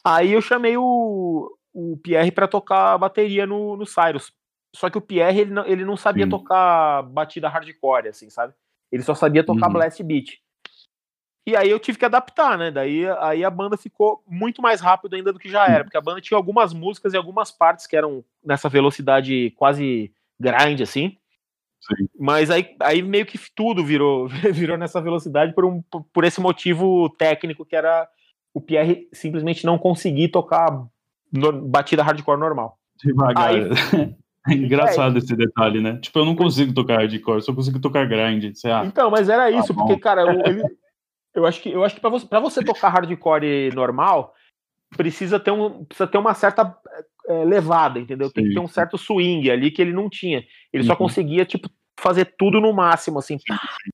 Aí 0.03 0.31
eu 0.31 0.41
chamei 0.41 0.77
o, 0.77 1.55
o 1.73 1.97
Pierre 1.97 2.31
para 2.31 2.47
tocar 2.47 2.97
bateria 2.97 3.45
no, 3.45 3.77
no 3.77 3.85
Cyrus. 3.85 4.33
Só 4.75 4.89
que 4.89 4.97
o 4.97 5.01
Pierre, 5.01 5.41
ele 5.41 5.51
não, 5.51 5.65
ele 5.65 5.85
não 5.85 5.97
sabia 5.97 6.25
Sim. 6.25 6.29
tocar 6.29 7.03
batida 7.03 7.49
hardcore, 7.49 8.09
assim, 8.09 8.29
sabe? 8.29 8.53
Ele 8.91 9.03
só 9.03 9.13
sabia 9.13 9.43
tocar 9.43 9.67
uhum. 9.67 9.73
blast 9.73 10.01
beat. 10.03 10.39
E 11.45 11.55
aí 11.55 11.69
eu 11.69 11.79
tive 11.79 11.97
que 11.97 12.03
adaptar, 12.03 12.57
né? 12.57 12.69
Daí 12.69 13.05
aí 13.19 13.43
a 13.45 13.49
banda 13.49 13.77
ficou 13.77 14.21
muito 14.27 14.61
mais 14.61 14.81
rápido 14.81 15.15
ainda 15.15 15.31
do 15.31 15.39
que 15.39 15.49
já 15.49 15.65
era, 15.65 15.85
porque 15.85 15.97
a 15.97 16.01
banda 16.01 16.19
tinha 16.19 16.37
algumas 16.37 16.73
músicas 16.73 17.13
e 17.13 17.17
algumas 17.17 17.51
partes 17.51 17.87
que 17.87 17.95
eram 17.95 18.21
nessa 18.43 18.67
velocidade 18.67 19.51
quase 19.51 20.13
grind, 20.39 20.81
assim. 20.81 21.17
Sim. 21.79 22.09
Mas 22.19 22.49
aí, 22.49 22.75
aí 22.81 23.01
meio 23.01 23.25
que 23.25 23.39
tudo 23.55 23.83
virou, 23.85 24.27
virou 24.51 24.77
nessa 24.77 25.01
velocidade 25.01 25.53
por, 25.53 25.65
um, 25.65 25.81
por 25.81 26.23
esse 26.23 26.41
motivo 26.41 27.09
técnico 27.17 27.65
que 27.65 27.75
era 27.75 28.07
o 28.53 28.61
Pierre 28.61 29.07
simplesmente 29.13 29.65
não 29.65 29.77
conseguir 29.77 30.29
tocar 30.29 30.83
no, 31.31 31.61
batida 31.61 32.03
hardcore 32.03 32.39
normal. 32.39 32.77
Devagar. 33.03 33.49
Aí, 33.49 33.69
é 34.49 34.53
engraçado 34.53 35.15
é, 35.15 35.19
esse 35.19 35.35
detalhe, 35.35 35.79
né? 35.79 35.99
Tipo, 36.01 36.19
eu 36.19 36.25
não 36.25 36.35
consigo 36.35 36.73
tocar 36.73 36.97
hardcore, 36.97 37.41
só 37.41 37.53
consigo 37.53 37.79
tocar 37.79 38.07
grind. 38.07 38.55
Sei, 38.55 38.71
ah, 38.71 38.83
então, 38.85 39.11
mas 39.11 39.29
era 39.29 39.51
isso, 39.51 39.67
tá 39.67 39.73
porque, 39.75 39.97
cara, 39.97 40.21
eu, 40.23 40.63
eu 41.35 41.45
acho 41.45 41.61
que, 41.61 41.69
eu 41.69 41.83
acho 41.83 41.95
que 41.95 42.01
pra, 42.01 42.09
você, 42.09 42.25
pra 42.25 42.39
você 42.39 42.63
tocar 42.63 42.89
hardcore 42.89 43.71
normal, 43.75 44.33
precisa 44.95 45.39
ter, 45.39 45.51
um, 45.51 45.85
precisa 45.85 46.07
ter 46.07 46.17
uma 46.17 46.33
certa 46.33 46.75
é, 47.27 47.43
levada, 47.43 47.99
entendeu? 47.99 48.31
Tem 48.31 48.43
Sim. 48.43 48.49
que 48.49 48.55
ter 48.55 48.61
um 48.61 48.67
certo 48.67 48.97
swing 48.97 49.49
ali 49.51 49.71
que 49.71 49.81
ele 49.81 49.93
não 49.93 50.09
tinha. 50.09 50.43
Ele 50.71 50.83
uhum. 50.83 50.87
só 50.87 50.95
conseguia, 50.95 51.45
tipo, 51.45 51.69
fazer 51.99 52.33
tudo 52.37 52.61
no 52.61 52.73
máximo, 52.73 53.19
assim. 53.19 53.37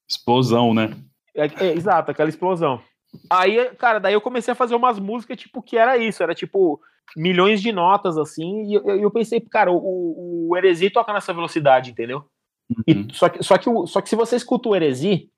Explosão, 0.07 0.73
né? 0.73 0.95
É, 1.35 1.45
é, 1.65 1.73
exato, 1.73 2.11
aquela 2.11 2.29
explosão. 2.29 2.81
Aí, 3.29 3.69
cara, 3.75 3.99
daí 3.99 4.13
eu 4.13 4.21
comecei 4.21 4.51
a 4.51 4.55
fazer 4.55 4.75
umas 4.75 4.99
músicas, 4.99 5.37
tipo, 5.37 5.61
que 5.61 5.77
era 5.77 5.97
isso, 5.97 6.21
era 6.21 6.33
tipo 6.33 6.79
milhões 7.15 7.61
de 7.61 7.71
notas, 7.71 8.17
assim, 8.17 8.63
e 8.63 8.73
eu, 8.75 8.83
eu 8.83 9.11
pensei, 9.11 9.39
cara, 9.39 9.71
o, 9.71 10.47
o 10.49 10.57
Heresi 10.57 10.89
toca 10.89 11.13
nessa 11.13 11.33
velocidade, 11.33 11.91
entendeu? 11.91 12.25
Uhum. 12.69 13.07
E, 13.09 13.13
só, 13.13 13.29
que, 13.29 13.43
só, 13.43 13.57
que, 13.57 13.69
só 13.87 14.01
que 14.01 14.09
se 14.09 14.15
você 14.15 14.35
escuta 14.35 14.69
o 14.69 14.75
Heresi, 14.75 15.29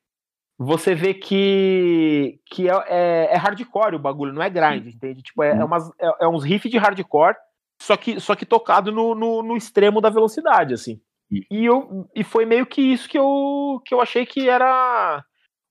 você 0.57 0.95
vê 0.95 1.13
que, 1.13 2.39
que 2.45 2.69
é, 2.69 2.73
é, 2.87 3.29
é, 3.31 3.35
hardcore 3.35 3.95
o 3.95 3.99
bagulho, 3.99 4.31
não 4.31 4.41
é 4.41 4.49
grind, 4.49 4.87
entende? 4.87 5.21
Tipo, 5.21 5.43
é, 5.43 5.49
é, 5.49 5.53
uhum. 5.55 5.65
umas, 5.65 5.89
é, 5.99 6.09
é 6.21 6.27
uns 6.27 6.43
riffs 6.43 6.71
de 6.71 6.77
hardcore 6.77 7.35
só 7.81 7.97
que, 7.97 8.19
só 8.19 8.35
que 8.35 8.45
tocado 8.45 8.91
no, 8.91 9.13
no, 9.13 9.43
no 9.43 9.57
extremo 9.57 10.01
da 10.01 10.09
velocidade, 10.09 10.73
assim. 10.73 11.01
E, 11.31 11.65
eu, 11.65 12.07
e 12.15 12.23
foi 12.23 12.45
meio 12.45 12.65
que 12.65 12.81
isso 12.81 13.09
que 13.09 13.17
eu, 13.17 13.81
que 13.85 13.93
eu 13.93 13.99
achei 13.99 14.25
que 14.25 14.47
era 14.47 15.23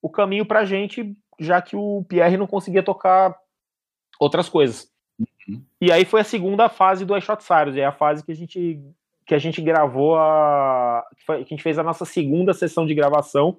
o 0.02 0.10
caminho 0.10 0.44
pra 0.44 0.64
gente, 0.64 1.16
já 1.38 1.62
que 1.62 1.76
o 1.76 2.04
Pierre 2.08 2.36
não 2.36 2.46
conseguia 2.46 2.82
tocar 2.82 3.34
outras 4.18 4.48
coisas. 4.48 4.90
Uhum. 5.18 5.64
E 5.80 5.92
aí 5.92 6.04
foi 6.04 6.20
a 6.20 6.24
segunda 6.24 6.68
fase 6.68 7.04
do 7.04 7.16
I 7.16 7.20
Shot 7.20 7.42
Cyrus, 7.42 7.76
é 7.76 7.84
a 7.84 7.92
fase 7.92 8.24
que 8.24 8.32
a 8.32 8.36
gente 8.36 8.80
que 9.26 9.34
a 9.34 9.38
gente 9.38 9.62
gravou 9.62 10.16
a. 10.16 11.02
que 11.26 11.32
a 11.32 11.38
gente 11.38 11.62
fez 11.62 11.78
a 11.78 11.82
nossa 11.82 12.04
segunda 12.04 12.52
sessão 12.52 12.84
de 12.84 12.94
gravação, 12.94 13.58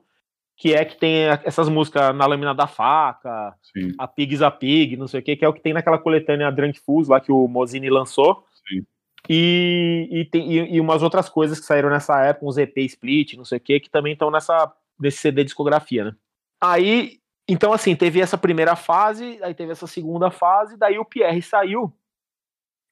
que 0.58 0.74
é 0.74 0.86
que 0.86 0.98
tem 0.98 1.26
essas 1.44 1.68
músicas 1.68 2.16
na 2.16 2.26
lâmina 2.26 2.54
da 2.54 2.68
faca, 2.68 3.54
Sim. 3.62 3.92
a 3.98 4.08
Pigs 4.08 4.42
a 4.42 4.50
Pig, 4.50 4.96
não 4.96 5.08
sei 5.08 5.20
o 5.20 5.24
que, 5.24 5.36
que 5.36 5.44
é 5.44 5.48
o 5.48 5.54
que 5.54 5.62
tem 5.62 5.74
naquela 5.74 5.98
coletânea 5.98 6.52
Drunk 6.52 6.80
Fools 6.80 7.10
lá 7.10 7.20
que 7.20 7.32
o 7.32 7.48
Mozini 7.48 7.90
lançou. 7.90 8.46
Sim. 8.68 8.86
E, 9.30 10.08
e, 10.12 10.26
tem, 10.26 10.52
e, 10.52 10.76
e 10.76 10.82
umas 10.82 11.04
outras 11.04 11.28
coisas 11.28 11.60
que 11.60 11.66
saíram 11.66 11.90
nessa 11.90 12.22
época, 12.22 12.46
uns 12.46 12.58
EP 12.58 12.78
split, 12.78 13.34
não 13.34 13.44
sei 13.44 13.58
o 13.58 13.62
que, 13.62 13.80
que 13.80 13.90
também 13.90 14.14
estão 14.14 14.32
nessa 14.32 14.72
nesse 14.98 15.18
CD 15.18 15.44
discografia, 15.44 16.06
né? 16.06 16.16
Aí, 16.62 17.20
então 17.48 17.74
assim, 17.74 17.96
teve 17.96 18.22
essa 18.22 18.38
primeira 18.38 18.76
fase, 18.76 19.38
aí 19.44 19.54
teve 19.54 19.72
essa 19.72 19.88
segunda 19.88 20.32
fase, 20.32 20.78
daí 20.78 20.98
o 20.98 21.06
Pierre 21.06 21.42
saiu. 21.42 21.94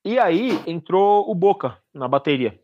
E 0.06 0.20
aí 0.20 0.52
entrou 0.68 1.30
o 1.30 1.34
Boca 1.34 1.78
na 1.94 2.08
bateria. 2.08 2.60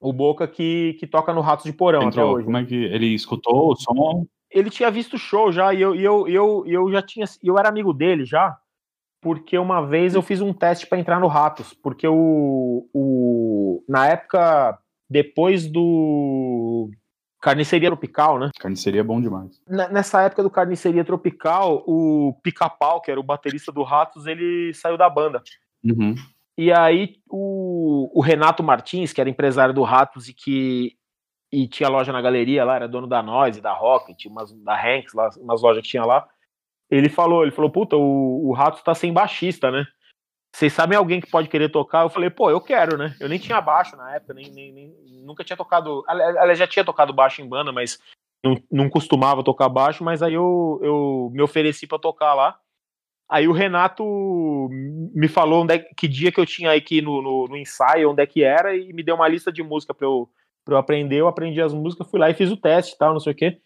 O 0.00 0.12
Boca 0.12 0.48
que, 0.48 0.96
que 0.98 1.06
toca 1.06 1.32
no 1.34 1.42
Ratos 1.42 1.66
de 1.66 1.72
Porão 1.72 2.04
Entrou, 2.04 2.28
até 2.28 2.36
hoje. 2.36 2.44
como 2.44 2.56
é 2.56 2.64
que 2.64 2.74
ele 2.74 3.14
escutou 3.14 3.72
o 3.72 3.76
som? 3.76 4.26
Ele 4.50 4.70
tinha 4.70 4.90
visto 4.90 5.14
o 5.14 5.18
show 5.18 5.52
já 5.52 5.74
e 5.74 5.80
eu, 5.82 5.94
e 5.94 6.02
eu, 6.02 6.26
eu, 6.26 6.64
eu 6.66 6.90
já 6.90 7.02
tinha. 7.02 7.26
Eu 7.42 7.58
era 7.58 7.68
amigo 7.68 7.92
dele 7.92 8.24
já, 8.24 8.56
porque 9.20 9.58
uma 9.58 9.86
vez 9.86 10.14
eu 10.14 10.22
fiz 10.22 10.40
um 10.40 10.52
teste 10.52 10.86
para 10.86 10.98
entrar 10.98 11.20
no 11.20 11.26
Ratos, 11.26 11.74
porque 11.74 12.08
o, 12.08 12.88
o. 12.92 13.84
Na 13.88 14.08
época, 14.08 14.78
depois 15.08 15.66
do. 15.66 16.90
Carniceria 17.40 17.88
Tropical, 17.88 18.38
né? 18.38 18.50
Carniceria 18.58 19.00
é 19.00 19.04
bom 19.04 19.20
demais. 19.20 19.60
Nessa 19.66 20.22
época 20.22 20.42
do 20.42 20.50
Carniceria 20.50 21.04
Tropical, 21.04 21.82
o 21.86 22.34
Pica-Pau, 22.42 23.00
que 23.00 23.10
era 23.10 23.18
o 23.18 23.24
baterista 23.24 23.72
do 23.72 23.82
Ratos, 23.82 24.26
ele 24.26 24.74
saiu 24.74 24.98
da 24.98 25.08
banda. 25.08 25.42
Uhum. 25.82 26.14
E 26.58 26.72
aí 26.72 27.16
o, 27.28 28.10
o 28.18 28.20
Renato 28.20 28.62
Martins, 28.62 29.12
que 29.12 29.20
era 29.20 29.30
empresário 29.30 29.74
do 29.74 29.82
Ratos 29.82 30.28
e 30.28 30.34
que 30.34 30.96
e 31.52 31.66
tinha 31.66 31.88
loja 31.88 32.12
na 32.12 32.22
galeria 32.22 32.64
lá, 32.64 32.76
era 32.76 32.86
dono 32.86 33.08
da 33.08 33.20
Noise, 33.22 33.60
da 33.60 33.72
Rocket, 33.72 34.24
umas, 34.26 34.52
da 34.62 34.74
Hanks, 34.74 35.12
lá, 35.14 35.28
umas 35.38 35.60
lojas 35.60 35.82
que 35.82 35.88
tinha 35.88 36.04
lá. 36.04 36.28
Ele 36.88 37.08
falou, 37.08 37.42
ele 37.42 37.50
falou, 37.50 37.70
puta, 37.70 37.96
o, 37.96 38.48
o 38.48 38.52
Ratos 38.52 38.82
tá 38.82 38.94
sem 38.94 39.12
baixista, 39.12 39.70
né? 39.70 39.84
Vocês 40.54 40.72
sabem 40.72 40.96
alguém 40.96 41.20
que 41.20 41.30
pode 41.30 41.48
querer 41.48 41.68
tocar? 41.68 42.02
Eu 42.02 42.10
falei, 42.10 42.30
pô, 42.30 42.50
eu 42.50 42.60
quero, 42.60 42.96
né? 42.96 43.16
Eu 43.20 43.28
nem 43.28 43.38
tinha 43.38 43.60
baixo 43.60 43.96
na 43.96 44.14
época, 44.16 44.34
nem, 44.34 44.50
nem, 44.50 44.72
nem- 44.72 44.94
nunca 45.24 45.44
tinha 45.44 45.56
tocado. 45.56 46.02
Aliás, 46.06 46.58
já 46.58 46.66
tinha 46.66 46.84
tocado 46.84 47.12
baixo 47.12 47.40
em 47.42 47.48
banda, 47.48 47.72
mas 47.72 47.98
não, 48.44 48.56
não 48.70 48.90
costumava 48.90 49.44
tocar 49.44 49.68
baixo, 49.68 50.02
mas 50.02 50.22
aí 50.22 50.34
eu, 50.34 50.80
eu 50.82 51.30
me 51.32 51.42
ofereci 51.42 51.86
pra 51.86 51.98
tocar 51.98 52.34
lá. 52.34 52.58
Aí 53.30 53.46
o 53.46 53.52
Renato 53.52 54.04
me 55.14 55.28
falou 55.28 55.62
onde 55.62 55.74
é, 55.74 55.78
que 55.78 56.08
dia 56.08 56.32
que 56.32 56.40
eu 56.40 56.44
tinha 56.46 56.74
ir 56.74 57.02
no, 57.02 57.22
no, 57.22 57.46
no 57.48 57.56
ensaio, 57.56 58.10
onde 58.10 58.20
é 58.22 58.26
que 58.26 58.42
era, 58.42 58.76
e 58.76 58.92
me 58.92 59.04
deu 59.04 59.14
uma 59.14 59.28
lista 59.28 59.52
de 59.52 59.62
música 59.62 59.94
pra 59.94 60.04
eu, 60.06 60.28
pra 60.64 60.74
eu 60.74 60.78
aprender. 60.78 61.16
Eu 61.20 61.28
aprendi 61.28 61.62
as 61.62 61.72
músicas, 61.72 62.10
fui 62.10 62.18
lá 62.18 62.28
e 62.28 62.34
fiz 62.34 62.50
o 62.50 62.56
teste 62.56 62.94
e 62.94 62.98
tal, 62.98 63.12
não 63.12 63.20
sei 63.20 63.32
o 63.32 63.36
quê. 63.36 63.58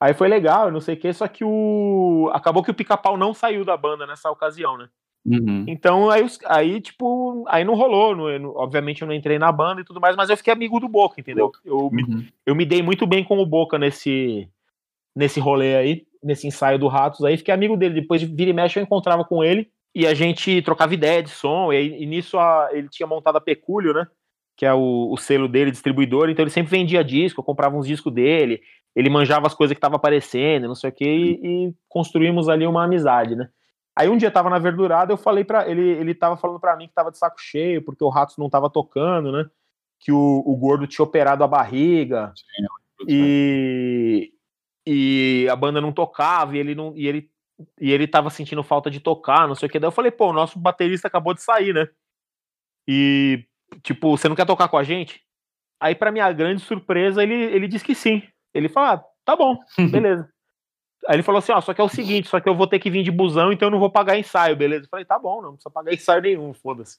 Aí 0.00 0.12
foi 0.14 0.26
legal, 0.28 0.70
não 0.72 0.80
sei 0.80 0.96
o 0.96 0.98
quê, 0.98 1.12
só 1.12 1.28
que 1.28 1.44
o. 1.44 2.28
Acabou 2.34 2.62
que 2.62 2.70
o 2.72 2.74
pica-pau 2.74 3.16
não 3.16 3.32
saiu 3.32 3.64
da 3.64 3.76
banda 3.76 4.04
nessa 4.06 4.28
ocasião, 4.30 4.76
né? 4.76 4.88
Uhum. 5.24 5.64
Então 5.68 6.10
aí, 6.10 6.26
aí 6.46 6.80
tipo, 6.80 7.44
aí 7.48 7.64
não 7.64 7.74
rolou. 7.74 8.14
não- 8.38 8.50
obviamente 8.56 9.00
eu 9.02 9.08
não 9.08 9.14
entrei 9.14 9.38
na 9.38 9.50
banda 9.52 9.80
e 9.80 9.84
tudo 9.84 10.00
mais, 10.00 10.16
mas 10.16 10.28
eu 10.28 10.36
fiquei 10.36 10.52
amigo 10.52 10.80
do 10.80 10.88
Boca, 10.88 11.20
entendeu? 11.20 11.50
Eu, 11.64 11.88
me- 11.90 12.02
Uhum. 12.02 12.26
eu 12.44 12.54
me 12.54 12.66
dei 12.66 12.82
muito 12.82 13.06
bem 13.06 13.22
com 13.24 13.38
o 13.38 13.46
Boca 13.46 13.78
nesse, 13.78 14.46
nesse 15.16 15.38
rolê 15.40 15.76
aí, 15.76 16.06
nesse 16.24 16.46
ensaio 16.46 16.78
do 16.78 16.88
Ratos 16.88 17.24
aí. 17.24 17.36
Fiquei 17.36 17.52
amigo 17.54 17.76
dele. 17.76 18.00
Depois 18.00 18.20
de 18.20 18.26
vira 18.26 18.50
e 18.50 18.54
mexe 18.54 18.78
eu 18.78 18.82
encontrava 18.82 19.24
com 19.24 19.44
ele 19.44 19.70
e 19.94 20.06
a 20.06 20.14
gente 20.14 20.60
trocava 20.62 20.94
ideia 20.94 21.22
de 21.22 21.30
som. 21.30 21.72
E, 21.72 21.76
aí, 21.76 22.02
e 22.02 22.06
nisso 22.06 22.38
a- 22.38 22.68
ele 22.72 22.88
tinha 22.88 23.06
montado 23.06 23.36
a 23.36 23.40
Pecúlio, 23.40 23.92
né? 23.94 24.06
Que 24.56 24.66
é 24.66 24.72
o, 24.74 25.10
o 25.12 25.16
selo 25.16 25.48
dele, 25.48 25.70
distribuidor. 25.70 26.30
Então 26.30 26.42
ele 26.42 26.50
sempre 26.50 26.70
vendia 26.76 27.04
disco, 27.04 27.40
eu 27.40 27.44
comprava 27.44 27.76
uns 27.76 27.86
discos 27.86 28.12
dele. 28.12 28.60
Ele 28.96 29.10
manjava 29.10 29.46
as 29.46 29.54
coisas 29.54 29.74
que 29.74 29.80
tava 29.80 29.96
aparecendo, 29.96 30.68
não 30.68 30.74
sei 30.74 30.90
o 30.90 30.92
quê, 30.92 31.04
e, 31.04 31.66
e 31.68 31.74
construímos 31.88 32.48
ali 32.48 32.64
uma 32.66 32.84
amizade, 32.84 33.34
né? 33.34 33.48
Aí 33.96 34.08
um 34.08 34.16
dia 34.16 34.30
tava 34.30 34.48
na 34.50 34.58
verdurada, 34.58 35.12
eu 35.12 35.16
falei 35.16 35.44
para 35.44 35.68
ele, 35.68 35.82
ele 35.82 36.14
tava 36.14 36.36
falando 36.36 36.60
pra 36.60 36.76
mim 36.76 36.86
que 36.88 36.94
tava 36.94 37.10
de 37.10 37.18
saco 37.18 37.36
cheio, 37.40 37.82
porque 37.82 38.02
o 38.04 38.08
Ratos 38.08 38.36
não 38.36 38.48
tava 38.50 38.70
tocando, 38.70 39.32
né? 39.32 39.46
Que 40.00 40.12
o, 40.12 40.42
o 40.46 40.56
gordo 40.56 40.86
tinha 40.86 41.04
operado 41.04 41.42
a 41.44 41.48
barriga 41.48 42.32
e, 43.08 44.32
e 44.86 45.46
a 45.50 45.56
banda 45.56 45.80
não 45.80 45.92
tocava, 45.92 46.56
e 46.56 46.58
ele 46.60 46.74
não 46.74 46.92
e 46.96 47.06
ele 47.06 47.30
e 47.80 47.92
ele 47.92 48.06
tava 48.08 48.30
sentindo 48.30 48.62
falta 48.64 48.90
de 48.90 48.98
tocar, 49.00 49.46
não 49.46 49.54
sei 49.54 49.68
o 49.68 49.70
que. 49.70 49.78
Daí 49.78 49.86
eu 49.88 49.92
falei, 49.92 50.10
pô, 50.10 50.30
o 50.30 50.32
nosso 50.32 50.58
baterista 50.58 51.06
acabou 51.08 51.32
de 51.34 51.42
sair, 51.42 51.72
né? 51.72 51.88
E 52.88 53.44
tipo, 53.82 54.16
você 54.16 54.28
não 54.28 54.36
quer 54.36 54.46
tocar 54.46 54.68
com 54.68 54.76
a 54.76 54.84
gente? 54.84 55.22
Aí 55.80 55.94
pra 55.94 56.12
minha 56.12 56.30
grande 56.32 56.60
surpresa, 56.62 57.22
ele 57.22 57.34
ele 57.34 57.68
disse 57.68 57.84
que 57.84 57.94
sim. 57.94 58.22
Ele 58.52 58.68
falou: 58.68 58.90
ah, 58.90 59.04
"Tá 59.24 59.36
bom, 59.36 59.56
beleza". 59.90 60.28
Aí 61.06 61.16
ele 61.16 61.22
falou 61.22 61.38
assim, 61.38 61.52
ó, 61.52 61.60
só 61.60 61.74
que 61.74 61.80
é 61.82 61.84
o 61.84 61.88
seguinte, 61.88 62.28
só 62.28 62.40
que 62.40 62.48
eu 62.48 62.54
vou 62.54 62.66
ter 62.66 62.78
que 62.78 62.88
vir 62.88 63.02
de 63.02 63.10
busão, 63.10 63.52
então 63.52 63.66
eu 63.66 63.70
não 63.70 63.78
vou 63.78 63.90
pagar 63.90 64.18
ensaio, 64.18 64.56
beleza? 64.56 64.84
Eu 64.84 64.88
falei, 64.88 65.04
tá 65.04 65.18
bom, 65.18 65.42
não 65.42 65.52
precisa 65.52 65.70
pagar 65.70 65.92
ensaio 65.92 66.22
nenhum, 66.22 66.54
foda-se. 66.54 66.98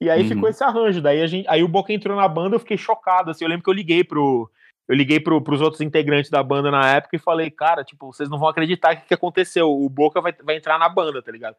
E 0.00 0.10
aí 0.10 0.22
Uhum. 0.22 0.28
ficou 0.28 0.48
esse 0.48 0.64
arranjo, 0.64 1.00
daí 1.00 1.22
a 1.22 1.26
gente, 1.28 1.46
aí 1.48 1.62
o 1.62 1.68
Boca 1.68 1.92
entrou 1.92 2.16
na 2.16 2.26
banda, 2.26 2.56
eu 2.56 2.60
fiquei 2.60 2.76
chocado, 2.76 3.30
assim, 3.30 3.44
eu 3.44 3.48
lembro 3.48 3.62
que 3.62 3.70
eu 3.70 3.74
liguei 3.74 4.02
pro, 4.02 4.50
eu 4.90 4.96
liguei 4.96 5.20
pro, 5.20 5.40
pros 5.40 5.60
outros 5.60 5.80
integrantes 5.80 6.32
da 6.32 6.42
banda 6.42 6.68
na 6.68 6.84
época 6.96 7.14
e 7.14 7.20
falei, 7.20 7.48
cara, 7.48 7.84
tipo, 7.84 8.12
vocês 8.12 8.28
não 8.28 8.40
vão 8.40 8.48
acreditar 8.48 8.92
o 8.92 8.96
que, 8.96 9.06
que 9.06 9.14
aconteceu, 9.14 9.70
o 9.70 9.88
Boca 9.88 10.20
vai, 10.20 10.32
vai 10.42 10.56
entrar 10.56 10.80
na 10.80 10.88
banda, 10.88 11.22
tá 11.22 11.30
ligado? 11.30 11.54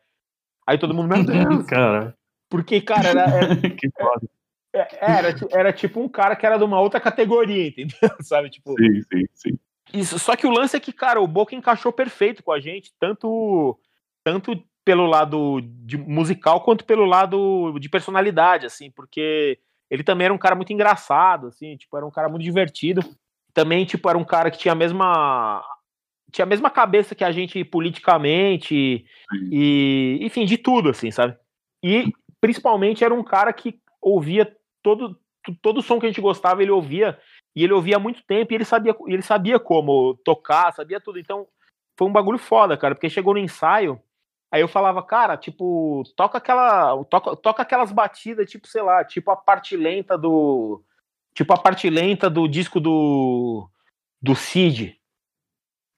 Aí 0.67 0.77
todo 0.77 0.93
mundo, 0.93 1.07
meu 1.07 1.23
Deus, 1.23 1.65
Cara, 1.65 2.13
porque, 2.49 2.81
cara, 2.81 3.07
era, 3.07 3.21
era, 3.21 3.55
que 3.71 3.89
foda. 3.97 4.27
era, 4.73 5.35
era 5.49 5.71
tipo 5.71 6.01
um 6.01 6.09
cara 6.09 6.35
que 6.35 6.45
era 6.45 6.57
de 6.57 6.65
uma 6.65 6.81
outra 6.81 6.99
categoria, 6.99 7.69
entendeu? 7.69 7.95
Sabe, 8.19 8.49
tipo... 8.49 8.75
Sim, 8.77 9.01
sim, 9.01 9.25
sim. 9.33 9.59
Isso, 9.93 10.19
só 10.19 10.35
que 10.35 10.45
o 10.45 10.51
lance 10.51 10.75
é 10.75 10.79
que, 10.81 10.91
cara, 10.91 11.21
o 11.21 11.27
Boca 11.27 11.55
encaixou 11.55 11.93
perfeito 11.93 12.43
com 12.43 12.51
a 12.51 12.59
gente, 12.59 12.91
tanto 12.99 13.79
tanto 14.25 14.61
pelo 14.83 15.05
lado 15.05 15.61
de 15.61 15.97
musical 15.97 16.65
quanto 16.65 16.83
pelo 16.83 17.05
lado 17.05 17.79
de 17.79 17.87
personalidade, 17.87 18.65
assim, 18.65 18.91
porque 18.91 19.57
ele 19.89 20.03
também 20.03 20.25
era 20.25 20.33
um 20.33 20.37
cara 20.37 20.55
muito 20.55 20.73
engraçado, 20.73 21.47
assim, 21.47 21.77
tipo, 21.77 21.95
era 21.95 22.05
um 22.05 22.11
cara 22.11 22.27
muito 22.27 22.43
divertido. 22.43 23.01
Também, 23.53 23.85
tipo, 23.85 24.09
era 24.09 24.17
um 24.17 24.23
cara 24.23 24.49
que 24.49 24.57
tinha 24.57 24.71
a 24.71 24.75
mesma 24.75 25.63
tinha 26.31 26.45
a 26.45 26.47
mesma 26.47 26.69
cabeça 26.69 27.13
que 27.13 27.25
a 27.25 27.31
gente 27.31 27.61
politicamente 27.65 29.05
e, 29.51 30.17
enfim, 30.21 30.45
de 30.45 30.57
tudo, 30.57 30.89
assim, 30.89 31.11
sabe? 31.11 31.37
E 31.83 32.13
principalmente 32.39 33.03
era 33.03 33.13
um 33.13 33.23
cara 33.23 33.51
que 33.51 33.79
ouvia 34.01 34.55
todo 34.81 35.19
todo 35.61 35.79
o 35.79 35.81
som 35.81 35.99
que 35.99 36.05
a 36.05 36.09
gente 36.09 36.21
gostava, 36.21 36.61
ele 36.61 36.71
ouvia 36.71 37.17
e 37.55 37.63
ele 37.63 37.73
ouvia 37.73 37.97
há 37.97 37.99
muito 37.99 38.23
tempo 38.23 38.53
e 38.53 38.55
ele 38.55 38.65
sabia, 38.65 38.95
ele 39.07 39.21
sabia 39.21 39.59
como 39.59 40.15
tocar, 40.23 40.71
sabia 40.71 41.01
tudo. 41.01 41.19
Então 41.19 41.47
foi 41.97 42.07
um 42.07 42.11
bagulho 42.11 42.37
foda, 42.37 42.77
cara, 42.77 42.95
porque 42.95 43.09
chegou 43.09 43.33
no 43.33 43.39
ensaio, 43.39 44.01
aí 44.51 44.61
eu 44.61 44.67
falava, 44.67 45.03
cara, 45.03 45.37
tipo, 45.37 46.03
toca 46.15 46.37
aquela. 46.37 47.03
Toca, 47.05 47.35
toca 47.35 47.61
aquelas 47.61 47.91
batidas, 47.91 48.49
tipo, 48.49 48.67
sei 48.67 48.81
lá, 48.81 49.03
tipo 49.03 49.31
a 49.31 49.35
parte 49.35 49.75
lenta 49.75 50.17
do. 50.17 50.83
Tipo 51.33 51.53
a 51.53 51.57
parte 51.57 51.89
lenta 51.89 52.29
do 52.29 52.47
disco 52.47 52.79
do. 52.79 53.69
do 54.21 54.35
Cid. 54.35 54.97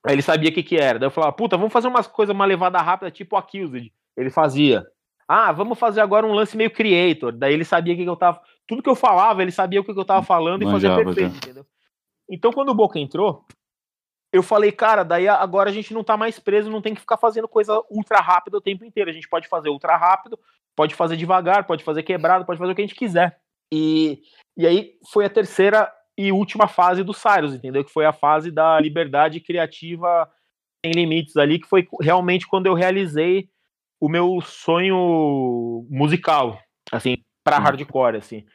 Aí 0.06 0.14
ele 0.14 0.22
sabia 0.22 0.50
o 0.50 0.54
que, 0.54 0.64
que 0.64 0.78
era. 0.78 1.00
Daí 1.00 1.08
eu 1.08 1.12
falava, 1.12 1.32
puta, 1.34 1.56
vamos 1.56 1.72
fazer 1.72 1.88
umas 1.88 2.08
coisas, 2.08 2.36
uma 2.36 2.46
levada 2.46 2.78
rápida, 2.80 3.10
tipo 3.10 3.38
Accused. 3.38 3.92
Ele 4.18 4.30
fazia. 4.30 4.86
Ah, 5.28 5.52
vamos 5.52 5.80
fazer 5.80 6.02
agora 6.02 6.28
um 6.28 6.34
lance 6.34 6.58
meio 6.58 6.70
creator. 6.70 7.32
Daí 7.32 7.54
ele 7.54 7.64
sabia 7.64 7.94
o 7.94 7.98
que, 7.98 8.04
que 8.04 8.10
eu 8.10 8.16
tava. 8.16 8.42
Tudo 8.68 8.84
que 8.84 8.90
eu 8.90 8.96
falava, 8.96 9.42
ele 9.42 9.52
sabia 9.52 9.80
o 9.80 9.84
que, 9.84 9.94
que 9.94 10.00
eu 10.00 10.06
tava 10.06 10.24
falando 10.24 10.62
e 10.62 10.66
fazia 10.66 10.90
Manjava, 10.90 11.06
perfeito, 11.06 11.32
já. 11.32 11.38
entendeu? 11.38 11.66
Então, 12.30 12.52
quando 12.52 12.70
o 12.70 12.76
Boca 12.76 13.00
entrou, 13.00 13.46
eu 14.32 14.44
falei, 14.44 14.72
cara, 14.72 15.04
daí 15.04 15.28
agora 15.28 15.70
a 15.70 15.74
gente 15.74 15.94
não 15.94 16.04
tá 16.04 16.18
mais 16.18 16.40
preso, 16.40 16.70
não 16.70 16.82
tem 16.82 16.94
que 16.94 17.02
ficar 17.02 17.18
fazendo 17.18 17.48
coisa 17.48 17.82
ultra 17.90 18.20
rápida 18.20 18.58
o 18.58 18.62
tempo 18.62 18.84
inteiro. 18.84 19.10
A 19.10 19.14
gente 19.14 19.30
pode 19.30 19.48
fazer 19.48 19.70
ultra 19.70 19.96
rápido, 19.96 20.38
pode 20.76 20.96
fazer 20.96 21.16
devagar, 21.16 21.66
pode 21.66 21.84
fazer 21.84 22.04
quebrado, 22.04 22.46
pode 22.46 22.60
fazer 22.60 22.72
o 22.72 22.76
que 22.76 22.82
a 22.82 22.86
gente 22.86 22.96
quiser. 22.96 23.40
E, 23.76 24.22
e 24.56 24.68
aí 24.68 24.92
foi 25.12 25.26
a 25.26 25.30
terceira 25.30 25.92
e 26.16 26.32
última 26.32 26.68
fase 26.68 27.04
do 27.04 27.12
Cyrus, 27.12 27.56
entendeu? 27.56 27.84
Que 27.84 27.92
foi 27.92 28.06
a 28.06 28.14
fase 28.14 28.52
da 28.52 28.80
liberdade 28.80 29.40
criativa 29.40 30.32
sem 30.86 30.94
limites 30.94 31.36
ali, 31.38 31.58
que 31.58 31.68
foi 31.68 31.88
realmente 32.00 32.46
quando 32.46 32.68
eu 32.68 32.76
realizei 32.76 33.50
o 34.00 34.08
meu 34.08 34.40
sonho 34.42 35.88
musical, 35.90 36.62
assim, 36.92 37.16
Sim. 37.16 37.24
hardcore, 37.48 38.18
assim. 38.18 38.46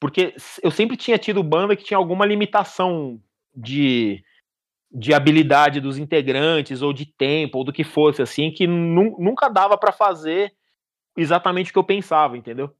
Porque 0.00 0.34
eu 0.60 0.72
sempre 0.72 0.96
tinha 0.96 1.18
tido 1.18 1.40
banda 1.42 1.76
que 1.76 1.84
tinha 1.84 1.96
alguma 1.96 2.26
limitação 2.26 3.22
de, 3.54 4.24
de 4.90 5.14
habilidade 5.14 5.80
dos 5.80 5.98
integrantes, 5.98 6.82
ou 6.82 6.92
de 6.92 7.06
tempo, 7.06 7.58
ou 7.58 7.64
do 7.64 7.72
que 7.72 7.84
fosse, 7.84 8.20
assim, 8.20 8.50
que 8.50 8.66
nu- 8.66 9.16
nunca 9.20 9.48
dava 9.48 9.78
pra 9.78 9.92
fazer 9.92 10.52
exatamente 11.16 11.70
o 11.70 11.72
que 11.72 11.78
eu 11.78 11.84
pensava, 11.84 12.36
entendeu? 12.36 12.74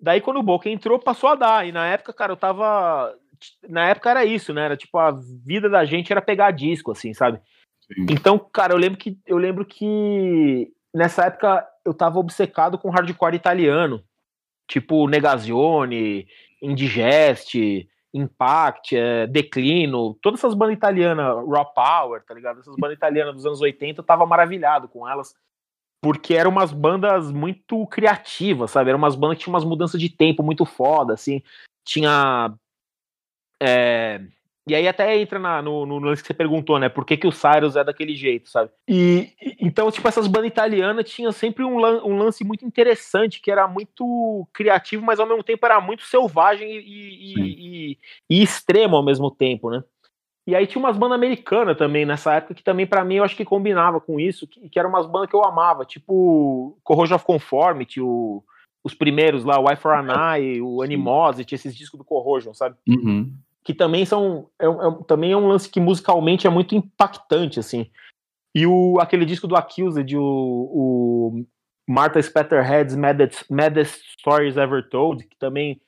Daí 0.00 0.20
quando 0.20 0.38
o 0.38 0.42
Boca 0.42 0.68
entrou, 0.68 0.98
passou 0.98 1.30
a 1.30 1.34
dar. 1.34 1.66
E 1.66 1.72
na 1.72 1.86
época, 1.86 2.12
cara, 2.12 2.32
eu 2.32 2.36
tava. 2.36 3.14
Na 3.68 3.88
época 3.88 4.10
era 4.10 4.24
isso, 4.24 4.52
né? 4.52 4.64
Era 4.64 4.76
tipo, 4.76 4.98
a 4.98 5.10
vida 5.10 5.68
da 5.68 5.84
gente 5.84 6.12
era 6.12 6.22
pegar 6.22 6.50
disco, 6.50 6.92
assim, 6.92 7.12
sabe? 7.14 7.40
Sim. 7.80 8.06
Então, 8.10 8.38
cara, 8.38 8.72
eu 8.72 8.76
lembro 8.76 8.98
que 8.98 9.18
eu 9.26 9.38
lembro 9.38 9.64
que 9.64 10.72
nessa 10.94 11.26
época 11.26 11.66
eu 11.84 11.94
tava 11.94 12.18
obcecado 12.18 12.78
com 12.78 12.90
hardcore 12.90 13.36
italiano, 13.36 14.02
tipo 14.66 15.08
Negazione, 15.08 16.26
Indigeste, 16.62 17.88
Impact, 18.12 18.96
é, 18.96 19.26
Declino, 19.26 20.14
todas 20.22 20.40
essas 20.40 20.54
bandas 20.54 20.76
italianas, 20.76 21.26
Raw 21.26 21.72
Power, 21.72 22.22
tá 22.24 22.34
ligado? 22.34 22.60
Essas 22.60 22.76
bandas 22.76 22.96
italianas 22.96 23.34
dos 23.34 23.46
anos 23.46 23.60
80, 23.60 24.00
eu 24.00 24.04
tava 24.04 24.26
maravilhado 24.26 24.88
com 24.88 25.08
elas, 25.08 25.34
porque 26.00 26.34
eram 26.34 26.50
umas 26.50 26.72
bandas 26.72 27.30
muito 27.30 27.86
criativas, 27.86 28.70
sabe? 28.70 28.90
Eram 28.90 28.98
umas 28.98 29.14
bandas 29.14 29.38
que 29.38 29.44
tinham 29.44 29.54
umas 29.54 29.64
mudanças 29.64 30.00
de 30.00 30.08
tempo 30.08 30.42
muito 30.42 30.64
foda, 30.64 31.14
assim. 31.14 31.42
Tinha. 31.84 32.54
É, 33.60 34.20
e 34.68 34.74
aí 34.74 34.86
até 34.86 35.18
entra 35.18 35.38
na, 35.38 35.62
no, 35.62 35.86
no 35.86 35.98
lance 35.98 36.20
que 36.20 36.26
você 36.26 36.34
perguntou, 36.34 36.78
né? 36.78 36.90
Por 36.90 37.06
que, 37.06 37.16
que 37.16 37.26
o 37.26 37.32
Cyrus 37.32 37.74
é 37.74 37.82
daquele 37.82 38.14
jeito, 38.14 38.50
sabe? 38.50 38.70
E 38.86 39.32
então, 39.58 39.90
tipo, 39.90 40.06
essas 40.06 40.26
bandas 40.26 40.50
italianas 40.50 41.10
tinham 41.10 41.32
sempre 41.32 41.64
um, 41.64 41.78
um, 41.78 42.18
lance 42.18 42.44
muito 42.44 42.66
interessante, 42.66 43.40
que 43.40 43.50
era 43.50 43.66
muito 43.66 44.46
criativo, 44.52 45.02
mas 45.04 45.18
ao 45.18 45.26
mesmo 45.26 45.42
tempo 45.42 45.64
era 45.64 45.80
muito 45.80 46.04
selvagem 46.04 46.70
e, 46.70 46.80
e, 46.80 47.90
e, 47.90 47.98
e 48.28 48.42
extremo 48.42 48.94
ao 48.94 49.02
mesmo 49.02 49.30
tempo, 49.30 49.70
né? 49.70 49.82
E 50.48 50.54
aí 50.54 50.66
tinha 50.66 50.82
umas 50.82 50.96
bandas 50.96 51.16
americanas 51.16 51.76
também 51.76 52.06
nessa 52.06 52.32
época 52.32 52.54
que 52.54 52.64
também 52.64 52.86
para 52.86 53.04
mim 53.04 53.16
eu 53.16 53.24
acho 53.24 53.36
que 53.36 53.44
combinava 53.44 54.00
com 54.00 54.18
isso, 54.18 54.46
que, 54.46 54.66
que 54.70 54.78
eram 54.78 54.88
umas 54.88 55.04
bandas 55.04 55.28
que 55.28 55.36
eu 55.36 55.44
amava, 55.44 55.84
tipo 55.84 56.78
Corrosion 56.82 57.16
of 57.16 57.24
Conformity, 57.26 58.00
o, 58.00 58.42
os 58.82 58.94
primeiros 58.94 59.44
lá, 59.44 59.60
o 59.60 59.68
Why 59.68 59.76
for 59.76 59.92
an 59.92 60.06
Eye, 60.08 60.62
o 60.62 60.80
Animosity, 60.80 61.54
esses 61.54 61.76
discos 61.76 61.98
do 61.98 62.04
Corrosion, 62.04 62.54
sabe? 62.54 62.76
Uhum. 62.88 63.30
Que 63.62 63.74
também 63.74 64.06
são 64.06 64.48
é, 64.58 64.64
é, 64.64 65.04
também 65.06 65.32
é 65.32 65.36
um 65.36 65.48
lance 65.48 65.68
que 65.68 65.80
musicalmente 65.80 66.46
é 66.46 66.50
muito 66.50 66.74
impactante 66.74 67.60
assim. 67.60 67.90
E 68.54 68.66
o 68.66 68.98
aquele 69.02 69.26
disco 69.26 69.46
do 69.46 69.54
Accused 69.54 70.16
o, 70.16 70.22
o 70.22 71.44
Martha 71.86 72.22
Spatterhead's 72.22 72.96
Maddest, 72.96 73.44
Maddest 73.50 74.02
Stories 74.18 74.56
Ever 74.56 74.88
Told 74.88 75.24
que 75.24 75.36
também 75.36 75.78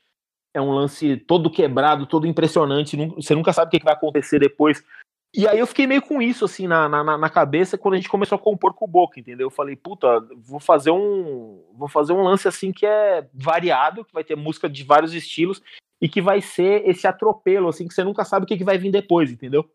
é 0.55 0.61
um 0.61 0.72
lance 0.72 1.16
todo 1.16 1.51
quebrado 1.51 2.07
todo 2.07 2.26
impressionante 2.26 2.96
você 3.16 3.34
nunca 3.34 3.53
sabe 3.53 3.68
o 3.68 3.78
que 3.78 3.84
vai 3.84 3.94
acontecer 3.94 4.38
depois 4.38 4.84
e 5.32 5.46
aí 5.46 5.59
eu 5.61 5.66
fiquei 5.66 5.86
meio 5.86 6.03
com 6.03 6.20
isso 6.20 6.44
assim 6.44 6.66
na, 6.66 6.88
na, 6.88 7.16
na 7.16 7.30
cabeça 7.30 7.78
quando 7.78 7.94
a 7.94 7.96
gente 7.96 8.09
começou 8.09 8.34
a 8.36 8.38
compor 8.38 8.74
com 8.74 8.84
o 8.84 8.88
Boca, 8.88 9.20
entendeu? 9.20 9.46
Eu 9.46 9.51
falei, 9.51 9.76
puta, 9.76 10.18
vou 10.36 10.59
fazer 10.59 10.90
um 10.90 11.64
vou 11.72 11.88
fazer 11.88 12.12
um 12.12 12.22
lance 12.22 12.48
assim 12.48 12.72
que 12.72 12.84
é 12.84 13.28
variado, 13.32 14.05
que 14.05 14.12
vai 14.12 14.24
ter 14.24 14.34
música 14.34 14.68
de 14.68 14.82
vários 14.82 15.14
estilos 15.14 15.62
e 16.01 16.09
que 16.09 16.20
vai 16.20 16.40
ser 16.40 16.88
esse 16.88 17.07
atropelo, 17.07 17.68
assim, 17.68 17.86
que 17.86 17.94
você 17.94 18.03
nunca 18.03 18.24
sabe 18.24 18.44
o 18.44 18.46
que, 18.46 18.57
que 18.57 18.64
vai 18.64 18.78
vir 18.78 18.90
depois, 18.90 19.30
entendeu? 19.30 19.70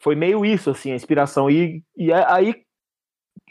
Foi 0.00 0.14
meio 0.14 0.46
isso, 0.46 0.70
assim, 0.70 0.92
a 0.92 0.96
inspiração. 0.96 1.50
E, 1.50 1.82
e 1.96 2.12
aí. 2.12 2.62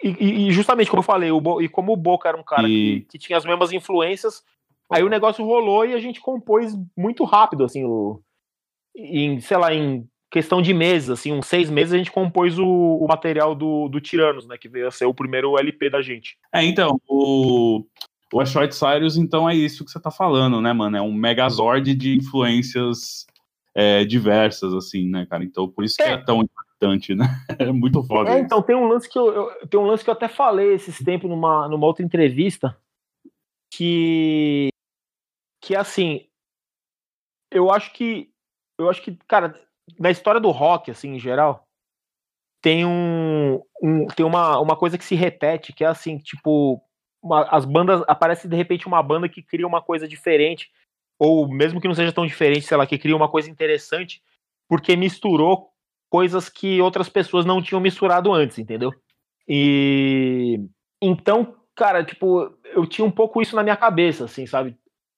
E, 0.03 0.47
e, 0.47 0.51
justamente 0.51 0.89
como 0.89 0.99
eu 0.99 1.05
falei, 1.05 1.31
o 1.31 1.41
Bo, 1.41 1.61
e 1.61 1.67
como 1.67 1.91
o 1.91 1.97
Boca 1.97 2.29
era 2.29 2.37
um 2.37 2.43
cara 2.43 2.67
e... 2.67 3.01
que, 3.01 3.07
que, 3.11 3.17
tinha 3.17 3.37
as 3.37 3.45
mesmas 3.45 3.71
influências, 3.71 4.43
aí 4.91 5.03
o 5.03 5.09
negócio 5.09 5.45
rolou 5.45 5.85
e 5.85 5.93
a 5.93 5.99
gente 5.99 6.21
compôs 6.21 6.73
muito 6.95 7.23
rápido, 7.23 7.63
assim, 7.63 7.83
o, 7.83 8.21
em, 8.95 9.39
sei 9.39 9.57
lá, 9.57 9.73
em 9.73 10.07
questão 10.29 10.61
de 10.61 10.73
meses, 10.73 11.09
assim, 11.09 11.31
uns 11.31 11.47
seis 11.47 11.69
meses 11.69 11.93
a 11.93 11.97
gente 11.97 12.11
compôs 12.11 12.59
o, 12.59 12.65
o 12.67 13.07
material 13.07 13.55
do, 13.55 13.87
do 13.87 14.01
Tiranos, 14.01 14.47
né, 14.47 14.57
que 14.57 14.67
veio 14.67 14.87
a 14.87 14.91
ser 14.91 15.05
o 15.05 15.13
primeiro 15.13 15.57
LP 15.57 15.89
da 15.89 16.01
gente. 16.01 16.37
É, 16.53 16.63
então, 16.63 16.99
o, 17.07 17.85
o 18.33 18.39
Asteroid 18.39 18.75
Cyrus, 18.75 19.17
então, 19.17 19.49
é 19.49 19.55
isso 19.55 19.85
que 19.85 19.91
você 19.91 19.99
tá 19.99 20.11
falando, 20.11 20.61
né, 20.61 20.73
mano? 20.73 20.97
É 20.97 21.01
um 21.01 21.13
megazord 21.13 21.93
de 21.95 22.17
influências 22.17 23.25
é, 23.73 24.03
diversas, 24.03 24.73
assim, 24.73 25.09
né, 25.09 25.25
cara? 25.25 25.43
Então, 25.43 25.67
por 25.69 25.83
isso 25.83 25.95
que 25.95 26.03
é, 26.03 26.13
é 26.13 26.17
tão 26.17 26.41
importante, 26.41 27.15
né? 27.15 27.25
É 27.59 27.71
muito 27.71 28.03
foda. 28.03 28.31
É, 28.31 28.39
então, 28.39 28.61
tem 28.61 28.75
um 28.75 28.87
lance 28.87 29.09
que 29.09 29.17
eu, 29.17 29.33
eu, 29.33 29.67
tem 29.67 29.79
um 29.79 29.85
lance 29.85 30.03
que 30.03 30.09
eu 30.09 30.13
até 30.13 30.27
falei 30.27 30.73
esses 30.73 30.97
tempos 31.03 31.29
numa, 31.29 31.67
numa 31.67 31.87
outra 31.87 32.03
entrevista, 32.03 32.77
que 33.71 34.69
que 35.67 35.75
assim, 35.75 36.25
eu 37.51 37.69
acho 37.69 37.91
que 37.91 38.31
eu 38.79 38.89
acho 38.89 39.01
que, 39.01 39.17
cara, 39.27 39.53
na 39.99 40.09
história 40.09 40.39
do 40.39 40.49
rock, 40.49 40.89
assim, 40.89 41.15
em 41.15 41.19
geral, 41.19 41.67
tem 42.61 42.85
um, 42.85 43.61
um 43.83 44.07
tem 44.07 44.25
uma, 44.25 44.61
uma 44.61 44.77
coisa 44.77 44.97
que 44.97 45.03
se 45.03 45.13
repete, 45.13 45.73
que 45.73 45.83
é 45.83 45.87
assim, 45.87 46.19
tipo, 46.19 46.81
uma, 47.21 47.43
as 47.49 47.65
bandas 47.65 48.01
aparece 48.07 48.47
de 48.47 48.55
repente 48.55 48.87
uma 48.87 49.03
banda 49.03 49.27
que 49.27 49.43
cria 49.43 49.67
uma 49.67 49.81
coisa 49.81 50.07
diferente 50.07 50.71
ou 51.19 51.49
mesmo 51.49 51.81
que 51.81 51.87
não 51.87 51.95
seja 51.95 52.13
tão 52.13 52.25
diferente, 52.25 52.65
sei 52.65 52.77
lá, 52.77 52.87
que 52.87 52.97
cria 52.97 53.15
uma 53.15 53.29
coisa 53.29 53.49
interessante 53.49 54.23
porque 54.69 54.95
misturou 54.95 55.73
coisas 56.09 56.47
que 56.47 56.79
outras 56.79 57.09
pessoas 57.09 57.45
não 57.45 57.61
tinham 57.61 57.81
misturado 57.81 58.31
antes, 58.31 58.57
entendeu? 58.57 58.93
E 59.45 60.61
então, 61.01 61.57
cara, 61.75 62.05
tipo, 62.05 62.57
eu 62.63 62.85
tinha 62.87 63.03
um 63.03 63.11
pouco 63.11 63.41
isso 63.41 63.53
na 63.53 63.63
minha 63.63 63.75
cabeça, 63.75 64.23
assim, 64.23 64.45
sabe? 64.45 64.77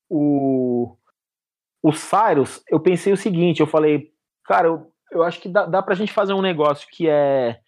O 0.10 0.96
o 1.82 1.94
Cyrus, 1.94 2.62
eu 2.70 2.80
pensei 2.80 3.14
o 3.14 3.18
seguinte, 3.18 3.62
eu 3.62 3.68
falei, 3.68 4.12
cara, 4.44 4.68
eu, 4.68 4.92
eu 5.12 5.24
acho 5.24 5.40
que 5.40 5.48
dá, 5.48 5.66
dá 5.66 5.82
pra 5.82 5.96
gente 5.96 6.12
fazer 6.12 6.34
um 6.34 6.42
negócio 6.42 6.88
que 6.92 7.08
é 7.08 7.62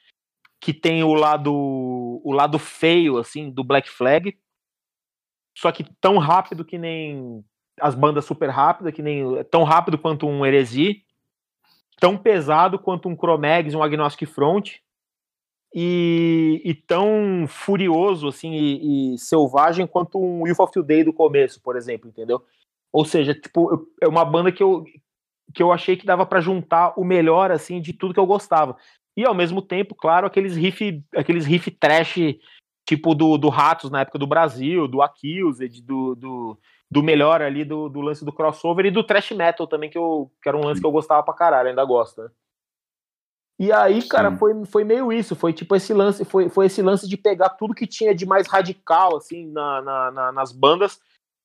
que 0.60 0.74
tem 0.74 1.04
o 1.04 1.14
lado 1.14 1.52
o 1.54 2.32
lado 2.32 2.60
feio 2.60 3.18
assim 3.18 3.50
do 3.50 3.64
Black 3.64 3.90
Flag, 3.90 4.38
só 5.58 5.72
que 5.72 5.84
tão 6.00 6.18
rápido 6.18 6.66
que 6.66 6.78
nem 6.78 7.44
as 7.80 7.96
bandas 7.96 8.26
super 8.26 8.50
rápidas, 8.50 8.94
que 8.94 9.02
nem 9.02 9.44
tão 9.46 9.64
rápido 9.64 9.98
quanto 9.98 10.28
um 10.28 10.46
Heresy, 10.46 11.04
tão 12.00 12.18
pesado 12.18 12.78
quanto 12.78 13.10
um 13.10 13.16
Chromex, 13.16 13.74
um 13.74 13.82
Agnostic 13.82 14.30
Front, 14.30 14.76
e, 15.74 16.62
e 16.66 16.74
tão 16.74 17.46
furioso 17.48 18.28
assim 18.28 18.52
e, 18.52 19.14
e, 19.14 19.18
selvagem 19.18 19.88
quanto 19.88 20.20
um 20.20 20.46
Youth 20.48 20.60
of 20.60 20.74
Today 20.74 21.04
do 21.04 21.14
começo, 21.14 21.62
por 21.62 21.78
exemplo, 21.78 22.10
entendeu? 22.10 22.44
Ou 22.92 23.06
seja, 23.06 23.34
tipo, 23.34 23.88
é 24.02 24.08
uma 24.08 24.26
banda 24.26 24.52
que 24.52 24.62
eu 24.62 24.84
que 25.54 25.62
eu 25.62 25.72
achei 25.72 25.98
que 25.98 26.06
dava 26.06 26.26
para 26.26 26.40
juntar 26.40 26.94
o 26.98 27.04
melhor 27.04 27.52
assim 27.52 27.82
de 27.82 27.92
tudo 27.92 28.14
que 28.14 28.20
eu 28.20 28.26
gostava. 28.26 28.78
E 29.18 29.26
ao 29.26 29.34
mesmo 29.34 29.62
tempo, 29.62 29.94
claro, 29.94 30.26
aqueles 30.26 30.56
riff, 30.56 31.04
aqueles 31.14 31.46
riff 31.46 31.70
trash 31.72 32.16
tipo 32.88 33.14
do, 33.14 33.38
do 33.38 33.50
Ratos 33.50 33.90
na 33.90 34.02
época 34.02 34.18
do 34.18 34.28
Brasil, 34.28 34.88
do 34.88 35.02
Accused, 35.02 35.82
do, 35.82 36.16
do, 36.16 36.58
do 36.90 37.04
melhor 37.04 37.42
ali 37.42 37.64
do, 37.64 37.90
do 37.90 38.02
lance 38.02 38.26
do 38.26 38.34
crossover 38.34 38.86
e 38.86 38.92
do 38.92 39.04
trash 39.04 39.32
metal 39.32 39.68
também, 39.68 39.90
que, 39.90 39.98
eu, 39.98 40.32
que 40.42 40.50
era 40.50 40.58
um 40.58 40.66
lance 40.66 40.82
que 40.82 40.88
eu 40.88 40.92
gostava 40.92 41.24
pra 41.24 41.34
caralho, 41.34 41.70
ainda 41.70 41.86
gosto, 41.86 42.22
né? 42.22 42.30
E 43.62 43.72
aí, 43.72 44.02
cara, 44.02 44.36
foi, 44.38 44.66
foi 44.66 44.84
meio 44.84 45.14
isso, 45.14 45.36
foi 45.36 45.54
tipo 45.54 45.76
esse 45.76 45.94
lance, 45.94 46.26
foi, 46.26 46.50
foi 46.50 46.66
esse 46.66 46.82
lance 46.82 47.08
de 47.08 47.16
pegar 47.16 47.50
tudo 47.50 47.76
que 47.76 47.86
tinha 47.86 48.16
de 48.16 48.26
mais 48.26 48.48
radical, 48.48 49.16
assim, 49.16 49.52
na, 49.52 49.80
na, 49.84 50.12
na 50.12 50.32
nas 50.32 50.52
bandas 50.52 51.00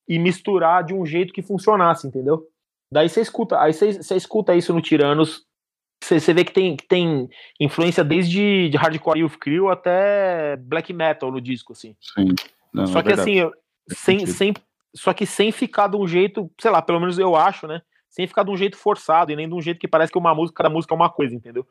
e 0.09 0.19
misturar 0.19 0.83
de 0.83 0.95
um 0.95 1.05
jeito 1.05 1.31
que 1.31 1.43
funcionasse, 1.43 2.07
entendeu? 2.07 2.49
Daí 2.91 3.07
você 3.07 3.21
escuta, 3.21 3.61
aí 3.61 3.75
você, 3.75 4.17
escuta 4.17 4.57
isso 4.57 4.73
no 4.73 4.81
Tiranos 4.81 5.45
você 6.03 6.33
vê 6.33 6.43
que 6.43 6.53
tem, 6.53 6.75
que 6.75 6.89
tem 6.89 7.29
influência 7.61 8.03
desde 8.03 8.71
de 8.71 8.77
hardcore 8.79 9.21
Youth 9.21 9.37
Crew 9.39 9.69
até 9.69 10.57
black 10.57 10.95
metal 10.95 11.31
no 11.31 11.41
disco, 11.41 11.75
assim. 11.75 11.95
Sim. 12.01 12.29
Não, 12.73 12.87
só 12.87 13.01
é 13.01 13.03
que 13.03 13.13
assim, 13.13 13.51
sem, 13.89 14.25
sem, 14.25 14.55
só 14.95 15.13
que 15.13 15.27
sem 15.27 15.53
ficar 15.53 15.89
de 15.89 15.97
um 15.99 16.09
jeito, 16.09 16.51
sei 16.59 16.71
lá, 16.71 16.81
pelo 16.81 16.99
menos 16.99 17.19
eu 17.19 17.37
acho, 17.37 17.67
né? 17.67 17.83
Sem 18.09 18.27
ficar 18.27 18.43
de 18.43 18.51
um 18.51 18.57
jeito 18.57 18.79
forçado 18.79 19.33
e 19.33 19.37
nem 19.37 19.47
de 19.47 19.55
um 19.55 19.61
jeito 19.61 19.79
que 19.79 19.89
parece 19.89 20.11
que 20.11 20.19
uma 20.19 20.35
música, 20.35 20.63
cada 20.63 20.71
música 20.71 20.95
é 20.95 20.97
uma 20.97 21.11
coisa, 21.11 21.35
entendeu? 21.35 21.67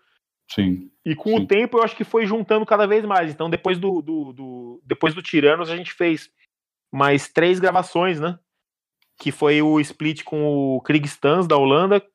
Sim. 0.51 0.91
E 1.05 1.15
com 1.15 1.29
sim. 1.29 1.43
o 1.43 1.47
tempo 1.47 1.77
eu 1.77 1.83
acho 1.83 1.95
que 1.95 2.03
foi 2.03 2.25
juntando 2.25 2.65
cada 2.65 2.85
vez 2.85 3.03
mais. 3.03 3.31
Então, 3.31 3.49
depois 3.49 3.77
do, 3.77 4.01
do, 4.01 4.33
do, 4.33 4.81
depois 4.83 5.13
do 5.13 5.21
Tiranos, 5.21 5.69
a 5.69 5.75
gente 5.75 5.93
fez 5.93 6.29
mais 6.91 7.27
três 7.27 7.59
gravações, 7.59 8.19
né? 8.19 8.39
Que 9.17 9.31
foi 9.31 9.61
o 9.61 9.79
split 9.79 10.23
com 10.23 10.75
o 10.75 10.81
Krieg 10.81 11.05
Stans 11.07 11.47
da 11.47 11.57
Holanda, 11.57 12.05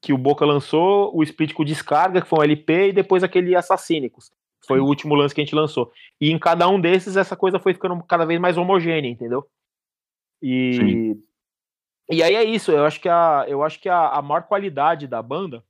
que 0.00 0.12
o 0.12 0.18
Boca 0.18 0.44
lançou, 0.44 1.14
o 1.14 1.22
Split 1.22 1.52
com 1.52 1.64
Descarga, 1.64 2.22
que 2.22 2.28
foi 2.28 2.38
um 2.38 2.42
LP, 2.42 2.88
e 2.88 2.92
depois 2.92 3.22
aquele 3.22 3.54
Assassínicos. 3.54 4.30
Foi 4.66 4.80
o 4.80 4.84
último 4.84 5.14
lance 5.14 5.34
que 5.34 5.40
a 5.40 5.44
gente 5.44 5.54
lançou. 5.54 5.92
E 6.20 6.30
em 6.30 6.38
cada 6.38 6.68
um 6.68 6.80
desses, 6.80 7.16
essa 7.16 7.36
coisa 7.36 7.58
foi 7.58 7.74
ficando 7.74 8.02
cada 8.04 8.24
vez 8.24 8.40
mais 8.40 8.56
homogênea, 8.56 9.08
entendeu? 9.08 9.46
E. 10.42 10.74
Sim. 10.74 11.22
E 12.10 12.22
aí 12.22 12.34
é 12.34 12.42
isso, 12.42 12.72
eu 12.72 12.84
acho 12.84 13.00
que 13.00 13.08
a, 13.08 13.44
eu 13.46 13.62
acho 13.62 13.78
que 13.78 13.88
a, 13.88 14.08
a 14.08 14.22
maior 14.22 14.42
qualidade 14.42 15.06
da 15.06 15.22
banda, 15.22 15.64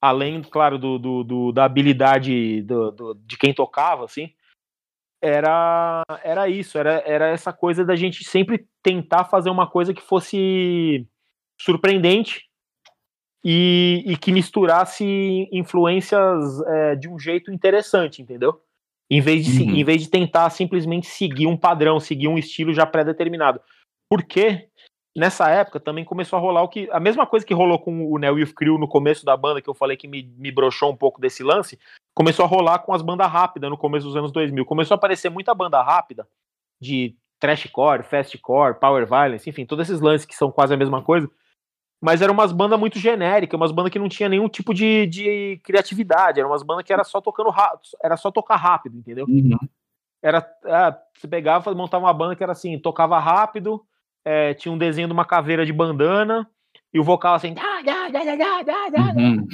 além, 0.00 0.42
claro, 0.42 0.78
do, 0.78 0.98
do, 0.98 1.24
do 1.24 1.52
da 1.52 1.64
habilidade 1.64 2.62
do, 2.62 2.90
do, 2.90 3.14
de 3.14 3.36
quem 3.36 3.52
tocava, 3.52 4.04
assim, 4.04 4.32
era, 5.22 6.02
era 6.22 6.48
isso, 6.48 6.78
era, 6.78 7.02
era 7.04 7.28
essa 7.28 7.52
coisa 7.52 7.84
da 7.84 7.96
gente 7.96 8.24
sempre 8.24 8.66
tentar 8.82 9.24
fazer 9.24 9.50
uma 9.50 9.68
coisa 9.68 9.92
que 9.92 10.02
fosse 10.02 11.06
surpreendente 11.60 12.48
e, 13.44 14.04
e 14.06 14.16
que 14.16 14.32
misturasse 14.32 15.48
influências 15.52 16.60
é, 16.66 16.96
de 16.96 17.08
um 17.08 17.18
jeito 17.18 17.52
interessante, 17.52 18.22
entendeu? 18.22 18.60
Em 19.10 19.20
vez, 19.20 19.46
de, 19.46 19.62
uhum. 19.62 19.70
em 19.70 19.84
vez 19.84 20.02
de 20.02 20.10
tentar 20.10 20.50
simplesmente 20.50 21.06
seguir 21.06 21.46
um 21.46 21.56
padrão, 21.56 21.98
seguir 21.98 22.28
um 22.28 22.38
estilo 22.38 22.74
já 22.74 22.86
pré-determinado. 22.86 23.60
Porque 24.08 24.68
nessa 25.18 25.50
época 25.50 25.80
também 25.80 26.04
começou 26.04 26.38
a 26.38 26.40
rolar 26.40 26.62
o 26.62 26.68
que. 26.68 26.88
A 26.90 27.00
mesma 27.00 27.26
coisa 27.26 27.44
que 27.44 27.52
rolou 27.52 27.78
com 27.78 28.10
o 28.12 28.18
Neo 28.18 28.38
Youth 28.38 28.54
Crew 28.54 28.78
no 28.78 28.88
começo 28.88 29.24
da 29.24 29.36
banda, 29.36 29.60
que 29.60 29.68
eu 29.68 29.74
falei 29.74 29.96
que 29.96 30.08
me, 30.08 30.22
me 30.36 30.50
broxou 30.50 30.90
um 30.90 30.96
pouco 30.96 31.20
desse 31.20 31.42
lance, 31.42 31.78
começou 32.14 32.44
a 32.44 32.48
rolar 32.48 32.78
com 32.80 32.92
as 32.92 33.02
bandas 33.02 33.30
rápidas 33.30 33.68
no 33.68 33.76
começo 33.76 34.06
dos 34.06 34.16
anos 34.16 34.32
2000. 34.32 34.64
Começou 34.64 34.94
a 34.94 34.96
aparecer 34.96 35.30
muita 35.30 35.54
banda 35.54 35.82
rápida, 35.82 36.26
de 36.80 37.16
trashcore, 37.38 38.02
fastcore, 38.02 38.78
power 38.78 39.06
violence, 39.06 39.48
enfim, 39.48 39.64
todos 39.64 39.88
esses 39.88 40.00
lances 40.00 40.26
que 40.26 40.34
são 40.34 40.50
quase 40.50 40.74
a 40.74 40.76
mesma 40.76 41.02
coisa. 41.02 41.30
Mas 42.00 42.22
eram 42.22 42.32
umas 42.32 42.52
bandas 42.52 42.78
muito 42.78 42.98
genéricas, 42.98 43.58
umas 43.58 43.72
bandas 43.72 43.92
que 43.92 43.98
não 43.98 44.08
tinha 44.08 44.28
nenhum 44.28 44.48
tipo 44.48 44.72
de, 44.72 45.06
de 45.06 45.60
criatividade, 45.64 46.38
eram 46.38 46.50
umas 46.50 46.62
bandas 46.62 46.84
que 46.84 46.92
era 46.92 47.02
só 47.02 47.20
tocando 47.20 47.50
rápido, 47.50 47.80
era 48.02 48.16
só 48.16 48.30
tocar 48.30 48.56
rápido, 48.56 48.96
entendeu? 48.96 49.26
Uhum. 49.28 49.58
Era, 50.22 50.38
é, 50.64 50.96
você 51.14 51.26
pegava, 51.26 51.74
montava 51.74 52.06
uma 52.06 52.14
banda 52.14 52.36
que 52.36 52.42
era 52.42 52.52
assim, 52.52 52.78
tocava 52.78 53.18
rápido, 53.18 53.84
é, 54.28 54.52
tinha 54.52 54.70
um 54.70 54.76
desenho 54.76 55.08
de 55.08 55.14
uma 55.14 55.24
caveira 55.24 55.64
de 55.64 55.72
bandana, 55.72 56.46
e 56.92 57.00
o 57.00 57.04
vocal 57.04 57.34
assim. 57.34 57.54
Uhum. 59.16 59.48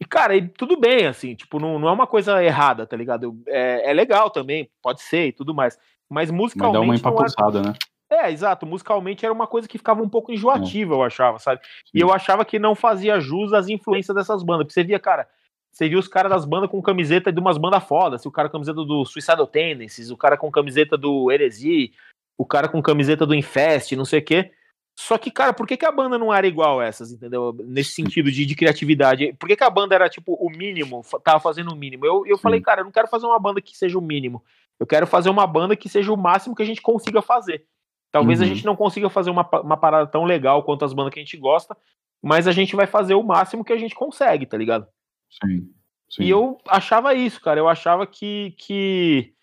E, 0.00 0.04
cara, 0.06 0.34
e 0.34 0.48
tudo 0.48 0.80
bem, 0.80 1.06
assim, 1.06 1.34
tipo, 1.34 1.58
não, 1.58 1.78
não 1.78 1.86
é 1.86 1.92
uma 1.92 2.06
coisa 2.06 2.42
errada, 2.42 2.86
tá 2.86 2.96
ligado? 2.96 3.38
É, 3.46 3.90
é 3.90 3.92
legal 3.92 4.30
também, 4.30 4.70
pode 4.82 5.02
ser 5.02 5.26
e 5.26 5.32
tudo 5.32 5.54
mais. 5.54 5.78
Mas 6.08 6.30
musicalmente. 6.30 6.78
Mas 6.88 7.02
dá 7.02 7.10
uma 7.10 7.14
empapuçada, 7.14 7.58
era... 7.58 7.68
né? 7.68 7.74
É, 8.10 8.32
exato. 8.32 8.64
Musicalmente 8.64 9.24
era 9.24 9.34
uma 9.34 9.46
coisa 9.46 9.68
que 9.68 9.76
ficava 9.76 10.00
um 10.00 10.08
pouco 10.08 10.32
enjoativa, 10.32 10.94
é. 10.94 10.96
eu 10.96 11.02
achava, 11.02 11.38
sabe? 11.38 11.60
Sim. 11.64 11.90
E 11.92 12.00
eu 12.00 12.10
achava 12.10 12.44
que 12.44 12.58
não 12.58 12.74
fazia 12.74 13.20
jus 13.20 13.52
às 13.52 13.68
influências 13.68 14.14
dessas 14.14 14.42
bandas. 14.42 14.64
Porque 14.64 14.74
você 14.74 14.84
via, 14.84 14.98
cara, 14.98 15.28
você 15.72 15.88
via 15.88 15.98
os 15.98 16.08
caras 16.08 16.30
das 16.30 16.44
bandas 16.46 16.70
com 16.70 16.80
camiseta 16.80 17.32
de 17.32 17.40
umas 17.40 17.58
bandas 17.58 17.84
fodas. 17.84 18.24
O 18.24 18.30
cara 18.30 18.48
com 18.48 18.52
camiseta 18.52 18.82
do 18.84 19.04
Suicidal 19.04 19.46
Tendencies, 19.46 20.10
o 20.10 20.16
cara 20.16 20.36
com 20.36 20.50
camiseta 20.50 20.96
do 20.96 21.30
Heresy, 21.30 21.92
o 22.38 22.44
cara 22.44 22.68
com 22.68 22.82
camiseta 22.82 23.26
do 23.26 23.34
Infest, 23.34 23.92
não 23.96 24.04
sei 24.04 24.20
o 24.20 24.24
quê. 24.24 24.52
Só 24.98 25.18
que, 25.18 25.30
cara, 25.30 25.52
por 25.52 25.66
que, 25.66 25.76
que 25.76 25.84
a 25.84 25.92
banda 25.92 26.16
não 26.16 26.32
era 26.32 26.46
igual 26.46 26.80
essas, 26.80 27.12
entendeu? 27.12 27.54
Nesse 27.64 27.92
sentido 27.92 28.30
de, 28.30 28.46
de 28.46 28.54
criatividade. 28.54 29.34
Por 29.34 29.46
que, 29.46 29.56
que 29.56 29.64
a 29.64 29.68
banda 29.68 29.94
era, 29.94 30.08
tipo, 30.08 30.34
o 30.34 30.48
mínimo, 30.48 31.04
tava 31.22 31.38
fazendo 31.38 31.70
o 31.70 31.76
mínimo? 31.76 32.06
Eu, 32.06 32.26
eu 32.26 32.38
falei, 32.38 32.62
cara, 32.62 32.80
eu 32.80 32.84
não 32.84 32.92
quero 32.92 33.06
fazer 33.06 33.26
uma 33.26 33.38
banda 33.38 33.60
que 33.60 33.76
seja 33.76 33.98
o 33.98 34.02
mínimo. 34.02 34.42
Eu 34.80 34.86
quero 34.86 35.06
fazer 35.06 35.28
uma 35.28 35.46
banda 35.46 35.76
que 35.76 35.88
seja 35.88 36.12
o 36.12 36.16
máximo 36.16 36.54
que 36.54 36.62
a 36.62 36.66
gente 36.66 36.80
consiga 36.80 37.20
fazer. 37.20 37.66
Talvez 38.10 38.40
uhum. 38.40 38.46
a 38.46 38.48
gente 38.48 38.64
não 38.64 38.74
consiga 38.74 39.10
fazer 39.10 39.30
uma, 39.30 39.46
uma 39.60 39.76
parada 39.76 40.06
tão 40.06 40.24
legal 40.24 40.62
quanto 40.62 40.84
as 40.84 40.94
bandas 40.94 41.12
que 41.12 41.20
a 41.20 41.22
gente 41.22 41.36
gosta, 41.36 41.76
mas 42.22 42.46
a 42.48 42.52
gente 42.52 42.74
vai 42.74 42.86
fazer 42.86 43.14
o 43.14 43.22
máximo 43.22 43.64
que 43.64 43.72
a 43.72 43.78
gente 43.78 43.94
consegue, 43.94 44.46
tá 44.46 44.56
ligado? 44.56 44.86
Sim. 45.30 45.70
sim. 46.08 46.22
E 46.22 46.30
eu 46.30 46.56
achava 46.66 47.12
isso, 47.12 47.40
cara. 47.40 47.60
Eu 47.60 47.68
achava 47.68 48.06
que, 48.06 48.54
que. 48.56 49.34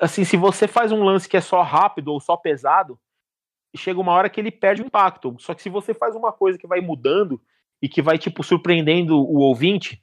Assim, 0.00 0.24
se 0.24 0.36
você 0.36 0.66
faz 0.66 0.92
um 0.92 1.02
lance 1.02 1.28
que 1.28 1.36
é 1.36 1.40
só 1.40 1.62
rápido 1.62 2.12
ou 2.12 2.20
só 2.20 2.36
pesado 2.36 2.98
chega 3.76 4.00
uma 4.00 4.12
hora 4.12 4.28
que 4.28 4.40
ele 4.40 4.50
perde 4.50 4.82
o 4.82 4.86
impacto. 4.86 5.34
Só 5.38 5.54
que 5.54 5.62
se 5.62 5.68
você 5.68 5.94
faz 5.94 6.14
uma 6.14 6.32
coisa 6.32 6.58
que 6.58 6.66
vai 6.66 6.80
mudando 6.80 7.40
e 7.80 7.88
que 7.88 8.02
vai, 8.02 8.18
tipo, 8.18 8.42
surpreendendo 8.42 9.16
o 9.16 9.38
ouvinte, 9.38 10.02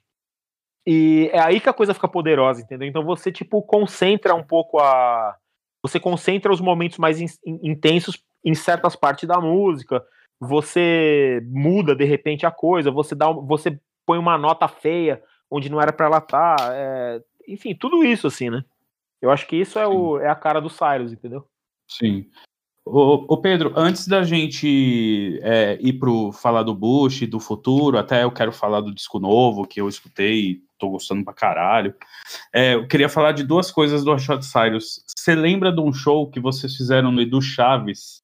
e 0.86 1.28
é 1.32 1.40
aí 1.40 1.60
que 1.60 1.68
a 1.68 1.74
coisa 1.74 1.92
fica 1.92 2.08
poderosa, 2.08 2.62
entendeu? 2.62 2.88
Então 2.88 3.04
você, 3.04 3.30
tipo, 3.30 3.62
concentra 3.62 4.34
um 4.34 4.42
pouco 4.42 4.78
a. 4.78 5.36
Você 5.82 6.00
concentra 6.00 6.52
os 6.52 6.60
momentos 6.60 6.98
mais 6.98 7.20
in 7.20 7.26
intensos 7.44 8.22
em 8.44 8.54
certas 8.54 8.96
partes 8.96 9.28
da 9.28 9.40
música, 9.40 10.04
você 10.40 11.40
muda 11.46 11.94
de 11.94 12.04
repente 12.04 12.46
a 12.46 12.50
coisa, 12.50 12.90
você 12.90 13.14
dá 13.14 13.30
você 13.30 13.78
põe 14.04 14.18
uma 14.18 14.38
nota 14.38 14.68
feia 14.68 15.22
onde 15.50 15.68
não 15.68 15.80
era 15.80 15.92
para 15.92 16.06
ela 16.06 16.18
estar. 16.18 16.56
Tá, 16.56 16.68
é... 16.72 17.20
enfim, 17.48 17.74
tudo 17.74 18.04
isso, 18.04 18.28
assim, 18.28 18.50
né? 18.50 18.64
Eu 19.20 19.30
acho 19.30 19.46
que 19.46 19.56
isso 19.56 19.78
é, 19.78 19.86
o, 19.86 20.18
é 20.18 20.28
a 20.28 20.34
cara 20.34 20.60
do 20.60 20.68
Cyrus, 20.68 21.12
entendeu? 21.12 21.46
Sim. 21.88 22.26
Ô, 22.84 23.26
ô, 23.28 23.36
Pedro, 23.36 23.72
antes 23.74 24.06
da 24.06 24.22
gente 24.22 25.40
é, 25.42 25.76
ir 25.80 25.94
pro 25.94 26.30
falar 26.30 26.62
do 26.62 26.72
Bush, 26.72 27.26
do 27.26 27.40
futuro, 27.40 27.98
até 27.98 28.22
eu 28.22 28.30
quero 28.30 28.52
falar 28.52 28.80
do 28.80 28.94
disco 28.94 29.18
novo 29.18 29.66
que 29.66 29.80
eu 29.80 29.88
escutei, 29.88 30.60
tô 30.78 30.90
gostando 30.90 31.24
pra 31.24 31.34
caralho. 31.34 31.92
É, 32.54 32.74
eu 32.74 32.86
queria 32.86 33.08
falar 33.08 33.32
de 33.32 33.42
duas 33.42 33.72
coisas 33.72 34.04
do 34.04 34.12
Hot 34.12 34.44
Cyrus. 34.44 35.02
Você 35.06 35.34
lembra 35.34 35.72
de 35.72 35.80
um 35.80 35.92
show 35.92 36.30
que 36.30 36.38
vocês 36.38 36.76
fizeram 36.76 37.10
no 37.10 37.20
Edu 37.20 37.42
Chaves, 37.42 38.22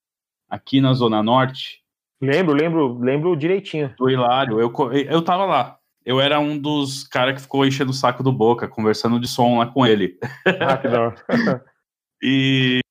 aqui 0.48 0.81
na 0.81 0.93
Zona 0.93 1.24
Norte? 1.24 1.82
Lembro, 2.20 2.55
lembro, 2.55 2.98
lembro 3.01 3.36
direitinho. 3.36 3.93
Do 3.98 4.09
Hilário, 4.09 4.60
eu, 4.60 4.73
eu 4.93 5.23
tava 5.23 5.44
lá. 5.44 5.82
Eu 6.05 6.20
era 6.20 6.41
um 6.41 6.59
dos 6.59 7.05
caras 7.05 7.35
que 7.35 7.43
ficou 7.43 7.65
enchendo 7.65 7.91
o 7.91 7.95
saco 7.95 8.23
do 8.23 8.33
Boca, 8.33 8.69
conversando 8.69 9.20
de 9.20 9.29
som 9.29 9.59
lá 9.59 9.66
com 9.66 9.87
ele. 9.87 10.19
Ah, 10.61 10.77
que 10.77 10.89
da 10.89 11.15
E 12.24 12.83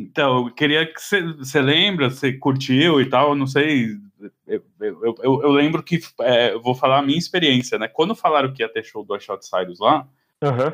então, 0.00 0.46
eu 0.46 0.54
queria 0.54 0.86
que 0.86 0.98
você 0.98 1.60
lembra, 1.60 2.08
você 2.08 2.32
curtiu 2.32 3.02
e 3.02 3.06
tal, 3.06 3.34
não 3.34 3.46
sei. 3.46 3.98
Eu, 4.46 4.64
eu, 4.80 5.14
eu, 5.22 5.42
eu 5.42 5.50
lembro 5.50 5.82
que 5.82 6.00
é, 6.22 6.54
eu 6.54 6.62
vou 6.62 6.74
falar 6.74 7.00
a 7.00 7.02
minha 7.02 7.18
experiência, 7.18 7.78
né? 7.78 7.86
Quando 7.86 8.14
falaram 8.14 8.50
que 8.50 8.62
ia 8.62 8.68
ter 8.72 8.82
show 8.82 9.04
do 9.04 9.20
Shot 9.20 9.44
Cyrus 9.44 9.78
lá, 9.78 10.08
uhum. 10.42 10.72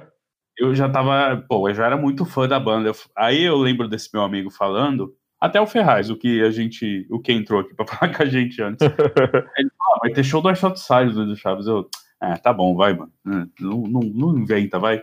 eu 0.57 0.75
já 0.77 0.89
tava, 0.89 1.45
pô, 1.49 1.69
eu 1.69 1.75
já 1.75 1.87
era 1.87 1.97
muito 1.97 2.25
fã 2.25 2.47
da 2.47 2.61
banda. 2.61 2.93
aí 3.17 3.43
eu 3.43 3.57
lembro 3.57 3.89
desse 3.89 4.11
meu 4.15 4.23
amigo 4.23 4.49
falando, 4.49 5.13
até 5.41 5.61
o 5.61 5.67
Ferraz, 5.67 6.11
o 6.11 6.17
que 6.17 6.43
a 6.43 6.51
gente, 6.51 7.07
o 7.11 7.21
que 7.21 7.33
entrou 7.33 7.61
aqui 7.61 7.75
para 7.75 7.87
falar 7.87 8.15
com 8.15 8.23
a 8.23 8.27
gente 8.27 8.61
antes. 8.63 8.81
Ele 8.83 8.95
falou, 8.97 9.95
ah, 9.95 9.99
vai 10.03 10.13
ter 10.13 10.25
show 10.25 10.41
do 10.41 10.55
Shot 10.55 10.79
Cyrus 10.79 11.15
do 11.15 11.37
Chaves. 11.37 11.67
Eu, 11.67 11.89
ah, 12.21 12.39
tá 12.39 12.53
bom, 12.53 12.75
vai, 12.75 12.95
mano. 12.95 13.13
Não, 13.25 13.83
não, 13.83 14.01
não 14.01 14.39
inventa, 14.39 14.79
vai. 14.79 15.03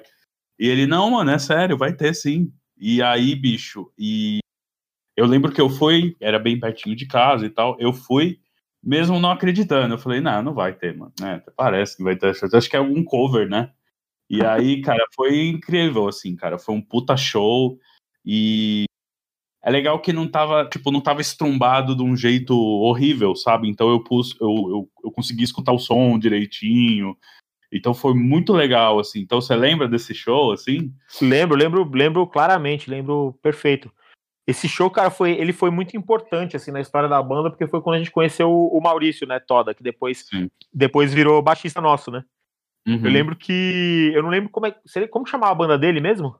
E 0.59 0.67
ele, 0.67 0.85
não, 0.87 1.11
mano, 1.11 1.31
é 1.31 1.39
sério, 1.39 1.77
vai 1.77 1.93
ter 1.93 2.13
sim. 2.13 2.51
E 2.77 3.01
aí, 3.01 3.35
bicho, 3.35 3.91
e 3.97 4.39
eu 5.15 5.25
lembro 5.25 5.51
que 5.51 5.61
eu 5.61 5.69
fui, 5.69 6.15
era 6.19 6.39
bem 6.39 6.59
pertinho 6.59 6.95
de 6.95 7.05
casa 7.05 7.45
e 7.45 7.49
tal, 7.49 7.77
eu 7.79 7.93
fui, 7.93 8.39
mesmo 8.83 9.19
não 9.19 9.31
acreditando. 9.31 9.93
Eu 9.93 9.99
falei, 9.99 10.19
não, 10.19 10.41
não 10.41 10.53
vai 10.53 10.73
ter, 10.73 10.95
mano. 10.95 11.13
É, 11.21 11.41
parece 11.55 11.95
que 11.95 12.03
vai 12.03 12.15
ter. 12.15 12.29
Acho 12.29 12.69
que 12.69 12.75
é 12.75 12.79
algum 12.79 13.03
cover, 13.03 13.47
né? 13.47 13.71
E 14.29 14.43
aí, 14.43 14.81
cara, 14.81 15.05
foi 15.15 15.47
incrível, 15.47 16.07
assim, 16.07 16.35
cara. 16.35 16.57
Foi 16.57 16.73
um 16.73 16.81
puta 16.81 17.15
show. 17.15 17.77
E 18.25 18.85
é 19.63 19.71
legal 19.71 19.99
que 19.99 20.11
não 20.11 20.27
tava, 20.27 20.65
tipo, 20.65 20.91
não 20.91 20.99
tava 20.99 21.21
estrumbado 21.21 21.95
de 21.95 22.03
um 22.03 22.17
jeito 22.17 22.53
horrível, 22.53 23.33
sabe? 23.33 23.69
Então 23.69 23.89
eu 23.89 24.03
pus, 24.03 24.35
eu, 24.41 24.49
eu, 24.49 24.89
eu 25.05 25.11
consegui 25.11 25.43
escutar 25.43 25.71
o 25.71 25.79
som 25.79 26.19
direitinho. 26.19 27.17
Então 27.71 27.93
foi 27.93 28.13
muito 28.13 28.51
legal, 28.51 28.99
assim. 28.99 29.21
Então 29.21 29.39
você 29.39 29.55
lembra 29.55 29.87
desse 29.87 30.13
show, 30.13 30.51
assim? 30.51 30.93
Lembro, 31.21 31.57
lembro, 31.57 31.89
lembro 31.91 32.27
claramente, 32.27 32.89
lembro 32.89 33.39
perfeito. 33.41 33.89
Esse 34.45 34.67
show, 34.67 34.91
cara, 34.91 35.09
foi, 35.09 35.31
ele 35.31 35.53
foi 35.53 35.71
muito 35.71 35.95
importante, 35.95 36.57
assim, 36.57 36.69
na 36.69 36.81
história 36.81 37.07
da 37.07 37.23
banda, 37.23 37.49
porque 37.49 37.65
foi 37.65 37.81
quando 37.81 37.95
a 37.95 37.99
gente 37.99 38.11
conheceu 38.11 38.51
o, 38.51 38.81
Maurício, 38.81 39.25
né, 39.25 39.39
Toda, 39.39 39.73
que 39.73 39.81
depois, 39.81 40.25
depois 40.73 41.13
virou 41.13 41.41
baixista 41.41 41.79
nosso, 41.79 42.11
né? 42.11 42.25
Uhum. 42.85 43.05
Eu 43.05 43.11
lembro 43.11 43.37
que, 43.37 44.11
eu 44.13 44.21
não 44.21 44.29
lembro 44.29 44.49
como 44.49 44.67
é, 44.67 44.75
como 45.09 45.25
chamava 45.25 45.53
a 45.53 45.55
banda 45.55 45.77
dele 45.77 46.01
mesmo? 46.01 46.37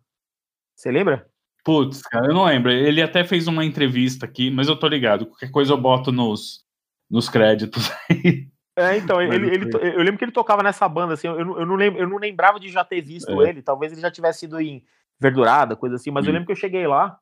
Você 0.75 0.91
lembra? 0.91 1.25
Putz, 1.63 2.01
cara, 2.01 2.27
eu 2.27 2.33
não 2.33 2.45
lembro. 2.45 2.71
Ele 2.71 3.01
até 3.01 3.23
fez 3.23 3.47
uma 3.47 3.63
entrevista 3.63 4.25
aqui, 4.25 4.51
mas 4.51 4.67
eu 4.67 4.75
tô 4.75 4.87
ligado. 4.87 5.25
Qualquer 5.25 5.49
coisa 5.49 5.73
eu 5.73 5.77
boto 5.77 6.11
nos, 6.11 6.65
nos 7.09 7.29
créditos 7.29 7.91
aí. 8.09 8.47
É, 8.75 8.97
então, 8.97 9.21
ele, 9.21 9.53
ele, 9.53 9.69
eu 9.71 9.99
lembro 9.99 10.17
que 10.17 10.25
ele 10.25 10.31
tocava 10.31 10.63
nessa 10.63 10.89
banda, 10.89 11.13
assim, 11.13 11.27
eu, 11.27 11.37
eu, 11.37 11.65
não, 11.65 11.75
lembro, 11.75 11.99
eu 12.01 12.09
não 12.09 12.17
lembrava 12.17 12.59
de 12.59 12.69
já 12.69 12.83
ter 12.83 13.01
visto 13.01 13.29
é. 13.43 13.49
ele, 13.49 13.61
talvez 13.61 13.91
ele 13.91 14.01
já 14.01 14.09
tivesse 14.09 14.45
ido 14.45 14.59
em 14.59 14.83
Verdurada, 15.19 15.75
coisa 15.75 15.95
assim, 15.95 16.09
mas 16.09 16.25
hum. 16.25 16.29
eu 16.29 16.33
lembro 16.33 16.47
que 16.47 16.53
eu 16.53 16.57
cheguei 16.57 16.87
lá, 16.87 17.19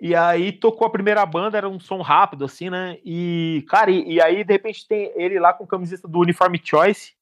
e 0.00 0.14
aí 0.14 0.50
tocou 0.50 0.86
a 0.86 0.90
primeira 0.90 1.26
banda, 1.26 1.58
era 1.58 1.68
um 1.68 1.78
som 1.78 2.00
rápido, 2.00 2.46
assim, 2.46 2.70
né, 2.70 2.98
e, 3.04 3.62
cara, 3.68 3.90
e, 3.90 4.14
e 4.14 4.22
aí 4.22 4.42
de 4.42 4.50
repente 4.54 4.88
tem 4.88 5.12
ele 5.16 5.38
lá 5.38 5.52
com 5.52 5.66
camiseta 5.66 6.08
do 6.08 6.20
Uniform 6.20 6.54
Choice, 6.64 7.12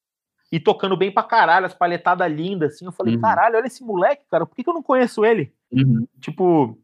e 0.51 0.59
tocando 0.59 0.95
bem 0.95 1.11
pra 1.11 1.23
caralho, 1.23 1.65
as 1.65 1.73
palhetadas 1.73 2.31
lindas, 2.31 2.73
assim, 2.73 2.85
eu 2.85 2.91
falei, 2.91 3.15
uhum. 3.15 3.21
caralho, 3.21 3.57
olha 3.57 3.67
esse 3.67 3.83
moleque, 3.83 4.23
cara, 4.29 4.45
por 4.45 4.55
que, 4.55 4.63
que 4.63 4.69
eu 4.69 4.73
não 4.73 4.83
conheço 4.83 5.25
ele? 5.25 5.53
Uhum. 5.71 6.07
Tipo, 6.21 6.77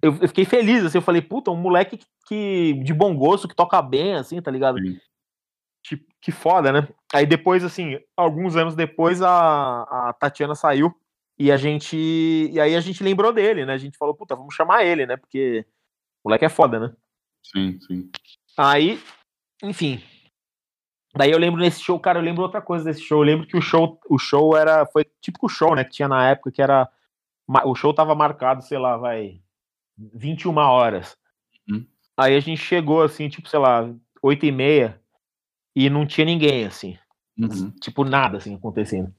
eu, 0.00 0.16
eu, 0.20 0.28
fiquei 0.28 0.44
feliz, 0.44 0.84
assim, 0.84 0.98
eu 0.98 1.02
falei, 1.02 1.20
puta, 1.20 1.50
um 1.50 1.56
moleque 1.56 1.98
que, 1.98 2.06
que, 2.26 2.72
de 2.82 2.94
bom 2.94 3.14
gosto, 3.16 3.46
que 3.46 3.54
toca 3.54 3.80
bem, 3.82 4.14
assim, 4.14 4.40
tá 4.40 4.50
ligado? 4.50 4.78
Sim 4.78 4.98
que, 5.88 6.06
que 6.20 6.32
foda, 6.32 6.70
né? 6.72 6.88
Aí 7.12 7.26
depois, 7.26 7.64
assim, 7.64 7.98
alguns 8.16 8.56
anos 8.56 8.74
depois, 8.74 9.22
a, 9.22 9.82
a 9.82 10.12
Tatiana 10.12 10.54
saiu 10.54 10.94
e 11.38 11.50
a 11.50 11.56
gente. 11.56 11.96
E 11.96 12.60
aí 12.60 12.74
a 12.74 12.80
gente 12.80 13.02
lembrou 13.02 13.32
dele, 13.32 13.64
né? 13.64 13.72
A 13.72 13.78
gente 13.78 13.96
falou, 13.96 14.14
puta, 14.14 14.36
vamos 14.36 14.54
chamar 14.54 14.84
ele, 14.84 15.06
né? 15.06 15.16
Porque 15.16 15.64
o 16.22 16.28
moleque 16.28 16.44
é 16.44 16.48
foda, 16.48 16.78
né? 16.78 16.92
Sim, 17.42 17.78
sim. 17.80 18.10
Aí, 18.56 19.00
enfim. 19.62 20.02
Daí 21.18 21.32
eu 21.32 21.38
lembro 21.38 21.60
nesse 21.60 21.82
show, 21.82 21.98
cara, 21.98 22.20
eu 22.20 22.22
lembro 22.22 22.44
outra 22.44 22.62
coisa 22.62 22.84
desse 22.84 23.00
show. 23.00 23.18
Eu 23.18 23.24
lembro 23.24 23.44
que 23.44 23.56
o 23.56 23.60
show, 23.60 23.98
o 24.08 24.20
show 24.20 24.56
era. 24.56 24.86
Foi 24.86 25.04
típico 25.20 25.48
show, 25.48 25.74
né? 25.74 25.82
Que 25.82 25.90
tinha 25.90 26.06
na 26.06 26.30
época 26.30 26.52
que 26.52 26.62
era. 26.62 26.88
O 27.64 27.74
show 27.74 27.92
tava 27.92 28.14
marcado, 28.14 28.62
sei 28.62 28.78
lá, 28.78 28.96
vai. 28.96 29.40
21 29.96 30.56
horas. 30.58 31.16
Hum. 31.68 31.84
Aí 32.16 32.36
a 32.36 32.40
gente 32.40 32.60
chegou 32.60 33.02
assim, 33.02 33.28
tipo, 33.28 33.48
sei 33.48 33.58
lá, 33.58 33.92
8 34.22 34.46
e 34.46 34.52
meia 34.52 35.00
e 35.74 35.90
não 35.90 36.06
tinha 36.06 36.24
ninguém, 36.24 36.64
assim. 36.64 36.96
Uhum. 37.36 37.72
Tipo, 37.80 38.04
nada, 38.04 38.36
assim, 38.36 38.54
acontecendo. 38.54 39.12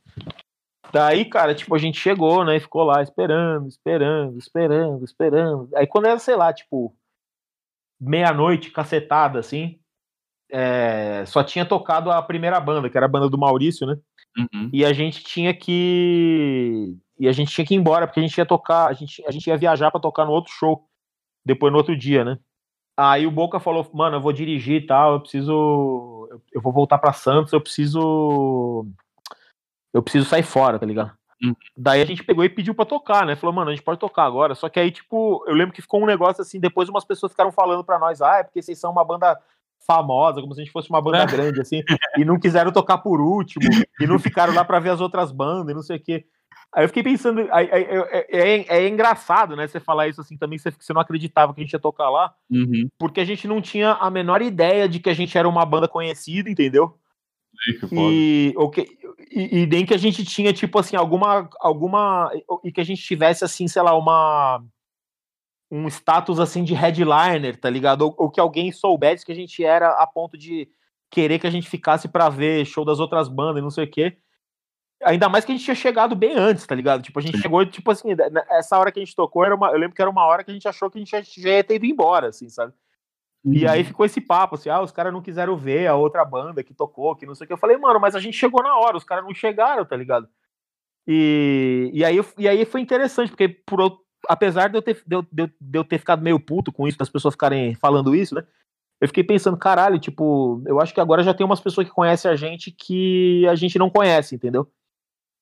Daí, 0.93 1.25
cara, 1.25 1.53
tipo, 1.53 1.75
a 1.75 1.77
gente 1.77 1.99
chegou, 1.99 2.45
né, 2.45 2.55
e 2.55 2.61
ficou 2.61 2.83
lá 2.83 3.03
esperando, 3.03 3.67
esperando, 3.67 4.37
esperando, 4.37 5.03
esperando. 5.03 5.69
Aí 5.75 5.85
quando 5.85 6.05
era, 6.05 6.17
sei 6.17 6.37
lá, 6.37 6.53
tipo, 6.53 6.95
meia-noite, 7.99 8.71
cacetada, 8.71 9.39
assim, 9.39 9.79
é, 10.49 11.23
só 11.27 11.43
tinha 11.43 11.65
tocado 11.65 12.11
a 12.11 12.21
primeira 12.21 12.59
banda, 12.59 12.89
que 12.89 12.97
era 12.97 13.05
a 13.05 13.09
banda 13.09 13.29
do 13.29 13.37
Maurício, 13.37 13.85
né? 13.85 13.97
Uhum. 14.37 14.69
E 14.71 14.85
a 14.85 14.93
gente 14.93 15.23
tinha 15.23 15.53
que 15.53 16.97
e 17.19 17.27
a 17.27 17.31
gente 17.33 17.53
tinha 17.53 17.65
que 17.65 17.73
ir 17.73 17.77
embora, 17.77 18.07
porque 18.07 18.19
a 18.19 18.23
gente 18.23 18.37
ia 18.37 18.45
tocar, 18.45 18.87
a 18.87 18.93
gente, 18.93 19.21
a 19.27 19.31
gente 19.31 19.45
ia 19.47 19.57
viajar 19.57 19.91
para 19.91 19.99
tocar 19.99 20.25
no 20.25 20.31
outro 20.31 20.53
show, 20.53 20.87
depois 21.45 21.71
no 21.71 21.77
outro 21.77 21.95
dia, 21.95 22.23
né? 22.23 22.39
Aí 22.97 23.27
o 23.27 23.31
Boca 23.31 23.59
falou, 23.59 23.89
mano, 23.93 24.17
eu 24.17 24.21
vou 24.21 24.31
dirigir 24.31 24.83
e 24.83 24.85
tal, 24.85 25.13
eu 25.13 25.19
preciso. 25.21 26.27
Eu, 26.29 26.41
eu 26.53 26.61
vou 26.61 26.71
voltar 26.71 26.97
para 26.97 27.13
Santos, 27.13 27.51
eu 27.51 27.61
preciso. 27.61 28.85
Eu 29.93 30.01
preciso 30.01 30.25
sair 30.25 30.43
fora, 30.43 30.79
tá 30.79 30.85
ligado? 30.85 31.11
Hum. 31.43 31.55
Daí 31.75 32.01
a 32.01 32.05
gente 32.05 32.23
pegou 32.23 32.43
e 32.43 32.49
pediu 32.49 32.75
pra 32.75 32.85
tocar, 32.85 33.25
né? 33.25 33.35
Falou, 33.35 33.55
mano, 33.55 33.71
a 33.71 33.73
gente 33.73 33.83
pode 33.83 33.99
tocar 33.99 34.23
agora. 34.23 34.53
Só 34.53 34.67
que 34.67 34.79
aí, 34.79 34.91
tipo, 34.91 35.43
eu 35.47 35.55
lembro 35.55 35.73
que 35.73 35.81
ficou 35.81 36.01
um 36.01 36.05
negócio 36.05 36.41
assim, 36.41 36.59
depois 36.59 36.89
umas 36.89 37.05
pessoas 37.05 37.31
ficaram 37.31 37.51
falando 37.51 37.83
pra 37.83 37.97
nós, 37.97 38.21
ah, 38.21 38.39
é 38.39 38.43
porque 38.43 38.61
vocês 38.61 38.77
são 38.77 38.91
uma 38.91 39.05
banda 39.05 39.39
famosa, 39.89 40.39
como 40.39 40.53
se 40.53 40.61
a 40.61 40.63
gente 40.63 40.71
fosse 40.71 40.87
uma 40.91 41.01
banda 41.01 41.25
grande, 41.25 41.59
assim, 41.59 41.81
e 42.15 42.23
não 42.23 42.39
quiseram 42.39 42.71
tocar 42.71 42.99
por 42.99 43.19
último, 43.19 43.65
e 43.99 44.05
não 44.05 44.19
ficaram 44.19 44.53
lá 44.53 44.63
pra 44.63 44.79
ver 44.79 44.91
as 44.91 45.01
outras 45.01 45.31
bandas, 45.31 45.71
e 45.71 45.75
não 45.75 45.81
sei 45.81 45.97
o 45.97 45.99
quê. 45.99 46.25
Aí 46.71 46.83
eu 46.83 46.87
fiquei 46.87 47.01
pensando, 47.01 47.41
é, 47.41 47.47
é, 47.51 48.27
é, 48.29 48.65
é, 48.77 48.87
engraçado, 48.87 49.55
né, 49.55 49.67
você 49.67 49.79
falar 49.79 50.07
isso 50.07 50.21
assim 50.21 50.37
também, 50.37 50.59
você, 50.59 50.69
você 50.69 50.93
não 50.93 51.01
acreditava 51.01 51.51
que 51.51 51.61
a 51.61 51.63
gente 51.63 51.73
ia 51.73 51.79
tocar 51.79 52.11
lá, 52.11 52.31
uhum. 52.51 52.87
porque 52.99 53.19
a 53.19 53.25
gente 53.25 53.47
não 53.47 53.59
tinha 53.59 53.93
a 53.93 54.11
menor 54.11 54.43
ideia 54.43 54.87
de 54.87 54.99
que 54.99 55.09
a 55.09 55.13
gente 55.15 55.35
era 55.35 55.49
uma 55.49 55.65
banda 55.65 55.87
conhecida, 55.87 56.47
entendeu? 56.49 56.95
E, 57.91 58.53
que, 58.73 58.87
e, 59.31 59.61
e, 59.61 59.65
nem 59.65 59.85
que 59.85 59.93
a 59.93 59.97
gente 59.97 60.23
tinha, 60.23 60.53
tipo 60.53 60.79
assim, 60.79 60.95
alguma. 60.95 61.49
alguma 61.59 62.31
e 62.63 62.71
que 62.71 62.79
a 62.79 62.85
gente 62.85 63.01
tivesse, 63.01 63.43
assim, 63.43 63.67
sei 63.67 63.81
lá, 63.81 63.97
uma. 63.97 64.63
Um 65.71 65.87
status 65.87 66.39
assim 66.39 66.63
de 66.63 66.73
headliner, 66.73 67.59
tá 67.59 67.69
ligado? 67.69 68.01
Ou, 68.03 68.15
ou 68.17 68.31
que 68.31 68.39
alguém 68.39 68.71
soubesse 68.71 69.25
que 69.25 69.31
a 69.31 69.35
gente 69.35 69.63
era 69.63 69.89
a 69.91 70.07
ponto 70.07 70.37
de 70.37 70.67
querer 71.09 71.39
que 71.39 71.47
a 71.47 71.51
gente 71.51 71.69
ficasse 71.69 72.07
para 72.07 72.29
ver 72.29 72.65
show 72.65 72.85
das 72.85 72.99
outras 72.99 73.27
bandas 73.27 73.59
e 73.59 73.63
não 73.63 73.71
sei 73.71 73.85
o 73.85 73.91
quê. 73.91 74.17
Ainda 75.03 75.29
mais 75.29 75.45
que 75.45 75.51
a 75.51 75.55
gente 75.55 75.63
tinha 75.63 75.75
chegado 75.75 76.15
bem 76.15 76.35
antes, 76.35 76.67
tá 76.67 76.75
ligado? 76.75 77.01
Tipo, 77.01 77.19
a 77.19 77.21
gente 77.21 77.37
chegou, 77.37 77.65
tipo 77.65 77.89
assim, 77.89 78.09
essa 78.49 78.77
hora 78.77 78.91
que 78.91 78.99
a 78.99 79.03
gente 79.03 79.15
tocou, 79.15 79.45
era 79.45 79.55
uma, 79.55 79.69
eu 79.69 79.77
lembro 79.77 79.95
que 79.95 80.01
era 80.01 80.11
uma 80.11 80.25
hora 80.25 80.43
que 80.43 80.51
a 80.51 80.53
gente 80.53 80.67
achou 80.67 80.89
que 80.89 80.97
a 80.97 81.01
gente 81.01 81.11
já, 81.11 81.21
já 81.21 81.49
ia 81.49 81.63
ter 81.63 81.75
ido 81.75 81.85
embora, 81.85 82.27
assim, 82.27 82.49
sabe? 82.49 82.73
Uhum. 83.43 83.53
E 83.53 83.65
aí 83.65 83.79
uhum. 83.79 83.85
ficou 83.85 84.05
esse 84.05 84.19
papo, 84.19 84.55
assim, 84.55 84.69
ah, 84.69 84.81
os 84.81 84.91
caras 84.91 85.13
não 85.13 85.21
quiseram 85.21 85.55
ver 85.55 85.87
a 85.87 85.95
outra 85.95 86.25
banda 86.25 86.63
que 86.63 86.73
tocou, 86.73 87.15
que 87.15 87.25
não 87.25 87.33
sei 87.33 87.45
o 87.45 87.47
que. 87.47 87.53
Eu 87.53 87.57
falei, 87.57 87.77
mano, 87.77 87.99
mas 87.99 88.13
a 88.13 88.19
gente 88.19 88.37
chegou 88.37 88.61
na 88.61 88.75
hora, 88.77 88.97
os 88.97 89.05
caras 89.05 89.23
não 89.23 89.33
chegaram, 89.33 89.85
tá 89.85 89.95
ligado? 89.95 90.27
E, 91.07 91.89
e, 91.93 92.03
aí, 92.03 92.19
e 92.37 92.47
aí 92.47 92.65
foi 92.65 92.81
interessante, 92.81 93.29
porque 93.29 93.47
por, 93.47 94.01
apesar 94.27 94.69
de 94.69 94.77
eu, 94.77 94.81
ter, 94.81 95.01
de, 95.05 95.15
eu, 95.15 95.23
de 95.31 95.79
eu 95.79 95.83
ter 95.83 95.97
ficado 95.97 96.21
meio 96.21 96.39
puto 96.39 96.71
com 96.71 96.87
isso, 96.87 96.97
das 96.97 97.09
pessoas 97.09 97.33
ficarem 97.33 97.75
falando 97.75 98.15
isso, 98.15 98.35
né? 98.35 98.45
Eu 99.01 99.07
fiquei 99.07 99.23
pensando, 99.23 99.55
caralho, 99.57 99.97
tipo, 99.97 100.61
eu 100.65 100.79
acho 100.79 100.93
que 100.93 100.99
agora 100.99 101.23
já 101.23 101.33
tem 101.33 101.45
umas 101.45 101.61
pessoas 101.61 101.87
que 101.87 101.93
conhecem 101.93 102.29
a 102.29 102.35
gente 102.35 102.69
que 102.69 103.47
a 103.47 103.55
gente 103.55 103.79
não 103.79 103.89
conhece, 103.89 104.35
entendeu? 104.35 104.69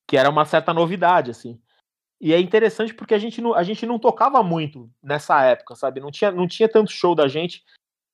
Que 0.06 0.16
era 0.16 0.30
uma 0.30 0.44
certa 0.44 0.72
novidade, 0.72 1.32
assim. 1.32 1.60
E 2.20 2.32
é 2.32 2.40
interessante 2.40 2.94
porque 2.94 3.14
a 3.14 3.18
gente 3.18 3.40
não, 3.40 3.54
a 3.54 3.62
gente 3.62 3.84
não 3.84 3.98
tocava 3.98 4.42
muito 4.42 4.88
nessa 5.02 5.42
época, 5.42 5.74
sabe? 5.74 6.00
Não 6.00 6.10
tinha, 6.10 6.30
não 6.30 6.46
tinha 6.46 6.68
tanto 6.68 6.90
show 6.90 7.14
da 7.14 7.26
gente. 7.26 7.64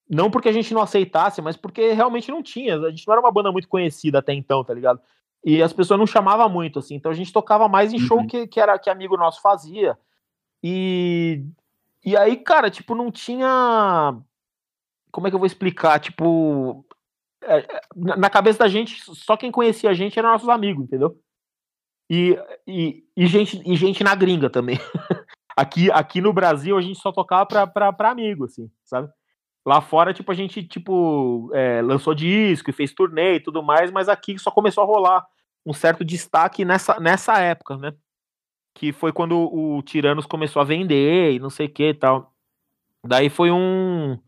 Não 0.08 0.30
porque 0.30 0.48
a 0.48 0.52
gente 0.52 0.72
não 0.74 0.82
aceitasse, 0.82 1.40
mas 1.40 1.56
porque 1.56 1.92
realmente 1.92 2.30
não 2.30 2.42
tinha. 2.42 2.76
A 2.76 2.90
gente 2.90 3.06
não 3.06 3.12
era 3.14 3.20
uma 3.20 3.32
banda 3.32 3.52
muito 3.52 3.68
conhecida 3.68 4.18
até 4.18 4.32
então, 4.32 4.62
tá 4.64 4.74
ligado? 4.74 5.00
E 5.42 5.62
as 5.62 5.72
pessoas 5.72 5.98
não 5.98 6.06
chamavam 6.06 6.48
muito, 6.48 6.78
assim. 6.78 6.94
Então 6.94 7.10
a 7.10 7.14
gente 7.14 7.32
tocava 7.32 7.68
mais 7.68 7.92
em 7.92 7.98
show 7.98 8.18
uhum. 8.18 8.26
que, 8.26 8.46
que 8.46 8.60
era 8.60 8.78
que 8.78 8.88
amigo 8.88 9.16
nosso 9.16 9.40
fazia. 9.42 9.98
E, 10.66 11.44
e 12.02 12.16
aí, 12.16 12.38
cara, 12.38 12.70
tipo, 12.70 12.94
não 12.94 13.10
tinha. 13.10 14.18
Como 15.12 15.26
é 15.26 15.30
que 15.30 15.34
eu 15.34 15.38
vou 15.38 15.46
explicar? 15.46 16.00
Tipo. 16.00 16.86
É, 17.42 17.58
é 17.58 17.80
na 17.94 18.30
cabeça 18.30 18.60
da 18.60 18.68
gente, 18.68 18.98
só 19.14 19.36
quem 19.36 19.52
conhecia 19.52 19.90
a 19.90 19.92
gente 19.92 20.18
eram 20.18 20.30
nossos 20.30 20.48
amigos, 20.48 20.84
entendeu? 20.84 21.20
E, 22.08 22.38
e, 22.66 23.04
e, 23.14 23.26
gente, 23.26 23.62
e 23.66 23.76
gente 23.76 24.02
na 24.02 24.14
gringa 24.14 24.48
também. 24.48 24.78
aqui, 25.54 25.90
aqui 25.90 26.22
no 26.22 26.32
Brasil 26.32 26.78
a 26.78 26.80
gente 26.80 26.98
só 26.98 27.12
tocava 27.12 27.44
pra, 27.44 27.66
pra, 27.66 27.92
pra 27.92 28.10
amigo, 28.10 28.46
assim, 28.46 28.70
sabe? 28.84 29.12
Lá 29.66 29.82
fora, 29.82 30.14
tipo, 30.14 30.32
a 30.32 30.34
gente, 30.34 30.62
tipo, 30.62 31.50
é, 31.52 31.82
lançou 31.82 32.14
disco 32.14 32.70
e 32.70 32.72
fez 32.72 32.94
turnê 32.94 33.36
e 33.36 33.40
tudo 33.40 33.62
mais, 33.62 33.90
mas 33.90 34.08
aqui 34.08 34.38
só 34.38 34.50
começou 34.50 34.82
a 34.82 34.86
rolar 34.86 35.26
um 35.64 35.74
certo 35.74 36.02
destaque 36.02 36.64
nessa, 36.64 36.98
nessa 36.98 37.38
época, 37.38 37.76
né? 37.76 37.92
Que 38.74 38.92
foi 38.92 39.12
quando 39.12 39.38
o 39.38 39.82
Tiranos 39.82 40.26
começou 40.26 40.60
a 40.60 40.64
vender 40.64 41.32
e 41.32 41.38
não 41.38 41.50
sei 41.50 41.66
o 41.66 41.70
que 41.70 41.90
e 41.90 41.94
tal. 41.94 42.32
Daí 43.06 43.28
foi 43.28 43.50
um. 43.50 44.18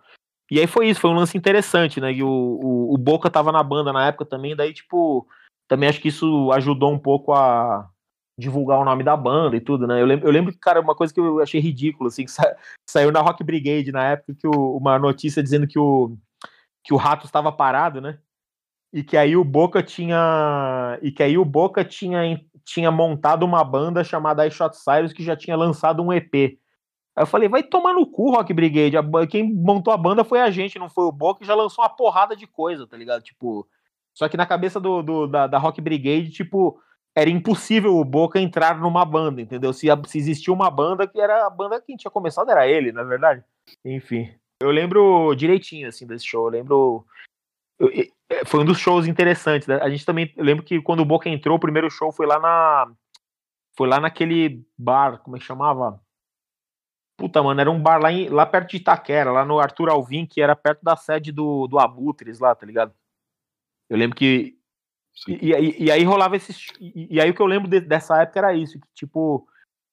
E 0.51 0.61
aí 0.61 0.67
foi 0.67 0.89
isso, 0.89 1.01
foi 1.01 1.11
um 1.11 1.17
lance 1.17 1.37
interessante, 1.37 2.01
né? 2.01 2.13
E 2.13 2.23
o, 2.23 2.29
o, 2.29 2.95
o 2.95 2.99
Boca 2.99 3.29
tava 3.29 3.51
na 3.51 3.63
banda 3.63 3.93
na 3.93 4.07
época 4.07 4.25
também, 4.25 4.55
daí, 4.55 4.73
tipo, 4.73 5.27
também 5.67 5.89
acho 5.89 6.01
que 6.01 6.09
isso 6.09 6.53
ajudou 6.53 6.93
um 6.93 6.99
pouco 6.99 7.33
a, 7.33 7.91
divulgar 8.39 8.79
o 8.79 8.85
nome 8.85 9.03
da 9.03 9.17
banda 9.17 9.57
e 9.57 9.61
tudo, 9.61 9.87
né? 9.87 10.01
Eu 10.01 10.07
lembro, 10.07 10.29
eu 10.29 10.33
lembro 10.33 10.53
que, 10.53 10.59
cara, 10.59 10.81
uma 10.81 10.95
coisa 10.95 11.13
que 11.13 11.19
eu 11.19 11.41
achei 11.41 11.61
ridículo, 11.61 12.09
assim, 12.09 12.25
que 12.27 12.31
sa 12.31 12.57
saiu 12.89 13.11
na 13.11 13.21
Rock 13.21 13.43
Brigade 13.43 13.91
na 13.91 14.05
época, 14.11 14.35
que 14.39 14.47
o, 14.47 14.77
uma 14.77 14.99
notícia 14.99 15.43
dizendo 15.43 15.67
que 15.67 15.79
o, 15.79 16.17
que 16.85 16.93
o 16.93 16.97
Rato 16.97 17.27
estava 17.27 17.51
parado, 17.51 18.01
né? 18.01 18.19
E 18.93 19.03
que 19.03 19.17
aí 19.17 19.37
o 19.37 19.45
Boca 19.45 19.83
tinha. 19.83 20.99
E 21.03 21.11
que 21.11 21.23
aí 21.23 21.37
o 21.37 21.45
Boca 21.45 21.85
tinha, 21.85 22.41
tinha 22.67 22.91
montado 22.91 23.45
uma 23.45 23.63
banda 23.63 24.03
chamada 24.03 24.47
I 24.47 24.51
Shot 24.51 24.77
Cyrus 24.77 25.13
que 25.13 25.23
já 25.23 25.37
tinha 25.37 25.57
lançado 25.57 26.03
um 26.03 26.13
EP. 26.13 26.35
Aí 26.35 27.23
eu 27.23 27.27
falei, 27.27 27.49
vai 27.49 27.63
tomar 27.63 27.95
no 27.95 28.07
cu, 28.07 28.33
Rock 28.33 28.53
Brigade. 28.53 28.97
Quem 29.31 29.55
montou 29.55 29.93
a 29.93 29.97
banda 29.97 30.25
foi 30.25 30.41
a 30.41 30.51
gente, 30.51 30.79
não 30.79 30.91
foi 30.91 31.05
o 31.05 31.13
Boca, 31.13 31.41
que 31.41 31.47
já 31.47 31.55
lançou 31.55 31.83
uma 31.83 31.89
porrada 31.89 32.37
de 32.37 32.47
coisa, 32.47 32.87
tá 32.87 32.97
ligado? 32.97 33.23
Tipo. 33.23 33.67
Só 34.13 34.29
que 34.29 34.37
na 34.37 34.47
cabeça 34.47 34.81
do, 34.81 35.03
do 35.03 35.27
da, 35.27 35.47
da 35.47 35.59
Rock 35.59 35.81
Brigade, 35.81 36.31
tipo, 36.31 36.79
era 37.15 37.31
impossível 37.31 37.97
o 37.97 38.05
Boca 38.05 38.41
entrar 38.41 38.79
numa 38.79 39.05
banda, 39.05 39.41
entendeu? 39.41 39.73
Se, 39.73 39.87
se 40.07 40.19
existia 40.19 40.53
uma 40.53 40.71
banda 40.71 41.07
que 41.07 41.21
era 41.21 41.47
a 41.47 41.51
banda 41.51 41.81
que 41.81 41.97
tinha 41.97 42.11
começado, 42.11 42.51
era 42.51 42.67
ele, 42.67 42.93
na 42.93 43.03
é 43.03 43.05
verdade. 43.05 43.45
Enfim. 43.85 44.31
Eu 44.61 44.71
lembro 44.71 45.35
direitinho, 45.35 45.89
assim, 45.89 46.07
desse 46.07 46.27
show. 46.27 46.47
Eu 46.47 46.51
lembro. 46.51 47.07
É, 48.29 48.45
foi 48.45 48.61
um 48.61 48.65
dos 48.65 48.79
shows 48.79 49.07
interessantes. 49.07 49.69
Né? 49.69 49.77
A 49.77 49.89
gente 49.89 50.05
também. 50.05 50.33
Eu 50.37 50.45
lembro 50.45 50.65
que 50.65 50.81
quando 50.81 51.01
o 51.01 51.05
Boca 51.05 51.29
entrou, 51.29 51.57
o 51.57 51.61
primeiro 51.61 51.91
show 51.91 52.13
foi 52.13 52.27
lá 52.27 52.39
na. 52.39 52.93
Foi 53.77 53.87
lá 53.89 54.01
naquele 54.01 54.65
bar, 54.77 55.19
como 55.19 55.37
é 55.37 55.39
que 55.39 55.45
chamava? 55.45 56.01
Puta, 57.19 57.43
mano, 57.43 57.61
era 57.61 57.71
um 57.71 57.81
bar 57.81 58.01
lá, 58.01 58.13
em, 58.13 58.29
lá 58.29 58.45
perto 58.47 58.71
de 58.71 58.77
Itaquera, 58.79 59.31
lá 59.31 59.45
no 59.45 59.59
Arthur 59.59 59.91
Alvim, 59.91 60.27
que 60.27 60.41
era 60.41 60.55
perto 60.57 60.83
da 60.83 60.97
sede 60.97 61.33
do, 61.33 61.67
do 61.67 61.79
Abutres 61.79 62.39
lá, 62.39 62.55
tá 62.55 62.67
ligado? 62.67 62.95
Eu 63.89 63.97
lembro 63.97 64.17
que 64.17 64.57
e, 65.27 65.53
e, 65.53 65.85
e, 65.85 65.91
aí 65.91 66.05
rolava 66.05 66.37
esses. 66.37 66.67
E, 66.81 67.17
e, 67.17 67.21
aí 67.21 67.31
o 67.31 67.35
que 67.35 67.41
eu 67.41 67.47
lembro 67.47 67.69
de, 67.69 67.81
dessa 67.81 68.21
época 68.21 68.39
era 68.39 68.55
isso, 68.55 68.79
que 68.79 68.87
tipo, 68.95 69.47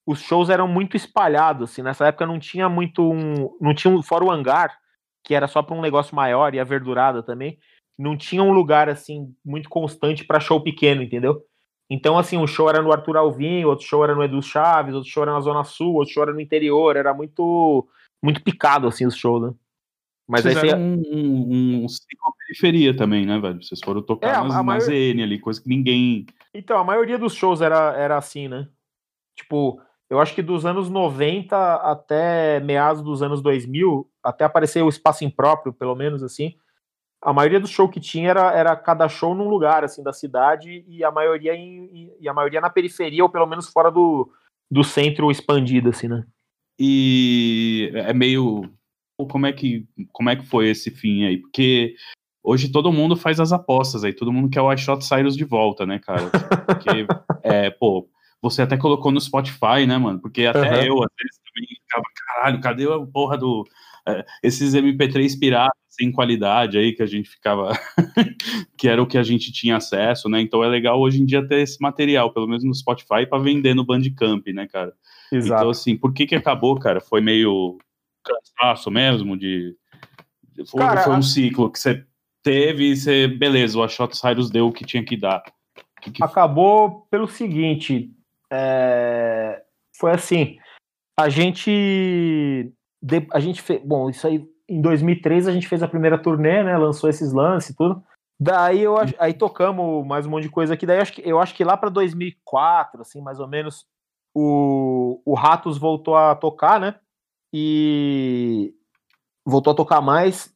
os 0.06 0.20
shows 0.20 0.50
eram 0.50 0.68
muito 0.68 0.98
espalhados, 0.98 1.72
assim, 1.72 1.82
nessa 1.82 2.08
época 2.08 2.26
não 2.26 2.40
tinha 2.40 2.68
muito 2.68 3.02
um. 3.10 3.56
Não 3.62 3.74
tinha 3.74 3.94
um, 3.94 4.04
fora 4.04 4.26
o 4.26 4.32
hangar, 4.32 4.78
que 5.24 5.34
era 5.34 5.48
só 5.48 5.62
para 5.64 5.76
um 5.76 5.82
negócio 5.82 6.16
maior, 6.16 6.54
e 6.54 6.60
a 6.60 6.64
verdurada 6.66 7.24
também, 7.24 7.58
não 7.98 8.18
tinha 8.18 8.44
um 8.44 8.52
lugar 8.52 8.90
assim 8.90 9.34
muito 9.44 9.70
constante 9.70 10.24
para 10.26 10.40
show 10.40 10.62
pequeno, 10.62 11.02
entendeu? 11.02 11.44
Então, 11.90 12.18
assim, 12.18 12.38
um 12.38 12.48
show 12.48 12.70
era 12.70 12.82
no 12.82 12.92
Arthur 12.92 13.18
Alvim, 13.18 13.66
outro 13.66 13.86
show 13.86 14.04
era 14.04 14.16
no 14.16 14.24
Edu 14.24 14.42
Chaves, 14.42 14.96
outro 14.96 15.10
show 15.10 15.24
era 15.24 15.34
na 15.34 15.42
Zona 15.42 15.64
Sul, 15.64 15.96
outro 15.96 16.14
show 16.14 16.24
era 16.24 16.34
no 16.34 16.42
interior, 16.42 16.96
era 16.96 17.14
muito 17.14 17.88
muito 18.22 18.42
picado, 18.42 18.88
assim, 18.88 19.06
os 19.06 19.18
shows, 19.18 19.42
né? 19.42 19.54
Mas 20.26 20.46
aí 20.46 20.56
você... 20.56 20.74
um, 20.74 21.02
um, 21.12 21.84
um 21.84 21.88
periferia 22.40 22.96
também, 22.96 23.26
né, 23.26 23.38
velho? 23.40 23.62
Vocês 23.62 23.82
foram 23.84 24.02
tocar 24.02 24.44
é, 24.44 24.48
nas, 24.48 24.64
maior... 24.64 24.80
ZN 24.80 25.22
ali, 25.22 25.40
coisa 25.40 25.62
que 25.62 25.68
ninguém. 25.68 26.26
Então, 26.54 26.78
a 26.78 26.84
maioria 26.84 27.18
dos 27.18 27.34
shows 27.34 27.62
era, 27.62 27.94
era 27.98 28.18
assim, 28.18 28.48
né? 28.48 28.70
Tipo, 29.36 29.82
eu 30.10 30.20
acho 30.20 30.34
que 30.34 30.42
dos 30.42 30.66
anos 30.66 30.90
90 30.90 31.76
até 31.76 32.60
meados 32.62 33.02
dos 33.02 33.22
anos 33.22 33.42
2000, 33.42 34.10
até 34.24 34.46
aparecer 34.46 34.82
o 34.82 34.90
espaço 34.90 35.26
impróprio, 35.26 35.74
pelo 35.74 35.96
menos 35.96 36.24
assim, 36.24 36.56
a 37.24 37.34
maioria 37.34 37.60
dos 37.60 37.70
shows 37.70 37.92
que 37.92 38.00
tinha 38.00 38.30
era, 38.30 38.52
era 38.52 38.76
cada 38.76 39.08
show 39.08 39.34
num 39.34 39.48
lugar, 39.48 39.84
assim, 39.84 40.04
da 40.04 40.12
cidade, 40.12 40.84
e 40.88 41.04
a 41.04 41.12
maioria 41.12 41.56
em, 41.56 42.12
e 42.20 42.28
a 42.28 42.34
maioria 42.34 42.60
na 42.60 42.70
periferia, 42.70 43.24
ou 43.24 43.30
pelo 43.30 43.48
menos 43.48 43.70
fora 43.70 43.90
do, 43.90 44.32
do 44.70 44.84
centro 44.84 45.32
expandido, 45.32 45.90
assim, 45.90 46.08
né? 46.08 46.24
E 46.78 47.92
é 47.94 48.14
meio 48.14 48.70
como 49.30 49.46
é 49.46 49.54
que 49.54 49.88
como 50.12 50.30
é 50.30 50.36
que 50.36 50.46
foi 50.46 50.70
esse 50.70 50.92
fim 50.92 51.24
aí? 51.24 51.38
Porque 51.38 51.96
hoje 52.44 52.72
todo 52.72 52.92
mundo 52.92 53.16
faz 53.16 53.40
as 53.40 53.54
apostas 53.54 54.04
aí, 54.04 54.12
todo 54.12 54.34
mundo 54.34 54.50
quer 54.50 54.62
o 54.62 54.74
iShot 54.74 55.04
Cyrus 55.06 55.38
de 55.38 55.46
volta, 55.46 55.86
né, 55.86 56.00
cara? 56.00 56.30
Porque, 56.66 57.08
é, 57.44 57.70
pô, 57.70 58.10
você 58.42 58.62
até 58.62 58.76
colocou 58.76 59.12
no 59.12 59.22
Spotify, 59.22 59.86
né, 59.88 59.98
mano? 59.98 60.20
Porque 60.20 60.46
até 60.46 60.60
uhum. 60.80 60.84
eu, 60.84 61.04
às 61.04 61.10
vezes, 61.18 61.40
também 61.46 61.68
ficava, 61.82 62.06
caralho, 62.16 62.62
cadê 62.62 62.86
a 62.92 63.00
porra 63.00 63.38
do. 63.38 63.64
Esses 64.44 64.74
MP3 64.74 65.40
piratas 65.40 65.84
sem 65.90 66.12
qualidade 66.12 66.78
aí 66.78 66.94
que 66.94 67.04
a 67.04 67.06
gente 67.06 67.30
ficava. 67.30 67.72
que 68.78 68.88
era 68.88 69.02
o 69.02 69.08
que 69.08 69.18
a 69.18 69.24
gente 69.24 69.52
tinha 69.52 69.78
acesso, 69.78 70.28
né? 70.28 70.42
Então 70.42 70.64
é 70.64 70.68
legal 70.68 71.00
hoje 71.00 71.22
em 71.22 71.26
dia 71.26 71.48
ter 71.48 71.60
esse 71.60 71.80
material, 71.82 72.34
pelo 72.34 72.48
menos 72.48 72.64
no 72.64 72.74
Spotify, 72.74 73.26
para 73.30 73.44
vender 73.44 73.74
no 73.76 73.86
Bandcamp, 73.86 74.48
né, 74.48 74.68
cara? 74.68 74.94
Exato. 75.32 75.62
Então, 75.62 75.70
assim, 75.70 75.96
por 75.96 76.14
que 76.14 76.26
que 76.26 76.36
acabou, 76.36 76.80
cara? 76.80 77.00
Foi 77.00 77.22
meio 77.22 77.78
cansaço 78.24 78.90
mesmo 78.90 79.38
de. 79.38 79.76
Foi, 80.68 80.82
Cara, 80.82 81.02
foi 81.02 81.14
um 81.14 81.22
ciclo 81.22 81.72
que 81.72 81.80
você 81.80 82.06
teve 82.44 82.92
e 82.92 82.96
você, 82.96 83.28
beleza, 83.28 83.78
o 83.78 83.84
Ashot 83.84 84.16
Cyrus 84.16 84.50
deu 84.50 84.68
o 84.68 84.72
que 84.72 84.86
tinha 84.86 85.04
que 85.04 85.18
dar. 85.18 85.44
Que 86.02 86.12
que... 86.12 86.24
Acabou 86.24 87.08
pelo 87.10 87.28
seguinte. 87.28 88.12
é, 88.52 89.64
foi 89.98 90.12
assim, 90.12 90.58
a 91.20 91.30
gente 91.30 92.72
a 93.32 93.40
gente 93.40 93.62
fez, 93.62 93.82
bom, 93.84 94.10
isso 94.10 94.26
aí 94.26 94.48
em 94.68 94.82
2003 94.82 95.48
a 95.48 95.52
gente 95.52 95.68
fez 95.68 95.84
a 95.84 95.88
primeira 95.88 96.18
turnê, 96.18 96.64
né, 96.64 96.78
lançou 96.78 97.10
esses 97.10 97.34
lances 97.34 97.72
e 97.72 97.76
tudo. 97.76 98.04
Daí 98.40 98.82
eu 98.82 98.96
aí 99.20 99.34
tocamos 99.34 100.06
mais 100.06 100.26
um 100.26 100.32
monte 100.32 100.44
de 100.44 100.50
coisa 100.50 100.74
aqui, 100.74 100.86
daí 100.86 100.98
eu 100.98 101.02
acho 101.02 101.14
que, 101.14 101.22
eu 101.30 101.40
acho 101.40 101.56
que 101.56 101.64
lá 101.64 101.78
para 101.78 101.90
2004, 101.90 103.02
assim, 103.02 103.22
mais 103.22 103.40
ou 103.40 103.48
menos, 103.48 103.86
o, 104.34 105.22
o 105.26 105.34
Ratos 105.36 105.78
voltou 105.78 106.16
a 106.16 106.36
tocar, 106.36 106.80
né? 106.80 106.96
E 107.54 108.74
voltou 109.46 109.72
a 109.72 109.76
tocar 109.76 110.02
mais. 110.02 110.54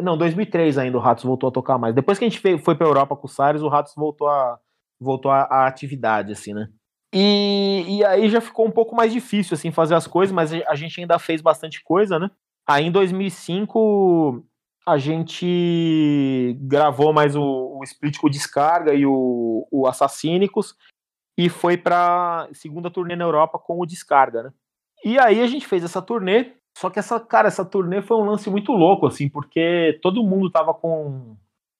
Não, 0.00 0.16
2003 0.16 0.78
ainda 0.78 0.96
o 0.96 1.00
Ratos 1.00 1.24
voltou 1.24 1.48
a 1.48 1.52
tocar 1.52 1.76
mais. 1.76 1.94
Depois 1.94 2.18
que 2.18 2.24
a 2.24 2.28
gente 2.28 2.58
foi 2.58 2.76
para 2.76 2.86
Europa 2.86 3.16
com 3.16 3.26
o 3.26 3.30
Sares, 3.30 3.62
o 3.62 3.68
Ratos 3.68 3.94
voltou 3.96 4.28
a 4.28 4.58
voltou 5.00 5.30
a, 5.30 5.42
a 5.42 5.66
atividade 5.66 6.32
assim, 6.32 6.54
né? 6.54 6.70
E, 7.12 7.84
e 7.88 8.04
aí 8.04 8.28
já 8.28 8.40
ficou 8.40 8.66
um 8.66 8.70
pouco 8.70 8.94
mais 8.94 9.12
difícil 9.12 9.54
assim 9.54 9.70
fazer 9.70 9.94
as 9.94 10.06
coisas, 10.06 10.32
mas 10.32 10.52
a 10.52 10.74
gente 10.74 11.00
ainda 11.00 11.18
fez 11.18 11.40
bastante 11.40 11.82
coisa, 11.82 12.18
né? 12.18 12.30
Aí 12.66 12.86
em 12.86 12.92
2005 12.92 14.44
a 14.86 14.96
gente 14.96 16.56
gravou 16.60 17.12
mais 17.12 17.34
o, 17.34 17.42
o 17.42 17.84
Split 17.84 18.18
com 18.18 18.30
Descarga 18.30 18.94
e 18.94 19.04
o, 19.04 19.66
o 19.70 19.86
Assassínicos 19.86 20.76
e 21.36 21.48
foi 21.48 21.76
para 21.76 22.48
segunda 22.52 22.90
turnê 22.90 23.16
na 23.16 23.24
Europa 23.24 23.58
com 23.58 23.80
o 23.80 23.86
Descarga, 23.86 24.44
né? 24.44 24.52
E 25.04 25.18
aí 25.18 25.40
a 25.40 25.46
gente 25.46 25.66
fez 25.66 25.82
essa 25.82 26.02
turnê, 26.02 26.52
só 26.76 26.90
que 26.90 26.98
essa, 26.98 27.18
cara, 27.18 27.48
essa 27.48 27.64
turnê 27.64 28.02
foi 28.02 28.16
um 28.18 28.24
lance 28.24 28.50
muito 28.50 28.72
louco, 28.72 29.06
assim, 29.06 29.28
porque 29.28 29.98
todo 30.02 30.22
mundo 30.22 30.50
tava 30.50 30.74
com. 30.74 31.36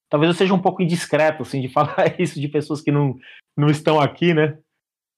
Talvez 0.08 0.30
eu 0.30 0.36
seja 0.36 0.54
um 0.54 0.60
pouco 0.60 0.82
indiscreto, 0.82 1.42
assim, 1.42 1.60
de 1.60 1.68
falar 1.72 2.18
isso 2.18 2.40
de 2.40 2.48
pessoas 2.48 2.80
que 2.80 2.90
não, 2.90 3.14
não 3.56 3.68
estão 3.68 4.00
aqui, 4.00 4.34
né? 4.34 4.58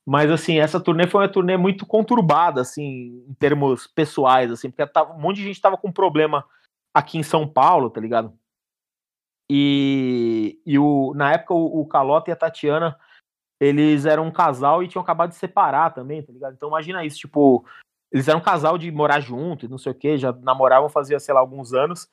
Mas, 0.06 0.30
assim, 0.30 0.58
essa 0.58 0.80
turnê 0.80 1.06
foi 1.06 1.22
uma 1.22 1.32
turnê 1.32 1.56
muito 1.56 1.86
conturbada, 1.86 2.60
assim, 2.60 3.24
em 3.28 3.34
termos 3.34 3.86
pessoais, 3.86 4.50
assim, 4.50 4.68
porque 4.70 4.86
tava, 4.86 5.14
um 5.14 5.20
monte 5.20 5.36
de 5.36 5.44
gente 5.44 5.60
tava 5.60 5.76
com 5.76 5.92
problema 5.92 6.44
aqui 6.92 7.18
em 7.18 7.22
São 7.22 7.46
Paulo, 7.46 7.88
tá 7.88 8.00
ligado? 8.00 8.36
E, 9.50 10.60
e 10.66 10.78
o, 10.78 11.12
na 11.14 11.32
época 11.32 11.54
o, 11.54 11.80
o 11.80 11.86
Calota 11.86 12.30
e 12.30 12.32
a 12.32 12.36
Tatiana, 12.36 12.98
eles 13.60 14.06
eram 14.06 14.26
um 14.26 14.32
casal 14.32 14.82
e 14.82 14.88
tinham 14.88 15.02
acabado 15.02 15.30
de 15.30 15.36
separar 15.36 15.90
também, 15.90 16.22
tá 16.22 16.32
ligado? 16.32 16.54
Então 16.54 16.68
imagina 16.68 17.04
isso, 17.04 17.18
tipo, 17.18 17.64
eles 18.10 18.26
eram 18.26 18.40
um 18.40 18.42
casal 18.42 18.76
de 18.76 18.90
morar 18.90 19.20
junto 19.20 19.68
não 19.68 19.78
sei 19.78 19.92
o 19.92 19.94
que, 19.94 20.18
já 20.18 20.32
namoravam 20.32 20.88
fazia, 20.88 21.20
sei 21.20 21.34
lá, 21.34 21.40
alguns 21.40 21.72
anos. 21.72 22.10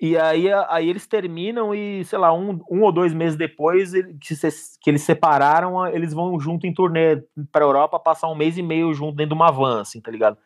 E 0.00 0.16
aí, 0.16 0.52
aí 0.68 0.90
eles 0.90 1.06
terminam 1.06 1.74
e, 1.74 2.04
sei 2.04 2.18
lá, 2.18 2.32
um, 2.32 2.60
um 2.70 2.82
ou 2.82 2.92
dois 2.92 3.14
meses 3.14 3.36
depois 3.36 3.92
que, 4.20 4.36
se, 4.36 4.78
que 4.80 4.90
eles 4.90 5.02
separaram, 5.02 5.86
eles 5.86 6.12
vão 6.12 6.38
junto 6.38 6.66
em 6.66 6.74
turnê 6.74 7.22
pra 7.50 7.64
Europa, 7.64 7.98
passar 7.98 8.28
um 8.28 8.34
mês 8.34 8.58
e 8.58 8.62
meio 8.62 8.92
junto 8.92 9.16
dentro 9.16 9.34
de 9.34 9.40
uma 9.40 9.50
van, 9.50 9.80
assim, 9.80 10.00
tá 10.00 10.10
ligado? 10.10 10.36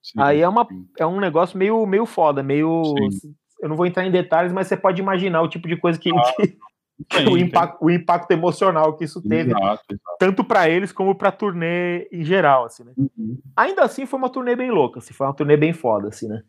Sim, 0.00 0.20
aí 0.20 0.40
é, 0.40 0.48
uma, 0.48 0.66
é 0.98 1.04
um 1.04 1.18
negócio 1.18 1.58
meio, 1.58 1.84
meio 1.86 2.06
foda, 2.06 2.42
meio. 2.42 2.82
Sim. 3.10 3.34
Eu 3.60 3.68
não 3.68 3.76
vou 3.76 3.86
entrar 3.86 4.06
em 4.06 4.10
detalhes, 4.10 4.52
mas 4.52 4.68
você 4.68 4.76
pode 4.76 5.00
imaginar 5.00 5.40
o 5.42 5.48
tipo 5.48 5.66
de 5.66 5.76
coisa 5.76 5.98
que, 5.98 6.10
ah, 6.10 6.34
que, 7.08 7.24
que 7.24 7.28
o, 7.28 7.36
impacto, 7.36 7.84
o 7.84 7.90
impacto 7.90 8.30
emocional 8.30 8.96
que 8.96 9.04
isso 9.04 9.20
teve, 9.22 9.50
exato, 9.50 9.82
exato. 9.90 10.16
tanto 10.20 10.44
para 10.44 10.68
eles 10.68 10.92
como 10.92 11.14
pra 11.14 11.32
turnê 11.32 12.06
em 12.12 12.22
geral, 12.22 12.66
assim, 12.66 12.84
né? 12.84 12.92
Uhum. 12.96 13.38
Ainda 13.56 13.82
assim, 13.82 14.06
foi 14.06 14.18
uma 14.18 14.30
turnê 14.30 14.54
bem 14.54 14.70
louca, 14.70 14.98
assim, 15.00 15.14
foi 15.14 15.26
uma 15.26 15.34
turnê 15.34 15.56
bem 15.56 15.72
foda, 15.72 16.08
assim, 16.08 16.28
né? 16.28 16.42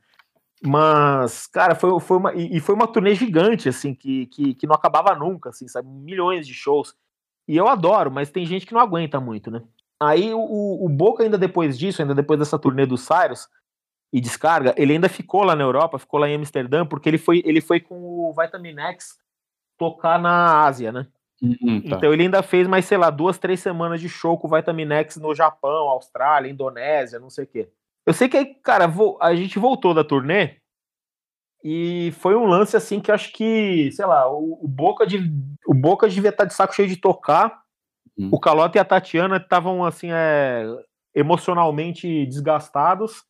Mas, 0.63 1.47
cara, 1.47 1.75
foi, 1.75 1.99
foi 1.99 2.17
uma. 2.17 2.33
E 2.33 2.59
foi 2.59 2.75
uma 2.75 2.87
turnê 2.87 3.13
gigante, 3.13 3.69
assim, 3.69 3.93
que, 3.93 4.25
que, 4.27 4.53
que 4.53 4.67
não 4.67 4.75
acabava 4.75 5.13
nunca, 5.15 5.49
assim, 5.49 5.67
sabe? 5.67 5.87
Milhões 5.89 6.47
de 6.47 6.53
shows. 6.53 6.95
E 7.47 7.55
eu 7.55 7.67
adoro, 7.67 8.09
mas 8.09 8.31
tem 8.31 8.45
gente 8.45 8.65
que 8.65 8.73
não 8.73 8.81
aguenta 8.81 9.19
muito, 9.19 9.51
né? 9.51 9.61
Aí 10.01 10.33
o, 10.33 10.85
o 10.85 10.89
Boca, 10.89 11.23
ainda 11.23 11.37
depois 11.37 11.77
disso, 11.77 12.01
ainda 12.01 12.15
depois 12.15 12.39
dessa 12.39 12.59
turnê 12.59 12.85
do 12.85 12.97
Cyrus 12.97 13.47
e 14.11 14.19
descarga, 14.19 14.73
ele 14.77 14.93
ainda 14.93 15.07
ficou 15.09 15.43
lá 15.43 15.55
na 15.55 15.63
Europa, 15.63 15.99
ficou 15.99 16.19
lá 16.19 16.29
em 16.29 16.35
Amsterdã, 16.35 16.85
porque 16.85 17.09
ele 17.09 17.17
foi, 17.17 17.41
ele 17.45 17.61
foi 17.61 17.79
com 17.79 17.95
o 17.95 18.33
Vitamin 18.33 18.77
X 18.79 19.17
tocar 19.77 20.19
na 20.19 20.63
Ásia, 20.63 20.91
né? 20.91 21.07
Uhum, 21.41 21.81
tá. 21.81 21.97
Então 21.97 22.13
ele 22.13 22.23
ainda 22.23 22.41
fez 22.41 22.67
mais, 22.67 22.85
sei 22.85 22.97
lá, 22.97 23.09
duas, 23.09 23.37
três 23.37 23.59
semanas 23.59 24.01
de 24.01 24.09
show 24.09 24.37
com 24.37 24.47
o 24.47 24.55
Vitamin 24.55 24.91
X 24.91 25.17
no 25.17 25.35
Japão, 25.35 25.89
Austrália, 25.89 26.49
Indonésia, 26.49 27.19
não 27.19 27.29
sei 27.29 27.43
o 27.43 27.47
quê. 27.47 27.69
Eu 28.05 28.13
sei 28.13 28.29
que, 28.29 28.45
cara, 28.63 28.85
a 29.21 29.35
gente 29.35 29.57
voltou 29.57 29.93
da 29.93 30.03
turnê 30.03 30.57
e 31.63 32.13
foi 32.19 32.35
um 32.35 32.45
lance 32.45 32.77
assim 32.77 32.99
que 32.99 33.09
eu 33.09 33.15
acho 33.15 33.31
que, 33.33 33.91
sei 33.91 34.05
lá, 34.05 34.29
o, 34.31 34.63
o 34.63 34.67
Boca 34.67 35.05
de, 35.07 35.17
o 35.67 35.73
Boca 35.73 36.07
devia 36.07 36.29
estar 36.29 36.43
tá 36.43 36.47
de 36.47 36.53
saco 36.53 36.75
cheio 36.75 36.87
de 36.87 36.97
tocar 36.97 37.65
Uhum. 38.17 38.29
O 38.31 38.39
Calota 38.39 38.77
e 38.77 38.81
a 38.81 38.85
Tatiana 38.85 39.37
estavam 39.37 39.83
assim, 39.83 40.09
é, 40.11 40.65
emocionalmente 41.13 42.25
desgastados. 42.25 43.23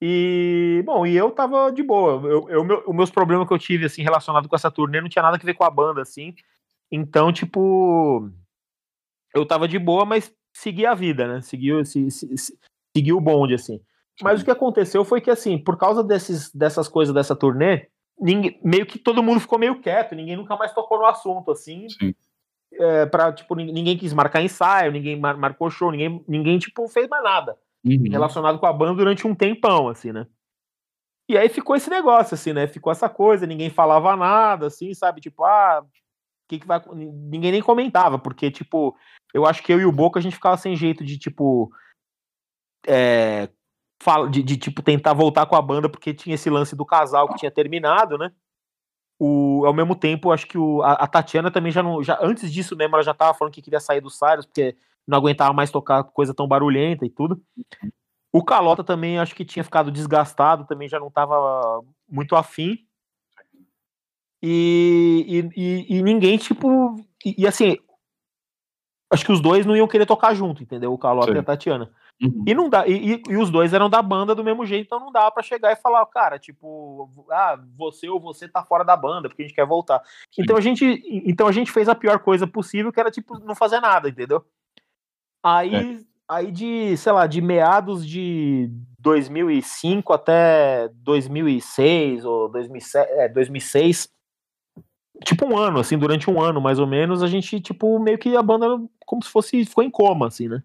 E, 0.00 0.82
bom, 0.84 1.06
e 1.06 1.16
eu 1.16 1.30
tava 1.30 1.70
de 1.70 1.82
boa. 1.82 2.26
Eu, 2.28 2.48
eu, 2.48 2.64
meu, 2.64 2.82
os 2.86 2.94
meus 2.94 3.10
problemas 3.10 3.46
que 3.46 3.54
eu 3.54 3.58
tive, 3.58 3.84
assim, 3.84 4.02
relacionado 4.02 4.48
com 4.48 4.56
essa 4.56 4.70
turnê 4.70 5.00
não 5.00 5.08
tinha 5.08 5.22
nada 5.22 5.36
a 5.36 5.40
ver 5.40 5.54
com 5.54 5.64
a 5.64 5.70
banda, 5.70 6.02
assim. 6.02 6.34
Então, 6.90 7.32
tipo, 7.32 8.28
eu 9.34 9.46
tava 9.46 9.68
de 9.68 9.78
boa, 9.78 10.04
mas 10.04 10.34
segui 10.52 10.84
a 10.84 10.94
vida, 10.94 11.28
né? 11.28 11.40
Segui, 11.42 11.84
se, 11.84 12.10
se, 12.10 12.36
se, 12.36 12.58
segui 12.96 13.12
o 13.12 13.20
bonde, 13.20 13.54
assim. 13.54 13.80
Mas 14.22 14.40
o 14.40 14.44
que 14.44 14.50
aconteceu 14.50 15.04
foi 15.04 15.20
que, 15.20 15.30
assim, 15.30 15.58
por 15.58 15.76
causa 15.76 16.04
desses, 16.04 16.52
dessas 16.52 16.88
coisas 16.88 17.14
dessa 17.14 17.34
turnê, 17.34 17.88
ninguém, 18.20 18.60
meio 18.62 18.86
que 18.86 18.98
todo 18.98 19.22
mundo 19.22 19.40
ficou 19.40 19.58
meio 19.58 19.80
quieto, 19.80 20.14
ninguém 20.14 20.36
nunca 20.36 20.56
mais 20.56 20.72
tocou 20.72 20.98
no 20.98 21.06
assunto, 21.06 21.50
assim. 21.50 21.88
Sim 21.88 22.14
é, 22.74 23.06
pra, 23.06 23.32
tipo, 23.32 23.54
ninguém 23.54 23.96
quis 23.96 24.12
marcar 24.12 24.42
ensaio, 24.42 24.92
ninguém 24.92 25.18
mar 25.18 25.36
marcou 25.36 25.70
show, 25.70 25.90
ninguém, 25.90 26.24
ninguém, 26.26 26.58
tipo, 26.58 26.88
fez 26.88 27.08
mais 27.08 27.22
nada 27.22 27.56
uhum. 27.84 28.04
relacionado 28.10 28.58
com 28.58 28.66
a 28.66 28.72
banda 28.72 28.94
durante 28.94 29.26
um 29.26 29.34
tempão, 29.34 29.88
assim, 29.88 30.12
né? 30.12 30.26
E 31.28 31.36
aí 31.36 31.48
ficou 31.48 31.76
esse 31.76 31.88
negócio, 31.88 32.34
assim, 32.34 32.52
né? 32.52 32.66
Ficou 32.66 32.90
essa 32.90 33.08
coisa, 33.08 33.46
ninguém 33.46 33.70
falava 33.70 34.16
nada, 34.16 34.66
assim, 34.66 34.92
sabe? 34.94 35.20
Tipo, 35.20 35.44
ah, 35.44 35.84
que 36.48 36.58
que 36.58 36.66
vai... 36.66 36.82
Ninguém 36.92 37.52
nem 37.52 37.62
comentava, 37.62 38.18
porque, 38.18 38.50
tipo, 38.50 38.96
eu 39.32 39.46
acho 39.46 39.62
que 39.62 39.72
eu 39.72 39.80
e 39.80 39.84
o 39.84 39.92
Boca 39.92 40.18
a 40.18 40.22
gente 40.22 40.34
ficava 40.34 40.56
sem 40.56 40.74
jeito 40.74 41.04
de, 41.04 41.18
tipo, 41.18 41.70
é, 42.86 43.48
de, 44.30 44.42
de, 44.42 44.56
tipo, 44.56 44.82
tentar 44.82 45.12
voltar 45.12 45.46
com 45.46 45.56
a 45.56 45.62
banda, 45.62 45.88
porque 45.88 46.14
tinha 46.14 46.34
esse 46.34 46.50
lance 46.50 46.74
do 46.74 46.84
casal 46.84 47.28
que 47.28 47.36
tinha 47.36 47.50
terminado, 47.50 48.18
né? 48.18 48.32
o, 49.24 49.64
ao 49.64 49.72
mesmo 49.72 49.94
tempo, 49.94 50.32
acho 50.32 50.48
que 50.48 50.58
o, 50.58 50.82
a, 50.82 50.94
a, 50.94 51.06
Tatiana 51.06 51.48
também 51.48 51.70
já 51.70 51.80
não. 51.80 52.02
Já, 52.02 52.18
antes 52.20 52.52
disso 52.52 52.74
mesmo, 52.74 52.96
ela 52.96 53.04
já 53.04 53.14
tava 53.14 53.32
falando 53.38 53.54
que 53.54 53.62
queria 53.62 53.78
sair 53.78 54.00
do 54.00 54.10
Cyrus, 54.10 54.44
porque 54.44 54.76
não 55.06 55.16
aguentava 55.16 55.52
mais 55.52 55.70
tocar 55.70 56.02
coisa 56.02 56.34
tão 56.34 56.48
barulhenta 56.48 57.06
e 57.06 57.10
tudo. 57.10 57.40
O 58.32 58.42
Calota 58.42 58.82
também 58.82 59.20
acho 59.20 59.32
que 59.36 59.44
tinha 59.44 59.62
ficado 59.62 59.92
desgastado, 59.92 60.66
também 60.66 60.88
já 60.88 60.98
não 60.98 61.08
tava 61.08 61.84
muito 62.08 62.34
afim. 62.34 62.84
E, 64.42 65.48
e, 65.56 65.98
e, 65.98 66.02
ninguém, 66.02 66.36
tipo. 66.36 66.96
E, 67.24 67.42
e, 67.42 67.46
assim, 67.46 67.76
acho 69.08 69.24
que 69.24 69.30
os 69.30 69.40
dois 69.40 69.64
não 69.64 69.76
iam 69.76 69.86
querer 69.86 70.04
tocar 70.04 70.34
junto, 70.34 70.64
entendeu? 70.64 70.92
O 70.92 70.98
Calota 70.98 71.30
Sim. 71.30 71.36
e 71.36 71.38
a 71.38 71.44
Tatiana. 71.44 71.92
Uhum. 72.20 72.44
E 72.46 72.54
não 72.54 72.68
dá, 72.68 72.86
e, 72.86 73.20
e, 73.28 73.36
os 73.36 73.50
dois 73.50 73.74
eram 73.74 73.90
da 73.90 74.00
banda 74.00 74.34
do 74.34 74.44
mesmo 74.44 74.64
jeito, 74.64 74.86
então 74.86 75.00
não 75.00 75.10
dá 75.10 75.28
para 75.30 75.42
chegar 75.42 75.72
e 75.72 75.76
falar, 75.76 76.06
cara, 76.06 76.38
tipo, 76.38 77.10
ah, 77.28 77.58
você 77.76 78.08
ou 78.08 78.20
você 78.20 78.48
tá 78.48 78.62
fora 78.62 78.84
da 78.84 78.96
banda, 78.96 79.28
porque 79.28 79.42
a 79.42 79.46
gente 79.46 79.54
quer 79.54 79.66
voltar. 79.66 80.00
Sim. 80.30 80.42
Então 80.42 80.56
a 80.56 80.60
gente, 80.60 81.02
então 81.26 81.48
a 81.48 81.52
gente 81.52 81.72
fez 81.72 81.88
a 81.88 81.94
pior 81.94 82.20
coisa 82.20 82.46
possível, 82.46 82.92
que 82.92 83.00
era 83.00 83.10
tipo 83.10 83.38
não 83.40 83.56
fazer 83.56 83.80
nada, 83.80 84.08
entendeu? 84.08 84.44
Aí, 85.42 85.74
é. 85.74 85.98
aí 86.28 86.52
de, 86.52 86.96
sei 86.96 87.12
lá, 87.12 87.26
de 87.26 87.40
meados 87.40 88.06
de 88.06 88.70
2005 89.00 90.12
até 90.12 90.88
2006 90.94 92.24
ou 92.24 92.48
2007, 92.48 93.10
é, 93.10 93.28
2006, 93.28 94.08
tipo 95.24 95.44
um 95.44 95.58
ano, 95.58 95.80
assim, 95.80 95.98
durante 95.98 96.30
um 96.30 96.40
ano 96.40 96.60
mais 96.60 96.78
ou 96.78 96.86
menos, 96.86 97.20
a 97.20 97.26
gente 97.26 97.60
tipo 97.60 97.98
meio 97.98 98.18
que 98.18 98.36
a 98.36 98.42
banda 98.42 98.80
como 99.04 99.24
se 99.24 99.30
fosse 99.30 99.64
ficou 99.64 99.82
em 99.82 99.90
coma, 99.90 100.28
assim, 100.28 100.46
né? 100.48 100.62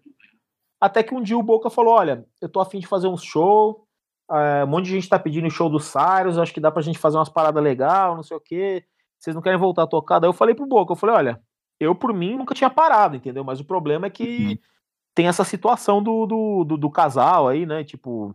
Até 0.80 1.02
que 1.02 1.14
um 1.14 1.22
dia 1.22 1.36
o 1.36 1.42
Boca 1.42 1.70
falou: 1.70 1.94
Olha, 1.94 2.24
eu 2.40 2.48
tô 2.48 2.60
afim 2.60 2.78
de 2.78 2.86
fazer 2.86 3.08
um 3.08 3.16
show. 3.16 3.84
É, 4.30 4.64
um 4.64 4.66
monte 4.66 4.86
de 4.86 4.92
gente 4.92 5.08
tá 5.08 5.18
pedindo 5.18 5.50
show 5.50 5.70
do 5.70 5.80
Cyrus, 5.80 6.36
acho 6.36 6.52
que 6.52 6.60
dá 6.60 6.70
pra 6.70 6.82
gente 6.82 6.98
fazer 6.98 7.16
umas 7.16 7.30
paradas 7.30 7.62
legal, 7.62 8.14
não 8.14 8.22
sei 8.22 8.36
o 8.36 8.40
quê. 8.40 8.84
Vocês 9.18 9.34
não 9.34 9.42
querem 9.42 9.58
voltar 9.58 9.84
a 9.84 9.86
tocar? 9.86 10.18
Daí 10.18 10.28
eu 10.28 10.34
falei 10.34 10.54
pro 10.54 10.66
Boca, 10.66 10.92
eu 10.92 10.96
falei, 10.96 11.16
olha, 11.16 11.42
eu 11.80 11.94
por 11.94 12.12
mim 12.12 12.36
nunca 12.36 12.54
tinha 12.54 12.70
parado, 12.70 13.16
entendeu? 13.16 13.42
Mas 13.42 13.58
o 13.58 13.64
problema 13.64 14.06
é 14.06 14.10
que 14.10 14.46
uhum. 14.46 14.58
tem 15.14 15.28
essa 15.28 15.44
situação 15.44 16.02
do, 16.02 16.26
do, 16.26 16.64
do, 16.64 16.76
do, 16.76 16.90
casal 16.90 17.48
aí, 17.48 17.64
né? 17.64 17.84
Tipo. 17.84 18.34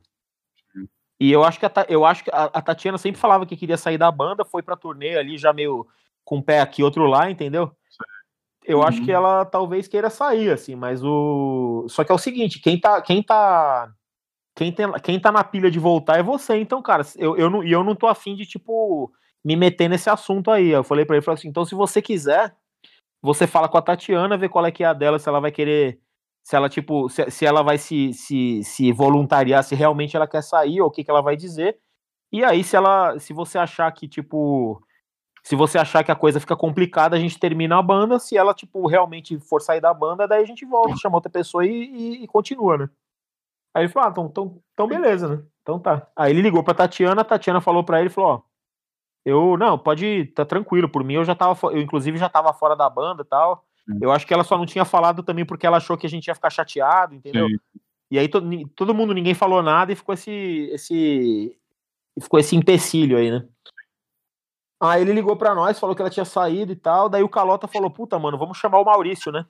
E 1.19 1.31
eu 1.31 1.43
acho 1.43 1.59
que 1.59 1.65
a, 1.65 1.71
eu 1.87 2.03
acho 2.05 2.23
que 2.23 2.31
a, 2.31 2.45
a, 2.45 2.61
Tatiana 2.61 2.97
sempre 2.97 3.21
falava 3.21 3.45
que 3.45 3.55
queria 3.55 3.77
sair 3.77 3.97
da 3.97 4.11
banda, 4.11 4.43
foi 4.43 4.61
pra 4.61 4.75
turnê 4.75 5.17
ali 5.17 5.37
já 5.37 5.53
meio 5.53 5.87
com 6.25 6.37
um 6.37 6.41
pé 6.41 6.59
aqui, 6.59 6.83
outro 6.83 7.05
lá, 7.05 7.29
entendeu? 7.29 7.71
Eu 8.65 8.79
uhum. 8.79 8.83
acho 8.83 9.03
que 9.03 9.11
uhum. 9.11 9.17
ela 9.17 9.45
talvez 9.45 9.87
queira 9.87 10.09
sair, 10.09 10.51
assim, 10.51 10.75
mas 10.75 11.03
o. 11.03 11.85
Só 11.89 12.03
que 12.03 12.11
é 12.11 12.15
o 12.15 12.19
seguinte, 12.19 12.59
quem 12.59 12.79
tá. 12.79 13.01
Quem 13.01 13.21
tá. 13.23 13.91
Quem, 14.55 14.71
tem, 14.71 14.91
quem 15.01 15.19
tá 15.19 15.31
na 15.31 15.43
pilha 15.43 15.71
de 15.71 15.79
voltar 15.79 16.19
é 16.19 16.23
você, 16.23 16.55
então, 16.57 16.79
cara, 16.79 17.01
eu, 17.17 17.35
eu, 17.35 17.49
não, 17.49 17.63
eu 17.63 17.83
não 17.83 17.95
tô 17.95 18.05
afim 18.05 18.35
de, 18.35 18.45
tipo, 18.45 19.11
me 19.43 19.55
meter 19.55 19.89
nesse 19.89 20.11
assunto 20.11 20.51
aí. 20.51 20.69
Eu 20.69 20.83
falei 20.83 21.05
pra 21.05 21.15
ele, 21.15 21.25
falei 21.25 21.39
assim, 21.39 21.47
então 21.47 21.65
se 21.65 21.73
você 21.73 22.03
quiser, 22.03 22.55
você 23.19 23.47
fala 23.47 23.67
com 23.67 23.79
a 23.79 23.81
Tatiana, 23.81 24.37
vê 24.37 24.47
qual 24.47 24.63
é 24.65 24.71
que 24.71 24.83
é 24.83 24.87
a 24.87 24.93
dela, 24.93 25.17
se 25.17 25.27
ela 25.27 25.39
vai 25.39 25.51
querer 25.51 25.99
se 26.43 26.55
ela, 26.57 26.67
tipo, 26.67 27.07
se, 27.09 27.31
se 27.31 27.45
ela 27.45 27.63
vai 27.63 27.77
se, 27.77 28.11
se, 28.13 28.61
se 28.63 28.91
voluntariar, 28.91 29.63
se 29.63 29.75
realmente 29.75 30.15
ela 30.15 30.27
quer 30.27 30.43
sair, 30.43 30.81
ou 30.81 30.87
o 30.87 30.91
que, 30.91 31.03
que 31.03 31.09
ela 31.09 31.21
vai 31.21 31.37
dizer. 31.37 31.79
E 32.31 32.43
aí, 32.43 32.63
se 32.63 32.75
ela. 32.75 33.17
Se 33.17 33.33
você 33.33 33.57
achar 33.57 33.89
que, 33.91 34.07
tipo. 34.07 34.81
Se 35.43 35.55
você 35.57 35.77
achar 35.77 36.03
que 36.03 36.11
a 36.11 36.15
coisa 36.15 36.39
fica 36.39 36.55
complicada, 36.55 37.17
a 37.17 37.19
gente 37.19 37.37
termina 37.37 37.77
a 37.77 37.81
banda. 37.81 38.17
Se 38.17 38.37
ela, 38.37 38.53
tipo, 38.53 38.87
realmente 38.87 39.37
for 39.39 39.61
sair 39.61 39.81
da 39.81 39.93
banda, 39.93 40.25
daí 40.25 40.41
a 40.41 40.45
gente 40.45 40.65
volta, 40.65 40.95
chama 40.95 41.17
outra 41.17 41.29
pessoa 41.29 41.65
e, 41.65 41.69
e, 41.69 42.23
e 42.23 42.27
continua, 42.27 42.77
né? 42.77 42.89
Aí 43.73 43.83
ele 43.83 43.91
falou, 43.91 44.07
ah, 44.07 44.11
então, 44.11 44.25
então, 44.27 44.61
então 44.73 44.87
beleza, 44.87 45.27
né? 45.27 45.43
Então 45.61 45.79
tá. 45.79 46.07
Aí 46.15 46.31
ele 46.31 46.41
ligou 46.41 46.63
pra 46.63 46.73
Tatiana, 46.73 47.21
a 47.21 47.25
Tatiana 47.25 47.59
falou 47.59 47.83
pra 47.83 47.99
ele, 47.99 48.09
falou, 48.09 48.29
ó, 48.29 48.41
eu, 49.25 49.57
não, 49.57 49.77
pode 49.77 50.05
ir, 50.05 50.33
tá 50.33 50.45
tranquilo, 50.45 50.87
por 50.87 51.03
mim 51.03 51.15
eu 51.15 51.25
já 51.25 51.33
tava, 51.33 51.57
eu 51.71 51.81
inclusive 51.81 52.17
já 52.17 52.29
tava 52.29 52.53
fora 52.53 52.75
da 52.75 52.89
banda 52.89 53.23
e 53.23 53.25
tal, 53.25 53.65
hum. 53.89 53.99
eu 54.01 54.11
acho 54.11 54.27
que 54.27 54.33
ela 54.33 54.43
só 54.43 54.57
não 54.57 54.65
tinha 54.65 54.85
falado 54.85 55.23
também 55.23 55.45
porque 55.45 55.65
ela 55.65 55.77
achou 55.77 55.97
que 55.97 56.05
a 56.05 56.09
gente 56.09 56.27
ia 56.27 56.35
ficar 56.35 56.49
chateado, 56.49 57.15
entendeu? 57.15 57.47
Sim. 57.47 57.57
E 58.11 58.19
aí 58.19 58.27
todo, 58.27 58.47
todo 58.75 58.93
mundo, 58.93 59.13
ninguém 59.13 59.33
falou 59.33 59.63
nada 59.63 59.91
e 59.91 59.95
ficou 59.95 60.13
esse, 60.13 60.69
esse, 60.71 61.57
ficou 62.21 62.39
esse 62.39 62.55
empecilho 62.55 63.17
aí, 63.17 63.31
né? 63.31 63.47
Aí 64.83 65.01
ele 65.01 65.13
ligou 65.13 65.37
pra 65.37 65.55
nós, 65.55 65.79
falou 65.79 65.95
que 65.95 66.01
ela 66.01 66.11
tinha 66.11 66.25
saído 66.25 66.73
e 66.73 66.75
tal, 66.75 67.07
daí 67.07 67.23
o 67.23 67.29
Calota 67.29 67.69
falou, 67.69 67.89
puta, 67.89 68.19
mano, 68.19 68.37
vamos 68.37 68.57
chamar 68.57 68.81
o 68.81 68.83
Maurício, 68.83 69.31
né? 69.31 69.45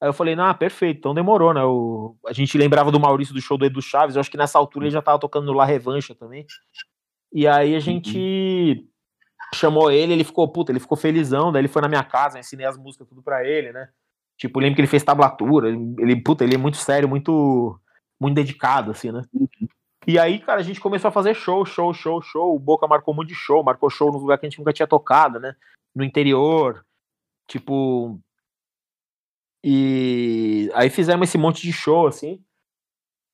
Aí 0.00 0.08
eu 0.08 0.12
falei, 0.14 0.34
ah, 0.38 0.54
perfeito, 0.54 1.00
então 1.00 1.14
demorou, 1.14 1.52
né? 1.52 1.62
O, 1.62 2.16
a 2.26 2.32
gente 2.32 2.56
lembrava 2.56 2.90
do 2.90 2.98
Maurício 2.98 3.34
do 3.34 3.42
show 3.42 3.58
do 3.58 3.66
Edu 3.66 3.82
Chaves, 3.82 4.16
eu 4.16 4.20
acho 4.20 4.30
que 4.30 4.38
nessa 4.38 4.58
altura 4.58 4.86
ele 4.86 4.92
já 4.92 5.02
tava 5.02 5.18
tocando 5.18 5.44
no 5.44 5.52
La 5.52 5.66
Revancha 5.66 6.14
também. 6.14 6.46
E 7.30 7.46
aí 7.46 7.74
a 7.74 7.78
gente 7.78 8.16
uhum. 8.18 8.88
chamou 9.54 9.90
ele, 9.90 10.14
ele 10.14 10.24
ficou, 10.24 10.50
puta, 10.50 10.72
ele 10.72 10.80
ficou 10.80 10.96
felizão, 10.96 11.52
daí 11.52 11.60
ele 11.60 11.68
foi 11.68 11.82
na 11.82 11.88
minha 11.88 12.02
casa, 12.02 12.38
ensinei 12.38 12.64
as 12.64 12.78
músicas 12.78 13.06
tudo 13.06 13.22
pra 13.22 13.46
ele, 13.46 13.70
né? 13.70 13.90
Tipo, 14.38 14.60
lembro 14.60 14.76
que 14.76 14.80
ele 14.80 14.88
fez 14.88 15.04
tablatura, 15.04 15.68
ele, 15.68 16.16
puta, 16.22 16.42
ele 16.42 16.54
é 16.54 16.58
muito 16.58 16.78
sério, 16.78 17.06
muito, 17.06 17.78
muito 18.18 18.34
dedicado, 18.34 18.92
assim, 18.92 19.12
né? 19.12 19.20
E 20.06 20.18
aí, 20.18 20.38
cara, 20.38 20.60
a 20.60 20.64
gente 20.64 20.80
começou 20.80 21.08
a 21.08 21.12
fazer 21.12 21.34
show, 21.34 21.64
show, 21.64 21.92
show, 21.94 22.20
show. 22.20 22.54
O 22.54 22.58
Boca 22.58 22.86
marcou 22.86 23.14
muito 23.14 23.28
de 23.28 23.34
show, 23.34 23.62
marcou 23.64 23.88
show 23.88 24.12
no 24.12 24.18
lugar 24.18 24.38
que 24.38 24.46
a 24.46 24.48
gente 24.48 24.58
nunca 24.58 24.72
tinha 24.72 24.86
tocado, 24.86 25.40
né? 25.40 25.56
No 25.94 26.04
interior. 26.04 26.84
Tipo, 27.46 28.20
e 29.66 30.70
aí 30.74 30.90
fizemos 30.90 31.26
esse 31.26 31.38
monte 31.38 31.62
de 31.62 31.72
show, 31.72 32.06
assim. 32.06 32.44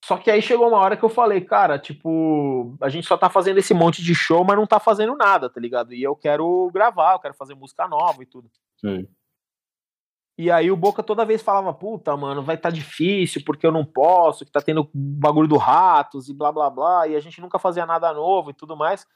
Só 0.05 0.17
que 0.17 0.31
aí 0.31 0.41
chegou 0.41 0.69
uma 0.69 0.79
hora 0.79 0.97
que 0.97 1.05
eu 1.05 1.09
falei, 1.09 1.41
cara, 1.41 1.77
tipo, 1.77 2.77
a 2.81 2.89
gente 2.89 3.07
só 3.07 3.19
tá 3.19 3.29
fazendo 3.29 3.59
esse 3.59 3.75
monte 3.75 4.01
de 4.01 4.15
show, 4.15 4.45
mas 4.45 4.57
não 4.57 4.67
tá 4.67 4.79
fazendo 4.79 5.17
nada, 5.17 5.51
tá 5.51 5.61
ligado? 5.61 5.93
E 5.93 6.01
eu 6.01 6.15
quero 6.15 6.71
gravar, 6.73 7.15
eu 7.15 7.19
quero 7.19 7.35
fazer 7.35 7.57
música 7.57 7.89
nova 7.89 8.23
e 8.23 8.27
tudo. 8.27 8.49
Sim. 8.77 9.09
E 10.41 10.51
aí 10.51 10.71
o 10.71 10.77
Boca 10.77 11.03
toda 11.03 11.27
vez 11.27 11.43
falava, 11.43 11.71
puta, 11.71 12.17
mano, 12.17 12.43
vai 12.43 12.57
tá 12.57 12.71
difícil, 12.71 13.43
porque 13.45 13.67
eu 13.67 13.71
não 13.71 13.85
posso, 13.85 14.43
que 14.43 14.51
tá 14.51 14.63
tendo 14.63 14.89
bagulho 14.95 15.47
do 15.47 15.59
Ratos 15.59 16.31
e 16.31 16.35
blá 16.35 16.51
blá 16.51 16.71
blá, 16.71 17.07
e 17.07 17.15
a 17.15 17.21
gente 17.21 17.43
nunca 17.43 17.59
fazia 17.59 17.85
nada 17.85 18.11
novo 18.15 18.49
e 18.49 18.55
tudo 18.55 18.75
mais. 18.75 19.07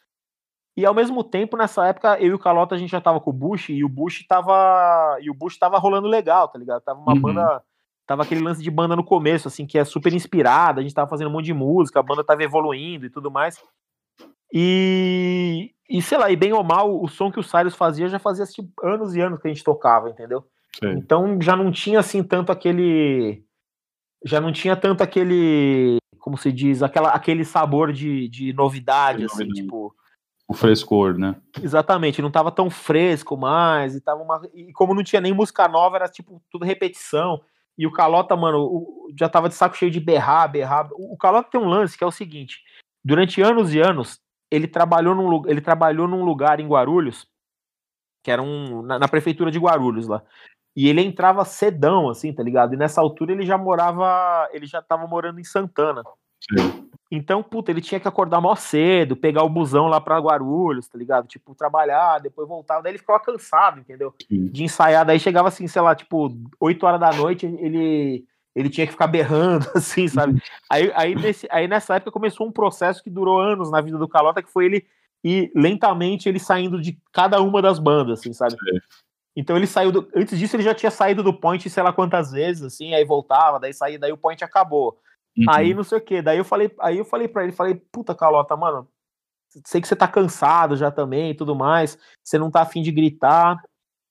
E 0.76 0.84
ao 0.84 0.92
mesmo 0.92 1.24
tempo, 1.24 1.56
nessa 1.56 1.86
época, 1.86 2.20
eu 2.20 2.32
e 2.32 2.34
o 2.34 2.38
Calota, 2.38 2.74
a 2.74 2.78
gente 2.78 2.90
já 2.90 3.01
tava 3.01 3.22
com 3.22 3.30
o 3.30 3.32
Bush, 3.32 3.70
e 3.70 3.82
o 3.82 3.88
Bush 3.88 4.26
tava. 4.28 5.16
E 5.22 5.30
o 5.30 5.34
Bush 5.34 5.56
tava 5.56 5.78
rolando 5.78 6.09
legal, 6.09 6.46
tá 6.46 6.59
ligado? 6.59 6.82
Tava 6.82 7.01
uma 7.01 7.14
uhum. 7.14 7.20
banda. 7.22 7.62
Tava 8.06 8.22
aquele 8.22 8.42
lance 8.42 8.62
de 8.62 8.70
banda 8.70 8.94
no 8.94 9.02
começo, 9.02 9.48
assim, 9.48 9.66
que 9.66 9.78
é 9.78 9.84
super 9.86 10.12
inspirada, 10.12 10.80
a 10.80 10.82
gente 10.82 10.94
tava 10.94 11.09
fazendo 11.09 11.28
um 11.28 11.32
monte 11.32 11.46
de 11.46 11.55
música, 11.55 12.01
a 12.01 12.02
banda 12.02 12.22
tava 12.22 12.42
evoluindo 12.42 13.06
e 13.06 13.10
tudo 13.10 13.30
mais. 13.30 13.56
E, 14.52 15.72
e 15.88 16.02
sei 16.02 16.18
lá, 16.18 16.30
e 16.30 16.36
bem 16.36 16.52
ou 16.52 16.62
mal, 16.62 17.02
o 17.02 17.09
som 17.09 17.32
que 17.32 17.40
o 17.40 17.42
Cyrus 17.42 17.74
fazia 17.74 18.09
já 18.09 18.18
fazia 18.18 18.44
tipo, 18.44 18.70
anos 18.82 19.14
e 19.14 19.22
anos 19.22 19.40
que 19.40 19.48
a 19.48 19.51
gente 19.51 19.64
tocava, 19.64 20.10
entendeu? 20.10 20.44
Sim. 20.85 20.98
Então 20.98 21.40
já 21.40 21.56
não 21.56 21.70
tinha 21.70 22.01
assim 22.01 22.23
tanto 22.23 22.52
aquele. 22.52 23.44
Já 24.24 24.40
não 24.40 24.52
tinha 24.52 24.77
tanto 24.77 25.02
aquele. 25.02 25.98
Como 26.19 26.39
se 26.39 26.51
diz? 26.51 26.82
Aquela, 26.82 27.11
aquele 27.11 27.44
sabor 27.44 27.93
de, 27.93 28.28
de 28.28 28.52
novidade, 28.52 29.24
assim, 29.24 29.44
novidade. 29.44 29.62
tipo 29.62 29.94
o 30.47 30.55
frescor, 30.55 31.19
né? 31.19 31.36
Exatamente, 31.62 32.20
não 32.20 32.31
tava 32.31 32.51
tão 32.51 32.69
fresco 32.69 33.36
mais, 33.36 33.94
e 33.94 34.01
tava 34.01 34.23
uma... 34.23 34.43
e 34.52 34.73
como 34.73 34.94
não 34.94 35.02
tinha 35.02 35.20
nem 35.20 35.32
música 35.32 35.66
nova, 35.66 35.97
era 35.97 36.09
tipo 36.09 36.43
tudo 36.51 36.65
repetição. 36.65 37.40
E 37.77 37.86
o 37.86 37.93
Calota, 37.93 38.36
mano, 38.36 38.59
o... 38.59 39.12
já 39.19 39.28
tava 39.28 39.48
de 39.48 39.55
saco 39.55 39.77
cheio 39.77 39.90
de 39.90 40.01
berrar, 40.01 40.48
berrar. 40.48 40.89
O 40.93 41.16
Calota 41.16 41.48
tem 41.51 41.61
um 41.61 41.69
lance 41.69 41.97
que 41.97 42.05
é 42.05 42.06
o 42.06 42.12
seguinte: 42.12 42.62
durante 43.05 43.40
anos 43.40 43.74
e 43.74 43.81
anos, 43.81 44.20
ele 44.51 44.69
trabalhou 44.69 45.15
num, 45.15 45.48
ele 45.48 45.61
trabalhou 45.61 46.06
num 46.06 46.24
lugar 46.24 46.61
em 46.61 46.69
Guarulhos, 46.69 47.27
que 48.23 48.31
era 48.31 48.43
um. 48.43 48.82
na, 48.82 48.98
na 48.98 49.09
prefeitura 49.09 49.51
de 49.51 49.59
Guarulhos 49.59 50.06
lá. 50.06 50.23
E 50.76 50.88
ele 50.88 51.02
entrava 51.02 51.44
cedão, 51.44 52.09
assim, 52.09 52.32
tá 52.32 52.42
ligado? 52.42 52.74
E 52.74 52.76
nessa 52.76 53.01
altura 53.01 53.32
ele 53.32 53.46
já 53.46 53.56
morava. 53.56 54.48
Ele 54.52 54.66
já 54.66 54.82
tava 54.82 55.06
morando 55.06 55.40
em 55.40 55.44
Santana. 55.44 56.02
Sim. 56.40 56.88
Então, 57.10 57.42
puta, 57.42 57.70
ele 57.70 57.80
tinha 57.80 58.01
que 58.01 58.09
acordar 58.09 58.40
mó 58.40 58.56
cedo, 58.56 59.16
pegar 59.16 59.44
o 59.44 59.48
busão 59.48 59.86
lá 59.86 60.01
pra 60.01 60.18
Guarulhos, 60.18 60.88
tá 60.88 60.98
ligado? 60.98 61.28
Tipo, 61.28 61.55
trabalhar, 61.55 62.18
depois 62.18 62.48
voltava, 62.48 62.82
daí 62.82 62.92
ele 62.92 62.98
ficava 62.98 63.20
cansado, 63.20 63.78
entendeu? 63.78 64.12
Sim. 64.28 64.46
De 64.48 64.64
ensaiar, 64.64 65.06
daí 65.06 65.20
chegava 65.20 65.48
assim, 65.48 65.66
sei 65.68 65.80
lá, 65.80 65.94
tipo, 65.94 66.36
8 66.59 66.84
horas 66.84 67.01
da 67.01 67.12
noite, 67.12 67.46
ele 67.46 68.24
ele 68.55 68.70
tinha 68.70 68.86
que 68.86 68.92
ficar 68.92 69.09
berrando, 69.09 69.66
assim, 69.74 70.06
sabe? 70.06 70.40
Aí, 70.70 70.92
aí, 70.94 71.14
nesse, 71.14 71.48
aí 71.51 71.66
nessa 71.66 71.96
época 71.96 72.12
começou 72.12 72.46
um 72.46 72.52
processo 72.52 73.02
que 73.02 73.10
durou 73.10 73.40
anos 73.40 73.70
na 73.70 73.80
vida 73.80 73.98
do 73.98 74.09
Calota, 74.09 74.42
que 74.42 74.51
foi 74.51 74.66
ele 74.66 74.86
e 75.24 75.51
lentamente 75.56 76.28
ele 76.28 76.38
saindo 76.38 76.80
de 76.80 76.96
cada 77.12 77.40
uma 77.40 77.60
das 77.60 77.78
bandas, 77.78 78.20
assim, 78.20 78.32
sabe? 78.32 78.56
Então 79.36 79.56
ele 79.56 79.66
saiu 79.66 79.90
do, 79.90 80.09
antes 80.15 80.39
disso 80.39 80.55
ele 80.56 80.62
já 80.62 80.74
tinha 80.74 80.90
saído 80.90 81.23
do 81.23 81.35
Point 81.35 81.69
sei 81.69 81.82
lá 81.82 81.93
quantas 81.93 82.31
vezes, 82.31 82.62
assim, 82.62 82.94
aí 82.94 83.05
voltava, 83.05 83.59
daí 83.59 83.73
saía, 83.73 83.98
daí 83.98 84.12
o 84.12 84.16
Point 84.16 84.43
acabou. 84.44 84.98
Uhum. 85.36 85.47
Aí 85.48 85.74
não 85.74 85.82
sei 85.82 85.98
o 85.98 86.01
que. 86.01 86.23
Daí 86.23 86.39
eu 86.39 86.44
falei, 86.44 86.73
aí 86.81 86.98
eu 86.98 87.05
falei 87.05 87.27
para 87.27 87.43
ele, 87.43 87.52
falei, 87.52 87.74
puta 87.74 88.15
Calota, 88.15 88.56
mano, 88.56 88.89
sei 89.65 89.81
que 89.81 89.89
você 89.89 89.97
tá 89.97 90.09
cansado 90.09 90.77
já 90.77 90.90
também 90.90 91.31
e 91.31 91.35
tudo 91.35 91.55
mais, 91.55 91.98
você 92.23 92.39
não 92.39 92.51
tá 92.51 92.62
afim 92.62 92.82
de 92.82 92.93
gritar. 92.93 93.56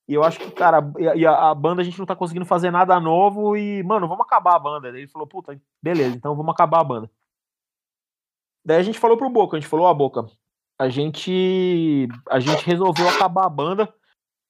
E 0.06 0.12
eu 0.12 0.22
acho 0.22 0.38
que, 0.38 0.50
cara, 0.50 0.80
e 1.16 1.26
a, 1.26 1.50
a, 1.50 1.54
banda 1.54 1.80
a 1.80 1.84
gente 1.84 1.98
não 1.98 2.04
tá 2.04 2.14
conseguindo 2.14 2.44
fazer 2.44 2.70
nada 2.70 3.00
novo 3.00 3.56
e, 3.56 3.82
mano, 3.82 4.06
vamos 4.06 4.26
acabar 4.26 4.56
a 4.56 4.58
banda. 4.58 4.92
Daí 4.92 5.02
ele 5.02 5.08
falou, 5.08 5.26
puta, 5.26 5.58
beleza, 5.82 6.14
então 6.14 6.36
vamos 6.36 6.52
acabar 6.52 6.80
a 6.80 6.84
banda. 6.84 7.10
Daí 8.62 8.78
a 8.78 8.82
gente 8.82 8.98
falou 8.98 9.16
pro 9.16 9.30
Boca, 9.30 9.56
a 9.56 9.60
gente 9.60 9.68
falou, 9.68 9.86
ó, 9.86 9.90
oh, 9.90 9.94
Boca, 9.94 10.26
a 10.78 10.88
gente 10.90 12.08
a 12.28 12.38
gente 12.38 12.66
resolveu 12.66 13.08
acabar 13.08 13.46
a 13.46 13.50
banda, 13.50 13.94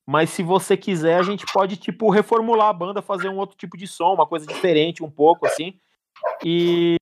mas 0.06 0.31
se 0.31 0.43
você 0.43 0.76
quiser, 0.76 1.18
a 1.18 1.22
gente 1.22 1.44
pode, 1.52 1.76
tipo, 1.76 2.10
reformular 2.10 2.68
a 2.68 2.72
banda, 2.72 3.01
fazer 3.01 3.28
um 3.28 3.39
outro 3.39 3.56
tipo 3.56 3.76
de 3.76 3.86
som, 3.86 4.14
uma 4.14 4.26
coisa 4.26 4.47
diferente 4.47 5.02
um 5.02 5.10
pouco, 5.10 5.47
assim 5.47 5.78
e 6.44 6.97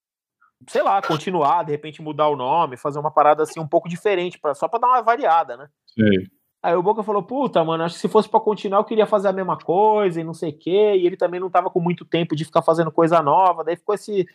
sei 0.69 0.83
lá, 0.83 1.03
continuar, 1.03 1.65
de 1.65 1.73
repente 1.73 2.03
mudar 2.03 2.29
o 2.29 2.37
nome, 2.37 2.77
fazer 2.77 2.99
uma 2.99 3.11
parada 3.11 3.43
assim 3.43 3.61
um 3.61 3.67
pouco 3.67 3.89
diferente, 3.89 4.39
pra, 4.39 4.55
só 4.55 4.69
para 4.69 4.81
dar 4.81 4.89
uma 4.89 5.03
variada, 5.03 5.57
né? 5.57 5.69
Sim. 5.87 6.27
Aí 6.63 6.75
o 6.75 6.83
Boca 6.83 7.03
falou: 7.03 7.23
Puta, 7.23 7.65
mano, 7.65 7.83
acho 7.83 7.97
que 7.97 8.01
se 8.01 8.09
fosse 8.09 8.29
para 8.29 8.39
continuar, 8.39 8.79
eu 8.79 8.85
queria 8.85 9.07
fazer 9.07 9.29
a 9.29 9.33
mesma 9.33 9.59
coisa 9.59 10.21
e 10.21 10.25
não 10.25 10.33
sei 10.33 10.51
o 10.51 10.59
quê. 10.59 10.95
E 10.97 11.07
ele 11.07 11.17
também 11.17 11.41
não 11.41 11.51
tava 11.51 11.69
com 11.69 11.81
muito 11.81 12.05
tempo 12.05 12.37
de 12.37 12.45
ficar 12.45 12.63
fazendo 12.63 12.93
coisa 12.93 13.21
nova. 13.21 13.65
Daí 13.65 13.77
ficou 13.77 13.95
esse 13.95 14.27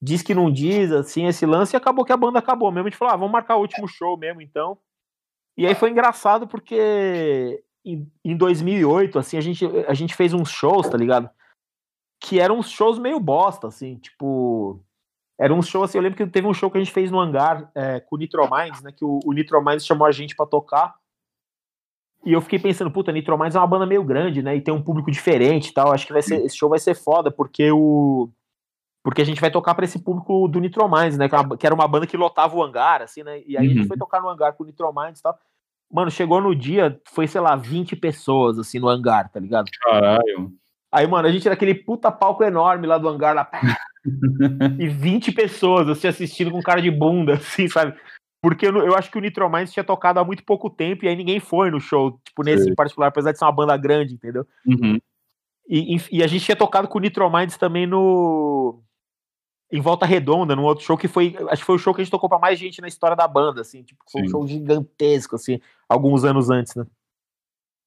diz 0.00 0.22
que 0.22 0.34
não 0.34 0.50
diz, 0.50 0.90
assim, 0.92 1.26
esse 1.26 1.44
lance. 1.44 1.76
E 1.76 1.78
acabou 1.78 2.04
que 2.04 2.12
a 2.12 2.16
banda 2.16 2.38
acabou 2.38 2.70
mesmo. 2.72 2.86
A 2.86 2.90
gente 2.90 2.98
falou: 2.98 3.12
Ah, 3.12 3.18
vamos 3.18 3.32
marcar 3.32 3.56
o 3.56 3.60
último 3.60 3.86
show 3.86 4.16
mesmo, 4.16 4.40
então. 4.40 4.78
E 5.58 5.66
aí 5.66 5.74
foi 5.74 5.90
engraçado 5.90 6.48
porque 6.48 7.62
em, 7.84 8.10
em 8.24 8.36
2008, 8.36 9.18
assim, 9.18 9.36
a 9.36 9.40
gente, 9.40 9.64
a 9.86 9.94
gente 9.94 10.14
fez 10.14 10.32
uns 10.32 10.50
shows, 10.50 10.88
tá 10.88 10.96
ligado? 10.96 11.30
que 12.24 12.40
eram 12.40 12.58
uns 12.58 12.70
shows 12.70 12.98
meio 12.98 13.20
bosta, 13.20 13.68
assim, 13.68 13.96
tipo. 13.96 14.80
Era 15.38 15.52
um 15.52 15.60
show 15.60 15.82
assim, 15.82 15.98
eu 15.98 16.02
lembro 16.02 16.16
que 16.16 16.26
teve 16.26 16.46
um 16.46 16.54
show 16.54 16.70
que 16.70 16.78
a 16.78 16.80
gente 16.80 16.92
fez 16.92 17.10
no 17.10 17.20
hangar 17.20 17.70
é, 17.74 17.98
com 18.00 18.14
o 18.14 18.18
Nitro 18.18 18.48
Minds, 18.48 18.82
né? 18.82 18.92
Que 18.92 19.04
o, 19.04 19.18
o 19.24 19.32
Nitro 19.32 19.62
Minds 19.62 19.84
chamou 19.84 20.06
a 20.06 20.12
gente 20.12 20.34
para 20.34 20.46
tocar. 20.46 20.94
E 22.24 22.32
eu 22.32 22.40
fiquei 22.40 22.58
pensando, 22.58 22.90
puta, 22.90 23.12
Nitro 23.12 23.36
Minds 23.36 23.56
é 23.56 23.58
uma 23.58 23.66
banda 23.66 23.84
meio 23.84 24.04
grande, 24.04 24.42
né? 24.42 24.56
E 24.56 24.60
tem 24.60 24.72
um 24.72 24.80
público 24.80 25.10
diferente 25.10 25.68
e 25.68 25.74
tal. 25.74 25.92
Acho 25.92 26.06
que 26.06 26.12
vai 26.12 26.22
ser, 26.22 26.36
esse 26.44 26.56
show 26.56 26.70
vai 26.70 26.78
ser 26.78 26.94
foda, 26.94 27.30
porque 27.30 27.70
o. 27.70 28.30
Porque 29.02 29.20
a 29.20 29.24
gente 29.24 29.40
vai 29.40 29.50
tocar 29.50 29.74
para 29.74 29.84
esse 29.84 29.98
público 29.98 30.48
do 30.48 30.60
Nitro 30.60 30.88
Minds, 30.88 31.18
né? 31.18 31.28
Que 31.58 31.66
era 31.66 31.74
uma 31.74 31.88
banda 31.88 32.06
que 32.06 32.16
lotava 32.16 32.56
o 32.56 32.62
hangar, 32.62 33.02
assim, 33.02 33.22
né? 33.22 33.42
E 33.44 33.58
aí 33.58 33.66
uhum. 33.66 33.70
a 33.70 33.74
gente 33.74 33.82
uhum. 33.82 33.88
foi 33.88 33.98
tocar 33.98 34.22
no 34.22 34.30
hangar 34.30 34.54
com 34.54 34.62
o 34.62 34.66
Nitro 34.66 34.90
Minds 34.94 35.18
e 35.18 35.22
tal. 35.22 35.38
Mano, 35.94 36.10
chegou 36.10 36.40
no 36.40 36.56
dia, 36.56 37.00
foi, 37.06 37.28
sei 37.28 37.40
lá, 37.40 37.54
20 37.54 37.94
pessoas, 37.94 38.58
assim, 38.58 38.80
no 38.80 38.88
hangar, 38.88 39.30
tá 39.30 39.38
ligado? 39.38 39.70
Caralho. 39.80 40.52
Aí, 40.90 41.06
mano, 41.06 41.28
a 41.28 41.30
gente 41.30 41.46
era 41.46 41.54
aquele 41.54 41.72
puta 41.72 42.10
palco 42.10 42.42
enorme 42.42 42.84
lá 42.84 42.98
do 42.98 43.08
hangar, 43.08 43.32
lá, 43.32 43.48
e 44.80 44.88
20 44.88 45.30
pessoas, 45.30 45.88
assim, 45.88 46.08
assistindo 46.08 46.50
com 46.50 46.60
cara 46.60 46.82
de 46.82 46.90
bunda, 46.90 47.34
assim, 47.34 47.68
sabe? 47.68 47.96
Porque 48.42 48.66
eu, 48.66 48.76
eu 48.78 48.96
acho 48.96 49.08
que 49.08 49.16
o 49.16 49.20
Nitro 49.20 49.48
Minds 49.48 49.72
tinha 49.72 49.84
tocado 49.84 50.18
há 50.18 50.24
muito 50.24 50.44
pouco 50.44 50.68
tempo 50.68 51.04
e 51.04 51.08
aí 51.08 51.14
ninguém 51.14 51.38
foi 51.38 51.70
no 51.70 51.80
show, 51.80 52.20
tipo, 52.24 52.42
nesse 52.42 52.64
Sim. 52.64 52.70
em 52.72 52.74
particular, 52.74 53.06
apesar 53.06 53.30
de 53.30 53.38
ser 53.38 53.44
uma 53.44 53.52
banda 53.52 53.76
grande, 53.76 54.14
entendeu? 54.14 54.44
Uhum. 54.66 54.98
E, 55.68 55.94
e, 55.94 56.00
e, 56.18 56.22
a 56.24 56.26
gente 56.26 56.44
tinha 56.44 56.56
tocado 56.56 56.88
com 56.88 56.98
o 56.98 57.00
Nitro 57.00 57.30
Minds 57.30 57.56
também 57.56 57.86
no. 57.86 58.82
Em 59.74 59.80
Volta 59.80 60.06
Redonda, 60.06 60.54
num 60.54 60.62
outro 60.62 60.84
show 60.84 60.96
que 60.96 61.08
foi. 61.08 61.36
Acho 61.48 61.62
que 61.62 61.66
foi 61.66 61.74
o 61.74 61.78
show 61.78 61.92
que 61.92 62.00
a 62.00 62.04
gente 62.04 62.10
tocou 62.10 62.28
pra 62.28 62.38
mais 62.38 62.58
gente 62.58 62.80
na 62.80 62.86
história 62.86 63.16
da 63.16 63.26
banda, 63.26 63.62
assim, 63.62 63.82
tipo, 63.82 64.04
foi 64.08 64.20
Sim. 64.20 64.28
um 64.28 64.30
show 64.30 64.46
gigantesco, 64.46 65.34
assim, 65.34 65.60
alguns 65.88 66.22
anos 66.24 66.48
antes, 66.48 66.76
né? 66.76 66.86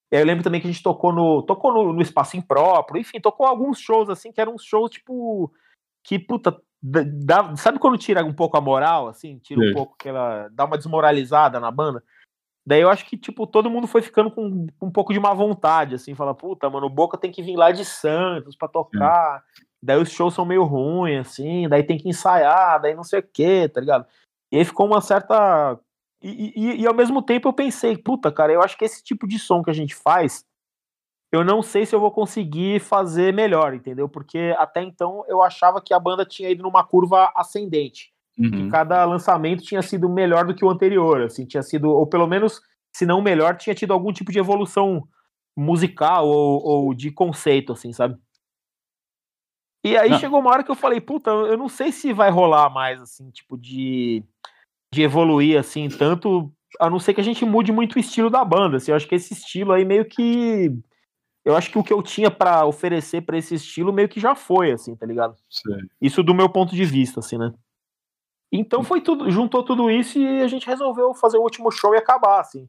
eu 0.10 0.26
lembro 0.26 0.44
também 0.44 0.62
que 0.62 0.68
a 0.68 0.72
gente 0.72 0.84
tocou 0.84 1.12
no 1.12 1.42
tocou 1.44 1.74
no, 1.74 1.94
no 1.94 2.02
espaço 2.02 2.38
impróprio, 2.38 3.00
enfim, 3.00 3.20
tocou 3.20 3.46
alguns 3.46 3.80
shows 3.80 4.10
assim 4.10 4.32
que 4.32 4.40
eram 4.40 4.58
shows 4.58 4.90
tipo 4.90 5.52
que 6.02 6.18
puta 6.18 6.58
dá, 6.82 7.54
sabe 7.58 7.78
quando 7.78 7.98
tira 7.98 8.24
um 8.24 8.34
pouco 8.34 8.58
a 8.58 8.62
moral 8.62 9.10
assim, 9.10 9.38
tira 9.40 9.60
um 9.60 9.74
pouco 9.74 9.96
aquela 10.00 10.48
dá 10.50 10.66
uma 10.66 10.78
desmoralizada 10.78 11.60
na 11.60 11.70
banda. 11.72 12.02
Daí 12.66 12.82
eu 12.82 12.90
acho 12.90 13.06
que, 13.06 13.16
tipo, 13.16 13.48
todo 13.48 13.70
mundo 13.70 13.88
foi 13.88 14.02
ficando 14.02 14.30
com, 14.30 14.68
com 14.78 14.88
um 14.88 14.92
pouco 14.92 15.14
de 15.14 15.20
má 15.22 15.34
vontade, 15.34 15.96
assim, 15.96 16.14
fala, 16.14 16.36
puta, 16.36 16.70
mano, 16.70 16.88
o 16.88 16.90
Boca 16.90 17.18
tem 17.18 17.32
que 17.32 17.42
vir 17.42 17.56
lá 17.56 17.72
de 17.72 17.86
Santos 17.86 18.58
pra 18.58 18.68
tocar, 18.68 19.42
Sim. 19.56 19.64
Daí 19.82 20.02
os 20.02 20.12
shows 20.12 20.34
são 20.34 20.46
meio 20.46 20.64
ruins, 20.64 21.28
assim, 21.28 21.68
daí 21.68 21.84
tem 21.84 21.98
que 21.98 22.10
ensaiar, 22.10 22.82
daí 22.82 22.96
não 22.96 23.04
sei 23.04 23.20
o 23.20 23.24
que, 23.24 23.70
tá 23.70 23.80
ligado? 23.80 24.06
E 24.52 24.58
aí 24.58 24.66
ficou 24.66 24.86
uma 24.86 25.02
certa. 25.02 25.80
E, 26.22 26.54
e, 26.56 26.82
e, 26.82 26.88
ao 26.88 26.96
mesmo 26.96 27.22
tempo 27.22 27.48
eu 27.48 27.54
pensei, 27.54 27.96
puta, 27.96 28.32
cara, 28.32 28.52
eu 28.52 28.62
acho 28.62 28.78
que 28.78 28.86
esse 28.86 29.04
tipo 29.04 29.28
de 29.28 29.38
som 29.38 29.62
que 29.62 29.70
a 29.70 29.74
gente 29.74 29.94
faz, 29.94 30.44
eu 31.32 31.44
não 31.44 31.62
sei 31.62 31.86
se 31.86 31.94
eu 31.96 32.00
vou 32.00 32.12
conseguir 32.12 32.80
fazer 32.80 33.34
melhor, 33.34 33.74
entendeu? 33.74 34.10
Porque 34.10 34.56
até 34.58 34.82
então 34.82 35.24
eu 35.28 35.44
achava 35.44 35.82
que 35.82 35.94
a 35.94 36.00
banda 36.00 36.26
tinha 36.26 36.50
ido 36.50 36.64
numa 36.64 36.84
curva 36.84 37.32
ascendente. 37.36 38.12
Uhum. 38.38 38.52
Que 38.52 38.70
cada 38.70 39.04
lançamento 39.06 39.64
tinha 39.64 39.82
sido 39.82 40.10
melhor 40.10 40.46
do 40.46 40.56
que 40.56 40.64
o 40.64 40.70
anterior, 40.70 41.22
assim, 41.22 41.46
tinha 41.46 41.64
sido, 41.64 41.90
ou 41.90 42.06
pelo 42.06 42.28
menos, 42.28 42.62
se 42.92 43.06
não 43.06 43.22
melhor, 43.22 43.58
tinha 43.58 43.76
tido 43.76 43.94
algum 43.94 44.14
tipo 44.14 44.32
de 44.32 44.40
evolução 44.40 45.08
musical 45.56 46.28
ou, 46.28 46.64
ou 46.64 46.94
de 46.94 47.12
conceito, 47.12 47.74
assim, 47.74 47.92
sabe? 47.92 48.16
E 49.84 49.96
aí 49.96 50.10
não. 50.10 50.20
chegou 50.20 50.40
uma 50.40 50.52
hora 50.52 50.64
que 50.64 50.72
eu 50.72 50.76
falei, 50.76 51.00
puta, 51.00 51.30
eu 51.30 51.58
não 51.58 51.70
sei 51.70 51.92
se 51.92 52.12
vai 52.12 52.30
rolar 52.30 52.70
mais, 52.70 53.02
assim, 53.02 53.30
tipo, 53.30 53.58
de, 53.58 54.24
de 54.94 55.02
evoluir, 55.02 55.60
assim, 55.60 55.88
tanto, 55.88 56.52
a 56.80 56.90
não 56.90 57.00
ser 57.00 57.14
que 57.14 57.22
a 57.22 57.24
gente 57.24 57.46
mude 57.46 57.72
muito 57.72 57.96
o 57.96 58.00
estilo 58.00 58.30
da 58.30 58.44
banda, 58.44 58.78
assim, 58.78 58.92
eu 58.92 58.98
acho 58.98 59.08
que 59.08 59.16
esse 59.16 59.34
estilo 59.34 59.72
aí 59.72 59.86
meio 59.86 60.06
que 60.06 60.72
eu 61.46 61.56
acho 61.56 61.72
que 61.72 61.80
o 61.80 61.84
que 61.84 61.94
eu 61.94 62.04
tinha 62.04 62.30
para 62.30 62.66
oferecer 62.66 63.22
para 63.22 63.38
esse 63.38 63.56
estilo 63.56 63.94
meio 63.94 64.10
que 64.10 64.20
já 64.20 64.36
foi, 64.36 64.74
assim, 64.74 64.98
tá 64.98 65.06
ligado? 65.06 65.34
Sim. 65.50 65.78
Isso 66.02 66.22
do 66.22 66.34
meu 66.34 66.50
ponto 66.50 66.76
de 66.76 66.84
vista, 66.84 67.22
assim, 67.22 67.38
né? 67.38 67.54
Então 68.52 68.84
foi 68.84 69.00
tudo, 69.00 69.32
juntou 69.32 69.64
tudo 69.64 69.90
isso 69.90 70.20
e 70.20 70.42
a 70.42 70.48
gente 70.48 70.68
resolveu 70.68 71.14
fazer 71.14 71.38
o 71.38 71.42
último 71.42 71.72
show 71.72 71.94
e 71.94 71.98
acabar, 71.98 72.42
assim. 72.42 72.68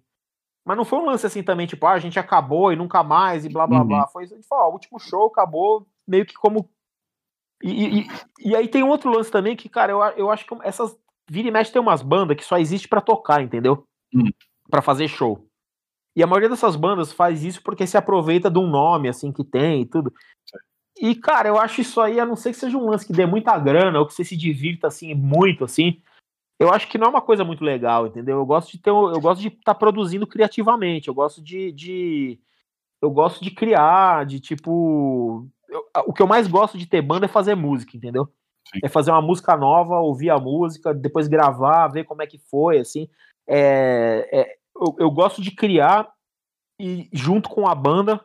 Mas 0.65 0.77
não 0.77 0.85
foi 0.85 0.99
um 1.01 1.07
lance 1.07 1.27
assim 1.27 1.43
também, 1.43 1.67
tipo, 1.67 1.85
ah, 1.87 1.93
a 1.93 1.99
gente 1.99 2.21
acabou 2.21 2.73
e 2.73 2.77
nunca 2.77 3.03
mais 3.03 3.45
e 3.45 3.49
blá 3.49 3.67
blá 3.67 3.81
uhum. 3.81 3.87
blá. 3.87 4.07
Foi, 4.07 4.27
tipo, 4.27 4.43
ó, 4.53 4.69
o 4.69 4.73
último 4.75 4.99
show 5.01 5.27
acabou 5.27 5.85
meio 6.07 6.25
que 6.25 6.35
como. 6.35 6.71
E, 7.63 8.01
e, 8.01 8.07
e, 8.41 8.57
aí 8.57 8.69
tem 8.69 8.83
outro 8.83 9.11
lance 9.11 9.31
também 9.31 9.57
que, 9.57 9.69
cara, 9.69 9.93
eu, 9.93 10.01
eu 10.17 10.31
acho 10.31 10.47
que 10.47 10.55
essas. 10.63 10.97
Vira 11.31 11.49
e 11.49 11.51
mexe 11.51 11.73
tem 11.73 11.83
umas 11.83 12.01
bandas 12.01 12.37
que 12.37 12.45
só 12.45 12.57
existe 12.57 12.89
para 12.89 13.03
tocar, 13.03 13.43
entendeu? 13.43 13.85
Uhum. 14.15 14.31
para 14.71 14.81
fazer 14.81 15.07
show. 15.09 15.47
E 16.17 16.23
a 16.23 16.27
maioria 16.27 16.49
dessas 16.49 16.75
bandas 16.75 17.13
faz 17.13 17.45
isso 17.45 17.63
porque 17.63 17.87
se 17.87 17.97
aproveita 17.97 18.51
de 18.51 18.59
um 18.59 18.67
nome, 18.67 19.09
assim, 19.09 19.31
que 19.31 19.45
tem 19.45 19.83
e 19.83 19.87
tudo. 19.87 20.13
E, 21.01 21.15
cara, 21.15 21.49
eu 21.49 21.59
acho 21.59 21.81
isso 21.81 22.01
aí, 22.01 22.19
a 22.19 22.27
não 22.27 22.35
ser 22.35 22.51
que 22.51 22.59
seja 22.59 22.77
um 22.77 22.89
lance 22.89 23.07
que 23.07 23.13
dê 23.13 23.25
muita 23.25 23.57
grana 23.59 24.01
ou 24.01 24.07
que 24.07 24.15
você 24.15 24.25
se 24.25 24.37
divirta, 24.37 24.89
assim, 24.89 25.15
muito, 25.15 25.65
assim. 25.65 26.01
Eu 26.59 26.73
acho 26.73 26.89
que 26.89 26.99
não 26.99 27.07
é 27.07 27.11
uma 27.11 27.21
coisa 27.21 27.45
muito 27.45 27.63
legal, 27.63 28.07
entendeu? 28.09 28.39
Eu 28.39 28.47
gosto 28.47 28.73
de 28.73 28.79
ter, 28.79 28.91
eu 28.91 29.21
gosto 29.21 29.41
de 29.41 29.49
estar 29.49 29.75
tá 29.75 29.75
produzindo 29.75 30.27
criativamente, 30.27 31.07
eu 31.07 31.15
gosto 31.15 31.41
de, 31.41 31.71
de, 31.71 32.41
eu 33.01 33.11
gosto 33.11 33.43
de 33.45 33.53
criar, 33.53 34.27
de 34.27 34.41
tipo, 34.41 35.47
eu, 35.69 35.85
o 36.07 36.13
que 36.13 36.23
eu 36.23 36.27
mais 36.27 36.47
gosto 36.47 36.79
de 36.79 36.87
ter 36.87 37.03
banda 37.03 37.27
é 37.27 37.29
fazer 37.29 37.55
música, 37.55 37.97
entendeu? 37.97 38.27
Sim. 38.73 38.81
É 38.83 38.89
fazer 38.89 39.11
uma 39.11 39.23
música 39.23 39.57
nova, 39.57 40.01
ouvir 40.01 40.31
a 40.31 40.39
música, 40.39 40.95
depois 40.95 41.29
gravar, 41.29 41.89
ver 41.89 42.05
como 42.05 42.23
é 42.23 42.27
que 42.27 42.39
foi, 42.39 42.79
assim. 42.79 43.09
É, 43.47 44.29
é 44.33 44.59
eu, 44.77 44.97
eu 44.99 45.11
gosto 45.11 45.43
de 45.43 45.51
criar 45.51 46.09
e 46.81 47.09
junto 47.13 47.49
com 47.49 47.67
a 47.67 47.75
banda 47.75 48.25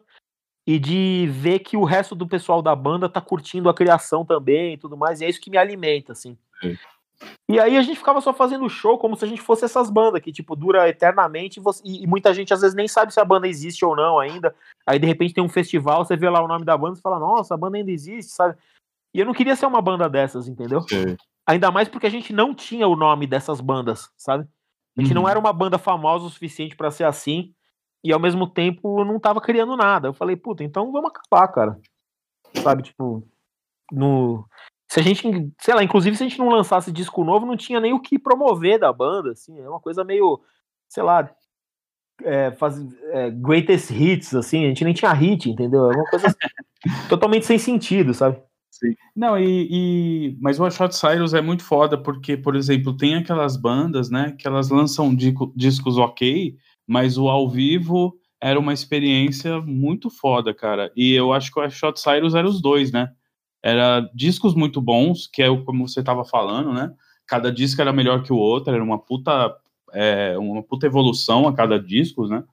e 0.66 0.80
de 0.80 1.28
ver 1.32 1.60
que 1.60 1.76
o 1.76 1.84
resto 1.84 2.16
do 2.16 2.28
pessoal 2.28 2.62
da 2.62 2.76
banda 2.76 3.10
tá 3.10 3.20
curtindo 3.20 3.70
a 3.70 3.74
criação 3.74 4.26
também 4.26 4.74
e 4.74 4.78
tudo 4.78 4.96
mais, 4.96 5.20
e 5.20 5.26
é 5.26 5.30
isso 5.30 5.42
que 5.42 5.50
me 5.50 5.58
alimenta, 5.58 6.14
assim. 6.14 6.38
É. 6.64 6.78
E 7.50 7.60
aí 7.60 7.78
a 7.78 7.82
gente 7.82 7.98
ficava 7.98 8.22
só 8.22 8.34
fazendo 8.34 8.70
show 8.70 8.98
como 8.98 9.16
se 9.16 9.26
a 9.26 9.28
gente 9.28 9.42
fosse 9.42 9.66
essas 9.66 9.90
bandas 9.90 10.22
que, 10.22 10.32
tipo, 10.32 10.56
dura 10.56 10.88
eternamente 10.88 11.60
e, 11.60 11.64
você, 11.64 11.82
e, 11.86 12.08
muita 12.08 12.34
gente 12.34 12.54
às 12.54 12.62
vezes 12.62 12.76
nem 12.76 12.88
sabe 12.88 13.14
se 13.14 13.20
a 13.20 13.26
banda 13.26 13.48
existe 13.48 13.84
ou 13.86 13.96
não 13.96 14.20
ainda. 14.20 14.56
Aí 14.86 14.98
de 15.00 15.06
repente 15.06 15.34
tem 15.34 15.44
um 15.44 15.50
festival, 15.50 16.04
você 16.04 16.16
vê 16.16 16.30
lá 16.30 16.44
o 16.44 16.48
nome 16.48 16.66
da 16.66 16.78
banda 16.78 16.98
e 16.98 17.02
fala, 17.02 17.20
nossa, 17.20 17.54
a 17.54 17.58
banda 17.58 17.78
ainda 17.78 17.92
existe, 17.92 18.32
sabe? 18.32 18.58
E 19.14 19.20
eu 19.20 19.26
não 19.26 19.34
queria 19.34 19.56
ser 19.56 19.66
uma 19.66 19.82
banda 19.82 20.10
dessas, 20.10 20.48
entendeu? 20.48 20.80
É. 20.92 21.16
Ainda 21.46 21.70
mais 21.70 21.88
porque 21.88 22.08
a 22.08 22.10
gente 22.10 22.34
não 22.34 22.54
tinha 22.56 22.88
o 22.88 22.96
nome 22.96 23.28
dessas 23.28 23.62
bandas, 23.62 24.10
sabe? 24.18 24.48
A 24.98 25.02
gente 25.02 25.14
uhum. 25.14 25.22
não 25.22 25.30
era 25.30 25.40
uma 25.40 25.54
banda 25.54 25.78
famosa 25.78 26.26
o 26.26 26.30
suficiente 26.30 26.76
para 26.76 26.92
ser 26.92 27.04
assim 27.04 27.54
e 28.04 28.12
ao 28.12 28.20
mesmo 28.20 28.48
tempo 28.48 29.04
não 29.06 29.20
tava 29.20 29.42
criando 29.42 29.76
nada. 29.78 30.08
Eu 30.08 30.14
falei, 30.14 30.36
puta, 30.36 30.64
então 30.64 30.92
vamos 30.92 31.12
acabar, 31.12 31.48
cara. 31.48 31.80
Sabe, 32.62 32.84
tipo, 32.84 33.28
no 33.92 34.46
se 34.94 35.00
a 35.00 35.04
gente, 35.04 35.52
sei 35.60 35.74
lá, 35.74 35.84
inclusive 35.84 36.16
se 36.16 36.22
a 36.22 36.28
gente 36.28 36.38
não 36.38 36.50
lançasse 36.50 36.92
disco 36.92 37.24
novo, 37.24 37.48
não 37.48 37.58
tinha 37.58 37.80
nem 37.80 37.94
o 37.94 38.00
que 38.00 38.20
promover 38.20 38.78
da 38.78 38.94
banda, 38.94 39.32
assim, 39.32 39.60
é 39.60 39.68
uma 39.68 39.80
coisa 39.80 40.04
meio, 40.04 40.40
sei 40.88 41.02
lá, 41.02 41.28
é, 42.22 42.52
faz, 42.52 42.76
é, 43.06 43.32
greatest 43.32 43.90
hits, 43.90 44.36
assim, 44.36 44.66
a 44.66 44.68
gente 44.68 44.84
nem 44.84 44.94
tinha 44.94 45.12
hit, 45.12 45.50
entendeu? 45.50 45.92
É 45.92 45.96
uma 45.96 46.06
coisa 46.06 46.28
totalmente 47.10 47.44
sem 47.48 47.58
sentido, 47.58 48.14
sabe? 48.14 48.40
Sim. 48.70 48.94
Não, 49.16 49.36
e, 49.36 49.68
e, 49.72 50.38
mas 50.40 50.60
o 50.60 50.70
Shot 50.70 50.96
Cyrus 50.96 51.34
é 51.34 51.42
muito 51.42 51.64
foda, 51.64 51.98
porque, 51.98 52.38
por 52.38 52.56
exemplo, 52.56 52.96
tem 52.96 53.16
aquelas 53.16 53.58
bandas, 53.58 54.12
né, 54.12 54.36
que 54.38 54.48
elas 54.48 54.70
lançam 54.70 55.12
discos 55.56 55.98
ok, 55.98 56.56
mas 56.86 57.18
o 57.18 57.30
ao 57.30 57.50
vivo 57.50 58.14
era 58.40 58.60
uma 58.60 58.74
experiência 58.74 59.60
muito 59.60 60.12
foda, 60.12 60.54
cara. 60.54 60.92
E 60.96 61.14
eu 61.14 61.34
acho 61.34 61.52
que 61.52 61.60
o 61.60 61.68
Shot 61.68 62.00
Cyrus 62.00 62.36
era 62.36 62.48
os 62.48 62.62
dois, 62.62 62.92
né? 62.92 63.10
Era 63.64 64.02
discos 64.14 64.54
muito 64.54 64.82
bons, 64.82 65.26
que 65.26 65.42
é 65.42 65.48
como 65.64 65.88
você 65.88 66.02
estava 66.02 66.26
falando, 66.26 66.74
né? 66.74 66.94
Cada 67.26 67.52
disco 67.52 67.82
era 67.82 67.94
melhor 67.94 68.22
que 68.22 68.34
o 68.34 68.38
outro, 68.38 68.74
era 68.74 68.84
uma 68.84 69.00
puta, 69.00 69.56
é, 69.94 70.38
uma 70.38 70.62
puta 70.62 70.86
evolução 70.86 71.48
a 71.48 71.54
cada 71.54 71.80
disco, 71.80 72.28
né? 72.28 72.44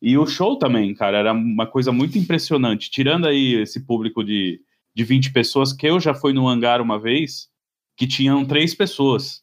E 0.00 0.16
o 0.16 0.26
show 0.26 0.56
também, 0.56 0.94
cara, 0.94 1.18
era 1.18 1.32
uma 1.32 1.66
coisa 1.66 1.90
muito 1.90 2.16
impressionante. 2.16 2.90
Tirando 2.90 3.26
aí 3.26 3.54
esse 3.54 3.80
público 3.84 4.22
de, 4.22 4.60
de 4.94 5.04
20 5.04 5.32
pessoas, 5.32 5.72
que 5.72 5.86
eu 5.86 5.98
já 5.98 6.14
fui 6.14 6.32
no 6.32 6.46
hangar 6.46 6.80
uma 6.80 6.98
vez, 6.98 7.48
que 7.96 8.06
tinham 8.06 8.44
três 8.44 8.74
pessoas. 8.74 9.42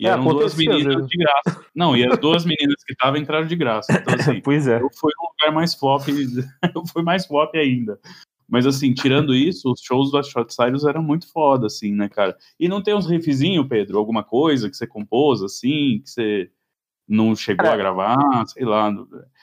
E 0.00 0.06
é, 0.06 0.10
eram 0.10 0.24
duas 0.24 0.54
meninas 0.54 1.06
de 1.06 1.16
graça. 1.18 1.64
Não, 1.74 1.94
e 1.94 2.04
as 2.04 2.16
duas 2.18 2.44
meninas 2.44 2.82
que 2.84 2.92
estavam 2.92 3.20
entraram 3.20 3.46
de 3.46 3.54
graça. 3.54 3.92
Então, 3.92 4.14
assim, 4.14 4.40
pois 4.40 4.66
é. 4.66 4.80
eu 4.80 4.88
fui 4.98 5.12
no 5.16 5.28
lugar 5.28 5.54
mais 5.54 5.74
flop, 5.74 6.08
eu 6.74 6.86
fui 6.86 7.02
mais 7.02 7.26
flop 7.26 7.54
ainda. 7.54 8.00
Mas, 8.50 8.66
assim, 8.66 8.92
tirando 8.92 9.32
isso, 9.32 9.70
os 9.70 9.80
shows 9.80 10.10
do 10.10 10.20
Shot 10.24 10.52
Cyrus 10.52 10.84
eram 10.84 11.02
muito 11.04 11.30
foda, 11.30 11.68
assim, 11.68 11.94
né, 11.94 12.08
cara? 12.08 12.36
E 12.58 12.68
não 12.68 12.82
tem 12.82 12.94
uns 12.94 13.06
riffzinhos, 13.06 13.68
Pedro? 13.68 13.96
Alguma 13.96 14.24
coisa 14.24 14.68
que 14.68 14.76
você 14.76 14.88
compôs, 14.88 15.40
assim, 15.40 16.00
que 16.02 16.10
você 16.10 16.50
não 17.08 17.36
chegou 17.36 17.68
a 17.68 17.76
gravar, 17.76 18.44
sei 18.48 18.64
lá. 18.64 18.92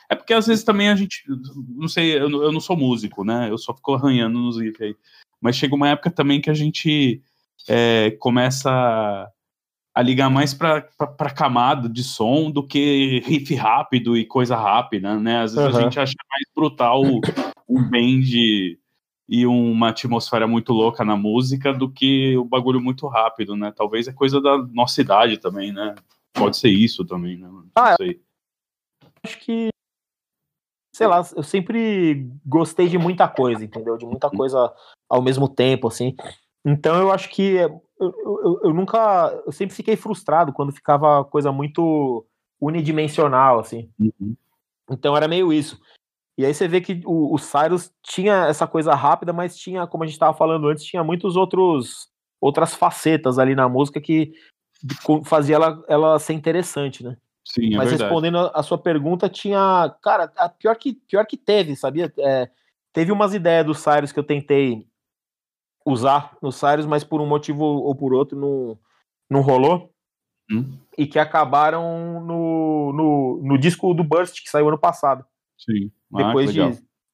É 0.09 0.15
porque 0.15 0.33
às 0.33 0.47
vezes 0.47 0.63
também 0.63 0.89
a 0.89 0.95
gente, 0.95 1.23
não 1.69 1.87
sei, 1.87 2.17
eu, 2.17 2.29
eu 2.29 2.51
não 2.51 2.59
sou 2.59 2.75
músico, 2.75 3.23
né? 3.23 3.49
Eu 3.49 3.57
só 3.57 3.73
fico 3.73 3.93
arranhando 3.93 4.39
nos 4.39 4.59
riffs 4.59 4.81
aí. 4.81 4.95
Mas 5.39 5.55
chega 5.55 5.75
uma 5.75 5.89
época 5.89 6.11
também 6.11 6.41
que 6.41 6.49
a 6.49 6.53
gente 6.53 7.21
é, 7.67 8.11
começa 8.19 9.31
a 9.93 10.01
ligar 10.01 10.29
mais 10.29 10.53
para 10.53 10.81
camada 11.35 11.87
de 11.87 12.03
som 12.03 12.51
do 12.51 12.65
que 12.65 13.21
riff 13.25 13.55
rápido 13.55 14.17
e 14.17 14.25
coisa 14.25 14.55
rápida, 14.55 15.17
né? 15.17 15.41
Às 15.41 15.55
vezes 15.55 15.73
uhum. 15.73 15.79
a 15.79 15.81
gente 15.83 15.99
acha 15.99 16.13
mais 16.29 16.43
brutal 16.53 17.03
um 17.67 17.89
bend 17.89 18.77
e 19.27 19.45
uma 19.45 19.89
atmosfera 19.89 20.47
muito 20.47 20.71
louca 20.71 21.03
na 21.03 21.17
música 21.17 21.73
do 21.73 21.91
que 21.91 22.37
o 22.37 22.45
bagulho 22.45 22.79
muito 22.79 23.07
rápido, 23.07 23.55
né? 23.55 23.73
Talvez 23.75 24.07
é 24.07 24.13
coisa 24.13 24.39
da 24.39 24.57
nossa 24.57 25.01
idade 25.01 25.37
também, 25.37 25.73
né? 25.73 25.95
Pode 26.33 26.57
ser 26.57 26.69
isso 26.69 27.05
também, 27.05 27.37
né? 27.37 27.47
Não 27.47 27.65
ah, 27.75 27.95
sei. 27.97 28.21
Acho 29.23 29.39
que 29.39 29.69
sei 30.97 31.05
lá, 31.05 31.21
eu 31.35 31.43
sempre 31.43 32.27
gostei 32.43 32.87
de 32.87 32.97
muita 32.97 33.27
coisa, 33.27 33.63
entendeu? 33.63 33.97
De 33.97 34.05
muita 34.05 34.31
coisa 34.31 34.73
ao 35.07 35.21
mesmo 35.21 35.47
tempo, 35.47 35.87
assim. 35.87 36.15
Então 36.65 36.99
eu 36.99 37.11
acho 37.11 37.29
que 37.29 37.53
eu, 37.53 37.81
eu, 37.99 38.59
eu, 38.63 38.73
nunca. 38.73 39.31
Eu 39.45 39.51
sempre 39.51 39.75
fiquei 39.75 39.95
frustrado 39.95 40.51
quando 40.51 40.73
ficava 40.73 41.23
coisa 41.23 41.51
muito 41.51 42.25
unidimensional, 42.59 43.59
assim. 43.59 43.91
Uhum. 43.99 44.35
Então 44.89 45.15
era 45.15 45.27
meio 45.27 45.53
isso. 45.53 45.79
E 46.37 46.45
aí 46.45 46.53
você 46.53 46.67
vê 46.67 46.79
que 46.79 47.01
o, 47.05 47.33
o 47.33 47.37
Cyrus 47.37 47.91
tinha 48.03 48.45
essa 48.45 48.67
coisa 48.67 48.93
rápida, 48.93 49.33
mas 49.33 49.57
tinha, 49.57 49.87
como 49.87 50.03
a 50.03 50.07
gente 50.07 50.13
estava 50.13 50.37
falando 50.37 50.67
antes, 50.67 50.85
tinha 50.85 51.03
muitos 51.03 51.35
outros 51.35 52.09
outras 52.39 52.75
facetas 52.75 53.39
ali 53.39 53.55
na 53.55 53.67
música 53.67 53.99
que 53.99 54.33
fazia 55.25 55.55
ela, 55.55 55.83
ela 55.87 56.19
ser 56.19 56.33
interessante, 56.33 57.03
né? 57.03 57.17
Sim, 57.43 57.73
é 57.73 57.77
Mas 57.77 57.89
verdade. 57.89 58.03
respondendo 58.03 58.51
a 58.53 58.61
sua 58.61 58.77
pergunta, 58.77 59.29
tinha. 59.29 59.95
Cara, 60.03 60.31
a 60.35 60.49
pior 60.49 60.75
que, 60.75 60.93
pior 60.93 61.25
que 61.25 61.37
teve, 61.37 61.75
sabia? 61.75 62.13
É, 62.19 62.49
teve 62.91 63.11
umas 63.11 63.33
ideias 63.33 63.65
do 63.65 63.73
Cyrus 63.73 64.11
que 64.11 64.19
eu 64.19 64.23
tentei 64.23 64.85
usar 65.85 66.37
no 66.41 66.51
Cyrus, 66.51 66.85
mas 66.85 67.05
por 67.05 67.21
um 67.21 67.25
motivo 67.25 67.63
ou 67.63 67.95
por 67.95 68.13
outro 68.13 68.37
não, 68.37 68.77
não 69.29 69.41
rolou. 69.41 69.91
Hum. 70.51 70.77
E 70.97 71.07
que 71.07 71.17
acabaram 71.17 72.21
no, 72.21 72.93
no, 72.93 73.41
no 73.43 73.57
disco 73.57 73.93
do 73.93 74.03
Burst, 74.03 74.41
que 74.43 74.49
saiu 74.49 74.67
ano 74.67 74.77
passado. 74.77 75.25
Sim. 75.57 75.91
Ah, 76.13 76.23
depois 76.27 76.53
de 76.53 76.59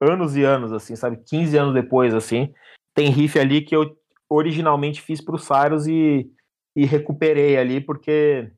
anos 0.01 0.35
e 0.35 0.43
anos, 0.43 0.71
assim, 0.71 0.95
sabe? 0.95 1.17
15 1.25 1.57
anos 1.57 1.73
depois, 1.73 2.13
assim, 2.13 2.53
tem 2.93 3.09
riff 3.09 3.39
ali 3.39 3.61
que 3.61 3.75
eu 3.75 3.97
originalmente 4.29 5.01
fiz 5.01 5.21
pro 5.21 5.37
Cyrus 5.37 5.87
e, 5.87 6.29
e 6.75 6.85
recuperei 6.85 7.57
ali, 7.57 7.79
porque 7.81 8.51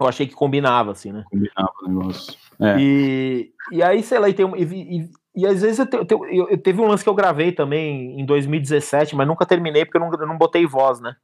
eu 0.00 0.06
achei 0.08 0.26
que 0.26 0.34
combinava, 0.34 0.92
assim, 0.92 1.12
né? 1.12 1.24
Combinava 1.30 1.72
o 1.82 1.88
negócio. 1.88 2.34
É. 2.60 2.76
E, 2.78 3.52
e 3.72 3.82
aí, 3.82 4.02
sei 4.02 4.18
lá, 4.18 4.28
e, 4.28 4.34
tem, 4.34 4.46
e, 4.56 4.62
e, 5.00 5.10
e 5.36 5.46
às 5.46 5.62
vezes 5.62 5.78
eu, 5.78 5.86
te- 5.86 5.96
eu, 6.12 6.26
eu- 6.26 6.48
eu 6.50 6.58
teve 6.58 6.80
um 6.80 6.86
lance 6.86 7.02
que 7.04 7.08
eu 7.08 7.14
gravei 7.14 7.52
também 7.52 8.18
em 8.20 8.24
2017, 8.26 9.14
mas 9.16 9.26
nunca 9.26 9.46
terminei 9.46 9.84
porque 9.84 9.96
eu 9.96 10.00
não, 10.00 10.12
eu 10.12 10.26
não 10.26 10.38
botei 10.38 10.66
voz, 10.66 11.00
né? 11.00 11.16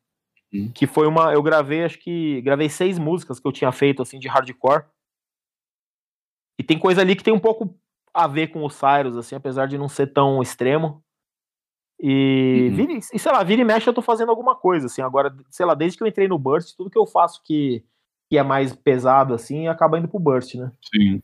Hum. 0.52 0.70
Que 0.74 0.86
foi 0.86 1.06
uma. 1.06 1.32
Eu 1.32 1.42
gravei, 1.42 1.84
acho 1.84 1.98
que. 1.98 2.40
Gravei 2.42 2.68
seis 2.68 2.98
músicas 2.98 3.38
que 3.38 3.46
eu 3.46 3.52
tinha 3.52 3.70
feito, 3.70 4.02
assim, 4.02 4.18
de 4.18 4.26
hardcore. 4.28 4.84
E 6.58 6.62
tem 6.64 6.78
coisa 6.78 7.00
ali 7.00 7.14
que 7.14 7.22
tem 7.22 7.32
um 7.32 7.38
pouco 7.38 7.78
a 8.22 8.26
ver 8.26 8.48
com 8.48 8.64
o 8.64 8.70
Cyrus, 8.70 9.16
assim, 9.16 9.34
apesar 9.34 9.66
de 9.66 9.78
não 9.78 9.88
ser 9.88 10.08
tão 10.12 10.40
extremo. 10.42 11.02
E, 12.02 12.68
Uhum. 12.70 12.76
vira, 12.76 12.92
e 12.94 13.02
sei 13.18 13.32
lá, 13.32 13.42
vira 13.42 13.60
e 13.60 13.64
mexe, 13.64 13.88
eu 13.88 13.92
tô 13.94 14.00
fazendo 14.02 14.30
alguma 14.30 14.56
coisa, 14.56 14.86
assim. 14.86 15.02
Agora, 15.02 15.34
sei 15.50 15.66
lá, 15.66 15.74
desde 15.74 15.98
que 15.98 16.02
eu 16.04 16.08
entrei 16.08 16.26
no 16.28 16.38
Burst, 16.38 16.74
tudo 16.76 16.88
que 16.90 16.98
eu 16.98 17.06
faço 17.06 17.42
que, 17.44 17.84
que 18.30 18.38
é 18.38 18.42
mais 18.42 18.74
pesado, 18.74 19.34
assim, 19.34 19.68
acaba 19.68 19.98
indo 19.98 20.08
pro 20.08 20.18
Burst, 20.18 20.54
né? 20.54 20.72
Sim. 20.94 21.22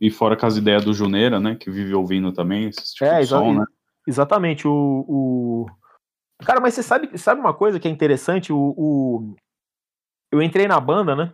E 0.00 0.10
fora 0.10 0.36
com 0.36 0.46
as 0.46 0.56
ideias 0.56 0.84
do 0.84 0.92
Juneira, 0.92 1.38
né? 1.40 1.54
Que 1.54 1.70
vive 1.70 1.94
ouvindo 1.94 2.32
também 2.32 2.68
esse 2.68 2.92
tipo 2.94 3.04
É, 3.04 3.20
de 3.20 3.26
som, 3.26 3.54
né? 3.54 3.64
Exatamente, 4.06 4.66
o, 4.68 5.04
o- 5.08 5.66
Cara, 6.44 6.60
mas 6.60 6.74
você 6.74 6.82
sabe, 6.82 7.16
sabe 7.16 7.40
uma 7.40 7.54
coisa 7.54 7.80
que 7.80 7.88
é 7.88 7.90
interessante? 7.90 8.52
O, 8.52 8.74
o- 8.76 9.36
Eu 10.30 10.42
entrei 10.42 10.66
na 10.66 10.78
banda, 10.78 11.14
né? 11.16 11.32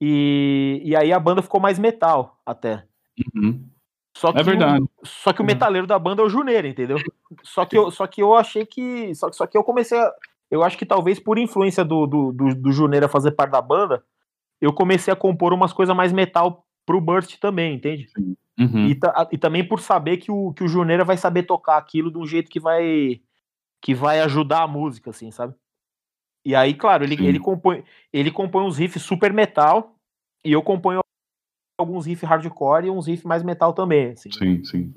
E, 0.00 0.82
e 0.84 0.94
aí 0.94 1.12
a 1.12 1.18
banda 1.18 1.42
ficou 1.42 1.58
mais 1.60 1.78
metal 1.78 2.38
até. 2.44 2.86
Uhum. 3.34 3.68
Só 4.16 4.32
que 4.32 4.38
É 4.38 4.42
verdade. 4.42 4.82
O, 4.84 5.06
só 5.06 5.32
que 5.32 5.42
o 5.42 5.44
metaleiro 5.44 5.86
da 5.86 5.98
banda 5.98 6.22
é 6.22 6.24
o 6.24 6.28
Juneira, 6.28 6.68
entendeu? 6.68 6.98
Só 7.42 7.64
que 7.64 7.76
eu, 7.76 7.90
só 7.90 8.06
que 8.06 8.22
eu 8.22 8.34
achei 8.34 8.64
que. 8.64 9.14
Só, 9.14 9.30
só 9.32 9.46
que 9.46 9.58
eu 9.58 9.64
comecei 9.64 9.98
a. 9.98 10.12
Eu 10.50 10.62
acho 10.62 10.78
que 10.78 10.86
talvez 10.86 11.18
por 11.18 11.36
influência 11.36 11.84
do, 11.84 12.06
do, 12.06 12.32
do, 12.32 12.54
do 12.54 12.72
Juneira 12.72 13.08
fazer 13.08 13.32
parte 13.32 13.50
da 13.50 13.60
banda, 13.60 14.04
eu 14.60 14.72
comecei 14.72 15.12
a 15.12 15.16
compor 15.16 15.52
umas 15.52 15.72
coisas 15.72 15.96
mais 15.96 16.12
metal 16.12 16.64
pro 16.86 17.00
Burst 17.00 17.38
também, 17.40 17.74
entende? 17.74 18.08
Uhum. 18.56 18.86
E, 18.86 18.94
ta- 18.94 19.28
e 19.32 19.38
também 19.38 19.66
por 19.66 19.80
saber 19.80 20.18
que 20.18 20.30
o, 20.30 20.52
que 20.52 20.62
o 20.62 20.68
Juneira 20.68 21.04
vai 21.04 21.16
saber 21.16 21.42
tocar 21.42 21.76
aquilo 21.76 22.10
de 22.10 22.18
um 22.18 22.26
jeito 22.26 22.50
que 22.50 22.60
vai 22.60 23.20
que 23.80 23.94
vai 23.94 24.20
ajudar 24.20 24.62
a 24.62 24.68
música, 24.68 25.10
assim, 25.10 25.30
sabe? 25.30 25.54
E 26.44 26.54
aí, 26.54 26.72
claro, 26.74 27.04
ele, 27.04 27.16
Sim. 27.16 27.26
ele 27.26 27.40
compõe 27.40 27.82
ele 28.12 28.30
compõe 28.30 28.64
uns 28.64 28.78
riffs 28.78 29.02
super 29.02 29.32
metal 29.32 29.96
e 30.44 30.52
eu 30.52 30.62
componho 30.62 31.00
alguns 31.78 32.06
riffs 32.06 32.28
hardcore 32.28 32.86
e 32.86 32.90
uns 32.90 33.06
riffs 33.06 33.24
mais 33.24 33.42
metal 33.42 33.72
também, 33.72 34.12
assim. 34.12 34.30
Sim, 34.30 34.64
sim. 34.64 34.94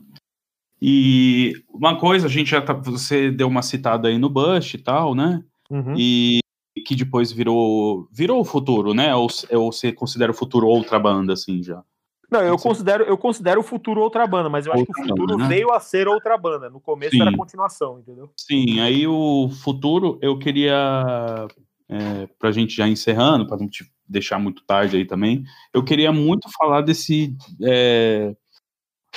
E 0.82 1.54
uma 1.70 2.00
coisa, 2.00 2.28
a 2.28 2.30
gente 2.30 2.52
já 2.52 2.62
tá. 2.62 2.74
Você 2.74 3.32
deu 3.32 3.48
uma 3.48 3.62
citada 3.62 4.08
aí 4.08 4.18
no 4.18 4.30
Bush 4.30 4.76
e 4.76 4.78
tal, 4.78 5.16
né? 5.16 5.44
Uhum. 5.70 5.96
E 5.98 6.40
que 6.86 6.96
depois 6.96 7.32
virou. 7.32 8.08
Virou 8.12 8.40
o 8.40 8.46
futuro, 8.46 8.94
né? 8.94 9.16
Ou, 9.16 9.28
ou 9.52 9.72
você 9.72 9.92
considera 9.92 10.32
o 10.32 10.36
futuro 10.36 10.68
outra 10.68 11.00
banda, 11.00 11.34
assim, 11.34 11.64
já? 11.64 11.84
Não, 12.30 12.42
eu 12.42 12.58
Sim. 12.58 12.68
considero 12.68 13.04
eu 13.06 13.18
considero 13.18 13.62
o 13.62 13.64
futuro 13.64 14.02
outra 14.02 14.28
banda, 14.28 14.50
mas 14.50 14.66
eu 14.66 14.74
acho 14.74 14.84
que 14.84 14.92
Outra 14.92 15.04
o 15.06 15.08
futuro 15.08 15.38
banda, 15.38 15.44
né? 15.44 15.56
veio 15.56 15.72
a 15.72 15.80
ser 15.80 16.08
outra 16.08 16.38
banda. 16.38 16.70
No 16.70 16.80
começo 16.80 17.12
Sim. 17.12 17.22
era 17.22 17.32
a 17.32 17.38
continuação, 17.38 18.00
entendeu? 18.00 18.30
Sim, 18.36 18.82
aí 18.82 19.08
o 19.08 19.50
futuro 19.50 20.20
eu 20.22 20.38
queria. 20.38 21.48
É, 21.90 22.28
pra 22.38 22.52
gente 22.52 22.76
já 22.76 22.88
encerrando, 22.88 23.48
pra 23.48 23.58
não 23.58 23.70
te 23.70 23.90
deixar 24.08 24.40
muito 24.40 24.64
tarde 24.66 24.98
aí 24.98 25.06
também, 25.06 25.44
eu 25.74 25.84
queria 25.84 26.12
muito 26.12 26.50
falar 26.58 26.82
desse. 26.82 27.36
é, 27.62 28.36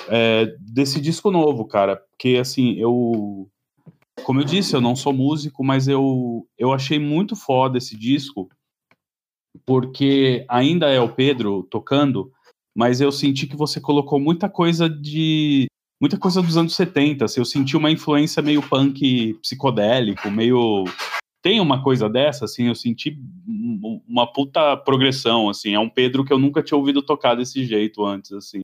é, 0.08 0.46
desse 0.60 1.00
disco 1.00 1.30
novo, 1.30 1.64
cara. 1.66 1.96
Porque 1.96 2.38
assim, 2.40 2.74
eu. 2.74 3.48
Como 4.24 4.40
eu 4.40 4.44
disse, 4.44 4.74
eu 4.74 4.80
não 4.80 4.94
sou 4.94 5.12
músico, 5.12 5.64
mas 5.64 5.88
eu, 5.88 6.46
eu 6.58 6.72
achei 6.72 6.98
muito 6.98 7.34
foda 7.34 7.78
esse 7.78 7.96
disco, 7.96 8.50
porque 9.64 10.44
ainda 10.48 10.90
é 10.90 11.00
o 11.00 11.14
Pedro 11.14 11.62
tocando, 11.70 12.30
mas 12.76 13.00
eu 13.00 13.10
senti 13.10 13.46
que 13.46 13.56
você 13.56 13.80
colocou 13.80 14.20
muita 14.20 14.48
coisa 14.48 14.88
de. 14.88 15.66
Muita 16.00 16.18
coisa 16.18 16.40
dos 16.40 16.56
anos 16.56 16.74
70. 16.74 17.24
Assim, 17.24 17.40
eu 17.40 17.44
senti 17.44 17.76
uma 17.76 17.90
influência 17.90 18.42
meio 18.42 18.62
punk 18.62 19.34
psicodélico, 19.42 20.30
meio. 20.30 20.84
Tem 21.42 21.58
uma 21.60 21.82
coisa 21.82 22.08
dessa, 22.08 22.44
assim, 22.44 22.68
eu 22.68 22.74
senti 22.74 23.18
um- 23.48 24.00
uma 24.06 24.30
puta 24.30 24.76
progressão, 24.76 25.48
assim. 25.48 25.74
É 25.74 25.78
um 25.78 25.88
Pedro 25.88 26.24
que 26.24 26.32
eu 26.32 26.38
nunca 26.38 26.62
tinha 26.62 26.76
ouvido 26.76 27.00
tocar 27.02 27.34
desse 27.34 27.64
jeito 27.64 28.04
antes, 28.04 28.32
assim. 28.32 28.60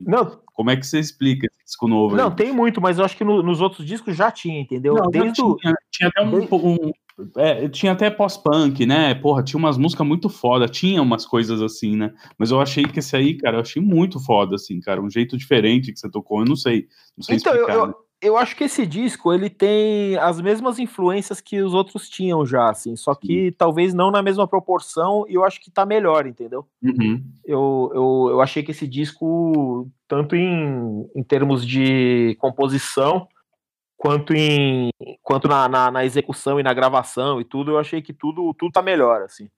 Não, 0.00 0.40
Como 0.54 0.70
é 0.70 0.76
que 0.76 0.86
você 0.86 0.98
explica 1.00 1.46
esse 1.46 1.64
disco 1.64 1.88
novo? 1.88 2.14
aí? 2.14 2.20
não 2.22 2.30
tem 2.30 2.52
muito, 2.52 2.80
mas 2.80 2.98
eu 2.98 3.04
acho 3.04 3.16
que 3.16 3.24
no- 3.24 3.42
nos 3.42 3.60
outros 3.60 3.86
discos 3.86 4.14
já 4.16 4.30
tinha, 4.30 4.60
entendeu? 4.60 4.94
Não, 4.94 5.10
Desde 5.10 5.40
não 5.40 5.50
o, 5.50 5.56
tinha, 5.56 5.74
tinha 5.90 6.08
até 6.08 6.22
um, 6.22 6.38
um- 6.52 6.92
é, 7.36 7.68
tinha 7.68 7.92
até 7.92 8.10
pós-punk, 8.10 8.84
né? 8.86 9.14
Porra, 9.14 9.42
tinha 9.42 9.58
umas 9.58 9.76
músicas 9.76 10.06
muito 10.06 10.28
foda, 10.28 10.68
tinha 10.68 11.02
umas 11.02 11.26
coisas 11.26 11.60
assim, 11.62 11.96
né? 11.96 12.12
Mas 12.38 12.50
eu 12.50 12.60
achei 12.60 12.84
que 12.84 12.98
esse 12.98 13.14
aí, 13.16 13.36
cara, 13.36 13.56
eu 13.56 13.60
achei 13.62 13.80
muito 13.82 14.18
foda, 14.20 14.54
assim, 14.54 14.80
cara, 14.80 15.02
um 15.02 15.10
jeito 15.10 15.36
diferente 15.36 15.92
que 15.92 15.98
você 15.98 16.10
tocou, 16.10 16.40
eu 16.40 16.46
não 16.46 16.56
sei, 16.56 16.86
não 17.16 17.24
sei 17.24 17.36
Então, 17.36 17.52
eu, 17.52 17.58
explicar. 17.60 17.78
eu, 17.78 17.86
né? 17.88 17.94
Eu 18.22 18.36
acho 18.36 18.54
que 18.56 18.64
esse 18.64 18.86
disco 18.86 19.32
ele 19.32 19.48
tem 19.48 20.16
as 20.18 20.40
mesmas 20.40 20.78
influências 20.78 21.40
que 21.40 21.60
os 21.62 21.72
outros 21.74 22.08
tinham 22.08 22.44
já, 22.44 22.68
assim, 22.70 22.94
só 22.96 23.14
que 23.14 23.52
talvez 23.52 23.94
não 23.94 24.10
na 24.10 24.22
mesma 24.22 24.46
proporção 24.46 25.24
e 25.28 25.34
eu 25.34 25.44
acho 25.44 25.60
que 25.60 25.70
tá 25.70 25.86
melhor, 25.86 26.26
entendeu? 26.26 26.66
Uhum, 26.82 27.22
Eu, 27.44 27.90
eu, 27.94 28.28
eu 28.32 28.40
achei 28.42 28.62
que 28.62 28.70
esse 28.72 28.86
disco, 28.86 29.88
tanto 30.06 30.36
em, 30.36 31.08
em 31.14 31.22
termos 31.22 31.66
de 31.66 32.36
composição, 32.40 33.26
quanto 33.96 34.34
em 34.34 34.90
quanto 35.22 35.46
na, 35.48 35.68
na, 35.68 35.90
na 35.90 36.04
execução 36.04 36.58
e 36.60 36.62
na 36.62 36.72
gravação 36.74 37.40
e 37.40 37.44
tudo, 37.44 37.72
eu 37.72 37.78
achei 37.78 38.00
que 38.02 38.12
tudo, 38.12 38.52
tudo 38.54 38.72
tá 38.72 38.82
melhor, 38.82 39.22
assim. 39.22 39.48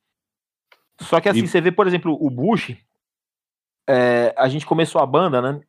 Só 1.01 1.21
que 1.21 1.29
assim, 1.29 1.45
E- 1.45 1.49
você 1.49 1.61
vê, 1.61 1.73
por 1.73 1.87
exemplo, 1.87 2.17
o 2.21 2.31
Bush, 2.31 2.77
é, 3.89 4.35
a 4.37 4.49
gente 4.49 4.67
começou 4.67 5.01
a 5.01 5.07
banda, 5.07 5.41
né, 5.43 5.61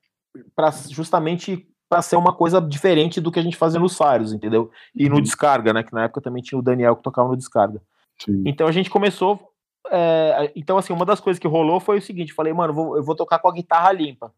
pra, 0.56 0.70
justamente 0.90 1.68
para 1.94 2.02
ser 2.02 2.15
uma 2.15 2.34
coisa 2.34 2.60
diferente 2.61 3.22
do 3.22 3.32
que 3.32 3.40
a 3.40 3.44
gente 3.44 3.56
fazia 3.56 3.80
no 3.80 3.88
Cyrus, 3.90 4.34
entendeu? 4.34 4.72
E 4.95 5.07
no 5.10 5.15
Uhum. 5.18 5.22
Descarga, 5.22 5.72
né, 5.74 5.84
que 5.84 5.94
na 5.94 6.03
época 6.03 6.22
também 6.22 6.41
tinha 6.41 6.57
o 6.57 6.61
Daniel 6.64 6.95
que 6.95 7.03
tocava 7.03 7.30
no 7.30 7.38
Descarga. 7.38 7.82
sim. 8.20 8.44
Então 8.45 8.68
a 8.68 8.72
gente 8.72 8.90
começou. 8.90 9.52
é, 9.91 10.52
então, 10.56 10.78
assim, 10.78 10.94
uma 10.94 11.06
das 11.06 11.20
coisas 11.20 11.40
que 11.40 11.48
rolou 11.48 11.80
foi 11.80 11.98
o 11.98 12.02
seguinte: 12.02 12.34
falei, 12.34 12.53
mano, 12.53 12.72
eu 12.72 12.76
vou, 12.76 12.98
eu 12.98 13.03
vou 13.03 13.15
tocar 13.15 13.38
com 13.40 13.49
a 13.49 13.53
guitarra 13.53 13.91
limpa. 13.91 14.34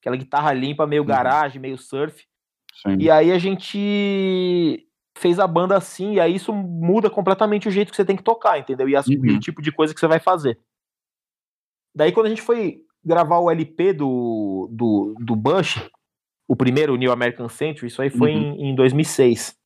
Aquela 0.00 0.16
guitarra 0.16 0.52
limpa, 0.52 0.86
meio 0.86 1.02
Uhum. 1.02 1.08
garagem, 1.08 1.60
meio 1.60 1.76
surf. 1.78 2.24
sim. 2.82 2.96
E 2.98 3.10
aí 3.10 3.32
a 3.32 3.38
gente 3.38 4.86
fez 5.18 5.38
a 5.38 5.46
banda 5.46 5.76
assim, 5.76 6.14
e 6.14 6.20
aí 6.20 6.34
isso 6.34 6.52
muda 6.52 7.10
completamente 7.10 7.66
o 7.68 7.70
jeito 7.70 7.90
que 7.90 7.96
você 7.96 8.04
tem 8.04 8.16
que 8.16 8.22
tocar, 8.22 8.58
entendeu? 8.58 8.88
E, 8.88 8.94
as- 8.96 9.06
e 9.08 9.16
Uhum. 9.16 9.36
o 9.36 9.40
tipo 9.40 9.60
de 9.60 9.72
coisa 9.72 9.92
que 9.92 10.00
você 10.00 10.06
vai 10.06 10.18
fazer. 10.20 10.58
Daí, 11.94 12.12
quando 12.12 12.26
a 12.26 12.28
gente 12.30 12.42
foi 12.42 12.80
gravar 13.04 13.38
o 13.38 13.50
LP 13.50 13.92
do, 13.92 14.68
do, 14.70 15.14
do 15.18 15.34
Bush, 15.34 15.80
o 16.50 16.56
primeiro, 16.56 16.96
New 16.96 17.12
American 17.12 17.48
Century, 17.48 17.86
isso 17.86 18.02
aí 18.02 18.10
foi 18.10 18.34
Uhum. 18.34 18.54
em, 18.54 18.70
em 18.70 18.74
2006. 18.74 19.56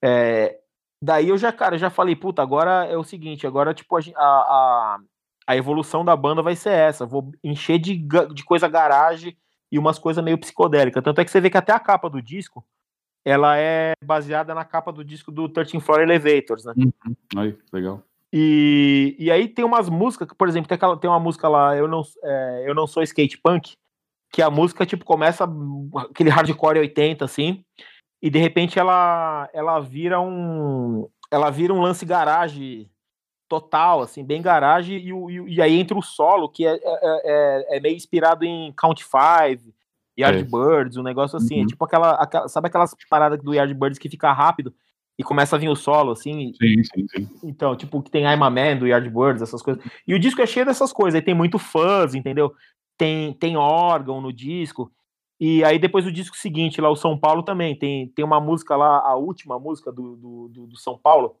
É, 0.00 0.56
daí 1.02 1.28
eu 1.28 1.36
já, 1.36 1.52
cara, 1.52 1.76
já 1.76 1.90
falei, 1.90 2.14
puta, 2.14 2.40
agora 2.40 2.84
é 2.84 2.96
o 2.96 3.02
seguinte, 3.02 3.48
agora, 3.48 3.74
tipo, 3.74 3.96
a, 3.96 4.00
a, 4.16 4.98
a, 5.44 5.56
evolução 5.56 6.04
da 6.04 6.14
banda 6.14 6.40
vai 6.40 6.54
ser 6.54 6.70
essa, 6.70 7.04
vou 7.04 7.32
encher 7.42 7.80
de, 7.80 7.96
de 8.32 8.44
coisa 8.44 8.68
garagem 8.68 9.36
e 9.72 9.76
umas 9.76 9.98
coisas 9.98 10.22
meio 10.22 10.38
psicodélicas. 10.38 11.02
Tanto 11.02 11.20
é 11.20 11.24
que 11.24 11.32
você 11.32 11.40
vê 11.40 11.50
que 11.50 11.58
até 11.58 11.72
a 11.72 11.80
capa 11.80 12.08
do 12.08 12.22
disco, 12.22 12.64
ela 13.24 13.58
é 13.58 13.94
baseada 14.00 14.54
na 14.54 14.64
capa 14.64 14.92
do 14.92 15.04
disco 15.04 15.32
do 15.32 15.48
13 15.48 15.80
Floor 15.80 16.02
Elevators, 16.02 16.64
né? 16.64 16.74
Aí, 17.36 17.58
legal. 17.72 18.04
E, 18.32 19.16
e 19.18 19.32
aí 19.32 19.48
tem 19.48 19.64
umas 19.64 19.88
músicas, 19.88 20.28
por 20.38 20.46
exemplo, 20.46 20.68
tem, 20.68 20.76
aquela, 20.76 20.96
tem 20.96 21.10
uma 21.10 21.18
música 21.18 21.48
lá, 21.48 21.76
Eu 21.76 21.88
Não, 21.88 22.02
é, 22.22 22.64
eu 22.68 22.72
não 22.72 22.86
Sou 22.86 23.02
Skate 23.02 23.36
Punk, 23.38 23.76
que 24.30 24.42
a 24.42 24.50
música, 24.50 24.84
tipo, 24.86 25.04
começa 25.04 25.48
aquele 26.10 26.30
hardcore 26.30 26.78
80, 26.78 27.24
assim, 27.24 27.64
e 28.22 28.28
de 28.30 28.38
repente 28.38 28.78
ela, 28.78 29.48
ela 29.52 29.80
vira 29.80 30.20
um. 30.20 31.08
Ela 31.30 31.50
vira 31.50 31.72
um 31.74 31.80
lance 31.80 32.04
garagem 32.06 32.90
total, 33.48 34.02
assim, 34.02 34.24
bem 34.24 34.42
garagem, 34.42 34.98
e, 34.98 35.10
e, 35.10 35.54
e 35.54 35.62
aí 35.62 35.78
entra 35.78 35.96
o 35.96 36.02
solo, 36.02 36.48
que 36.48 36.66
é, 36.66 36.74
é, 36.74 36.80
é- 37.72 37.76
é 37.76 37.80
meio 37.80 37.96
inspirado 37.96 38.44
em 38.44 38.72
Count 38.76 39.02
Five, 39.04 39.72
Yardbirds, 40.18 40.96
um 40.96 41.02
negócio 41.02 41.36
assim. 41.36 41.58
É 41.58 41.60
Uhum. 41.60 41.66
tipo 41.66 41.84
aquela, 41.84 42.10
aquela- 42.12 42.48
Sabe 42.48 42.66
aquelas 42.68 42.94
paradas 43.08 43.40
do 43.42 43.54
Yardbirds 43.54 43.98
que 43.98 44.08
fica 44.10 44.32
rápido 44.32 44.74
e 45.18 45.22
começa 45.24 45.56
a 45.56 45.58
vir 45.58 45.68
o 45.68 45.76
solo, 45.76 46.12
assim, 46.12 46.52
Sim, 46.60 46.82
sim, 46.84 47.06
sim. 47.08 47.28
então, 47.42 47.74
tipo, 47.76 48.02
que 48.02 48.10
tem 48.10 48.24
I'm 48.24 48.42
a 48.42 48.50
Man 48.50 48.76
do 48.76 48.86
Yardbirds, 48.86 49.40
essas 49.42 49.62
coisas. 49.62 49.82
E 50.06 50.14
o 50.14 50.18
disco 50.18 50.42
é 50.42 50.46
cheio 50.46 50.66
dessas 50.66 50.92
coisas. 50.92 51.14
Aí 51.14 51.22
tem 51.22 51.34
muito 51.34 51.58
fuzz, 51.58 52.14
entendeu? 52.14 52.52
Tem, 52.98 53.32
tem 53.32 53.56
órgão 53.56 54.20
no 54.20 54.32
disco. 54.32 54.92
E 55.40 55.62
aí 55.64 55.78
depois 55.78 56.04
o 56.04 56.12
disco 56.12 56.36
seguinte, 56.36 56.80
lá 56.80 56.90
o 56.90 56.96
São 56.96 57.16
Paulo 57.16 57.44
também, 57.44 57.76
tem, 57.76 58.08
tem 58.08 58.24
uma 58.24 58.40
música 58.40 58.76
lá, 58.76 58.98
a 58.98 59.14
última 59.14 59.58
música 59.58 59.92
do, 59.92 60.16
do, 60.16 60.48
do, 60.48 60.66
do 60.66 60.76
São 60.76 60.98
Paulo, 60.98 61.36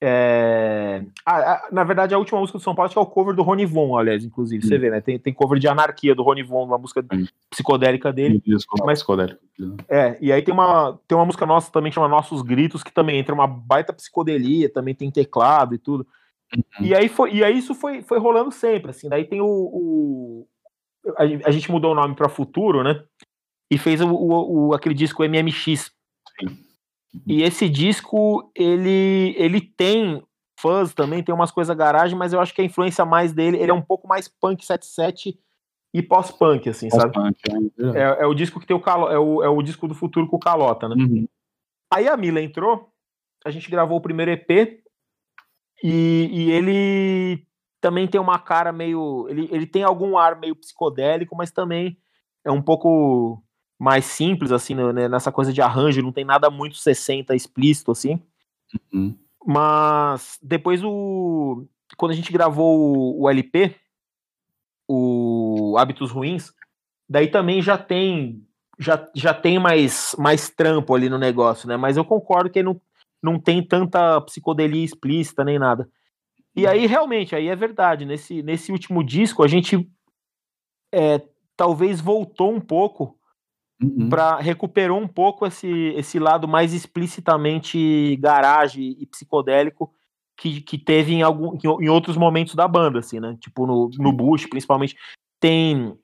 É... 0.00 1.04
Ah, 1.24 1.68
na 1.72 1.84
verdade, 1.84 2.14
a 2.14 2.18
última 2.18 2.40
música 2.40 2.58
do 2.58 2.64
São 2.64 2.74
Paulo 2.74 2.86
acho 2.86 2.94
que 2.94 2.98
é 2.98 3.02
o 3.02 3.06
cover 3.06 3.34
do 3.34 3.42
Rony 3.42 3.64
Von, 3.64 3.96
aliás, 3.96 4.24
inclusive. 4.24 4.66
Você 4.66 4.76
vê, 4.76 4.90
né? 4.90 5.00
Tem, 5.00 5.18
tem 5.18 5.32
cover 5.32 5.58
de 5.58 5.68
Anarquia 5.68 6.14
do 6.14 6.22
Rony 6.22 6.42
Von, 6.42 6.64
uma 6.64 6.78
música 6.78 7.04
psicodélica 7.48 8.12
dele. 8.12 8.42
mas, 8.84 8.98
psicodélico. 8.98 9.40
É, 9.88 10.18
e 10.20 10.32
aí 10.32 10.42
tem 10.42 10.52
uma, 10.52 10.98
tem 11.06 11.16
uma 11.16 11.24
música 11.24 11.46
nossa 11.46 11.70
também 11.70 11.92
chama 11.92 12.08
Nossos 12.08 12.42
Gritos, 12.42 12.82
que 12.82 12.92
também 12.92 13.18
entra 13.18 13.34
uma 13.34 13.46
baita 13.46 13.92
psicodelia, 13.92 14.68
também 14.68 14.94
tem 14.94 15.10
teclado 15.10 15.74
e 15.74 15.78
tudo. 15.78 16.06
Uhum. 16.54 16.86
E 16.86 16.94
aí 16.94 17.08
foi, 17.08 17.34
e 17.34 17.44
aí 17.44 17.56
isso 17.56 17.74
foi, 17.74 18.02
foi 18.02 18.18
rolando 18.18 18.50
sempre, 18.50 18.90
assim. 18.90 19.08
Daí 19.08 19.24
tem 19.24 19.40
o, 19.40 19.46
o 19.46 20.46
a, 21.16 21.50
gente 21.50 21.70
mudou 21.70 21.92
o 21.92 21.94
nome 21.94 22.14
para 22.14 22.28
Futuro, 22.28 22.82
né? 22.82 23.04
E 23.70 23.78
fez 23.78 24.00
o, 24.00 24.08
o, 24.08 24.68
o 24.68 24.74
aquele 24.74 24.94
disco 24.94 25.22
MMX. 25.22 25.92
Sim. 26.38 26.64
E 27.26 27.42
esse 27.42 27.68
disco, 27.68 28.50
ele, 28.54 29.34
ele 29.38 29.60
tem 29.60 30.22
fãs 30.58 30.94
também, 30.94 31.22
tem 31.22 31.34
umas 31.34 31.50
coisas 31.50 31.76
garagem, 31.76 32.16
mas 32.16 32.32
eu 32.32 32.40
acho 32.40 32.54
que 32.54 32.60
a 32.60 32.64
influência 32.64 33.04
mais 33.04 33.32
dele, 33.32 33.58
ele 33.58 33.70
é 33.70 33.74
um 33.74 33.82
pouco 33.82 34.08
mais 34.08 34.28
punk 34.28 34.64
77 34.64 35.38
e 35.94 36.02
pós-punk, 36.02 36.68
assim, 36.68 36.88
pós 36.88 37.00
sabe? 37.00 37.16
É, 37.94 38.00
é, 38.00 38.22
é, 38.22 38.26
o 38.26 38.34
disco 38.34 38.60
que 38.60 38.66
tem 38.66 38.76
o 38.76 38.80
Calo, 38.80 39.08
é 39.08 39.18
o, 39.18 39.42
é 39.42 39.48
o 39.48 39.62
disco 39.62 39.88
do 39.88 39.94
futuro 39.94 40.26
com 40.26 40.36
o 40.36 40.40
Calota, 40.40 40.88
né? 40.88 40.94
Uhum. 40.96 41.26
Aí 41.90 42.08
a 42.08 42.16
Mila 42.16 42.40
entrou, 42.40 42.92
a 43.44 43.50
gente 43.50 43.70
gravou 43.70 43.96
o 43.96 44.00
primeiro 44.02 44.30
EP 44.30 44.82
e, 45.82 46.28
e 46.30 46.50
ele 46.50 47.46
também 47.86 48.08
tem 48.08 48.20
uma 48.20 48.36
cara 48.36 48.72
meio. 48.72 49.28
Ele, 49.28 49.48
ele 49.52 49.64
tem 49.64 49.84
algum 49.84 50.18
ar 50.18 50.40
meio 50.40 50.56
psicodélico, 50.56 51.36
mas 51.36 51.52
também 51.52 51.96
é 52.44 52.50
um 52.50 52.60
pouco 52.60 53.40
mais 53.78 54.04
simples, 54.06 54.50
assim, 54.50 54.74
né, 54.74 55.08
nessa 55.08 55.30
coisa 55.30 55.52
de 55.52 55.62
arranjo, 55.62 56.02
não 56.02 56.10
tem 56.10 56.24
nada 56.24 56.50
muito 56.50 56.78
60 56.78 57.32
explícito, 57.36 57.92
assim. 57.92 58.20
Uhum. 58.92 59.16
Mas 59.46 60.36
depois 60.42 60.82
o. 60.82 61.64
Quando 61.96 62.10
a 62.10 62.14
gente 62.14 62.32
gravou 62.32 62.76
o, 62.76 63.22
o, 63.22 63.30
LP, 63.30 63.76
o 64.88 65.76
Hábitos 65.78 66.10
Ruins, 66.10 66.52
daí 67.08 67.28
também 67.28 67.62
já 67.62 67.78
tem. 67.78 68.44
Já, 68.80 69.08
já 69.14 69.32
tem 69.32 69.60
mais, 69.60 70.16
mais 70.18 70.50
trampo 70.50 70.92
ali 70.92 71.08
no 71.08 71.18
negócio, 71.18 71.68
né? 71.68 71.76
Mas 71.76 71.96
eu 71.96 72.04
concordo 72.04 72.50
que 72.50 72.64
não, 72.64 72.80
não 73.22 73.38
tem 73.38 73.62
tanta 73.62 74.20
psicodelia 74.22 74.84
explícita 74.84 75.44
nem 75.44 75.56
nada. 75.56 75.88
E 76.56 76.66
aí, 76.66 76.86
realmente, 76.86 77.36
aí 77.36 77.48
é 77.48 77.54
verdade. 77.54 78.06
Nesse, 78.06 78.42
nesse 78.42 78.72
último 78.72 79.04
disco, 79.04 79.42
a 79.42 79.46
gente 79.46 79.86
é, 80.92 81.20
talvez 81.54 82.00
voltou 82.00 82.50
um 82.50 82.60
pouco 82.60 83.18
uhum. 83.82 84.08
para 84.08 84.36
recuperou 84.36 84.98
um 84.98 85.08
pouco 85.08 85.46
esse, 85.46 85.68
esse 85.68 86.18
lado 86.18 86.48
mais 86.48 86.72
explicitamente 86.72 88.16
garagem 88.16 88.96
e 88.98 89.06
psicodélico 89.06 89.92
que, 90.36 90.60
que 90.60 90.78
teve 90.78 91.12
em, 91.12 91.22
algum, 91.22 91.56
em 91.80 91.88
outros 91.88 92.16
momentos 92.16 92.54
da 92.54 92.66
banda, 92.66 93.00
assim, 93.00 93.20
né? 93.20 93.36
Tipo 93.40 93.66
no, 93.66 93.90
no 93.98 94.12
Bush, 94.12 94.46
principalmente. 94.46 94.96
Tem 95.40 95.96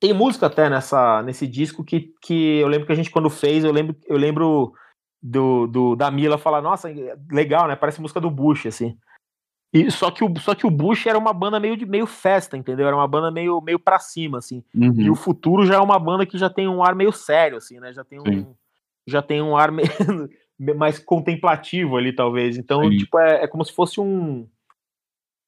tem 0.00 0.12
música 0.12 0.46
até 0.46 0.70
nessa 0.70 1.22
nesse 1.22 1.46
disco 1.46 1.82
que, 1.82 2.12
que 2.22 2.58
eu 2.58 2.68
lembro 2.68 2.86
que 2.86 2.92
a 2.92 2.96
gente 2.96 3.10
quando 3.10 3.28
fez, 3.28 3.64
eu 3.64 3.72
lembro 3.72 3.96
eu 4.06 4.16
lembro 4.16 4.72
do, 5.20 5.66
do 5.66 5.96
da 5.96 6.10
Mila 6.10 6.38
falar, 6.38 6.62
nossa, 6.62 6.88
legal, 7.30 7.66
né? 7.66 7.74
Parece 7.74 8.00
música 8.00 8.20
do 8.20 8.30
Bush, 8.30 8.66
assim. 8.66 8.96
E, 9.72 9.90
só, 9.90 10.10
que 10.10 10.24
o, 10.24 10.32
só 10.38 10.54
que 10.54 10.66
o 10.66 10.70
Bush 10.70 11.06
era 11.06 11.18
uma 11.18 11.32
banda 11.32 11.60
meio 11.60 11.76
de 11.76 11.84
meio 11.84 12.06
festa, 12.06 12.56
entendeu? 12.56 12.86
Era 12.86 12.96
uma 12.96 13.06
banda 13.06 13.30
meio, 13.30 13.60
meio 13.60 13.78
pra 13.78 13.98
cima, 13.98 14.38
assim. 14.38 14.64
Uhum. 14.74 14.94
E 14.98 15.10
o 15.10 15.14
Futuro 15.14 15.66
já 15.66 15.74
é 15.74 15.78
uma 15.78 15.98
banda 15.98 16.24
que 16.24 16.38
já 16.38 16.48
tem 16.48 16.66
um 16.66 16.82
ar 16.82 16.94
meio 16.94 17.12
sério, 17.12 17.58
assim, 17.58 17.78
né? 17.78 17.92
Já 17.92 18.02
tem 18.02 18.18
um, 18.18 18.54
já 19.06 19.20
tem 19.20 19.42
um 19.42 19.56
ar 19.56 19.70
meio, 19.72 19.88
mais 20.76 20.98
contemplativo 20.98 21.96
ali, 21.98 22.14
talvez. 22.14 22.56
Então, 22.56 22.82
Sim. 22.84 22.96
tipo, 22.96 23.18
é, 23.18 23.44
é 23.44 23.46
como 23.46 23.64
se 23.64 23.72
fosse 23.72 24.00
um. 24.00 24.48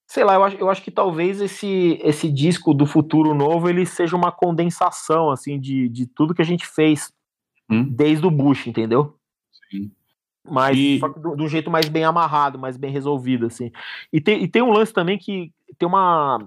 Sei 0.06 0.24
lá, 0.24 0.34
eu 0.34 0.44
acho, 0.44 0.56
eu 0.56 0.68
acho 0.68 0.82
que 0.82 0.90
talvez 0.90 1.40
esse, 1.40 1.98
esse 2.02 2.30
disco 2.30 2.74
do 2.74 2.84
Futuro 2.84 3.32
Novo 3.32 3.70
ele 3.70 3.86
seja 3.86 4.16
uma 4.16 4.32
condensação, 4.32 5.30
assim, 5.30 5.59
de, 5.59 5.88
de 5.88 6.05
tudo 6.05 6.34
que 6.34 6.42
a 6.42 6.44
gente 6.44 6.66
fez 6.66 7.12
hum? 7.70 7.84
desde 7.88 8.26
o 8.26 8.30
Bush, 8.30 8.66
entendeu? 8.66 9.16
Sim. 9.70 9.92
Mas 10.44 10.76
e... 10.76 10.98
só 10.98 11.08
que 11.08 11.20
do, 11.20 11.36
do, 11.36 11.48
jeito 11.48 11.70
mais 11.70 11.88
bem 11.88 12.04
amarrado, 12.04 12.58
mais 12.58 12.76
bem 12.76 12.90
resolvido, 12.90 13.46
assim. 13.46 13.70
E 14.12 14.20
tem, 14.20 14.42
e 14.42 14.48
tem 14.48 14.62
um 14.62 14.72
lance 14.72 14.92
também 14.92 15.18
que 15.18 15.52
tem 15.78 15.86
uma 15.86 16.38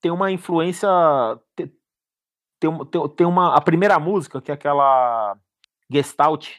tem 0.00 0.10
uma 0.10 0.30
influência 0.30 0.88
tem, 1.54 1.70
tem, 2.60 3.08
tem 3.16 3.26
uma 3.26 3.56
a 3.56 3.60
primeira 3.60 3.98
música 3.98 4.40
que 4.40 4.50
é 4.50 4.54
aquela 4.54 5.36
Gestalt 5.90 6.50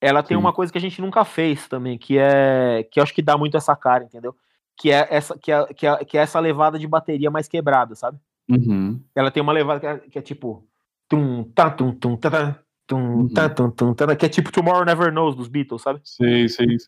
ela 0.00 0.22
tem 0.22 0.36
Sim. 0.36 0.40
uma 0.40 0.52
coisa 0.52 0.72
que 0.72 0.78
a 0.78 0.80
gente 0.80 1.00
nunca 1.00 1.24
fez 1.24 1.68
também 1.68 1.98
que 1.98 2.18
é 2.18 2.86
que 2.90 2.98
eu 2.98 3.02
acho 3.02 3.14
que 3.14 3.22
dá 3.22 3.36
muito 3.36 3.56
essa 3.56 3.76
cara 3.76 4.04
entendeu 4.04 4.34
que 4.76 4.90
é 4.90 5.06
essa 5.10 5.38
que 5.38 5.52
é, 5.52 5.66
que 5.74 5.86
é, 5.86 6.04
que 6.04 6.18
é 6.18 6.22
essa 6.22 6.40
levada 6.40 6.78
de 6.78 6.86
bateria 6.86 7.30
mais 7.30 7.48
quebrada 7.48 7.94
sabe 7.94 8.18
uhum. 8.48 8.98
ela 9.14 9.30
tem 9.30 9.42
uma 9.42 9.52
levada 9.52 9.80
que 9.80 9.86
é, 9.86 9.98
que 9.98 10.18
é 10.18 10.22
tipo 10.22 10.66
tum 11.08 11.44
tá 11.44 11.70
tum 11.70 11.92
tum 11.92 12.16
tá, 12.16 12.30
tá 12.30 12.65
Tum, 12.86 12.98
uhum. 12.98 13.28
tá, 13.28 13.48
tum, 13.48 13.70
tum, 13.70 13.94
tá, 13.94 14.14
que 14.14 14.26
é 14.26 14.28
tipo 14.28 14.52
Tomorrow 14.52 14.84
Never 14.84 15.12
Knows 15.12 15.34
dos 15.34 15.48
Beatles, 15.48 15.82
sabe? 15.82 16.00
Sim, 16.04 16.46
sim, 16.46 16.78
sim. 16.78 16.86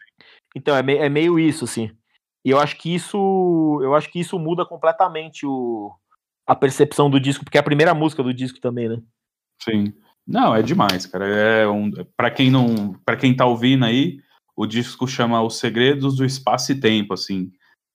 Então 0.54 0.76
é, 0.76 0.82
me, 0.82 0.96
é 0.96 1.08
meio 1.08 1.38
isso, 1.38 1.64
assim. 1.64 1.90
E 2.44 2.50
eu 2.50 2.60
acho 2.60 2.76
que 2.76 2.94
isso. 2.94 3.80
Eu 3.82 3.94
acho 3.94 4.10
que 4.10 4.20
isso 4.20 4.38
muda 4.38 4.64
completamente 4.64 5.44
o, 5.44 5.92
a 6.46 6.54
percepção 6.54 7.10
do 7.10 7.18
disco, 7.18 7.44
porque 7.44 7.58
é 7.58 7.60
a 7.60 7.64
primeira 7.64 7.92
música 7.94 8.22
do 8.22 8.32
disco 8.32 8.60
também, 8.60 8.88
né? 8.88 9.02
Sim. 9.62 9.92
Não, 10.26 10.54
é 10.54 10.62
demais, 10.62 11.06
cara. 11.06 11.26
É 11.26 11.66
um, 11.66 11.90
para 12.16 12.30
quem 12.30 12.50
não, 12.50 12.92
para 13.04 13.16
quem 13.16 13.34
tá 13.34 13.46
ouvindo 13.46 13.84
aí, 13.84 14.18
o 14.56 14.66
disco 14.66 15.08
chama 15.08 15.42
Os 15.42 15.58
Segredos 15.58 16.16
do 16.16 16.24
Espaço 16.24 16.72
e 16.72 16.80
Tempo, 16.80 17.14
assim. 17.14 17.50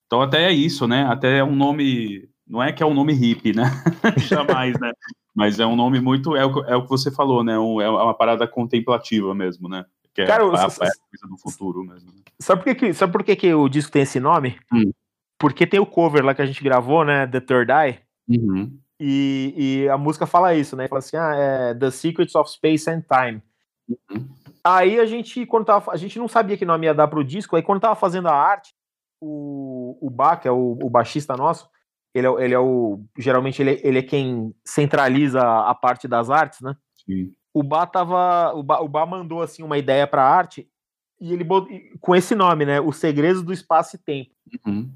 Então 0.05 0.21
até 0.21 0.45
é 0.45 0.51
isso, 0.51 0.87
né? 0.87 1.05
Até 1.05 1.37
é 1.37 1.43
um 1.43 1.55
nome, 1.55 2.27
não 2.47 2.61
é 2.61 2.71
que 2.73 2.83
é 2.83 2.85
um 2.85 2.93
nome 2.93 3.13
hippie, 3.13 3.53
né? 3.53 3.63
Jamais, 4.27 4.79
né? 4.79 4.91
Mas 5.33 5.59
é 5.59 5.65
um 5.65 5.75
nome 5.75 5.99
muito. 5.99 6.35
É 6.35 6.45
o, 6.45 6.59
é 6.65 6.75
o 6.75 6.83
que 6.83 6.89
você 6.89 7.09
falou, 7.11 7.43
né? 7.43 7.57
Um, 7.57 7.81
é 7.81 7.89
uma 7.89 8.13
parada 8.13 8.47
contemplativa 8.47 9.33
mesmo, 9.33 9.67
né? 9.67 9.85
Que 10.13 10.21
é 10.21 10.25
Cara, 10.25 10.43
a, 10.43 10.47
a, 10.47 10.65
a 10.65 10.69
coisa 10.69 11.27
do 11.27 11.37
futuro 11.37 11.83
mesmo. 11.83 12.11
Sabe 12.39 12.63
por 12.63 12.65
que, 12.65 12.75
que, 12.75 12.93
sabe 12.93 13.11
por 13.11 13.23
que, 13.23 13.35
que 13.35 13.53
o 13.53 13.67
disco 13.67 13.91
tem 13.91 14.03
esse 14.03 14.19
nome? 14.19 14.57
Hum. 14.71 14.91
Porque 15.39 15.65
tem 15.65 15.79
o 15.79 15.85
cover 15.85 16.23
lá 16.23 16.35
que 16.35 16.41
a 16.41 16.45
gente 16.45 16.63
gravou, 16.63 17.03
né? 17.03 17.25
The 17.25 17.39
Third 17.39 17.71
Eye. 17.71 17.99
Uhum. 18.29 18.77
E, 18.99 19.53
e, 19.57 19.89
a 19.89 19.97
música 19.97 20.25
fala 20.25 20.53
isso, 20.53 20.75
né? 20.75 20.87
Fala 20.87 20.99
assim: 20.99 21.17
ah, 21.17 21.33
é 21.35 21.73
The 21.73 21.89
Secrets 21.91 22.35
of 22.35 22.49
Space 22.49 22.89
and 22.89 23.01
Time. 23.01 23.41
Uhum. 23.89 24.27
Aí 24.63 24.99
a 24.99 25.05
gente, 25.05 25.45
quando 25.45 25.65
tava, 25.65 25.91
a 25.91 25.97
gente 25.97 26.17
não 26.17 26.27
sabia 26.27 26.55
que 26.55 26.63
nome 26.63 26.85
ia 26.85 26.93
dar 26.93 27.07
pro 27.07 27.23
disco, 27.23 27.55
aí 27.55 27.61
quando 27.61 27.81
tava 27.81 27.95
fazendo 27.95 28.29
a 28.29 28.33
arte, 28.33 28.73
o, 29.19 29.97
o 29.99 30.09
Bach, 30.09 30.39
que 30.41 30.47
é 30.47 30.51
o, 30.51 30.77
o 30.81 30.89
baixista 30.89 31.35
nosso, 31.35 31.67
ele 32.13 32.27
é, 32.27 32.43
ele 32.43 32.53
é 32.53 32.59
o. 32.59 32.99
Geralmente 33.17 33.61
ele, 33.61 33.81
ele 33.83 33.99
é 33.99 34.03
quem 34.03 34.53
centraliza 34.63 35.41
a 35.41 35.73
parte 35.73 36.07
das 36.07 36.29
artes, 36.29 36.61
né? 36.61 36.75
Sim. 37.05 37.31
O 37.53 37.63
Bá 37.63 37.85
tava. 37.85 38.53
O 38.53 38.63
Bá, 38.63 38.79
o 38.79 38.87
Bá 38.87 39.05
mandou 39.05 39.41
assim 39.41 39.63
uma 39.63 39.77
ideia 39.77 40.05
para 40.05 40.23
arte 40.23 40.67
e 41.19 41.31
ele 41.31 41.45
com 42.01 42.15
esse 42.15 42.35
nome, 42.35 42.65
né? 42.65 42.81
Os 42.81 42.97
Segredos 42.97 43.41
do 43.41 43.53
Espaço 43.53 43.95
e 43.95 43.99
Tempo. 43.99 44.31
Uhum. 44.65 44.91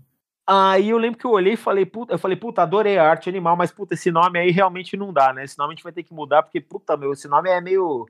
Aí 0.46 0.90
eu 0.90 0.98
lembro 0.98 1.18
que 1.20 1.26
eu 1.26 1.32
olhei 1.32 1.54
e 1.54 1.58
falei, 1.58 1.86
puta, 1.86 2.14
eu 2.14 2.20
falei, 2.20 2.38
puta, 2.38 2.62
adorei 2.62 2.98
a 2.98 3.10
arte 3.10 3.30
animal, 3.30 3.58
mas 3.58 3.72
puta, 3.72 3.96
esse 3.96 4.12
nome 4.12 4.40
aí 4.40 4.50
realmente 4.50 4.96
não 4.96 5.12
dá, 5.12 5.34
né? 5.34 5.44
Esse 5.44 5.58
nome 5.58 5.72
a 5.72 5.76
gente 5.76 5.84
vai 5.84 5.92
ter 5.92 6.04
que 6.04 6.14
mudar, 6.14 6.44
porque, 6.44 6.62
puta, 6.62 6.96
meu, 6.96 7.12
esse 7.14 7.28
nome 7.28 7.50
é 7.50 7.60
meio. 7.60 8.06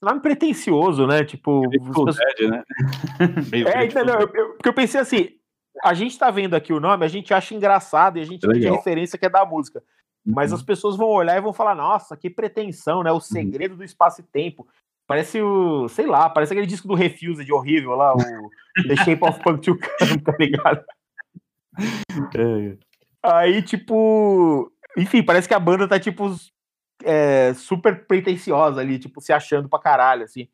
Nome 0.00 0.20
pretencioso, 0.20 1.06
né? 1.06 1.24
Tipo. 1.24 1.68
Meio 1.68 1.84
pessoas... 1.84 2.16
né? 2.40 2.62
é, 3.74 3.84
entendeu? 3.84 4.14
Eu, 4.14 4.30
eu, 4.32 4.48
porque 4.52 4.68
eu 4.68 4.74
pensei 4.74 5.00
assim, 5.00 5.37
a 5.82 5.94
gente 5.94 6.18
tá 6.18 6.30
vendo 6.30 6.54
aqui 6.54 6.72
o 6.72 6.80
nome, 6.80 7.04
a 7.04 7.08
gente 7.08 7.32
acha 7.32 7.54
engraçado 7.54 8.18
e 8.18 8.20
a 8.20 8.24
gente 8.24 8.44
é 8.44 8.52
tem 8.52 8.72
referência 8.72 9.18
que 9.18 9.26
é 9.26 9.28
da 9.28 9.44
música. 9.44 9.82
Mas 10.24 10.50
uhum. 10.50 10.58
as 10.58 10.62
pessoas 10.62 10.96
vão 10.96 11.08
olhar 11.08 11.36
e 11.36 11.40
vão 11.40 11.52
falar: 11.52 11.74
nossa, 11.74 12.16
que 12.16 12.28
pretensão, 12.28 13.02
né? 13.02 13.10
O 13.10 13.14
uhum. 13.14 13.20
segredo 13.20 13.72
uhum. 13.72 13.78
do 13.78 13.84
espaço 13.84 14.20
e 14.20 14.24
tempo. 14.24 14.66
Parece 15.06 15.40
o, 15.40 15.88
sei 15.88 16.06
lá, 16.06 16.28
parece 16.28 16.52
aquele 16.52 16.66
disco 16.66 16.86
do 16.86 16.94
Refused 16.94 17.50
horrível 17.50 17.94
lá, 17.94 18.14
o 18.14 18.18
The 18.86 18.96
Shape 18.96 19.24
of 19.24 19.42
Punk 19.42 19.62
to 19.62 19.78
Come, 19.78 20.20
tá 20.20 20.34
ligado? 20.38 20.84
É. 22.36 22.76
Aí, 23.22 23.62
tipo. 23.62 24.70
Enfim, 24.96 25.22
parece 25.22 25.48
que 25.48 25.54
a 25.54 25.60
banda 25.60 25.88
tá, 25.88 25.98
tipo, 25.98 26.34
é, 27.04 27.54
super 27.54 28.06
pretensiosa 28.06 28.80
ali, 28.80 28.98
tipo, 28.98 29.20
se 29.20 29.32
achando 29.32 29.68
pra 29.68 29.78
caralho, 29.78 30.24
assim. 30.24 30.48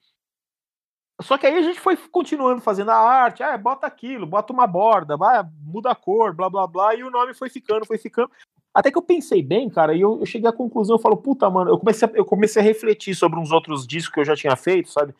Só 1.22 1.38
que 1.38 1.46
aí 1.46 1.56
a 1.56 1.62
gente 1.62 1.78
foi 1.78 1.96
continuando 1.96 2.60
fazendo 2.60 2.90
a 2.90 2.96
arte, 2.96 3.42
ah, 3.42 3.56
bota 3.56 3.86
aquilo, 3.86 4.26
bota 4.26 4.52
uma 4.52 4.66
borda, 4.66 5.16
vai, 5.16 5.44
muda 5.62 5.90
a 5.90 5.94
cor, 5.94 6.34
blá 6.34 6.50
blá 6.50 6.66
blá, 6.66 6.94
e 6.94 7.04
o 7.04 7.10
nome 7.10 7.34
foi 7.34 7.48
ficando, 7.48 7.86
foi 7.86 7.98
ficando. 7.98 8.30
Até 8.74 8.90
que 8.90 8.98
eu 8.98 9.02
pensei 9.02 9.40
bem, 9.40 9.70
cara, 9.70 9.94
e 9.94 10.00
eu, 10.00 10.18
eu 10.18 10.26
cheguei 10.26 10.48
à 10.48 10.52
conclusão, 10.52 10.96
eu 10.96 11.00
falo, 11.00 11.16
puta, 11.16 11.48
mano, 11.48 11.70
eu 11.70 11.78
comecei, 11.78 12.08
a, 12.08 12.10
eu 12.14 12.24
comecei 12.24 12.60
a 12.60 12.64
refletir 12.64 13.14
sobre 13.14 13.38
uns 13.38 13.52
outros 13.52 13.86
discos 13.86 14.12
que 14.12 14.20
eu 14.20 14.24
já 14.24 14.34
tinha 14.34 14.56
feito, 14.56 14.90
sabe? 14.90 15.14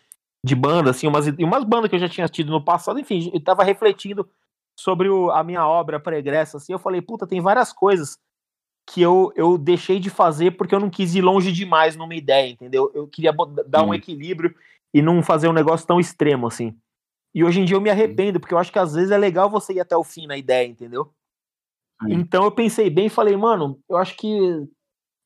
De 0.44 0.56
banda, 0.56 0.90
assim, 0.90 1.06
umas, 1.06 1.28
umas 1.38 1.62
bandas 1.62 1.88
que 1.88 1.94
eu 1.94 2.00
já 2.00 2.08
tinha 2.08 2.28
tido 2.28 2.50
no 2.50 2.64
passado, 2.64 2.98
enfim, 2.98 3.30
eu 3.32 3.40
tava 3.40 3.62
refletindo 3.62 4.28
sobre 4.76 5.08
o, 5.08 5.30
a 5.30 5.44
minha 5.44 5.64
obra 5.64 6.00
pregressa, 6.00 6.56
assim, 6.56 6.72
eu 6.72 6.78
falei, 6.80 7.00
puta, 7.00 7.24
tem 7.28 7.40
várias 7.40 7.72
coisas 7.72 8.18
que 8.86 9.00
eu, 9.00 9.32
eu 9.36 9.56
deixei 9.56 10.00
de 10.00 10.10
fazer 10.10 10.50
porque 10.52 10.74
eu 10.74 10.80
não 10.80 10.90
quis 10.90 11.14
ir 11.14 11.22
longe 11.22 11.52
demais 11.52 11.96
numa 11.96 12.14
ideia, 12.14 12.50
entendeu? 12.50 12.90
Eu 12.92 13.06
queria 13.06 13.32
dar 13.66 13.82
um 13.84 13.94
equilíbrio 13.94 14.54
e 14.94 15.02
não 15.02 15.22
fazer 15.24 15.48
um 15.48 15.52
negócio 15.52 15.86
tão 15.86 15.98
extremo 15.98 16.46
assim. 16.46 16.78
E 17.34 17.42
hoje 17.42 17.60
em 17.60 17.64
dia 17.64 17.76
eu 17.76 17.80
me 17.80 17.90
arrependo, 17.90 18.38
porque 18.38 18.54
eu 18.54 18.58
acho 18.58 18.70
que 18.70 18.78
às 18.78 18.94
vezes 18.94 19.10
é 19.10 19.18
legal 19.18 19.50
você 19.50 19.72
ir 19.72 19.80
até 19.80 19.96
o 19.96 20.04
fim 20.04 20.28
na 20.28 20.36
ideia, 20.36 20.68
entendeu? 20.68 21.12
Sim. 22.00 22.12
Então 22.12 22.44
eu 22.44 22.52
pensei 22.52 22.88
bem 22.88 23.06
e 23.06 23.10
falei, 23.10 23.36
mano, 23.36 23.80
eu 23.88 23.96
acho 23.96 24.16
que, 24.16 24.30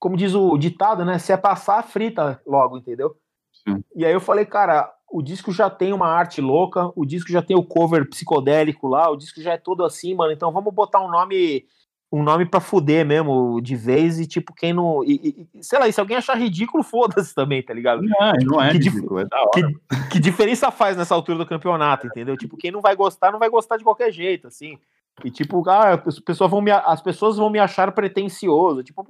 como 0.00 0.16
diz 0.16 0.34
o 0.34 0.56
ditado, 0.56 1.04
né? 1.04 1.18
Se 1.18 1.32
é 1.32 1.36
passar, 1.36 1.82
frita 1.82 2.40
logo, 2.46 2.78
entendeu? 2.78 3.14
Sim. 3.52 3.84
E 3.94 4.06
aí 4.06 4.12
eu 4.12 4.20
falei, 4.20 4.46
cara, 4.46 4.90
o 5.10 5.20
disco 5.20 5.52
já 5.52 5.68
tem 5.68 5.92
uma 5.92 6.08
arte 6.08 6.40
louca, 6.40 6.90
o 6.96 7.04
disco 7.04 7.30
já 7.30 7.42
tem 7.42 7.56
o 7.56 7.64
cover 7.64 8.08
psicodélico 8.08 8.88
lá, 8.88 9.10
o 9.10 9.16
disco 9.16 9.42
já 9.42 9.52
é 9.52 9.58
todo 9.58 9.84
assim, 9.84 10.14
mano. 10.14 10.32
Então 10.32 10.50
vamos 10.50 10.72
botar 10.72 11.04
um 11.04 11.10
nome 11.10 11.66
um 12.10 12.22
nome 12.22 12.46
para 12.46 12.60
fuder 12.60 13.04
mesmo, 13.04 13.60
de 13.60 13.76
vez, 13.76 14.18
e 14.18 14.26
tipo, 14.26 14.54
quem 14.54 14.72
não. 14.72 15.04
E, 15.04 15.46
e, 15.54 15.62
sei 15.62 15.78
lá, 15.78 15.90
se 15.92 16.00
alguém 16.00 16.16
achar 16.16 16.36
ridículo, 16.36 16.82
foda-se 16.84 17.34
também, 17.34 17.62
tá 17.62 17.74
ligado? 17.74 18.02
Não, 18.02 18.32
não 18.44 18.62
é 18.62 18.68
que 18.68 18.78
ridículo, 18.78 19.20
é 19.20 19.26
da 19.26 19.38
hora. 19.38 19.50
Que, 19.52 20.08
que, 20.12 20.20
diferença 20.20 20.70
faz 20.70 20.96
nessa 20.96 21.14
altura 21.14 21.38
do 21.38 21.46
campeonato, 21.46 22.06
entendeu? 22.06 22.36
Tipo, 22.36 22.56
quem 22.56 22.70
não 22.70 22.80
vai 22.80 22.96
gostar, 22.96 23.30
não 23.30 23.38
vai 23.38 23.50
gostar 23.50 23.76
de 23.76 23.84
qualquer 23.84 24.10
jeito, 24.10 24.48
assim. 24.48 24.78
E 25.24 25.30
tipo, 25.30 25.68
ah, 25.68 26.00
as 26.06 26.20
pessoas 26.20 26.50
vão 26.50 26.60
me, 26.60 26.70
as 26.70 27.00
pessoas 27.00 27.36
vão 27.36 27.50
me 27.50 27.58
achar 27.58 27.90
pretencioso. 27.92 28.82
Tipo, 28.82 29.06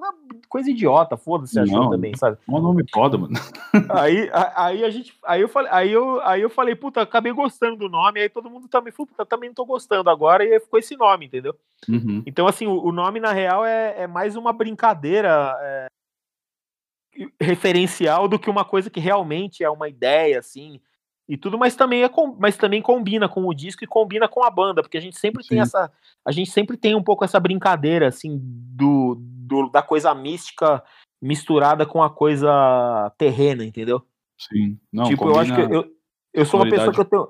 coisa 0.49 0.71
idiota, 0.71 1.17
foda-se, 1.17 1.59
achou 1.59 1.91
também, 1.91 2.17
sabe? 2.17 2.39
Um 2.49 2.61
nome 2.61 2.85
mano. 2.95 3.29
Aí, 3.91 4.31
aí 4.57 4.85
a 4.85 4.91
gente. 4.91 5.15
Aí 5.25 5.41
eu 5.41 5.49
falei, 5.49 5.71
aí 5.73 5.93
eu, 5.93 6.21
aí 6.23 6.41
eu 6.41 6.51
falei, 6.51 6.75
puta, 6.75 7.03
acabei 7.03 7.33
gostando 7.33 7.77
do 7.77 7.89
nome, 7.89 8.21
aí 8.21 8.29
todo 8.29 8.51
mundo 8.51 8.69
também 8.69 8.93
falou, 8.93 9.07
puta, 9.07 9.27
também 9.27 9.51
não 9.51 9.55
tô 9.55 9.65
gostando 9.65 10.09
agora, 10.09 10.45
e 10.45 10.53
aí 10.53 10.61
ficou 10.61 10.79
esse 10.79 10.97
nome, 10.97 11.27
entendeu? 11.27 11.55
Uhum. 11.89 12.23
Então, 12.27 12.47
assim, 12.47 12.67
o, 12.67 12.83
o, 12.83 12.93
nome, 12.93 13.21
na 13.21 13.33
real, 13.33 13.65
é, 13.65 14.03
é 14.03 14.07
mais 14.07 14.37
uma 14.37 14.53
brincadeira 14.53 15.55
é, 15.61 15.87
referencial 17.41 18.27
do 18.27 18.39
que 18.39 18.51
uma 18.51 18.65
coisa 18.65 18.91
que 18.91 19.01
realmente 19.01 19.63
é 19.63 19.71
uma 19.71 19.89
ideia, 19.89 20.39
assim 20.39 20.81
e 21.29 21.37
tudo, 21.37 21.59
mas 21.59 21.77
também 21.77 22.03
é 22.03 22.11
mas 22.39 22.57
também 22.57 22.81
combina 22.81 23.29
com 23.29 23.47
o 23.47 23.53
disco 23.53 23.85
e 23.85 23.87
combina 23.87 24.27
com 24.27 24.43
a 24.43 24.51
banda, 24.51 24.83
porque 24.83 24.97
a 24.97 25.01
gente 25.01 25.19
sempre 25.19 25.43
Sim. 25.43 25.51
tem 25.51 25.61
essa 25.61 25.93
a 26.25 26.33
gente 26.33 26.51
sempre 26.51 26.77
tem 26.77 26.95
um 26.95 27.03
pouco 27.03 27.25
essa 27.25 27.39
brincadeira 27.39 28.09
assim 28.09 28.41
do, 28.43 29.17
do, 29.21 29.69
da 29.69 29.83
coisa 29.83 30.15
mística 30.15 30.83
misturada 31.21 31.85
com 31.85 32.03
a 32.03 32.09
coisa 32.09 33.13
terrena, 33.19 33.65
entendeu? 33.65 34.03
Sim. 34.39 34.79
Não, 34.91 35.05
tipo, 35.05 35.29
eu 35.29 35.39
acho 35.39 35.55
que 35.55 35.61
eu, 35.61 35.93
eu 36.33 36.47
sou 36.47 36.61
uma 36.61 36.71
pessoa 36.71 36.93
que 36.93 37.01
eu 37.01 37.05
tenho 37.05 37.29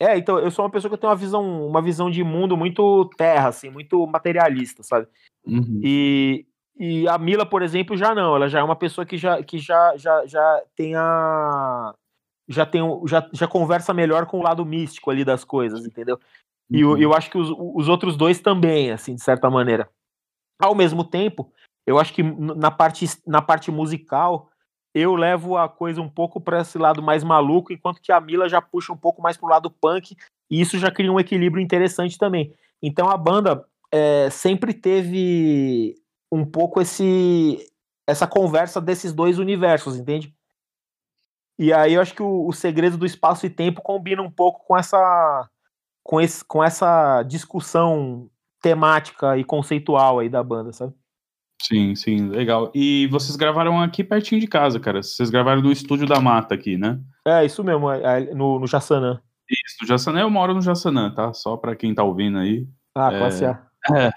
é, 0.00 0.16
então 0.18 0.38
eu 0.38 0.50
sou 0.50 0.64
uma 0.64 0.70
pessoa 0.70 0.88
que 0.88 0.94
eu 0.94 0.98
tenho 0.98 1.10
uma 1.10 1.16
visão 1.16 1.66
uma 1.66 1.82
visão 1.82 2.10
de 2.10 2.22
mundo 2.22 2.56
muito 2.56 3.10
terra 3.16 3.48
assim, 3.48 3.68
muito 3.68 4.06
materialista, 4.06 4.82
sabe? 4.84 5.08
Uhum. 5.44 5.80
E 5.82 6.46
e 6.76 7.06
a 7.08 7.16
Mila, 7.18 7.46
por 7.46 7.62
exemplo, 7.62 7.96
já 7.96 8.14
não, 8.14 8.34
ela 8.34 8.48
já 8.48 8.58
é 8.58 8.62
uma 8.62 8.74
pessoa 8.74 9.06
que 9.06 9.16
já, 9.16 9.40
que 9.44 9.58
já, 9.58 9.96
já, 9.96 10.26
já 10.26 10.62
tem 10.74 10.96
a, 10.96 11.94
já 12.48 12.66
tem 12.66 12.82
já, 13.06 13.28
já 13.32 13.46
conversa 13.46 13.94
melhor 13.94 14.26
com 14.26 14.38
o 14.38 14.42
lado 14.42 14.64
místico 14.64 15.10
ali 15.10 15.24
das 15.24 15.44
coisas, 15.44 15.84
entendeu? 15.84 16.18
E 16.70 16.80
eu, 16.80 16.90
uhum. 16.90 16.98
eu 16.98 17.14
acho 17.14 17.30
que 17.30 17.38
os, 17.38 17.50
os 17.50 17.88
outros 17.88 18.16
dois 18.16 18.40
também, 18.40 18.90
assim, 18.90 19.14
de 19.14 19.22
certa 19.22 19.50
maneira. 19.50 19.88
Ao 20.60 20.74
mesmo 20.74 21.04
tempo, 21.04 21.52
eu 21.86 21.98
acho 21.98 22.12
que 22.12 22.22
na 22.22 22.70
parte, 22.70 23.06
na 23.26 23.42
parte 23.42 23.70
musical, 23.70 24.50
eu 24.94 25.14
levo 25.14 25.56
a 25.56 25.68
coisa 25.68 26.00
um 26.00 26.08
pouco 26.08 26.40
para 26.40 26.60
esse 26.60 26.78
lado 26.78 27.02
mais 27.02 27.24
maluco, 27.24 27.72
enquanto 27.72 28.00
que 28.00 28.12
a 28.12 28.20
Mila 28.20 28.48
já 28.48 28.62
puxa 28.62 28.92
um 28.92 28.96
pouco 28.96 29.20
mais 29.20 29.36
pro 29.36 29.48
lado 29.48 29.70
punk, 29.70 30.16
e 30.50 30.60
isso 30.60 30.78
já 30.78 30.90
cria 30.90 31.12
um 31.12 31.20
equilíbrio 31.20 31.62
interessante 31.62 32.16
também. 32.16 32.54
Então 32.82 33.10
a 33.10 33.16
banda 33.16 33.66
é, 33.90 34.30
sempre 34.30 34.72
teve 34.72 35.96
um 36.30 36.44
pouco 36.44 36.80
esse 36.80 37.70
essa 38.06 38.26
conversa 38.26 38.80
desses 38.80 39.12
dois 39.12 39.38
universos, 39.38 39.96
entende? 39.96 40.34
E 41.58 41.72
aí 41.72 41.94
eu 41.94 42.00
acho 42.00 42.14
que 42.14 42.22
o, 42.22 42.46
o 42.46 42.52
segredo 42.52 42.96
do 42.96 43.06
espaço 43.06 43.46
e 43.46 43.50
tempo 43.50 43.80
combina 43.82 44.22
um 44.22 44.30
pouco 44.30 44.64
com 44.66 44.76
essa 44.76 45.48
com, 46.02 46.20
esse, 46.20 46.44
com 46.44 46.62
essa 46.62 47.22
discussão 47.22 48.28
temática 48.60 49.36
e 49.38 49.44
conceitual 49.44 50.18
aí 50.18 50.28
da 50.28 50.42
banda, 50.42 50.72
sabe? 50.72 50.92
Sim, 51.62 51.94
sim, 51.94 52.28
legal. 52.28 52.70
E 52.74 53.06
vocês 53.06 53.36
gravaram 53.36 53.80
aqui 53.80 54.04
pertinho 54.04 54.40
de 54.40 54.46
casa, 54.46 54.78
cara. 54.78 55.02
Vocês 55.02 55.30
gravaram 55.30 55.62
no 55.62 55.72
estúdio 55.72 56.06
da 56.06 56.20
Mata 56.20 56.54
aqui, 56.54 56.76
né? 56.76 57.00
É, 57.26 57.44
isso 57.44 57.64
mesmo, 57.64 57.90
é, 57.90 58.02
é, 58.02 58.34
no, 58.34 58.58
no 58.58 58.66
Jassanã. 58.66 59.20
Isso, 59.48 59.76
no 59.80 59.88
Jassanã, 59.88 60.20
eu 60.20 60.30
moro 60.30 60.52
no 60.52 60.60
Jassanã, 60.60 61.10
tá? 61.10 61.32
Só 61.32 61.56
pra 61.56 61.74
quem 61.74 61.94
tá 61.94 62.02
ouvindo 62.02 62.38
aí. 62.38 62.66
Ah, 62.94 63.12
é, 63.12 63.18
classe 63.18 63.44
A. 63.46 63.62
É. 63.94 64.10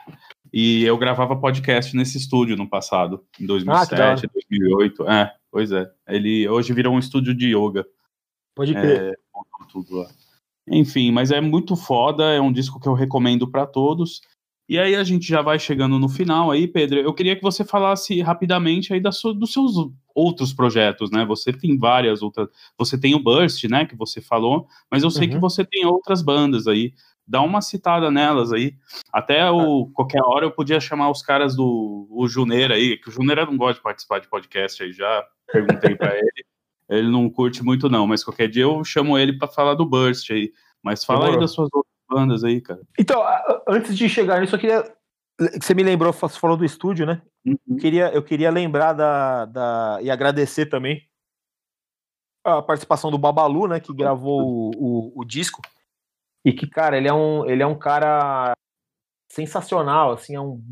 E 0.51 0.83
eu 0.83 0.97
gravava 0.97 1.35
podcast 1.35 1.95
nesse 1.95 2.17
estúdio 2.17 2.55
no 2.55 2.69
passado, 2.69 3.23
em 3.39 3.45
2007, 3.45 4.25
ah, 4.25 4.29
2008. 4.33 5.09
É, 5.09 5.33
pois 5.51 5.71
é. 5.71 5.89
Ele 6.07 6.47
hoje 6.47 6.73
virou 6.73 6.93
um 6.93 6.99
estúdio 6.99 7.33
de 7.33 7.55
yoga. 7.55 7.85
Pode 8.55 8.73
crer. 8.73 9.13
É, 9.13 9.13
tudo 9.71 9.97
lá. 9.97 10.09
Enfim, 10.69 11.11
mas 11.11 11.31
é 11.31 11.39
muito 11.39 11.75
foda, 11.75 12.25
é 12.33 12.41
um 12.41 12.51
disco 12.51 12.79
que 12.79 12.87
eu 12.87 12.93
recomendo 12.93 13.49
para 13.49 13.65
todos. 13.65 14.21
E 14.69 14.77
aí 14.77 14.95
a 14.95 15.03
gente 15.03 15.25
já 15.25 15.41
vai 15.41 15.57
chegando 15.57 15.97
no 15.97 16.09
final 16.09 16.51
aí, 16.51 16.67
Pedro. 16.67 16.99
Eu 16.99 17.13
queria 17.13 17.37
que 17.37 17.41
você 17.41 17.63
falasse 17.63 18.19
rapidamente 18.21 18.91
aí 18.91 18.99
da 18.99 19.13
sua, 19.13 19.33
dos 19.33 19.53
seus 19.53 19.75
outros 20.13 20.53
projetos, 20.53 21.09
né? 21.09 21.25
Você 21.25 21.53
tem 21.53 21.77
várias 21.77 22.21
outras. 22.21 22.49
Você 22.77 22.97
tem 22.99 23.15
o 23.15 23.23
Burst, 23.23 23.63
né? 23.65 23.85
Que 23.85 23.95
você 23.95 24.19
falou, 24.19 24.67
mas 24.91 25.03
eu 25.03 25.09
sei 25.09 25.27
uhum. 25.27 25.35
que 25.35 25.39
você 25.39 25.63
tem 25.63 25.85
outras 25.85 26.21
bandas 26.21 26.67
aí 26.67 26.93
dá 27.27 27.41
uma 27.41 27.61
citada 27.61 28.09
nelas 28.09 28.53
aí. 28.53 28.75
Até 29.11 29.49
o, 29.51 29.87
qualquer 29.93 30.21
hora 30.23 30.45
eu 30.45 30.51
podia 30.51 30.79
chamar 30.79 31.09
os 31.09 31.21
caras 31.21 31.55
do 31.55 32.07
o 32.09 32.27
Juneira 32.27 32.75
aí, 32.75 32.97
que 32.97 33.09
o 33.09 33.11
Juneira 33.11 33.45
não 33.45 33.57
gosta 33.57 33.75
de 33.75 33.81
participar 33.81 34.19
de 34.19 34.29
podcast 34.29 34.81
aí, 34.81 34.93
já 34.93 35.25
perguntei 35.51 35.95
para 35.95 36.15
ele. 36.17 36.45
Ele 36.89 37.11
não 37.11 37.29
curte 37.29 37.61
muito 37.63 37.89
não, 37.89 38.07
mas 38.07 38.23
qualquer 38.23 38.47
dia 38.47 38.63
eu 38.63 38.81
chamo 38.83 39.17
ele 39.17 39.37
para 39.37 39.49
falar 39.49 39.73
do 39.73 39.85
Burst 39.85 40.31
aí. 40.31 40.53
Mas 40.81 41.03
fala 41.03 41.19
Demorou. 41.19 41.35
aí 41.35 41.41
das 41.41 41.51
suas 41.51 41.69
outras 41.73 41.93
bandas 42.09 42.43
aí, 42.45 42.61
cara. 42.61 42.79
Então, 42.97 43.21
antes 43.67 43.97
de 43.97 44.07
chegar 44.07 44.39
nisso, 44.39 44.55
eu 44.55 44.59
queria 44.59 44.97
você 45.61 45.73
me 45.75 45.83
lembrou, 45.83 46.11
você 46.11 46.39
falou 46.39 46.57
do 46.57 46.65
estúdio, 46.65 47.05
né? 47.05 47.21
Uhum. 47.45 47.57
Eu, 47.69 47.77
queria, 47.77 48.13
eu 48.13 48.23
queria 48.23 48.49
lembrar 48.49 48.93
da, 48.93 49.45
da 49.45 49.99
e 50.01 50.09
agradecer 50.09 50.65
também 50.65 51.07
a 52.43 52.61
participação 52.61 53.11
do 53.11 53.17
Babalu, 53.17 53.67
né? 53.67 53.79
Que 53.79 53.93
gravou 53.93 54.41
o, 54.41 54.71
o, 54.75 55.21
o 55.21 55.25
disco. 55.25 55.61
E 56.47 56.53
que, 56.53 56.65
cara, 56.65 56.95
ele 56.95 57.09
é 57.09 57.13
um, 57.13 57.45
ele 57.45 57.61
é 57.61 57.67
um 57.67 57.77
cara 57.77 58.53
sensacional, 59.29 60.13
assim, 60.13 60.33
é 60.33 60.39
um 60.39 60.63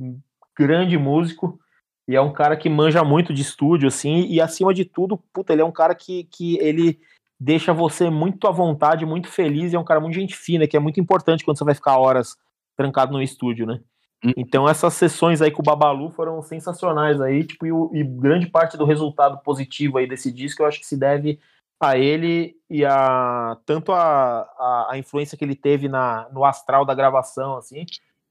grande 0.58 0.98
músico 0.98 1.60
e 2.08 2.16
é 2.16 2.22
um 2.22 2.32
cara 2.32 2.56
que 2.56 2.70
manja 2.70 3.04
muito 3.04 3.34
de 3.34 3.42
estúdio, 3.42 3.90
assim, 3.90 4.26
e 4.30 4.40
acima 4.40 4.74
de 4.74 4.86
tudo, 4.86 5.18
puta, 5.34 5.52
ele 5.52 5.62
é 5.62 5.66
um 5.66 5.74
cara 5.74 5.94
que, 5.94 6.24
que 6.32 6.58
ele 6.60 6.98
deixa 7.38 7.74
você 7.74 8.10
muito 8.10 8.48
à 8.48 8.52
vontade, 8.52 9.06
muito 9.06 9.28
feliz, 9.28 9.74
e 9.74 9.76
é 9.76 9.80
um 9.80 9.84
cara 9.84 10.00
muito 10.00 10.14
gente 10.14 10.34
fina, 10.34 10.66
que 10.66 10.78
é 10.78 10.80
muito 10.80 11.02
importante 11.02 11.44
quando 11.44 11.58
você 11.58 11.66
vai 11.66 11.76
ficar 11.76 11.98
horas 11.98 12.38
trancado 12.78 13.12
no 13.12 13.22
estúdio, 13.22 13.66
né? 13.66 13.82
Hum. 14.24 14.32
Então 14.38 14.70
essas 14.70 14.94
sessões 14.94 15.42
aí 15.42 15.52
com 15.52 15.62
o 15.62 15.66
Babalu 15.66 16.10
foram 16.10 16.42
sensacionais 16.42 17.20
aí, 17.20 17.44
tipo, 17.44 17.66
e, 17.94 18.00
e 18.00 18.04
grande 18.06 18.48
parte 18.48 18.78
do 18.78 18.86
resultado 18.86 19.44
positivo 19.44 19.98
aí 19.98 20.08
desse 20.08 20.32
disco 20.32 20.62
eu 20.62 20.68
acho 20.68 20.80
que 20.80 20.88
se 20.88 20.96
deve 20.96 21.38
a 21.80 21.98
ele 21.98 22.56
e 22.70 22.86
a 22.86 23.58
tanto 23.66 23.92
a, 23.92 24.42
a, 24.42 24.88
a, 24.92 24.98
influência 24.98 25.38
que 25.38 25.44
ele 25.44 25.56
teve 25.56 25.88
na, 25.88 26.28
no 26.32 26.46
astral 26.46 26.86
da 26.86 26.96
gravação, 26.96 27.58
assim, 27.58 27.86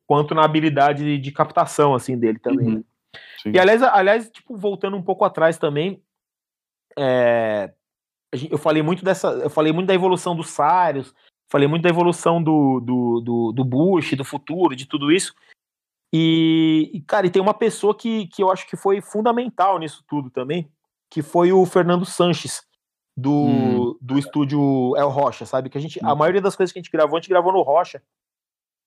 quanto 0.06 0.34
na 0.34 0.44
habilidade 0.44 1.04
de, 1.04 1.18
de 1.18 1.32
captação, 1.32 1.94
assim, 1.94 2.18
dele 2.18 2.38
também. 2.38 2.66
Uhum. 2.66 2.84
Né? 3.44 3.52
E 3.52 3.58
aliás, 3.58 3.82
aliás, 3.82 4.30
tipo, 4.30 4.56
voltando 4.56 4.96
um 4.96 5.02
pouco 5.02 5.24
atrás 5.24 5.58
também, 5.58 6.02
é, 6.98 7.72
eu 8.50 8.58
falei 8.58 8.82
muito 8.82 9.04
dessa, 9.04 9.28
eu 9.28 9.50
falei 9.50 9.72
muito 9.72 9.88
da 9.88 9.94
evolução 9.94 10.34
dos 10.34 10.50
Sarius, 10.50 11.14
falei 11.48 11.68
muito 11.68 11.82
da 11.82 11.90
evolução 11.90 12.42
do, 12.42 12.80
do, 12.80 13.20
do, 13.20 13.52
do 13.52 13.64
Bush, 13.64 14.14
do 14.16 14.24
futuro, 14.24 14.74
de 14.74 14.86
tudo 14.86 15.12
isso. 15.12 15.34
E, 16.12 16.90
e, 16.94 17.00
cara, 17.00 17.26
e 17.26 17.30
tem 17.30 17.42
uma 17.42 17.54
pessoa 17.54 17.94
que, 17.94 18.28
que 18.28 18.42
eu 18.42 18.50
acho 18.50 18.66
que 18.68 18.76
foi 18.76 19.00
fundamental 19.00 19.78
nisso 19.78 20.04
tudo 20.08 20.30
também, 20.30 20.70
que 21.10 21.22
foi 21.22 21.52
o 21.52 21.64
Fernando 21.66 22.04
Sanches 22.04 22.62
do, 23.16 23.32
hum. 23.32 23.98
do 24.00 24.18
estúdio 24.18 24.96
El 24.96 25.08
Rocha, 25.08 25.46
sabe? 25.46 25.68
Que 25.68 25.78
a 25.78 25.80
gente, 25.80 25.98
a 26.04 26.12
hum. 26.12 26.16
maioria 26.16 26.40
das 26.40 26.56
coisas 26.56 26.72
que 26.72 26.78
a 26.78 26.82
gente 26.82 26.90
gravou, 26.90 27.16
a 27.16 27.20
gente 27.20 27.30
gravou 27.30 27.52
no 27.52 27.62
Rocha. 27.62 28.02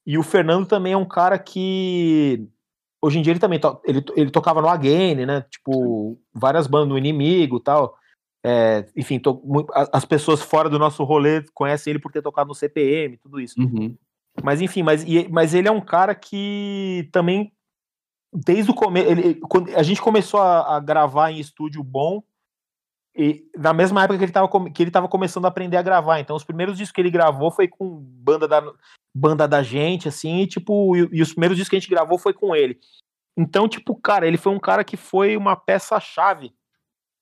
E 0.05 0.17
o 0.17 0.23
Fernando 0.23 0.67
também 0.67 0.93
é 0.93 0.97
um 0.97 1.07
cara 1.07 1.37
que 1.37 2.47
hoje 3.01 3.19
em 3.19 3.21
dia 3.21 3.33
ele 3.33 3.39
também 3.39 3.59
to, 3.59 3.79
ele, 3.85 4.03
ele 4.15 4.31
tocava 4.31 4.61
no 4.61 4.69
Again, 4.69 5.25
né? 5.25 5.41
Tipo, 5.49 6.19
várias 6.33 6.67
bandas 6.67 6.89
no 6.89 6.97
Inimigo, 6.97 7.59
tal. 7.59 7.97
É, 8.45 8.87
enfim, 8.95 9.19
to, 9.19 9.41
as 9.91 10.05
pessoas 10.05 10.41
fora 10.41 10.69
do 10.69 10.79
nosso 10.79 11.03
rolê 11.03 11.43
conhecem 11.53 11.91
ele 11.91 11.99
por 11.99 12.11
ter 12.11 12.21
tocado 12.21 12.47
no 12.47 12.55
CPM, 12.55 13.17
tudo 13.17 13.39
isso. 13.41 13.59
Uhum. 13.59 13.97
Mas 14.43 14.61
enfim, 14.61 14.83
mas, 14.83 15.03
mas 15.29 15.53
ele 15.53 15.67
é 15.67 15.71
um 15.71 15.81
cara 15.81 16.13
que 16.13 17.09
também 17.11 17.51
desde 18.33 18.69
o 18.69 18.73
começo, 18.73 19.09
a 19.75 19.83
gente 19.83 20.01
começou 20.01 20.39
a, 20.39 20.77
a 20.77 20.79
gravar 20.79 21.31
em 21.31 21.39
estúdio 21.39 21.83
bom, 21.83 22.21
e 23.17 23.49
na 23.57 23.73
mesma 23.73 24.03
época 24.03 24.17
que 24.17 24.23
ele 24.25 24.29
estava 24.29 24.47
que 24.69 24.83
ele 24.83 24.91
tava 24.91 25.07
começando 25.07 25.45
a 25.45 25.47
aprender 25.47 25.77
a 25.77 25.81
gravar. 25.81 26.19
Então, 26.19 26.35
os 26.35 26.43
primeiros 26.43 26.77
discos 26.77 26.93
que 26.93 27.01
ele 27.01 27.09
gravou 27.09 27.49
foi 27.49 27.67
com 27.67 27.99
banda 27.99 28.47
da, 28.47 28.61
banda 29.15 29.47
da 29.47 29.63
gente, 29.63 30.07
assim, 30.07 30.41
e, 30.41 30.47
tipo, 30.47 30.95
e, 30.95 31.09
e 31.11 31.21
os 31.21 31.31
primeiros 31.31 31.57
discos 31.57 31.69
que 31.69 31.75
a 31.75 31.79
gente 31.79 31.89
gravou 31.89 32.19
foi 32.19 32.33
com 32.33 32.55
ele. 32.55 32.79
Então, 33.35 33.67
tipo, 33.67 33.95
cara, 33.95 34.27
ele 34.27 34.37
foi 34.37 34.53
um 34.53 34.59
cara 34.59 34.83
que 34.83 34.95
foi 34.95 35.35
uma 35.35 35.55
peça-chave 35.55 36.53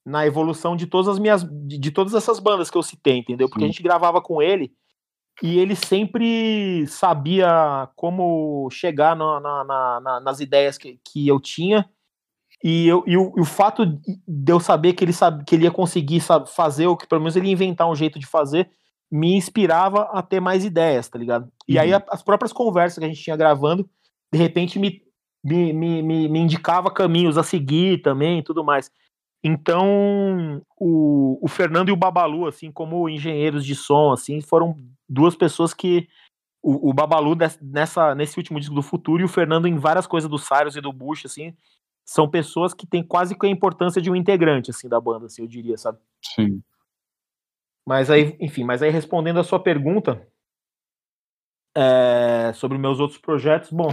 na 0.05 0.25
evolução 0.25 0.75
de 0.75 0.85
todas 0.85 1.07
as 1.07 1.17
minhas. 1.17 1.43
De, 1.43 1.77
de, 1.77 1.91
todas 1.91 2.13
essas 2.13 2.39
bandas 2.39 2.69
que 2.69 2.77
eu 2.77 2.83
citei, 2.83 3.17
entendeu? 3.17 3.47
Porque 3.47 3.61
Sim. 3.61 3.65
a 3.65 3.69
gente 3.69 3.83
gravava 3.83 4.21
com 4.21 4.41
ele 4.41 4.73
e 5.41 5.59
ele 5.59 5.75
sempre 5.75 6.87
sabia 6.87 7.89
como 7.95 8.69
chegar 8.69 9.15
na, 9.15 9.39
na, 9.39 10.01
na, 10.01 10.19
nas 10.21 10.39
ideias 10.39 10.77
que, 10.77 10.99
que 11.03 11.27
eu 11.27 11.39
tinha. 11.39 11.89
E, 12.63 12.87
eu, 12.87 13.03
e, 13.05 13.17
o, 13.17 13.33
e 13.37 13.41
o 13.41 13.45
fato 13.45 13.85
de 13.85 14.51
eu 14.51 14.59
saber 14.59 14.93
que 14.93 15.03
ele, 15.03 15.13
sabe, 15.13 15.43
que 15.45 15.55
ele 15.55 15.65
ia 15.65 15.71
conseguir 15.71 16.21
sabe, 16.21 16.49
fazer, 16.49 16.87
ou 16.87 16.97
que 16.97 17.07
pelo 17.07 17.21
menos 17.21 17.35
ele 17.35 17.47
ia 17.47 17.53
inventar 17.53 17.89
um 17.89 17.95
jeito 17.95 18.17
de 18.17 18.25
fazer, 18.25 18.69
me 19.11 19.35
inspirava 19.35 20.03
a 20.11 20.21
ter 20.21 20.39
mais 20.39 20.65
ideias, 20.65 21.07
tá 21.07 21.19
ligado? 21.19 21.47
E 21.67 21.77
aí 21.77 21.93
uhum. 21.93 22.01
as 22.09 22.23
próprias 22.23 22.51
conversas 22.51 22.97
que 22.97 23.05
a 23.05 23.07
gente 23.07 23.21
tinha 23.21 23.37
gravando, 23.37 23.87
de 24.31 24.39
repente 24.39 24.79
me, 24.79 25.01
me, 25.43 25.73
me, 25.73 26.01
me, 26.01 26.27
me 26.27 26.39
indicava 26.39 26.91
caminhos 26.91 27.37
a 27.37 27.43
seguir 27.43 28.01
também 28.01 28.39
e 28.39 28.43
tudo 28.43 28.63
mais. 28.63 28.89
Então, 29.43 30.59
o, 30.75 31.37
o 31.39 31.47
Fernando 31.47 31.89
e 31.89 31.91
o 31.91 31.95
Babalu, 31.95 32.47
assim, 32.47 32.71
como 32.71 33.07
engenheiros 33.07 33.63
de 33.63 33.75
som, 33.75 34.11
assim, 34.11 34.41
foram 34.41 34.75
duas 35.07 35.35
pessoas 35.35 35.71
que 35.71 36.07
o, 36.63 36.89
o 36.89 36.93
Babalu 36.93 37.37
nessa, 37.61 38.15
nesse 38.15 38.39
último 38.39 38.59
disco 38.59 38.73
do 38.73 38.81
Futuro 38.81 39.21
e 39.21 39.25
o 39.25 39.29
Fernando 39.29 39.67
em 39.67 39.77
várias 39.77 40.07
coisas 40.07 40.27
do 40.27 40.39
Cyrus 40.39 40.75
e 40.75 40.81
do 40.81 40.91
Bush, 40.91 41.25
assim, 41.25 41.55
são 42.05 42.29
pessoas 42.29 42.73
que 42.73 42.85
têm 42.85 43.03
quase 43.03 43.37
que 43.37 43.45
a 43.47 43.49
importância 43.49 44.01
de 44.01 44.11
um 44.11 44.15
integrante, 44.15 44.69
assim, 44.69 44.87
da 44.87 45.01
banda, 45.01 45.25
assim, 45.25 45.41
eu 45.41 45.47
diria, 45.47 45.75
sabe? 45.75 45.97
Sim. 46.21 46.61
Mas 47.85 48.11
aí, 48.11 48.37
enfim, 48.39 48.63
mas 48.63 48.81
aí 48.81 48.91
respondendo 48.91 49.39
a 49.39 49.43
sua 49.43 49.59
pergunta 49.59 50.25
é, 51.75 52.51
sobre 52.53 52.77
meus 52.77 52.99
outros 52.99 53.19
projetos, 53.19 53.71
bom, 53.71 53.89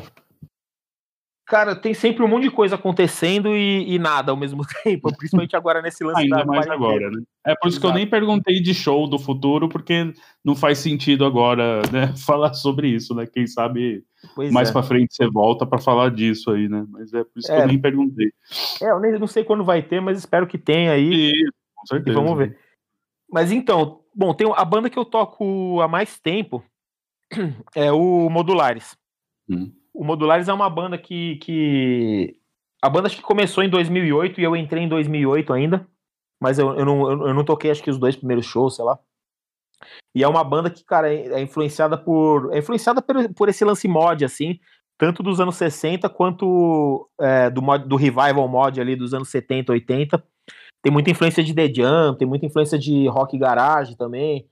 Cara, 1.53 1.77
tem 1.77 1.93
sempre 1.93 2.25
um 2.25 2.29
monte 2.29 2.45
de 2.45 2.51
coisa 2.51 2.77
acontecendo 2.77 3.55
e, 3.55 3.85
e 3.87 3.99
nada 3.99 4.31
ao 4.33 4.37
mesmo 4.39 4.63
tempo, 4.83 5.15
principalmente 5.15 5.55
agora 5.55 5.83
nesse 5.83 6.03
lance 6.03 6.23
Ainda 6.23 6.47
mais 6.47 6.67
agora, 6.67 7.11
né? 7.11 7.21
É 7.45 7.55
por 7.55 7.69
isso 7.69 7.77
Exato. 7.77 7.81
que 7.81 7.87
eu 7.89 7.95
nem 7.95 8.09
perguntei 8.09 8.59
de 8.59 8.73
show 8.73 9.07
do 9.07 9.19
futuro, 9.19 9.69
porque 9.69 10.15
não 10.43 10.57
faz 10.57 10.79
sentido 10.79 11.27
agora, 11.27 11.83
né, 11.93 12.15
falar 12.25 12.55
sobre 12.55 12.89
isso, 12.89 13.15
né? 13.15 13.27
Quem 13.27 13.47
sabe 13.47 14.03
pois 14.35 14.51
mais 14.51 14.71
é. 14.71 14.73
para 14.73 14.83
frente 14.83 15.15
você 15.15 15.29
volta 15.29 15.67
para 15.67 15.79
falar 15.79 16.11
disso 16.11 16.51
aí, 16.51 16.71
né? 16.71 16.87
Mas 16.89 17.13
é 17.13 17.23
por 17.23 17.39
isso 17.39 17.53
é. 17.53 17.57
que 17.57 17.63
eu 17.65 17.69
nem 17.69 17.79
perguntei. 17.79 18.33
É, 18.81 18.91
eu 18.91 18.99
nem 18.99 19.19
não 19.19 19.27
sei 19.27 19.45
quando 19.45 19.63
vai 19.63 19.83
ter, 19.83 20.01
mas 20.01 20.17
espero 20.17 20.47
que 20.47 20.57
tenha 20.57 20.93
aí. 20.93 21.13
E, 21.13 21.33
com 21.75 21.87
certeza. 21.87 22.19
Vamos 22.19 22.39
ver. 22.39 22.59
Mas 23.31 23.53
então, 23.53 24.01
bom, 24.17 24.33
tem 24.33 24.51
a 24.57 24.65
banda 24.65 24.89
que 24.89 24.99
eu 24.99 25.05
toco 25.05 25.83
há 25.83 25.87
mais 25.87 26.19
tempo 26.19 26.65
é 27.77 27.93
o 27.93 28.31
Modulares. 28.31 28.97
Hum. 29.51 29.71
O 29.95 30.05
Modulares 30.05 30.49
é 30.49 30.53
uma 30.53 30.71
banda 30.71 30.97
que, 30.97 31.37
que. 31.37 32.37
A 32.83 32.89
banda 32.89 33.07
acho 33.07 33.17
que 33.17 33.23
começou 33.23 33.63
em 33.63 33.69
2008 33.69 34.41
e 34.41 34.45
eu 34.45 34.57
entrei 34.57 34.83
em 34.83 34.89
2008 34.89 35.53
ainda. 35.53 35.87
Mas 36.41 36.59
eu, 36.59 36.77
eu, 36.77 36.85
não, 36.85 37.11
eu 37.29 37.35
não 37.35 37.45
toquei 37.45 37.71
acho 37.71 37.83
que 37.83 37.91
os 37.91 37.99
dois 37.99 38.17
primeiros 38.17 38.47
shows, 38.47 38.75
sei 38.77 38.85
lá. 38.85 38.99
E 40.15 40.23
é 40.23 40.29
uma 40.29 40.43
banda 40.43 40.71
que, 40.71 40.85
cara, 40.85 41.13
é, 41.13 41.35
é 41.35 41.41
influenciada 41.41 41.97
por. 41.97 42.53
É 42.53 42.59
influenciada 42.59 43.01
por, 43.01 43.33
por 43.35 43.49
esse 43.49 43.65
lance 43.65 43.87
mod, 43.87 44.25
assim, 44.25 44.59
tanto 44.99 45.23
dos 45.23 45.41
anos 45.41 45.57
60 45.57 46.09
quanto 46.09 47.09
é, 47.21 47.51
do, 47.51 47.63
mod, 47.63 47.87
do 47.89 47.97
revival 47.97 48.49
mod 48.49 48.81
ali 48.81 48.97
dos 48.97 49.15
anos 49.15 49.29
70, 49.31 49.73
80. 49.73 50.25
Tem 50.83 50.93
muita 50.93 51.11
influência 51.11 51.45
de 51.45 51.55
The 51.55 51.73
Jam, 51.73 52.17
tem 52.17 52.27
muita 52.27 52.47
influência 52.47 52.79
de 52.79 53.07
rock 53.09 53.39
garage 53.39 53.97
também. 53.97 54.49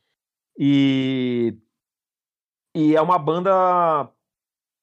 E. 0.58 1.56
E 2.76 2.94
é 2.94 3.02
uma 3.02 3.18
banda 3.18 4.08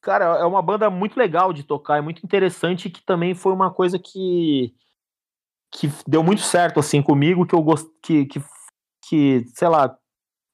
cara, 0.07 0.39
é 0.39 0.45
uma 0.45 0.61
banda 0.61 0.89
muito 0.89 1.17
legal 1.17 1.51
de 1.51 1.63
tocar, 1.63 1.97
é 1.97 2.01
muito 2.01 2.23
interessante 2.23 2.89
que 2.89 3.01
também 3.01 3.35
foi 3.35 3.51
uma 3.51 3.69
coisa 3.69 3.99
que 3.99 4.73
que 5.69 5.89
deu 6.07 6.23
muito 6.23 6.41
certo 6.41 6.79
assim 6.79 7.01
comigo, 7.01 7.45
que 7.45 7.53
eu 7.53 7.61
gosto 7.61 7.91
que, 8.01 8.25
que 8.25 8.39
que, 9.09 9.43
sei 9.53 9.67
lá, 9.67 9.97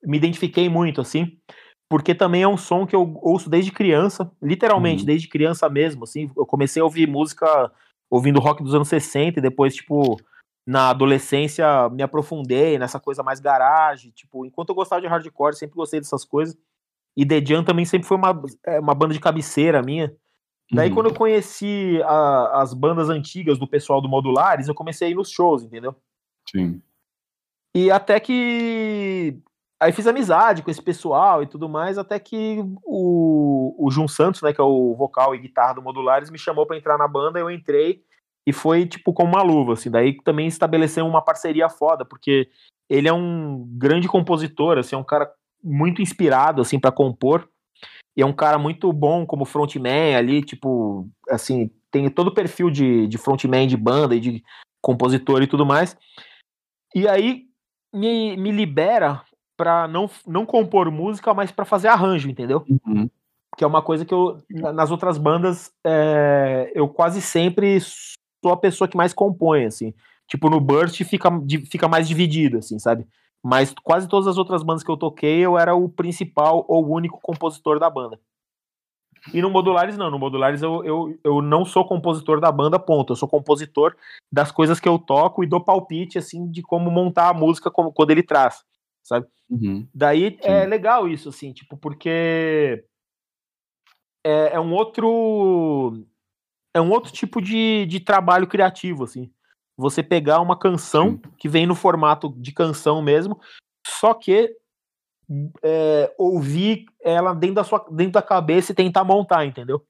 me 0.03 0.17
identifiquei 0.17 0.67
muito 0.67 0.99
assim, 0.99 1.37
porque 1.87 2.15
também 2.15 2.41
é 2.41 2.47
um 2.47 2.57
som 2.57 2.87
que 2.87 2.95
eu 2.95 3.13
ouço 3.21 3.47
desde 3.47 3.71
criança, 3.71 4.31
literalmente, 4.41 5.01
uhum. 5.01 5.05
desde 5.05 5.29
criança 5.29 5.69
mesmo, 5.69 6.03
assim, 6.03 6.31
eu 6.35 6.47
comecei 6.47 6.81
a 6.81 6.85
ouvir 6.85 7.07
música 7.07 7.71
ouvindo 8.09 8.39
rock 8.39 8.63
dos 8.63 8.73
anos 8.73 8.87
60 8.87 9.37
e 9.37 9.41
depois 9.41 9.75
tipo 9.75 10.17
na 10.65 10.89
adolescência 10.89 11.89
me 11.89 12.01
aprofundei 12.01 12.79
nessa 12.79 12.99
coisa 12.99 13.21
mais 13.21 13.39
garagem, 13.39 14.09
tipo, 14.15 14.47
enquanto 14.47 14.69
eu 14.69 14.75
gostava 14.75 15.01
de 15.01 15.07
hardcore, 15.07 15.55
sempre 15.55 15.75
gostei 15.75 15.99
dessas 15.99 16.25
coisas. 16.25 16.57
E 17.15 17.25
The 17.25 17.45
Jam 17.45 17.63
também 17.63 17.85
sempre 17.85 18.07
foi 18.07 18.17
uma, 18.17 18.41
é, 18.65 18.79
uma 18.79 18.95
banda 18.95 19.13
de 19.13 19.19
cabeceira 19.19 19.81
minha. 19.81 20.15
Daí, 20.71 20.89
uhum. 20.89 20.95
quando 20.95 21.09
eu 21.09 21.13
conheci 21.13 22.01
a, 22.03 22.61
as 22.61 22.73
bandas 22.73 23.09
antigas 23.09 23.59
do 23.59 23.67
pessoal 23.67 24.01
do 24.01 24.09
Modulares, 24.09 24.67
eu 24.67 24.73
comecei 24.73 25.07
a 25.07 25.11
ir 25.11 25.15
nos 25.15 25.29
shows, 25.29 25.63
entendeu? 25.63 25.95
Sim. 26.49 26.81
E 27.75 27.91
até 27.91 28.19
que. 28.19 29.39
Aí 29.81 29.91
fiz 29.91 30.07
amizade 30.07 30.61
com 30.61 30.71
esse 30.71 30.81
pessoal 30.81 31.43
e 31.43 31.47
tudo 31.47 31.67
mais, 31.67 31.97
até 31.97 32.17
que 32.17 32.59
o, 32.83 33.75
o 33.77 33.91
Jun 33.91 34.07
Santos, 34.07 34.41
né, 34.41 34.53
que 34.53 34.61
é 34.61 34.63
o 34.63 34.95
vocal 34.95 35.35
e 35.35 35.39
guitarra 35.39 35.73
do 35.73 35.81
Modulares, 35.81 36.29
me 36.29 36.37
chamou 36.39 36.65
para 36.65 36.77
entrar 36.77 36.97
na 36.97 37.07
banda, 37.07 37.37
eu 37.37 37.51
entrei 37.51 38.01
e 38.47 38.53
foi 38.53 38.85
tipo 38.85 39.11
como 39.11 39.33
uma 39.33 39.43
luva, 39.43 39.73
assim. 39.73 39.91
Daí 39.91 40.21
também 40.21 40.47
estabeleceu 40.47 41.05
uma 41.05 41.21
parceria 41.21 41.67
foda, 41.67 42.05
porque 42.05 42.49
ele 42.89 43.09
é 43.09 43.13
um 43.13 43.65
grande 43.77 44.07
compositor, 44.07 44.77
assim, 44.77 44.95
é 44.95 44.99
um 44.99 45.03
cara 45.03 45.29
muito 45.63 46.01
inspirado 46.01 46.61
assim 46.61 46.79
para 46.79 46.91
compor. 46.91 47.47
E 48.15 48.21
é 48.21 48.25
um 48.25 48.33
cara 48.33 48.59
muito 48.59 48.91
bom 48.93 49.25
como 49.25 49.45
frontman 49.45 50.15
ali, 50.15 50.43
tipo, 50.43 51.09
assim, 51.29 51.71
tem 51.89 52.09
todo 52.09 52.27
o 52.27 52.33
perfil 52.33 52.69
de, 52.69 53.07
de 53.07 53.17
frontman 53.17 53.67
de 53.67 53.75
banda 53.75 54.15
e 54.15 54.19
de 54.19 54.43
compositor 54.81 55.41
e 55.41 55.47
tudo 55.47 55.65
mais. 55.65 55.97
E 56.93 57.07
aí 57.07 57.45
me, 57.93 58.37
me 58.37 58.51
libera 58.51 59.23
para 59.57 59.87
não, 59.87 60.09
não 60.27 60.45
compor 60.45 60.91
música, 60.91 61.33
mas 61.33 61.51
para 61.51 61.65
fazer 61.65 61.87
arranjo, 61.87 62.29
entendeu? 62.29 62.63
Uhum. 62.69 63.09
Que 63.57 63.63
é 63.63 63.67
uma 63.67 63.81
coisa 63.81 64.05
que 64.05 64.13
eu, 64.13 64.37
nas 64.49 64.91
outras 64.91 65.17
bandas, 65.17 65.71
é, 65.85 66.71
eu 66.75 66.87
quase 66.87 67.21
sempre 67.21 67.79
sou 67.79 68.51
a 68.51 68.57
pessoa 68.57 68.87
que 68.87 68.97
mais 68.97 69.13
compõe, 69.13 69.65
assim. 69.65 69.93
Tipo, 70.27 70.49
no 70.49 70.59
Burst 70.59 71.03
fica, 71.03 71.29
fica 71.69 71.87
mais 71.87 72.07
dividido, 72.07 72.57
assim, 72.57 72.79
sabe? 72.79 73.07
Mas 73.43 73.73
quase 73.83 74.07
todas 74.07 74.27
as 74.27 74.37
outras 74.37 74.63
bandas 74.63 74.83
que 74.83 74.89
eu 74.89 74.95
toquei, 74.95 75.39
eu 75.39 75.57
era 75.57 75.75
o 75.75 75.89
principal 75.89 76.63
ou 76.65 76.85
o 76.85 76.93
único 76.93 77.19
compositor 77.21 77.77
da 77.77 77.89
banda. 77.89 78.17
E 79.33 79.41
no 79.41 79.49
Modulares, 79.49 79.97
não. 79.97 80.09
No 80.09 80.17
Modulares, 80.17 80.61
eu, 80.61 80.83
eu, 80.85 81.19
eu 81.23 81.41
não 81.41 81.65
sou 81.65 81.85
compositor 81.85 82.39
da 82.39 82.51
banda, 82.51 82.79
ponto. 82.79 83.11
Eu 83.11 83.17
sou 83.17 83.27
compositor 83.27 83.95
das 84.31 84.51
coisas 84.51 84.79
que 84.79 84.87
eu 84.87 84.97
toco 84.97 85.43
e 85.43 85.47
dou 85.47 85.63
palpite, 85.63 86.17
assim, 86.17 86.49
de 86.49 86.61
como 86.61 86.89
montar 86.89 87.29
a 87.29 87.33
música 87.33 87.69
como, 87.69 87.91
quando 87.91 88.11
ele 88.11 88.23
traz, 88.23 88.63
sabe? 89.03 89.27
Uhum. 89.49 89.87
Daí 89.93 90.37
é 90.41 90.43
Sim. 90.43 90.49
é 90.49 90.65
legal 90.65 91.07
isso, 91.07 91.29
assim, 91.29 91.51
tipo, 91.53 91.77
porque 91.77 92.85
é, 94.25 94.53
é, 94.53 94.59
um 94.59 94.73
outro. 94.73 96.05
É 96.73 96.81
um 96.81 96.89
outro 96.89 97.11
tipo 97.11 97.41
de, 97.41 97.85
de 97.85 97.99
trabalho 97.99 98.47
criativo, 98.47 99.03
assim 99.03 99.29
você 99.77 100.03
pegar 100.03 100.39
uma 100.41 100.57
canção 100.57 101.19
que 101.37 101.49
vem 101.49 101.65
no 101.65 101.75
formato 101.75 102.33
de 102.37 102.51
canção 102.51 103.01
mesmo, 103.01 103.39
só 103.85 104.13
que 104.13 104.55
é, 105.63 106.13
ouvir 106.17 106.85
ela 107.01 107.33
dentro 107.33 107.55
da 107.55 107.63
sua 107.63 107.85
dentro 107.91 108.13
da 108.13 108.21
cabeça 108.21 108.71
e 108.71 108.75
tentar 108.75 109.03
montar, 109.03 109.45
entendeu? 109.45 109.85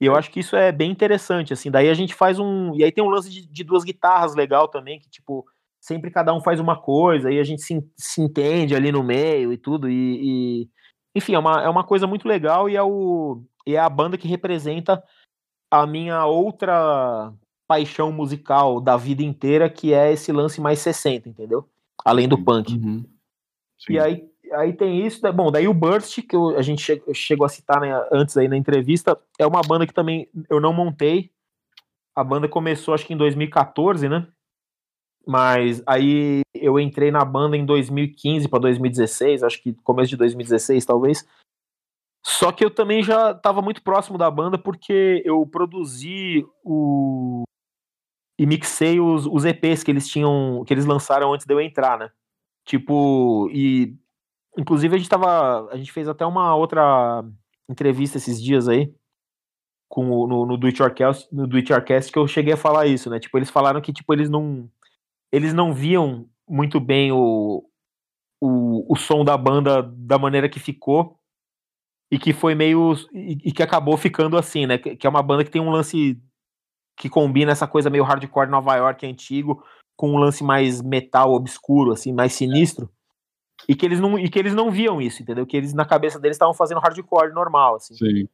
E 0.00 0.06
eu 0.06 0.16
acho 0.16 0.30
que 0.30 0.40
isso 0.40 0.56
é 0.56 0.72
bem 0.72 0.90
interessante, 0.90 1.52
assim. 1.52 1.70
Daí 1.70 1.88
a 1.88 1.94
gente 1.94 2.14
faz 2.14 2.38
um. 2.38 2.74
E 2.74 2.82
aí 2.82 2.90
tem 2.90 3.04
um 3.04 3.10
lance 3.10 3.30
de, 3.30 3.46
de 3.46 3.64
duas 3.64 3.84
guitarras 3.84 4.34
legal 4.34 4.66
também, 4.66 4.98
que, 4.98 5.10
tipo, 5.10 5.44
sempre 5.78 6.10
cada 6.10 6.32
um 6.32 6.40
faz 6.40 6.58
uma 6.58 6.80
coisa, 6.80 7.30
e 7.30 7.38
a 7.38 7.44
gente 7.44 7.62
se, 7.62 7.82
se 7.96 8.20
entende 8.22 8.74
ali 8.74 8.90
no 8.90 9.02
meio 9.02 9.52
e 9.52 9.58
tudo. 9.58 9.90
E, 9.90 10.62
e, 10.62 10.70
enfim, 11.14 11.34
é 11.34 11.38
uma, 11.38 11.62
é 11.62 11.68
uma 11.68 11.84
coisa 11.84 12.06
muito 12.06 12.26
legal 12.26 12.68
e 12.68 12.76
é, 12.76 12.82
o, 12.82 13.42
e 13.66 13.74
é 13.74 13.78
a 13.78 13.88
banda 13.88 14.16
que 14.16 14.28
representa 14.28 15.02
a 15.70 15.86
minha 15.86 16.24
outra 16.24 17.32
paixão 17.70 18.10
musical 18.10 18.80
da 18.80 18.96
vida 18.96 19.22
inteira, 19.22 19.70
que 19.70 19.94
é 19.94 20.12
esse 20.12 20.32
lance 20.32 20.60
mais 20.60 20.80
60, 20.80 21.28
entendeu? 21.28 21.68
Além 22.04 22.26
do 22.26 22.36
punk. 22.36 22.74
Uhum. 22.74 23.04
E 23.88 23.96
aí, 23.96 24.28
aí 24.54 24.72
tem 24.72 25.06
isso. 25.06 25.22
Né? 25.22 25.30
Bom, 25.30 25.52
daí 25.52 25.68
o 25.68 25.74
Burst, 25.74 26.20
que 26.22 26.34
eu, 26.34 26.56
a 26.56 26.62
gente 26.62 26.82
chegou, 26.82 27.14
chegou 27.14 27.46
a 27.46 27.48
citar 27.48 27.80
né, 27.80 27.92
antes 28.10 28.36
aí 28.36 28.48
na 28.48 28.56
entrevista, 28.56 29.16
é 29.38 29.46
uma 29.46 29.60
banda 29.60 29.86
que 29.86 29.94
também 29.94 30.28
eu 30.48 30.58
não 30.60 30.72
montei. 30.72 31.30
A 32.12 32.24
banda 32.24 32.48
começou 32.48 32.92
acho 32.92 33.06
que 33.06 33.14
em 33.14 33.16
2014, 33.16 34.08
né? 34.08 34.26
Mas 35.24 35.80
aí 35.86 36.40
eu 36.52 36.80
entrei 36.80 37.12
na 37.12 37.24
banda 37.24 37.56
em 37.56 37.64
2015 37.64 38.48
para 38.48 38.58
2016, 38.58 39.44
acho 39.44 39.62
que 39.62 39.74
começo 39.84 40.10
de 40.10 40.16
2016 40.16 40.84
talvez. 40.84 41.24
Só 42.24 42.50
que 42.50 42.64
eu 42.64 42.70
também 42.70 43.00
já 43.00 43.30
estava 43.30 43.62
muito 43.62 43.80
próximo 43.80 44.18
da 44.18 44.28
banda 44.28 44.58
porque 44.58 45.22
eu 45.24 45.46
produzi 45.46 46.44
o 46.64 47.44
e 48.40 48.46
mixei 48.46 48.98
os, 48.98 49.26
os 49.26 49.44
EPs 49.44 49.84
que 49.84 49.90
eles 49.90 50.08
tinham, 50.08 50.64
que 50.66 50.72
eles 50.72 50.86
lançaram 50.86 51.34
antes 51.34 51.44
de 51.44 51.52
eu 51.52 51.60
entrar, 51.60 51.98
né? 51.98 52.10
Tipo, 52.64 53.50
e 53.52 53.94
inclusive 54.56 54.94
a 54.94 54.98
gente 54.98 55.10
tava, 55.10 55.68
a 55.70 55.76
gente 55.76 55.92
fez 55.92 56.08
até 56.08 56.24
uma 56.24 56.54
outra 56.56 57.22
entrevista 57.68 58.16
esses 58.16 58.42
dias 58.42 58.66
aí 58.66 58.94
com 59.90 60.08
o, 60.10 60.26
no, 60.26 60.46
no 60.46 60.56
do 60.56 60.66
It 60.66 60.80
no 61.30 61.46
do 61.46 61.58
It 61.58 61.70
que 62.10 62.18
eu 62.18 62.26
cheguei 62.26 62.54
a 62.54 62.56
falar 62.56 62.86
isso, 62.86 63.10
né? 63.10 63.20
Tipo, 63.20 63.36
eles 63.36 63.50
falaram 63.50 63.78
que 63.82 63.92
tipo 63.92 64.10
eles 64.14 64.30
não 64.30 64.70
eles 65.30 65.52
não 65.52 65.74
viam 65.74 66.26
muito 66.48 66.80
bem 66.80 67.12
o 67.12 67.68
o, 68.40 68.90
o 68.90 68.96
som 68.96 69.22
da 69.22 69.36
banda 69.36 69.82
da 69.82 70.18
maneira 70.18 70.48
que 70.48 70.58
ficou 70.58 71.20
e 72.10 72.18
que 72.18 72.32
foi 72.32 72.54
meio. 72.54 72.94
e, 73.12 73.32
e 73.44 73.52
que 73.52 73.62
acabou 73.62 73.98
ficando 73.98 74.38
assim, 74.38 74.64
né? 74.64 74.78
Que, 74.78 74.96
que, 74.96 75.06
é 75.06 75.10
uma 75.10 75.22
banda 75.22 75.44
que 75.44 75.50
tem 75.50 75.60
um 75.60 75.70
lance 75.70 76.18
que 77.00 77.08
combina 77.08 77.50
essa 77.50 77.66
coisa 77.66 77.88
meio 77.88 78.04
hardcore 78.04 78.50
Nova 78.50 78.76
York 78.76 79.06
antigo 79.06 79.64
com 79.96 80.10
um 80.10 80.18
lance 80.18 80.44
mais 80.44 80.82
metal 80.82 81.32
obscuro, 81.32 81.92
assim, 81.92 82.12
mais 82.12 82.34
sinistro. 82.34 82.90
E 83.66 83.74
que 83.74 83.86
eles 83.86 83.98
não, 83.98 84.18
e 84.18 84.28
que 84.28 84.38
eles 84.38 84.54
não 84.54 84.70
viam 84.70 85.00
isso, 85.00 85.22
entendeu? 85.22 85.46
Que 85.46 85.56
eles 85.56 85.72
na 85.72 85.86
cabeça 85.86 86.20
deles 86.20 86.34
estavam 86.34 86.52
fazendo 86.52 86.78
hardcore 86.78 87.32
normal, 87.32 87.76
assim. 87.76 87.94
Sim. 87.94 88.28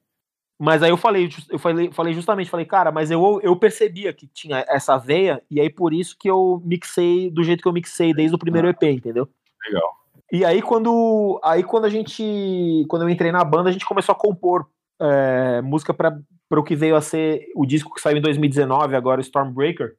Mas 0.58 0.82
aí 0.82 0.90
eu 0.90 0.96
falei, 0.96 1.28
eu 1.48 1.58
falei, 1.60 1.92
falei 1.92 2.12
justamente, 2.12 2.50
falei, 2.50 2.66
cara, 2.66 2.90
mas 2.90 3.08
eu, 3.08 3.40
eu 3.40 3.54
percebia 3.54 4.12
que 4.12 4.26
tinha 4.26 4.64
essa 4.66 4.96
veia, 4.96 5.40
e 5.48 5.60
aí 5.60 5.70
por 5.70 5.92
isso 5.92 6.16
que 6.18 6.28
eu 6.28 6.60
mixei 6.64 7.30
do 7.30 7.44
jeito 7.44 7.62
que 7.62 7.68
eu 7.68 7.72
mixei 7.72 8.12
desde 8.12 8.34
o 8.34 8.38
primeiro 8.38 8.68
EP, 8.68 8.82
entendeu? 8.82 9.28
Legal. 9.64 9.92
E 10.32 10.44
aí 10.44 10.60
quando, 10.60 11.38
aí 11.44 11.62
quando 11.62 11.84
a 11.84 11.90
gente, 11.90 12.84
quando 12.88 13.02
eu 13.02 13.08
entrei 13.08 13.30
na 13.30 13.44
banda, 13.44 13.68
a 13.68 13.72
gente 13.72 13.86
começou 13.86 14.12
a 14.12 14.18
compor 14.18 14.66
é, 15.00 15.60
música 15.62 15.92
para 15.92 16.20
o 16.50 16.62
que 16.64 16.76
veio 16.76 16.96
a 16.96 17.00
ser 17.00 17.46
o 17.54 17.66
disco 17.66 17.94
que 17.94 18.00
saiu 18.00 18.18
em 18.18 18.22
2019, 18.22 18.96
agora 18.96 19.20
Stormbreaker. 19.20 19.96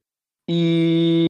E, 0.50 1.26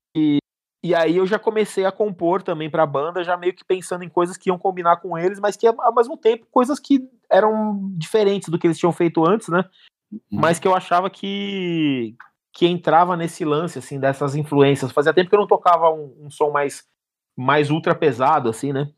e 0.83 0.95
aí 0.95 1.17
eu 1.17 1.25
já 1.25 1.39
comecei 1.39 1.85
a 1.85 1.91
compor 1.91 2.41
também 2.41 2.69
para 2.69 2.83
a 2.83 2.87
banda, 2.87 3.23
já 3.23 3.35
meio 3.35 3.53
que 3.53 3.65
pensando 3.65 4.03
em 4.03 4.09
coisas 4.09 4.37
que 4.37 4.49
iam 4.49 4.57
combinar 4.57 4.97
com 4.97 5.17
eles, 5.17 5.39
mas 5.39 5.57
que 5.57 5.67
ao 5.67 5.93
mesmo 5.93 6.17
tempo 6.17 6.47
coisas 6.51 6.79
que 6.79 7.09
eram 7.29 7.91
diferentes 7.97 8.49
do 8.49 8.57
que 8.57 8.67
eles 8.67 8.77
tinham 8.77 8.93
feito 8.93 9.25
antes, 9.25 9.49
né? 9.49 9.65
Uhum. 10.11 10.19
Mas 10.31 10.59
que 10.59 10.67
eu 10.67 10.75
achava 10.75 11.09
que 11.09 12.15
que 12.53 12.65
entrava 12.65 13.15
nesse 13.15 13.45
lance 13.45 13.77
assim 13.77 13.99
dessas 13.99 14.35
influências. 14.35 14.91
Fazia 14.91 15.13
tempo 15.13 15.29
que 15.29 15.35
eu 15.35 15.39
não 15.39 15.47
tocava 15.47 15.91
um, 15.91 16.25
um 16.25 16.31
som 16.31 16.49
mais 16.49 16.87
mais 17.35 17.69
ultra 17.69 17.93
pesado 17.93 18.49
assim, 18.49 18.71
né? 18.71 18.91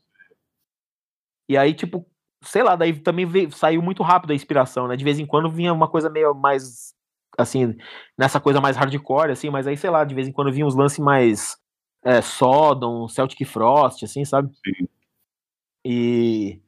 E 1.48 1.58
aí 1.58 1.74
tipo, 1.74 2.06
sei 2.42 2.62
lá, 2.62 2.76
daí 2.76 2.98
também 2.98 3.26
veio, 3.26 3.50
saiu 3.52 3.82
muito 3.82 4.02
rápido 4.02 4.32
a 4.32 4.34
inspiração, 4.34 4.88
né? 4.88 4.96
De 4.96 5.04
vez 5.04 5.18
em 5.18 5.26
quando 5.26 5.50
vinha 5.50 5.72
uma 5.72 5.88
coisa 5.88 6.08
meio 6.10 6.34
mais 6.34 6.94
assim, 7.38 7.76
nessa 8.18 8.40
coisa 8.40 8.60
mais 8.60 8.76
hardcore 8.76 9.30
assim, 9.30 9.50
mas 9.50 9.66
aí 9.66 9.76
sei 9.76 9.88
lá, 9.88 10.04
de 10.04 10.14
vez 10.14 10.28
em 10.28 10.32
quando 10.32 10.52
vinha 10.52 10.66
uns 10.66 10.74
lances 10.74 10.98
mais 10.98 11.56
é, 12.04 12.20
Sodom, 12.22 13.08
Celtic 13.08 13.44
Frost, 13.46 14.02
assim, 14.04 14.24
sabe? 14.24 14.50
Sim. 14.64 14.88
E 15.84 16.60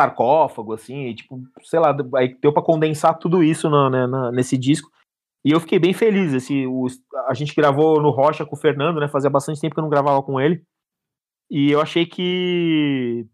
sarcófago, 0.00 0.72
assim, 0.72 1.08
e, 1.08 1.14
tipo, 1.14 1.42
sei 1.62 1.80
lá, 1.80 1.96
aí 2.16 2.36
deu 2.40 2.52
para 2.52 2.62
condensar 2.62 3.18
tudo 3.18 3.42
isso 3.42 3.68
no, 3.68 3.90
né, 3.90 4.06
na, 4.06 4.30
nesse 4.30 4.56
disco. 4.56 4.90
E 5.44 5.50
eu 5.50 5.60
fiquei 5.60 5.78
bem 5.78 5.92
feliz. 5.92 6.32
Esse, 6.32 6.66
o, 6.66 6.86
a 7.28 7.34
gente 7.34 7.54
gravou 7.54 8.00
no 8.00 8.10
Rocha 8.10 8.44
com 8.44 8.56
o 8.56 8.58
Fernando, 8.58 9.00
né? 9.00 9.08
Fazia 9.08 9.30
bastante 9.30 9.60
tempo 9.60 9.74
que 9.74 9.80
eu 9.80 9.82
não 9.82 9.90
gravava 9.90 10.22
com 10.22 10.40
ele. 10.40 10.62
E 11.50 11.70
eu 11.70 11.80
achei 11.80 12.04
que. 12.04 13.26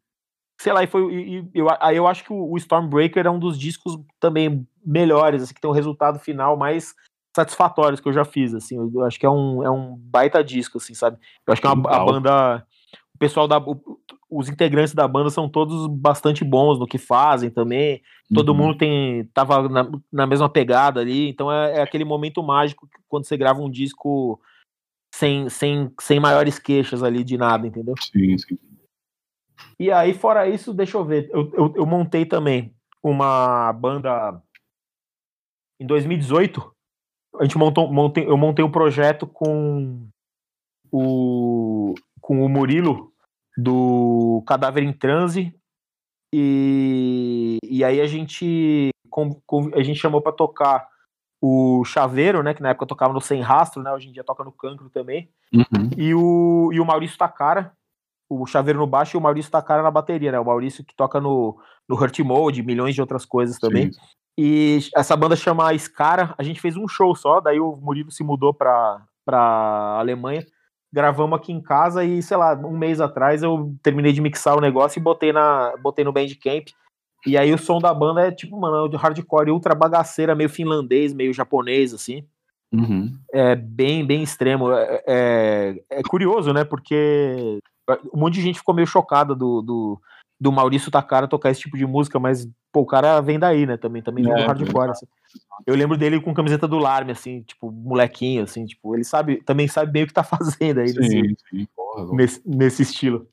Sei 0.61 0.73
lá, 0.73 0.83
e 0.83 0.87
foi. 0.87 1.03
E, 1.13 1.51
eu, 1.55 1.67
aí 1.81 1.97
eu 1.97 2.07
acho 2.07 2.25
que 2.25 2.33
o, 2.33 2.57
Stormbreaker 2.57 3.27
é 3.27 3.31
um 3.31 3.39
dos 3.39 3.59
discos 3.59 3.99
também 4.21 4.67
melhores, 4.85 5.43
assim, 5.43 5.55
que 5.55 5.61
tem 5.61 5.71
um 5.71 5.75
resultado 5.75 6.19
final 6.19 6.57
mais 6.57 6.95
satisfatórios 7.35 8.01
que 8.01 8.09
eu 8.09 8.13
já 8.13 8.25
fiz, 8.25 8.55
assim, 8.55 8.77
eu 8.77 9.05
acho 9.05 9.19
que 9.19 9.27
é 9.27 9.31
um, 9.31 9.63
é 9.63 9.71
um 9.71 9.97
baita 9.97 10.43
disco, 10.43 10.79
assim, 10.79 10.95
sabe? 10.95 11.19
Eu 11.45 11.53
acho 11.53 11.61
que 11.61 11.67
é 11.67 11.71
uma, 11.71 11.91
a 11.91 12.05
banda, 12.05 12.65
o 13.13 13.19
pessoal 13.19 13.49
da, 13.49 13.59
o, 13.59 13.99
os 14.31 14.49
integrantes 14.49 14.95
da 14.95 15.09
banda 15.09 15.31
são 15.31 15.49
todos 15.49 15.89
bastante 15.89 16.45
bons 16.45 16.79
no 16.79 16.87
que 16.87 16.97
fazem 16.97 17.51
também, 17.51 18.01
todo 18.33 18.51
uhum. 18.51 18.59
mundo 18.59 18.79
tem, 18.79 19.25
tava 19.35 19.69
na, 19.69 19.91
na 20.13 20.27
mesma 20.29 20.49
pegada 20.49 21.01
ali, 21.01 21.29
então 21.29 21.51
é, 21.51 21.79
é, 21.79 21.83
aquele 21.83 22.05
momento 22.05 22.41
mágico 22.41 22.89
quando 23.09 23.25
você 23.25 23.37
grava 23.37 23.61
um 23.61 23.71
disco 23.71 24.41
sem, 25.13 25.49
sem, 25.49 25.91
sem 26.01 26.21
maiores 26.21 26.61
queixas 26.61 27.03
ali 27.03 27.25
de 27.25 27.37
nada, 27.37 27.67
entendeu? 27.67 27.95
Sim, 28.01 28.39
sim. 28.39 28.59
E 29.79 29.91
aí, 29.91 30.15
fora 30.15 30.49
isso, 30.49 30.73
deixa 30.73 30.97
eu 30.97 31.05
ver, 31.05 31.29
eu, 31.33 31.51
eu, 31.55 31.75
eu 31.77 31.87
montei 31.87 32.25
também 32.25 32.75
uma 33.03 33.73
banda 33.73 34.41
em 35.81 35.87
2018, 35.87 36.75
a 37.39 37.45
gente 37.45 37.59
montou, 37.59 37.93
montei, 37.93 38.27
eu 38.27 38.37
montei 38.37 38.65
um 38.65 38.71
projeto 38.71 39.27
com 39.27 40.09
o, 40.91 41.95
com 42.21 42.45
o 42.45 42.49
Murilo 42.49 43.13
do 43.57 44.43
Cadáver 44.47 44.85
em 44.85 44.93
Transe. 44.93 45.55
E, 46.33 47.59
e 47.63 47.85
aí 47.85 48.01
a 48.01 48.07
gente 48.07 48.91
com, 49.15 49.41
com, 49.47 49.71
a 49.75 49.83
gente 49.83 50.01
chamou 50.01 50.21
para 50.21 50.33
tocar 50.33 50.89
o 51.41 51.85
Chaveiro, 51.85 52.43
né, 52.43 52.55
que 52.55 52.63
na 52.63 52.71
época 52.71 52.87
tocava 52.87 53.13
no 53.13 53.21
Sem 53.21 53.41
Rastro, 53.41 53.83
né, 53.83 53.93
hoje 53.93 54.09
em 54.09 54.13
dia 54.13 54.25
toca 54.25 54.43
no 54.43 54.51
Cancro 54.51 54.91
também, 54.91 55.31
uhum. 55.53 55.91
e, 55.97 56.13
o, 56.15 56.71
e 56.73 56.81
o 56.81 56.85
Maurício 56.85 57.19
Takara, 57.19 57.73
o 58.29 58.47
Chaveiro 58.47 58.79
no 58.79 58.87
baixo 58.87 59.17
e 59.17 59.19
o 59.19 59.21
Maurício 59.21 59.51
Takara 59.51 59.83
na 59.83 59.91
bateria, 59.91 60.33
né, 60.33 60.39
o 60.39 60.45
Maurício 60.45 60.85
que 60.85 60.95
toca 60.95 61.21
no, 61.21 61.59
no 61.89 61.97
Hurt 61.97 62.19
Mode, 62.21 62.63
milhões 62.63 62.95
de 62.95 63.01
outras 63.01 63.25
coisas 63.25 63.59
também. 63.59 63.93
Sim. 63.93 64.01
E 64.37 64.81
essa 64.97 65.17
banda 65.17 65.37
chama 65.37 65.73
Scara. 65.75 66.35
A 66.37 66.43
gente 66.43 66.61
fez 66.61 66.77
um 66.77 66.89
show 66.89 67.15
só, 67.15 67.41
daí 67.41 67.61
o 67.61 67.77
Murilo 67.77 68.11
se 68.11 68.25
mudou 68.25 68.53
pra, 68.53 69.01
pra 69.25 69.97
Alemanha. 69.99 70.45
Gravamos 70.93 71.39
aqui 71.39 71.53
em 71.53 71.61
casa 71.61 72.05
e, 72.05 72.23
sei 72.23 72.37
lá, 72.37 72.55
um 72.55 72.77
mês 72.77 73.01
atrás 73.01 73.43
eu 73.43 73.75
terminei 73.83 74.13
de 74.13 74.21
mixar 74.21 74.57
o 74.57 74.61
negócio 74.61 74.99
e 74.99 75.03
botei, 75.03 75.33
na, 75.33 75.75
botei 75.81 76.05
no 76.05 76.13
Bandcamp. 76.13 76.69
E 77.27 77.39
aí 77.39 77.53
o 77.53 77.59
som 77.59 77.79
da 77.79 77.93
banda 77.95 78.27
é 78.27 78.31
tipo, 78.31 78.59
mano, 78.59 78.89
de 78.89 78.97
hardcore 78.97 79.51
ultra 79.51 79.75
bagaceira, 79.75 80.35
meio 80.35 80.51
finlandês, 80.51 81.13
meio 81.13 81.33
japonês, 81.33 81.95
assim. 81.95 82.25
Uhum. 82.73 83.13
É 83.33 83.55
bem, 83.55 84.05
bem 84.05 84.23
extremo. 84.23 84.73
É, 84.73 85.03
é, 85.07 85.85
é, 85.91 86.03
curioso, 86.03 86.53
né? 86.53 86.65
Porque 86.65 87.59
um 88.13 88.21
monte 88.21 88.35
de 88.35 88.43
gente 88.43 88.59
ficou 88.59 88.75
meio 88.75 88.87
chocada 88.87 89.35
do, 89.35 89.63
do, 89.63 90.01
do 90.41 90.53
Maurício 90.53 90.91
Takara 90.91 91.29
tocar 91.29 91.51
esse 91.51 91.61
tipo 91.61 91.77
de 91.77 91.87
música, 91.87 92.19
mas 92.19 92.49
pô, 92.73 92.81
o 92.81 92.87
cara 92.87 93.21
vem 93.21 93.39
daí, 93.39 93.67
né? 93.67 93.77
Também, 93.77 94.03
também 94.03 94.25
vem 94.25 94.33
é, 94.33 94.37
do 94.37 94.47
hardcore. 94.47 94.91
Assim. 94.91 95.07
Eu 95.67 95.77
lembro 95.77 95.97
dele 95.97 96.21
com 96.21 96.35
camiseta 96.35 96.67
do 96.67 96.79
Larme, 96.79 97.13
assim, 97.13 97.43
tipo, 97.43 97.71
molequinho, 97.71 98.43
assim, 98.43 98.67
tipo, 98.67 98.95
ele 98.95 99.05
sabe, 99.05 99.37
também 99.45 99.69
sabe 99.69 99.93
bem 99.93 100.03
o 100.03 100.07
que 100.07 100.13
tá 100.13 100.25
fazendo 100.25 100.81
aí 100.81 100.89
sim, 100.89 100.99
nesse, 100.99 101.37
sim, 101.51 101.67
porra, 101.75 102.15
nesse, 102.15 102.43
nesse, 102.45 102.83
estilo. 102.83 103.29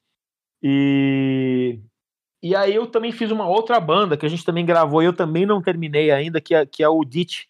E, 0.61 1.79
e 2.41 2.55
aí 2.55 2.75
eu 2.75 2.85
também 2.87 3.11
fiz 3.11 3.31
uma 3.31 3.47
outra 3.47 3.79
banda 3.79 4.15
que 4.15 4.25
a 4.25 4.29
gente 4.29 4.45
também 4.45 4.65
gravou 4.65 5.01
e 5.01 5.05
eu 5.05 5.13
também 5.13 5.45
não 5.45 5.61
terminei 5.61 6.11
ainda, 6.11 6.39
que 6.39 6.53
é, 6.53 6.65
que 6.65 6.83
é 6.83 6.87
o 6.87 7.03
Ditch, 7.03 7.45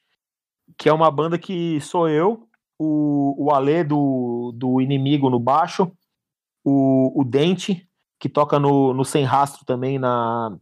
que 0.78 0.88
é 0.88 0.94
uma 0.94 1.12
banda 1.12 1.38
que 1.38 1.80
sou 1.82 2.08
eu, 2.08 2.48
o, 2.80 3.36
o 3.38 3.52
Alê 3.54 3.84
do, 3.84 4.54
do 4.56 4.82
Inimigo 4.82 5.30
no 5.30 5.40
baixo, 5.40 5.92
o, 6.64 7.22
o 7.22 7.24
Dente, 7.24 7.88
que 8.20 8.30
toca 8.30 8.60
no, 8.60 8.94
no 8.94 9.04
Sem 9.04 9.24
Rastro 9.24 9.66
também 9.66 9.98
na, 9.98 10.58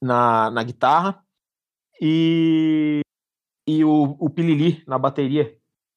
na, 0.00 0.50
na 0.50 0.62
guitarra, 0.62 1.22
e, 2.00 3.00
e 3.66 3.84
o, 3.84 4.16
o 4.18 4.30
Pilili 4.30 4.82
na 4.86 4.98
bateria, 4.98 5.56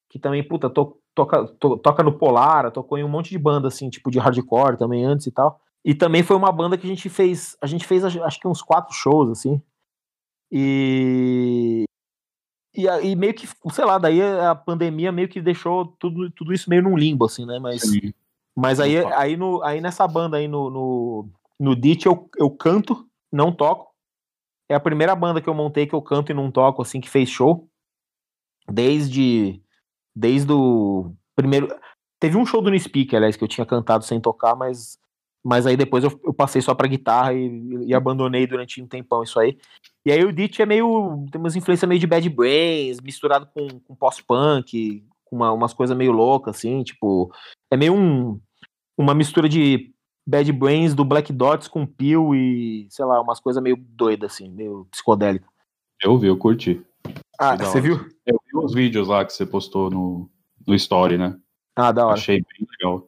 que 0.10 0.18
também, 0.18 0.44
puta, 0.44 0.70
to, 0.70 1.00
toca, 1.14 1.46
to, 1.60 1.78
toca 1.78 2.04
no 2.04 2.18
Polara, 2.18 2.72
tocou 2.72 2.98
em 2.98 3.04
um 3.04 3.10
monte 3.10 3.30
de 3.30 3.38
banda, 3.38 3.68
assim, 3.68 3.90
tipo 3.90 4.10
de 4.10 4.20
hardcore 4.20 4.78
também 4.78 5.06
antes 5.06 5.28
e 5.28 5.32
tal. 5.32 5.62
E 5.84 5.94
também 5.94 6.24
foi 6.24 6.36
uma 6.36 6.52
banda 6.52 6.78
que 6.78 6.86
a 6.86 6.90
gente 6.90 7.10
fez, 7.10 7.58
a 7.62 7.68
gente 7.68 7.86
fez 7.86 8.04
acho 8.04 8.40
que 8.40 8.48
uns 8.48 8.62
quatro 8.62 8.94
shows, 8.94 9.30
assim. 9.30 9.62
E, 10.52 11.84
e, 12.76 12.86
e, 12.86 13.16
meio 13.16 13.34
que, 13.34 13.48
sei 13.72 13.86
lá, 13.86 13.98
daí 13.98 14.22
a 14.22 14.56
pandemia 14.56 15.12
meio 15.12 15.30
que 15.30 15.42
deixou 15.42 15.86
tudo, 16.00 16.30
tudo 16.32 16.54
isso 16.54 16.70
meio 16.70 16.82
num 16.82 16.98
limbo, 16.98 17.26
assim, 17.26 17.46
né? 17.46 17.60
Mas, 17.60 17.82
Sim. 17.82 18.14
Mas 18.56 18.80
aí, 18.80 18.98
aí, 19.14 19.38
no, 19.38 19.64
aí 19.64 19.80
nessa 19.80 20.08
banda 20.08 20.38
aí 20.38 20.48
no, 20.48 20.70
no, 20.70 21.30
no 21.60 21.76
Ditch 21.76 22.06
eu, 22.06 22.30
eu 22.38 22.50
canto, 22.50 23.08
não 23.32 23.52
toco. 23.52 23.90
É 24.70 24.76
a 24.76 24.80
primeira 24.80 25.16
banda 25.16 25.42
que 25.42 25.50
eu 25.50 25.54
montei 25.54 25.88
que 25.88 25.96
eu 25.96 26.02
canto 26.02 26.32
e 26.32 26.36
não 26.36 26.52
toco, 26.52 26.82
assim, 26.82 27.02
que 27.02 27.10
fez 27.10 27.28
show. 27.28 27.68
Desde. 28.70 29.62
Desde 30.16 30.52
o 30.52 31.12
primeiro. 31.36 31.68
Teve 32.20 32.38
um 32.38 32.46
show 32.46 32.62
do 32.62 32.78
Speak, 32.78 33.16
aliás, 33.16 33.36
que 33.36 33.44
eu 33.44 33.48
tinha 33.48 33.66
cantado 33.66 34.06
sem 34.06 34.22
tocar, 34.22 34.56
mas. 34.56 35.00
Mas 35.42 35.66
aí 35.66 35.78
depois 35.78 36.04
eu, 36.04 36.20
eu 36.24 36.34
passei 36.34 36.62
só 36.62 36.76
pra 36.76 36.88
guitarra 36.88 37.34
e, 37.34 37.88
e, 37.88 37.94
abandonei 37.94 38.46
durante 38.46 38.82
um 38.82 38.88
tempão 38.88 39.24
isso 39.24 39.40
aí. 39.40 39.58
E 40.06 40.12
aí 40.12 40.24
o 40.24 40.34
Ditch 40.34 40.60
é 40.60 40.66
meio. 40.66 41.26
Tem 41.32 41.40
umas 41.40 41.56
influências 41.56 41.88
meio 41.88 42.00
de 42.00 42.06
Bad 42.06 42.30
Brains, 42.30 43.00
misturado 43.00 43.48
com, 43.48 43.80
com 43.80 43.96
post-punk, 43.96 45.04
com 45.30 45.36
uma, 45.36 45.52
umas 45.52 45.74
coisas 45.74 45.96
meio 45.96 46.12
loucas, 46.12 46.58
assim, 46.58 46.84
tipo. 46.84 47.32
É 47.72 47.78
meio 47.78 47.94
um, 47.94 48.40
uma 48.98 49.14
mistura 49.14 49.48
de 49.48 49.94
Bad 50.28 50.52
Brains 50.52 50.94
do 50.94 51.06
Black 51.06 51.32
Dots 51.32 51.68
com 51.68 51.86
Peel 51.86 52.36
e, 52.36 52.88
sei 52.90 53.06
lá, 53.06 53.22
umas 53.22 53.40
coisas 53.40 53.62
meio 53.62 53.78
doidas, 53.78 54.34
assim, 54.34 54.50
meio 54.50 54.88
psicodélica. 54.92 55.48
Eu 56.02 56.18
vi, 56.18 56.28
eu 56.28 56.38
curti. 56.38 56.82
Ah, 57.40 57.56
você 57.56 57.80
viu? 57.80 57.96
Eu 58.26 58.40
vi 58.46 58.58
os 58.58 58.74
vídeos 58.74 59.08
lá 59.08 59.24
que 59.26 59.34
você 59.34 59.46
postou 59.46 59.90
no, 59.90 60.30
no 60.66 60.76
Story, 60.76 61.18
né? 61.18 61.38
Ah, 61.76 61.92
da 61.92 62.06
hora. 62.06 62.16
Achei 62.16 62.38
bem 62.38 62.68
legal. 62.80 63.08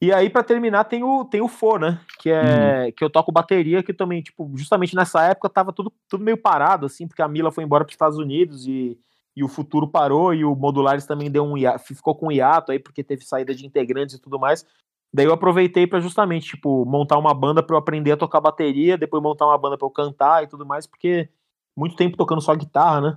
E 0.00 0.12
aí, 0.12 0.28
para 0.28 0.42
terminar, 0.42 0.84
tem 0.84 1.02
o, 1.02 1.24
tem 1.24 1.40
o 1.40 1.48
Fo, 1.48 1.78
né? 1.78 1.98
Que 2.20 2.28
é 2.28 2.84
uhum. 2.84 2.92
que 2.92 3.02
eu 3.02 3.08
toco 3.08 3.32
bateria, 3.32 3.82
que 3.82 3.94
também, 3.94 4.22
tipo, 4.22 4.50
justamente 4.54 4.94
nessa 4.94 5.22
época 5.22 5.48
tava 5.48 5.72
tudo, 5.72 5.92
tudo 6.08 6.22
meio 6.22 6.36
parado, 6.36 6.86
assim, 6.86 7.08
porque 7.08 7.22
a 7.22 7.28
Mila 7.28 7.50
foi 7.50 7.64
embora 7.64 7.84
para 7.84 7.90
os 7.90 7.94
Estados 7.94 8.18
Unidos 8.18 8.66
e, 8.66 8.98
e 9.36 9.42
o 9.42 9.48
futuro 9.48 9.88
parou, 9.88 10.32
e 10.32 10.44
o 10.44 10.54
Modulares 10.54 11.06
também 11.06 11.30
deu 11.30 11.44
um 11.44 11.54
ficou 11.78 12.14
com 12.14 12.28
um 12.28 12.32
hiato 12.32 12.70
aí, 12.70 12.78
porque 12.78 13.02
teve 13.02 13.24
saída 13.24 13.54
de 13.54 13.66
integrantes 13.66 14.14
e 14.14 14.20
tudo 14.20 14.38
mais. 14.38 14.64
Daí 15.12 15.26
eu 15.26 15.32
aproveitei 15.32 15.86
para 15.86 16.00
justamente, 16.00 16.48
tipo, 16.48 16.84
montar 16.84 17.18
uma 17.18 17.32
banda 17.32 17.62
para 17.62 17.74
eu 17.74 17.78
aprender 17.78 18.12
a 18.12 18.16
tocar 18.16 18.40
bateria, 18.40 18.98
depois 18.98 19.22
montar 19.22 19.46
uma 19.46 19.58
banda 19.58 19.78
para 19.78 19.86
eu 19.86 19.90
cantar 19.90 20.42
e 20.42 20.46
tudo 20.46 20.66
mais, 20.66 20.86
porque 20.86 21.28
muito 21.76 21.96
tempo 21.96 22.16
tocando 22.16 22.40
só 22.40 22.54
guitarra, 22.54 23.00
né? 23.00 23.16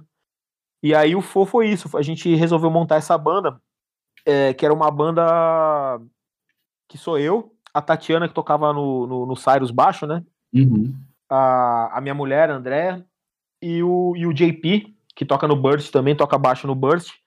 E 0.82 0.94
aí 0.94 1.16
o 1.16 1.22
Fô 1.22 1.46
foi 1.46 1.70
isso, 1.70 1.96
a 1.98 2.02
gente 2.02 2.34
resolveu 2.36 2.70
montar 2.70 2.98
essa 2.98 3.18
banda, 3.18 3.60
é, 4.26 4.54
que 4.54 4.66
era 4.66 4.74
uma 4.74 4.92
banda 4.92 6.00
que 6.88 6.98
sou 6.98 7.18
eu, 7.18 7.52
a 7.74 7.82
Tatiana 7.82 8.28
que 8.28 8.34
tocava 8.34 8.72
no, 8.74 9.08
no, 9.08 9.26
no 9.26 9.36
Cyrus 9.36 9.72
baixo, 9.72 10.06
né? 10.06 10.24
Uhum. 10.54 10.96
A, 11.30 11.98
a 11.98 12.02
minha 12.02 12.14
mulher, 12.14 12.50
a 12.50 12.56
André, 12.56 13.04
e 13.62 13.84
o, 13.84 14.16
e 14.16 14.26
o 14.26 14.34
JP, 14.34 14.97
que 15.18 15.26
toca 15.26 15.50
no 15.50 15.56
Burst 15.58 15.92
também, 15.92 16.16
toca 16.16 16.38
baixo 16.38 16.66
no 16.66 16.76
Burst 16.76 17.18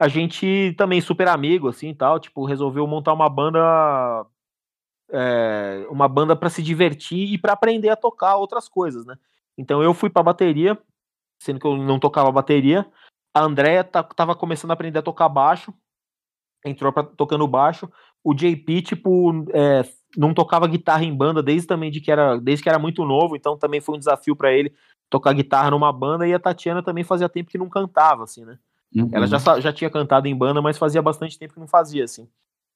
a 0.00 0.08
gente 0.08 0.74
também 0.78 0.98
super 1.02 1.28
amigo, 1.28 1.68
assim, 1.68 1.94
tal, 1.94 2.18
tipo, 2.18 2.46
resolveu 2.46 2.86
montar 2.86 3.12
uma 3.12 3.28
banda, 3.28 4.26
é, 5.10 5.86
uma 5.90 6.08
banda 6.08 6.34
para 6.34 6.48
se 6.48 6.62
divertir 6.62 7.34
e 7.34 7.36
para 7.36 7.52
aprender 7.52 7.90
a 7.90 7.96
tocar 7.96 8.36
outras 8.36 8.66
coisas, 8.66 9.04
né? 9.04 9.18
Então 9.58 9.82
eu 9.82 9.92
fui 9.92 10.08
para 10.08 10.22
bateria, 10.22 10.78
sendo 11.38 11.60
que 11.60 11.66
eu 11.66 11.76
não 11.76 12.00
tocava 12.00 12.32
bateria. 12.32 12.90
A 13.34 13.42
Andrea 13.42 13.84
tava 13.84 14.34
começando 14.34 14.70
a 14.70 14.74
aprender 14.74 14.98
a 14.98 15.02
tocar 15.02 15.28
baixo, 15.28 15.70
entrou 16.64 16.90
pra, 16.94 17.02
tocando 17.02 17.46
baixo. 17.46 17.86
O 18.24 18.32
JP, 18.32 18.80
tipo, 18.80 19.44
é, 19.52 19.82
não 20.16 20.34
tocava 20.34 20.66
guitarra 20.66 21.04
em 21.04 21.14
banda 21.14 21.42
desde 21.42 21.66
também 21.66 21.90
de 21.90 22.00
que 22.00 22.10
era, 22.10 22.38
desde 22.38 22.62
que 22.62 22.68
era 22.68 22.78
muito 22.78 23.04
novo, 23.04 23.36
então 23.36 23.56
também 23.56 23.80
foi 23.80 23.96
um 23.96 23.98
desafio 23.98 24.34
para 24.34 24.52
ele 24.52 24.74
tocar 25.08 25.32
guitarra 25.32 25.70
numa 25.70 25.92
banda. 25.92 26.26
E 26.26 26.34
a 26.34 26.38
Tatiana 26.38 26.82
também 26.82 27.04
fazia 27.04 27.28
tempo 27.28 27.50
que 27.50 27.58
não 27.58 27.68
cantava, 27.68 28.24
assim, 28.24 28.44
né? 28.44 28.58
Uhum. 28.94 29.08
Ela 29.12 29.26
já, 29.26 29.38
já 29.60 29.72
tinha 29.72 29.90
cantado 29.90 30.26
em 30.26 30.36
banda, 30.36 30.60
mas 30.60 30.78
fazia 30.78 31.02
bastante 31.02 31.38
tempo 31.38 31.54
que 31.54 31.60
não 31.60 31.68
fazia, 31.68 32.04
assim. 32.04 32.28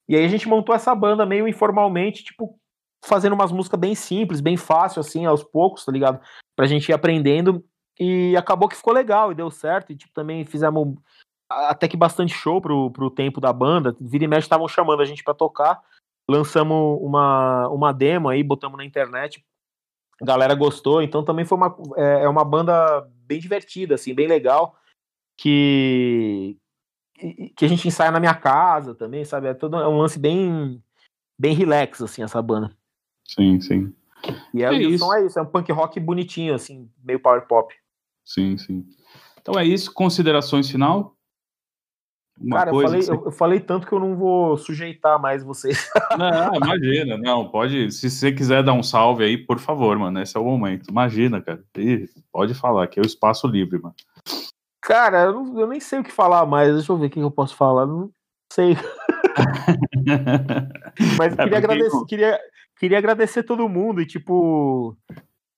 E 0.07 0.15
aí 0.15 0.23
a 0.23 0.27
gente 0.27 0.47
montou 0.47 0.73
essa 0.73 0.93
banda 0.93 1.25
meio 1.25 1.47
informalmente, 1.47 2.23
tipo, 2.23 2.57
fazendo 3.03 3.33
umas 3.33 3.51
músicas 3.51 3.79
bem 3.79 3.95
simples, 3.95 4.39
bem 4.39 4.55
fácil, 4.55 4.99
assim, 4.99 5.25
aos 5.25 5.43
poucos, 5.43 5.83
tá 5.83 5.91
ligado? 5.91 6.19
Pra 6.55 6.67
gente 6.67 6.89
ir 6.89 6.93
aprendendo. 6.93 7.63
E 7.99 8.35
acabou 8.37 8.67
que 8.67 8.75
ficou 8.75 8.93
legal 8.93 9.31
e 9.31 9.35
deu 9.35 9.49
certo. 9.49 9.91
E, 9.91 9.95
tipo, 9.95 10.13
também 10.13 10.45
fizemos 10.45 10.95
até 11.49 11.87
que 11.87 11.97
bastante 11.97 12.33
show 12.33 12.61
pro, 12.61 12.91
pro 12.91 13.09
tempo 13.09 13.41
da 13.41 13.51
banda. 13.51 13.95
Vira 13.99 14.25
e 14.25 14.27
mexe 14.27 14.45
estavam 14.45 14.67
chamando 14.67 15.01
a 15.01 15.05
gente 15.05 15.23
para 15.23 15.33
tocar. 15.33 15.81
Lançamos 16.29 16.99
uma, 17.01 17.67
uma 17.69 17.91
demo 17.91 18.29
aí, 18.29 18.43
botamos 18.43 18.77
na 18.77 18.85
internet. 18.85 19.43
A 20.21 20.25
galera 20.25 20.55
gostou, 20.55 21.01
então 21.01 21.23
também 21.23 21.45
foi 21.45 21.57
uma, 21.57 21.75
é, 21.97 22.23
é 22.23 22.29
uma 22.29 22.43
banda 22.43 23.01
bem 23.25 23.39
divertida, 23.39 23.95
assim, 23.95 24.13
bem 24.13 24.27
legal 24.27 24.75
que 25.37 26.57
que 27.55 27.63
a 27.63 27.67
gente 27.67 27.87
ensaia 27.87 28.11
na 28.11 28.19
minha 28.19 28.33
casa 28.33 28.93
também, 28.93 29.23
sabe? 29.23 29.47
É 29.47 29.53
todo 29.53 29.77
é 29.77 29.87
um 29.87 29.97
lance 29.97 30.19
bem 30.19 30.83
bem 31.39 31.53
relax 31.53 32.01
assim 32.01 32.23
essa 32.23 32.41
banda. 32.41 32.75
Sim, 33.25 33.59
sim. 33.61 33.93
E 34.53 34.63
é, 34.63 34.67
é 34.67 34.73
isso. 34.73 35.05
som 35.05 35.13
é 35.13 35.25
isso, 35.25 35.39
é 35.39 35.41
um 35.41 35.45
punk 35.45 35.71
rock 35.71 35.99
bonitinho 35.99 36.53
assim, 36.53 36.89
meio 37.03 37.19
power 37.19 37.47
pop. 37.47 37.73
Sim, 38.23 38.57
sim. 38.57 38.85
Então 39.39 39.57
é 39.59 39.65
isso, 39.65 39.93
considerações 39.93 40.69
final? 40.69 41.14
Uma 42.39 42.57
Cara, 42.57 42.71
eu 42.71 42.81
falei, 42.81 43.01
você... 43.01 43.11
eu, 43.11 43.23
eu 43.25 43.31
falei, 43.31 43.59
tanto 43.59 43.87
que 43.87 43.93
eu 43.93 43.99
não 43.99 44.15
vou 44.15 44.57
sujeitar 44.57 45.19
mais 45.19 45.43
vocês. 45.43 45.89
Não, 46.17 46.55
imagina, 46.55 47.17
não, 47.17 47.49
pode, 47.49 47.91
se 47.91 48.09
você 48.09 48.31
quiser 48.31 48.63
dar 48.63 48.73
um 48.73 48.83
salve 48.83 49.23
aí, 49.23 49.37
por 49.37 49.59
favor, 49.59 49.97
mano, 49.97 50.21
esse 50.21 50.35
é 50.35 50.39
o 50.39 50.43
momento. 50.43 50.89
Imagina, 50.89 51.41
cara, 51.41 51.63
pode 52.31 52.53
falar, 52.53 52.87
que 52.87 52.99
é 52.99 53.03
o 53.03 53.05
espaço 53.05 53.47
livre, 53.47 53.81
mano. 53.81 53.95
Cara, 54.81 55.23
eu, 55.23 55.33
não, 55.33 55.59
eu, 55.59 55.67
nem 55.67 55.79
sei 55.79 55.99
o 55.99 56.03
que 56.03 56.11
falar 56.11 56.45
mais. 56.45 56.73
Deixa 56.73 56.91
eu 56.91 56.97
ver 56.97 57.07
o 57.07 57.09
que 57.09 57.19
eu 57.19 57.31
posso 57.31 57.55
falar. 57.55 57.87
Não 57.87 58.11
sei. 58.53 58.77
Mas 61.17 61.33
é 61.33 61.43
queria, 61.43 61.57
agradecer, 61.57 62.05
queria, 62.07 62.39
queria 62.77 62.97
agradecer 62.97 63.43
todo 63.43 63.67
mundo 63.67 64.01
e, 64.01 64.05
tipo, 64.05 64.95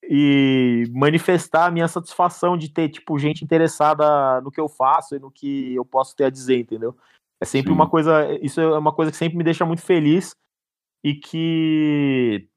e 0.10 0.86
manifestar 0.92 1.66
a 1.66 1.72
minha 1.72 1.88
satisfação 1.88 2.58
de 2.58 2.70
ter, 2.70 2.90
tipo, 2.90 3.20
gente 3.20 3.44
interessada 3.44 4.40
no 4.42 4.52
que 4.52 4.60
eu 4.60 4.70
faço 4.70 5.16
e 5.16 5.20
no 5.20 5.30
que 5.30 5.76
eu 5.76 5.84
posso 5.84 6.16
ter 6.16 6.26
a 6.26 6.30
dizer, 6.30 6.60
entendeu? 6.60 6.96
É 7.42 7.46
sempre 7.46 7.70
Sim. 7.70 7.76
uma 7.76 7.90
coisa, 7.90 8.26
isso 8.42 8.62
é 8.62 8.78
uma 8.78 8.94
coisa 8.94 9.12
que 9.12 9.18
sempre 9.18 9.38
me 9.38 9.44
deixa 9.44 9.66
muito 9.66 9.82
feliz 9.82 10.36
e 11.04 11.14
que, 11.14 12.48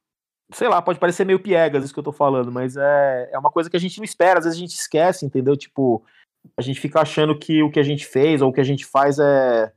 sei 0.52 0.68
lá, 0.68 0.81
pode 0.81 0.98
parecer 0.98 1.27
meio 1.27 1.40
piegas 1.40 1.85
isso 1.85 1.93
que 1.93 1.98
eu 1.98 2.05
tô 2.05 2.12
falando, 2.12 2.52
mas 2.52 2.77
é, 2.77 3.31
é 3.32 3.39
uma 3.39 3.51
coisa 3.51 3.68
que 3.68 3.77
a 3.77 3.81
gente 3.81 3.98
não 3.98 4.05
espera, 4.05 4.39
às 4.39 4.44
vezes 4.44 4.56
a 4.56 4.60
gente 4.60 4.74
esquece, 4.74 5.27
entendeu? 5.27 5.56
Tipo, 5.56 6.05
a 6.56 6.62
gente 6.62 6.81
fica 6.81 7.01
achando 7.01 7.39
que 7.39 7.62
o 7.62 7.70
que 7.70 7.81
a 7.81 7.85
gente 7.85 8.06
fez 8.06 8.40
ou 8.40 8.51
o 8.51 8.52
que 8.52 8.60
a 8.60 8.64
gente 8.64 8.86
faz 8.86 9.18
é 9.18 9.72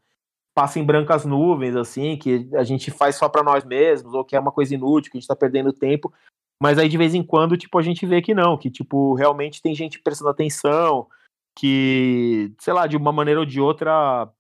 passa 0.56 0.80
em 0.80 0.86
brancas 0.86 1.26
nuvens, 1.26 1.76
assim, 1.76 2.16
que 2.16 2.48
a 2.54 2.64
gente 2.64 2.92
faz 2.92 3.16
só 3.16 3.28
para 3.28 3.42
nós 3.42 3.66
mesmos, 3.66 4.14
ou 4.14 4.24
que 4.24 4.36
é 4.36 4.40
uma 4.40 4.52
coisa 4.52 4.76
inútil, 4.76 5.12
que 5.12 5.18
a 5.18 5.20
gente 5.20 5.28
tá 5.28 5.36
perdendo 5.36 5.74
tempo. 5.74 6.14
Mas 6.64 6.78
aí 6.78 6.88
de 6.88 6.98
vez 6.98 7.14
em 7.14 7.22
quando, 7.22 7.58
tipo, 7.58 7.78
a 7.78 7.82
gente 7.82 8.06
vê 8.06 8.22
que 8.22 8.34
não, 8.34 8.58
que 8.58 8.72
tipo, 8.72 9.16
realmente 9.16 9.62
tem 9.62 9.76
gente 9.76 10.00
prestando 10.00 10.30
atenção, 10.30 11.08
que, 11.60 12.54
sei 12.58 12.72
lá, 12.72 12.88
de 12.88 12.96
uma 12.96 13.12
maneira 13.12 13.42
ou 13.42 13.46
de 13.46 13.60
outra 13.60 14.32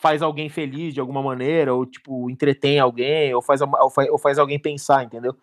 faz 0.00 0.22
alguém 0.22 0.48
feliz 0.48 0.94
de 0.94 1.00
alguma 1.00 1.22
maneira, 1.22 1.74
ou 1.74 1.84
tipo, 1.84 2.30
entretém 2.30 2.78
alguém, 2.78 3.34
ou 3.34 3.42
faz, 3.42 3.60
ou 3.60 3.90
faz, 3.90 4.08
ou 4.08 4.18
faz 4.18 4.38
alguém 4.38 4.58
pensar, 4.58 5.04
entendeu? 5.04 5.36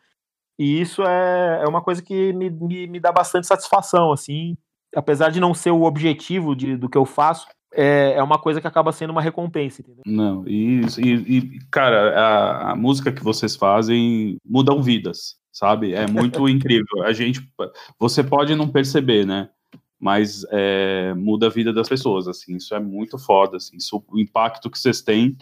E 0.58 0.82
isso 0.82 1.04
é, 1.04 1.62
é 1.64 1.68
uma 1.68 1.84
coisa 1.84 2.02
que 2.02 2.34
me, 2.34 2.50
me, 2.50 2.88
me 2.88 3.00
dá 3.00 3.12
bastante 3.12 3.46
satisfação, 3.46 4.12
assim, 4.12 4.58
apesar 4.96 5.30
de 5.30 5.40
não 5.40 5.54
ser 5.54 5.70
o 5.70 5.84
objetivo 5.84 6.56
de, 6.56 6.76
do 6.76 6.90
que 6.90 6.98
eu 6.98 7.06
faço, 7.06 7.46
é, 7.72 8.14
é 8.16 8.24
uma 8.24 8.40
coisa 8.40 8.60
que 8.60 8.66
acaba 8.66 8.92
sendo 8.92 9.12
uma 9.12 9.22
recompensa, 9.22 9.84
entendeu? 9.84 10.02
Não, 10.08 10.44
e, 10.48 10.82
e, 10.98 11.12
e 11.12 11.60
cara, 11.70 12.20
a, 12.20 12.72
a, 12.72 12.76
música 12.76 13.12
que 13.12 13.24
vocês 13.24 13.56
fazem 13.56 14.38
mudam 14.44 14.82
vidas, 14.82 15.36
sabe? 15.56 15.94
É 15.94 16.06
muito 16.06 16.48
incrível. 16.50 17.04
A 17.04 17.14
gente, 17.14 17.50
você 17.98 18.22
pode 18.22 18.54
não 18.56 18.68
perceber, 18.68 19.26
né? 19.26 19.50
Mas 19.98 20.46
é, 20.52 21.14
muda 21.14 21.48
a 21.48 21.50
vida 21.50 21.72
das 21.72 21.88
pessoas, 21.88 22.28
assim, 22.28 22.58
isso 22.58 22.76
é 22.76 22.80
muito 22.80 23.18
foda, 23.18 23.56
assim, 23.56 23.78
isso, 23.78 24.04
o 24.10 24.20
impacto 24.20 24.70
que 24.70 24.78
vocês 24.78 25.02
têm 25.02 25.38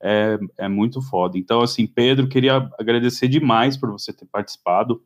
é, 0.00 0.38
é 0.56 0.68
muito 0.68 1.02
foda. 1.02 1.36
Então, 1.36 1.60
assim, 1.60 1.84
Pedro, 1.84 2.28
queria 2.28 2.70
agradecer 2.78 3.26
demais 3.26 3.76
por 3.76 3.90
você 3.90 4.12
ter 4.12 4.26
participado, 4.26 5.02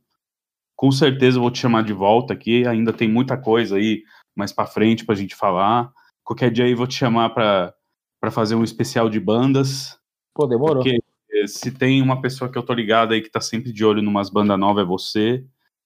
com 0.77 0.91
certeza 0.91 1.41
vou 1.41 1.51
te 1.51 1.59
chamar 1.59 1.85
de 1.85 1.93
volta 1.93 2.35
aqui. 2.35 2.67
Ainda 2.67 2.93
tem 2.93 3.09
muita 3.09 3.37
coisa 3.37 3.77
aí 3.77 4.03
mais 4.35 4.53
para 4.53 4.67
frente 4.67 5.05
para 5.05 5.15
a 5.15 5.19
gente 5.19 5.35
falar. 5.35 5.91
Qualquer 6.23 6.51
dia 6.51 6.65
aí 6.65 6.75
vou 6.75 6.87
te 6.87 6.95
chamar 6.95 7.31
para 7.31 8.31
fazer 8.31 8.57
um 8.57 8.65
especial 8.65 9.09
de 9.09 9.19
bandas. 9.19 9.99
Pô, 10.35 10.47
demorou. 10.47 10.83
Porque 10.83 10.99
se 11.47 11.71
tem 11.71 12.03
uma 12.03 12.21
pessoa 12.21 12.51
que 12.51 12.59
eu 12.59 12.63
tô 12.63 12.73
ligado 12.73 13.13
aí 13.13 13.21
que 13.21 13.31
tá 13.31 13.41
sempre 13.41 13.73
de 13.73 13.85
olho 13.85 14.03
numas 14.03 14.31
bandas 14.31 14.59
novas 14.59 14.85
é 14.85 14.87
você. 14.87 15.45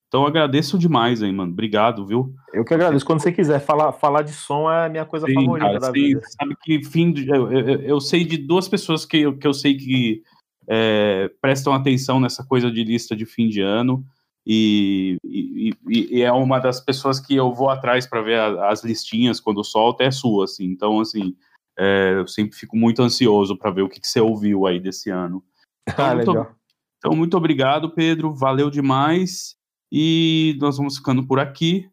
Então 0.09 0.25
agradeço 0.25 0.79
demais 0.79 1.23
aí, 1.23 1.33
mano. 1.33 1.53
Obrigado, 1.53 2.07
viu? 2.07 2.33
Eu 2.53 2.65
que 2.65 2.73
agradeço. 2.73 3.05
Quando 3.05 3.21
você 3.21 3.33
quiser 3.33 3.61
falar, 3.61 3.93
falar 3.93 4.23
de 4.23 4.33
som 4.33 4.71
é 4.71 4.87
a 4.87 4.89
minha 4.89 5.05
coisa 5.05 5.27
sim, 5.27 5.35
favorita 5.35 5.67
cara, 5.67 5.79
da 5.81 5.87
sim, 5.87 5.93
vida. 5.93 6.21
Sabe 6.41 6.57
que 6.63 6.85
fim 6.85 7.13
de, 7.13 7.29
eu, 7.29 7.53
eu, 7.53 7.81
eu, 7.83 8.01
sei 8.01 8.25
de 8.25 8.37
duas 8.37 8.69
pessoas 8.69 9.05
que 9.05 9.19
eu, 9.19 9.37
que 9.37 9.47
eu 9.47 9.53
sei 9.53 9.77
que 9.77 10.23
é, 10.69 11.31
prestam 11.41 11.73
atenção 11.73 12.21
nessa 12.21 12.45
coisa 12.45 12.71
de 12.71 12.85
lista 12.85 13.17
de 13.17 13.27
fim 13.27 13.49
de 13.49 13.61
ano. 13.61 14.05
E, 14.47 15.17
e, 15.25 15.73
e, 15.89 16.23
é 16.23 16.31
uma 16.31 16.61
das 16.61 16.81
pessoas 16.81 17.19
que 17.19 17.35
eu 17.35 17.53
vou 17.53 17.69
atrás 17.69 18.07
para 18.07 18.23
ver 18.23 18.39
a, 18.39 18.69
as 18.69 18.85
listinhas 18.85 19.41
quando 19.41 19.65
solta 19.65 20.05
é 20.05 20.11
sua, 20.13 20.45
assim. 20.45 20.67
Então, 20.67 21.01
assim, 21.01 21.35
é, 21.79 22.15
eu 22.17 22.27
sempre 22.27 22.57
fico 22.57 22.77
muito 22.77 23.03
ansioso 23.03 23.57
para 23.57 23.71
ver 23.71 23.83
o 23.83 23.89
que, 23.89 24.01
que, 24.01 24.07
você 24.07 24.21
ouviu 24.21 24.67
aí 24.67 24.81
desse 24.81 25.11
ano. 25.11 25.43
Então, 25.89 26.05
ah, 26.05 26.15
muito, 26.17 26.31
legal. 26.33 26.57
então, 26.99 27.13
muito 27.17 27.37
obrigado, 27.37 27.91
Pedro. 27.91 28.35
Valeu 28.35 28.69
demais. 28.69 29.55
E 29.93 30.57
nós 30.59 30.79
vamos 30.79 30.97
ficando 30.97 31.25
por 31.25 31.39
aqui. 31.39 31.89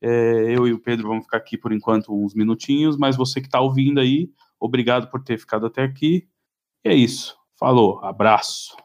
É, 0.00 0.56
eu 0.56 0.68
e 0.68 0.72
o 0.72 0.78
Pedro 0.78 1.08
vamos 1.08 1.24
ficar 1.24 1.38
aqui 1.38 1.58
por 1.58 1.72
enquanto 1.72 2.14
uns 2.14 2.34
minutinhos, 2.34 2.96
mas 2.96 3.16
você 3.16 3.40
que 3.40 3.48
está 3.48 3.60
ouvindo 3.60 3.98
aí, 3.98 4.30
obrigado 4.60 5.10
por 5.10 5.24
ter 5.24 5.38
ficado 5.38 5.66
até 5.66 5.82
aqui. 5.82 6.28
E 6.84 6.88
é 6.88 6.94
isso. 6.94 7.36
Falou, 7.58 7.98
abraço. 8.04 8.76